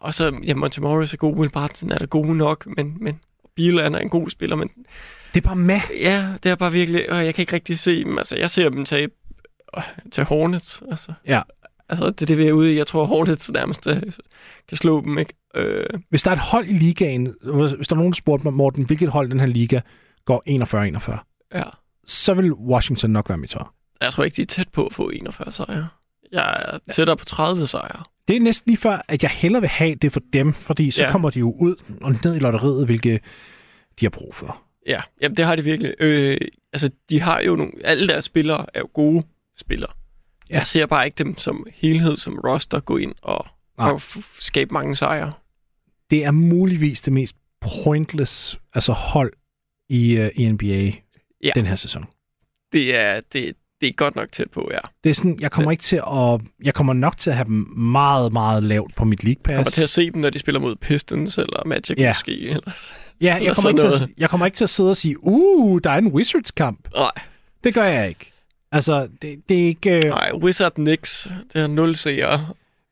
og 0.00 0.14
så, 0.14 0.36
ja, 0.46 0.54
Monty 0.54 0.78
Morris 0.80 1.12
er 1.12 1.16
god, 1.16 1.34
Will 1.36 1.50
Barton 1.50 1.92
er 1.92 1.98
da 1.98 2.04
god 2.04 2.26
nok, 2.26 2.66
men, 2.76 2.96
men 3.00 3.20
Biel 3.56 3.80
han 3.80 3.94
er 3.94 3.98
en 3.98 4.08
god 4.08 4.30
spiller, 4.30 4.56
men 4.56 4.68
det 5.34 5.40
er 5.44 5.48
bare 5.48 5.56
med. 5.56 5.80
ja, 6.00 6.28
det 6.42 6.50
er 6.50 6.54
bare 6.54 6.72
virkelig, 6.72 7.10
og 7.10 7.24
jeg 7.24 7.34
kan 7.34 7.42
ikke 7.42 7.52
rigtig 7.52 7.78
se 7.78 8.04
dem. 8.04 8.18
Altså, 8.18 8.36
jeg 8.36 8.50
ser 8.50 8.68
dem 8.68 8.84
tabe 8.84 9.12
øh, 9.76 9.82
til 10.12 10.24
Hornets, 10.24 10.82
altså. 10.90 11.12
Ja. 11.26 11.40
Altså, 11.88 12.06
det 12.10 12.22
er 12.22 12.26
det, 12.26 12.38
vi 12.38 12.46
er 12.46 12.52
ude 12.52 12.72
i. 12.74 12.76
Jeg 12.76 12.86
tror, 12.86 13.04
Hornets 13.04 13.50
nærmest 13.50 13.86
øh, 13.86 14.02
kan 14.68 14.76
slå 14.76 15.00
dem, 15.00 15.18
ikke? 15.18 15.34
Øh, 15.56 15.86
Hvis 16.08 16.22
der 16.22 16.30
er 16.30 16.34
et 16.34 16.40
hold 16.40 16.66
i 16.66 16.72
ligaen, 16.72 17.34
hvis 17.42 17.88
der 17.88 17.94
er 17.94 17.96
nogen, 17.96 18.12
der 18.12 18.16
spurgte 18.16 18.44
mig, 18.44 18.52
Morten, 18.52 18.84
hvilket 18.84 19.08
hold 19.08 19.30
den 19.30 19.40
her 19.40 19.46
liga 19.46 19.80
går 20.24 20.42
41-41, 21.54 21.54
ja. 21.58 21.62
så 22.06 22.34
vil 22.34 22.52
Washington 22.52 23.10
nok 23.10 23.28
være 23.28 23.38
mit 23.38 23.50
svar. 23.50 23.74
Jeg 24.02 24.12
tror 24.12 24.24
ikke, 24.24 24.36
de 24.36 24.42
er 24.42 24.46
tæt 24.46 24.68
på 24.68 24.86
at 24.86 24.92
få 24.92 25.10
41 25.10 25.52
sejre. 25.52 25.88
Jeg 26.32 26.62
er 26.72 26.78
tættere 26.92 27.16
på 27.16 27.24
30 27.24 27.66
sejre. 27.66 28.02
Det 28.28 28.36
er 28.36 28.40
næsten 28.40 28.70
lige 28.70 28.76
før, 28.78 29.02
at 29.08 29.22
jeg 29.22 29.30
hellere 29.30 29.60
vil 29.62 29.68
have 29.70 29.94
det 29.94 30.12
for 30.12 30.20
dem, 30.32 30.52
fordi 30.54 30.90
så 30.90 31.02
Ja. 31.02 31.06
ja. 31.06 31.12
kommer 31.12 31.30
de 31.30 31.38
jo 31.38 31.54
ud 31.60 31.74
og 32.00 32.12
ned 32.24 32.36
i 32.36 32.38
lotteriet, 32.38 32.86
hvilket 32.86 33.20
de 34.00 34.04
har 34.04 34.10
brug 34.10 34.34
for. 34.34 34.62
Ja, 34.86 35.00
jamen, 35.22 35.36
det 35.36 35.44
har 35.44 35.56
de 35.56 35.62
virkelig. 35.64 35.94
Øh, 36.00 36.36
altså, 36.72 36.90
de 37.10 37.20
har 37.20 37.40
jo 37.40 37.56
nogle... 37.56 37.72
Alle 37.84 38.08
deres 38.08 38.24
spillere 38.24 38.66
er 38.74 38.80
jo 38.80 38.88
gode 38.94 39.22
spillere. 39.56 39.90
Ja. 40.50 40.54
Ja. 40.54 40.58
Jeg 40.58 40.66
ser 40.66 40.86
bare 40.86 41.04
ikke 41.06 41.24
dem 41.24 41.38
som 41.38 41.66
helhed, 41.74 42.16
som 42.16 42.38
roster, 42.38 42.80
gå 42.80 42.96
ind 42.96 43.14
og, 43.22 43.46
Nej. 43.78 43.90
og 43.90 44.00
skabe 44.40 44.74
mange 44.74 44.94
sejre. 44.94 45.32
Det 46.10 46.24
er 46.24 46.30
muligvis 46.30 47.00
det 47.00 47.12
mest 47.12 47.36
pointless 47.84 48.58
altså 48.74 48.92
hold 48.92 49.32
i, 49.88 50.18
uh, 50.20 50.26
i 50.34 50.50
NBA 50.52 50.64
Ja. 50.66 50.92
ja. 51.44 51.50
den 51.54 51.66
her 51.66 51.76
sæson. 51.76 52.04
Det 52.72 52.98
er, 53.00 53.20
det, 53.32 53.52
det 53.80 53.88
er 53.88 53.92
godt 53.92 54.16
nok 54.16 54.32
tæt 54.32 54.50
på, 54.50 54.68
ja. 54.72 54.78
Det 55.04 55.10
er 55.10 55.14
sådan, 55.14 55.38
jeg 55.40 55.50
kommer 55.50 55.70
ikke 55.70 55.82
til 55.82 55.96
at... 55.96 56.40
Jeg 56.64 56.74
kommer 56.74 56.92
nok 56.92 57.18
til 57.18 57.30
at 57.30 57.36
have 57.36 57.44
dem 57.44 57.66
meget, 57.76 58.32
meget 58.32 58.62
lavt 58.62 58.94
på 58.94 59.04
mit 59.04 59.24
league 59.24 59.42
pass. 59.42 59.50
Jeg 59.52 59.56
kommer 59.58 59.70
til 59.70 59.82
at 59.82 59.90
se 59.90 60.10
dem, 60.10 60.20
når 60.20 60.30
de 60.30 60.38
spiller 60.38 60.60
mod 60.60 60.76
Pistons 60.76 61.38
eller 61.38 61.64
Magic 61.66 61.98
Ja. 61.98 62.10
måske. 62.10 62.40
Ellers. 62.48 62.94
Ja, 63.20 63.36
eller 63.36 63.46
jeg 63.48 63.56
kommer, 63.56 63.78
sådan 63.80 63.86
ikke 63.86 63.96
til 63.98 64.04
at, 64.04 64.10
jeg 64.18 64.30
kommer 64.30 64.46
ikke 64.46 64.56
til 64.56 64.64
at 64.64 64.70
sidde 64.70 64.90
og 64.90 64.96
sige, 64.96 65.24
uh, 65.24 65.80
der 65.84 65.90
er 65.90 65.98
en 65.98 66.06
Wizards-kamp. 66.06 66.88
Nej, 66.94 67.10
Det 67.64 67.74
gør 67.74 67.84
jeg 67.84 68.08
ikke. 68.08 68.31
Altså, 68.72 69.08
det, 69.22 69.38
det 69.48 69.62
er 69.62 69.66
ikke... 69.66 69.96
Øh, 69.96 70.02
nej, 70.04 70.30
Wizard 70.34 70.72
Knicks, 70.72 71.28
det 71.54 71.62
er 71.62 71.66
nul 71.66 71.94
seere. 71.96 72.46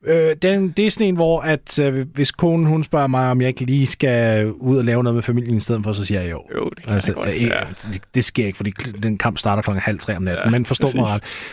øh, 0.07 0.37
den, 0.43 0.68
det 0.70 0.87
er 0.87 0.91
sådan 0.91 1.07
en, 1.07 1.14
hvor 1.14 1.41
at, 1.41 1.78
øh, 1.78 2.07
hvis 2.14 2.31
konen 2.31 2.66
hun 2.66 2.85
spørger 2.85 3.07
mig, 3.07 3.31
om 3.31 3.41
jeg 3.41 3.49
ikke 3.49 3.64
lige 3.64 3.87
skal 3.87 4.47
ud 4.53 4.78
og 4.78 4.85
lave 4.85 5.03
noget 5.03 5.14
med 5.14 5.22
familien 5.22 5.57
i 5.57 5.61
stedet 5.61 5.85
for, 5.85 5.93
så 5.93 6.05
siger 6.05 6.20
jeg 6.20 6.31
jo. 6.31 6.43
Jo, 6.57 6.68
det 6.76 6.85
kan 6.85 6.95
Altså, 6.95 7.09
jeg 7.11 7.14
godt. 7.14 7.28
øh, 7.28 7.43
Ja. 7.43 7.61
det, 7.93 8.03
det 8.14 8.24
sker 8.24 8.47
ikke, 8.47 8.57
fordi 8.57 8.70
den 9.03 9.18
kamp 9.18 9.39
starter 9.39 9.62
klokken 9.62 9.83
halv 9.83 9.99
tre 9.99 10.16
om 10.16 10.22
natten, 10.22 10.45
Ja, 10.45 10.51
men 10.51 10.64
forstå 10.64 10.87
mig 10.95 11.05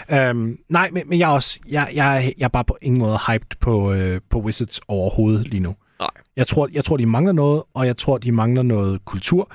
ret. 0.10 0.30
Øhm, 0.30 0.58
nej, 0.70 0.90
men, 0.94 1.04
men 1.10 1.20
jeg 1.20 1.30
er 1.30 1.34
også, 1.34 1.60
jeg, 1.70 1.90
jeg, 1.96 2.34
jeg 2.38 2.46
er 2.46 2.50
bare 2.50 2.64
på 2.66 2.78
ingen 2.82 3.00
måde 3.00 3.18
hyped 3.28 3.58
på, 3.60 3.94
øh, 3.94 4.20
på 4.30 4.40
Wizards 4.40 4.80
overhovedet 4.88 5.48
lige 5.48 5.60
nu. 5.60 5.76
Nej. 6.00 6.10
Jeg 6.36 6.48
tror, 6.48 6.70
jeg 6.74 6.86
tror, 6.86 6.98
de 6.98 7.06
mangler 7.06 7.34
noget, 7.34 7.64
og 7.74 7.88
jeg 7.88 7.98
tror, 7.98 8.18
de 8.18 8.32
mangler 8.32 8.64
noget 8.64 9.06
kultur. 9.06 9.52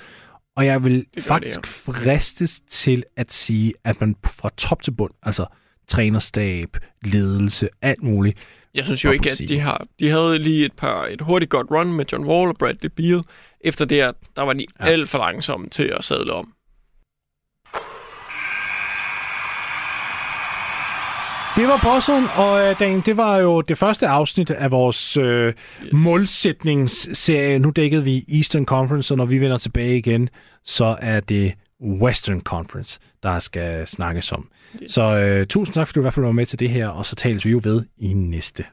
Og 0.57 0.67
jeg 0.67 0.85
vil 0.85 1.05
faktisk 1.21 1.67
fristes 1.67 2.61
til 2.69 3.05
at 3.17 3.33
sige, 3.33 3.73
at 3.85 4.01
man 4.01 4.17
fra 4.25 4.51
top 4.57 4.83
til 4.83 4.91
bund, 4.91 5.13
altså 5.23 5.47
trænerstab, 5.89 6.77
ledelse, 7.05 7.69
alt 7.83 8.03
muligt, 8.03 8.39
Jeg 8.75 8.85
synes 8.85 9.05
jo 9.05 9.11
ikke, 9.11 9.31
at 9.31 9.39
de 9.49 9.61
har... 9.61 9.87
De 10.01 10.09
havde 10.09 10.39
lige 10.39 10.65
et 10.65 10.73
par 10.73 11.07
et 11.07 11.21
hurtigt 11.21 11.51
godt 11.51 11.67
run 11.71 11.93
med 11.93 12.05
John 12.13 12.25
Wall 12.25 12.49
og 12.49 12.57
Bradley 12.59 12.91
Beal. 12.97 13.23
Efter 13.61 13.85
det, 13.85 14.01
at 14.01 14.15
der 14.37 14.43
var 14.43 14.53
de 14.53 14.67
ja. 14.81 14.87
Ja. 14.87 14.93
alt 14.93 15.09
for 15.09 15.19
langsomme 15.19 15.69
til 15.69 15.83
at 15.99 16.05
sadle 16.05 16.33
om. 16.33 16.53
Det 21.63 21.71
var 21.71 21.81
Boston, 21.95 22.25
og 22.37 22.61
øh, 22.61 22.81
Dan, 22.81 23.01
det 23.01 23.17
var 23.17 23.39
jo 23.39 23.61
det 23.61 23.79
første 23.79 24.07
afsnit 24.07 24.51
af 24.51 24.71
vores 24.71 25.17
øh, 25.17 25.47
yes. 25.47 25.93
målsætningsserie. 25.93 27.59
Nu 27.59 27.71
dækkede 27.71 28.05
vi 28.05 28.25
Eastern 28.29 28.65
Conference, 28.65 29.15
og 29.15 29.19
når 29.19 29.25
vi 29.25 29.41
vender 29.41 29.59
tilbage 29.59 29.99
igen, 29.99 30.29
så 30.65 30.97
er 31.01 31.21
det 31.21 31.55
Western 31.85 32.41
Conference, 32.41 32.99
der 33.23 33.39
skal 33.39 33.87
snakkes 33.87 34.33
om. 34.33 34.49
Yes. 34.83 34.93
Så 34.93 35.23
øh, 35.23 35.47
tusind 35.47 35.75
tak, 35.75 35.89
fordi 35.89 35.95
du 35.95 36.01
i 36.01 36.03
hvert 36.03 36.15
fald 36.15 36.27
var 36.27 36.33
med 36.33 36.47
til 36.47 36.59
det 36.59 36.71
her, 36.71 36.89
og 36.89 37.07
så 37.07 37.17
tales 37.17 37.45
vi 37.45 37.51
jo 37.51 37.61
ved 37.65 37.83
i 37.99 38.13
næste 38.13 38.65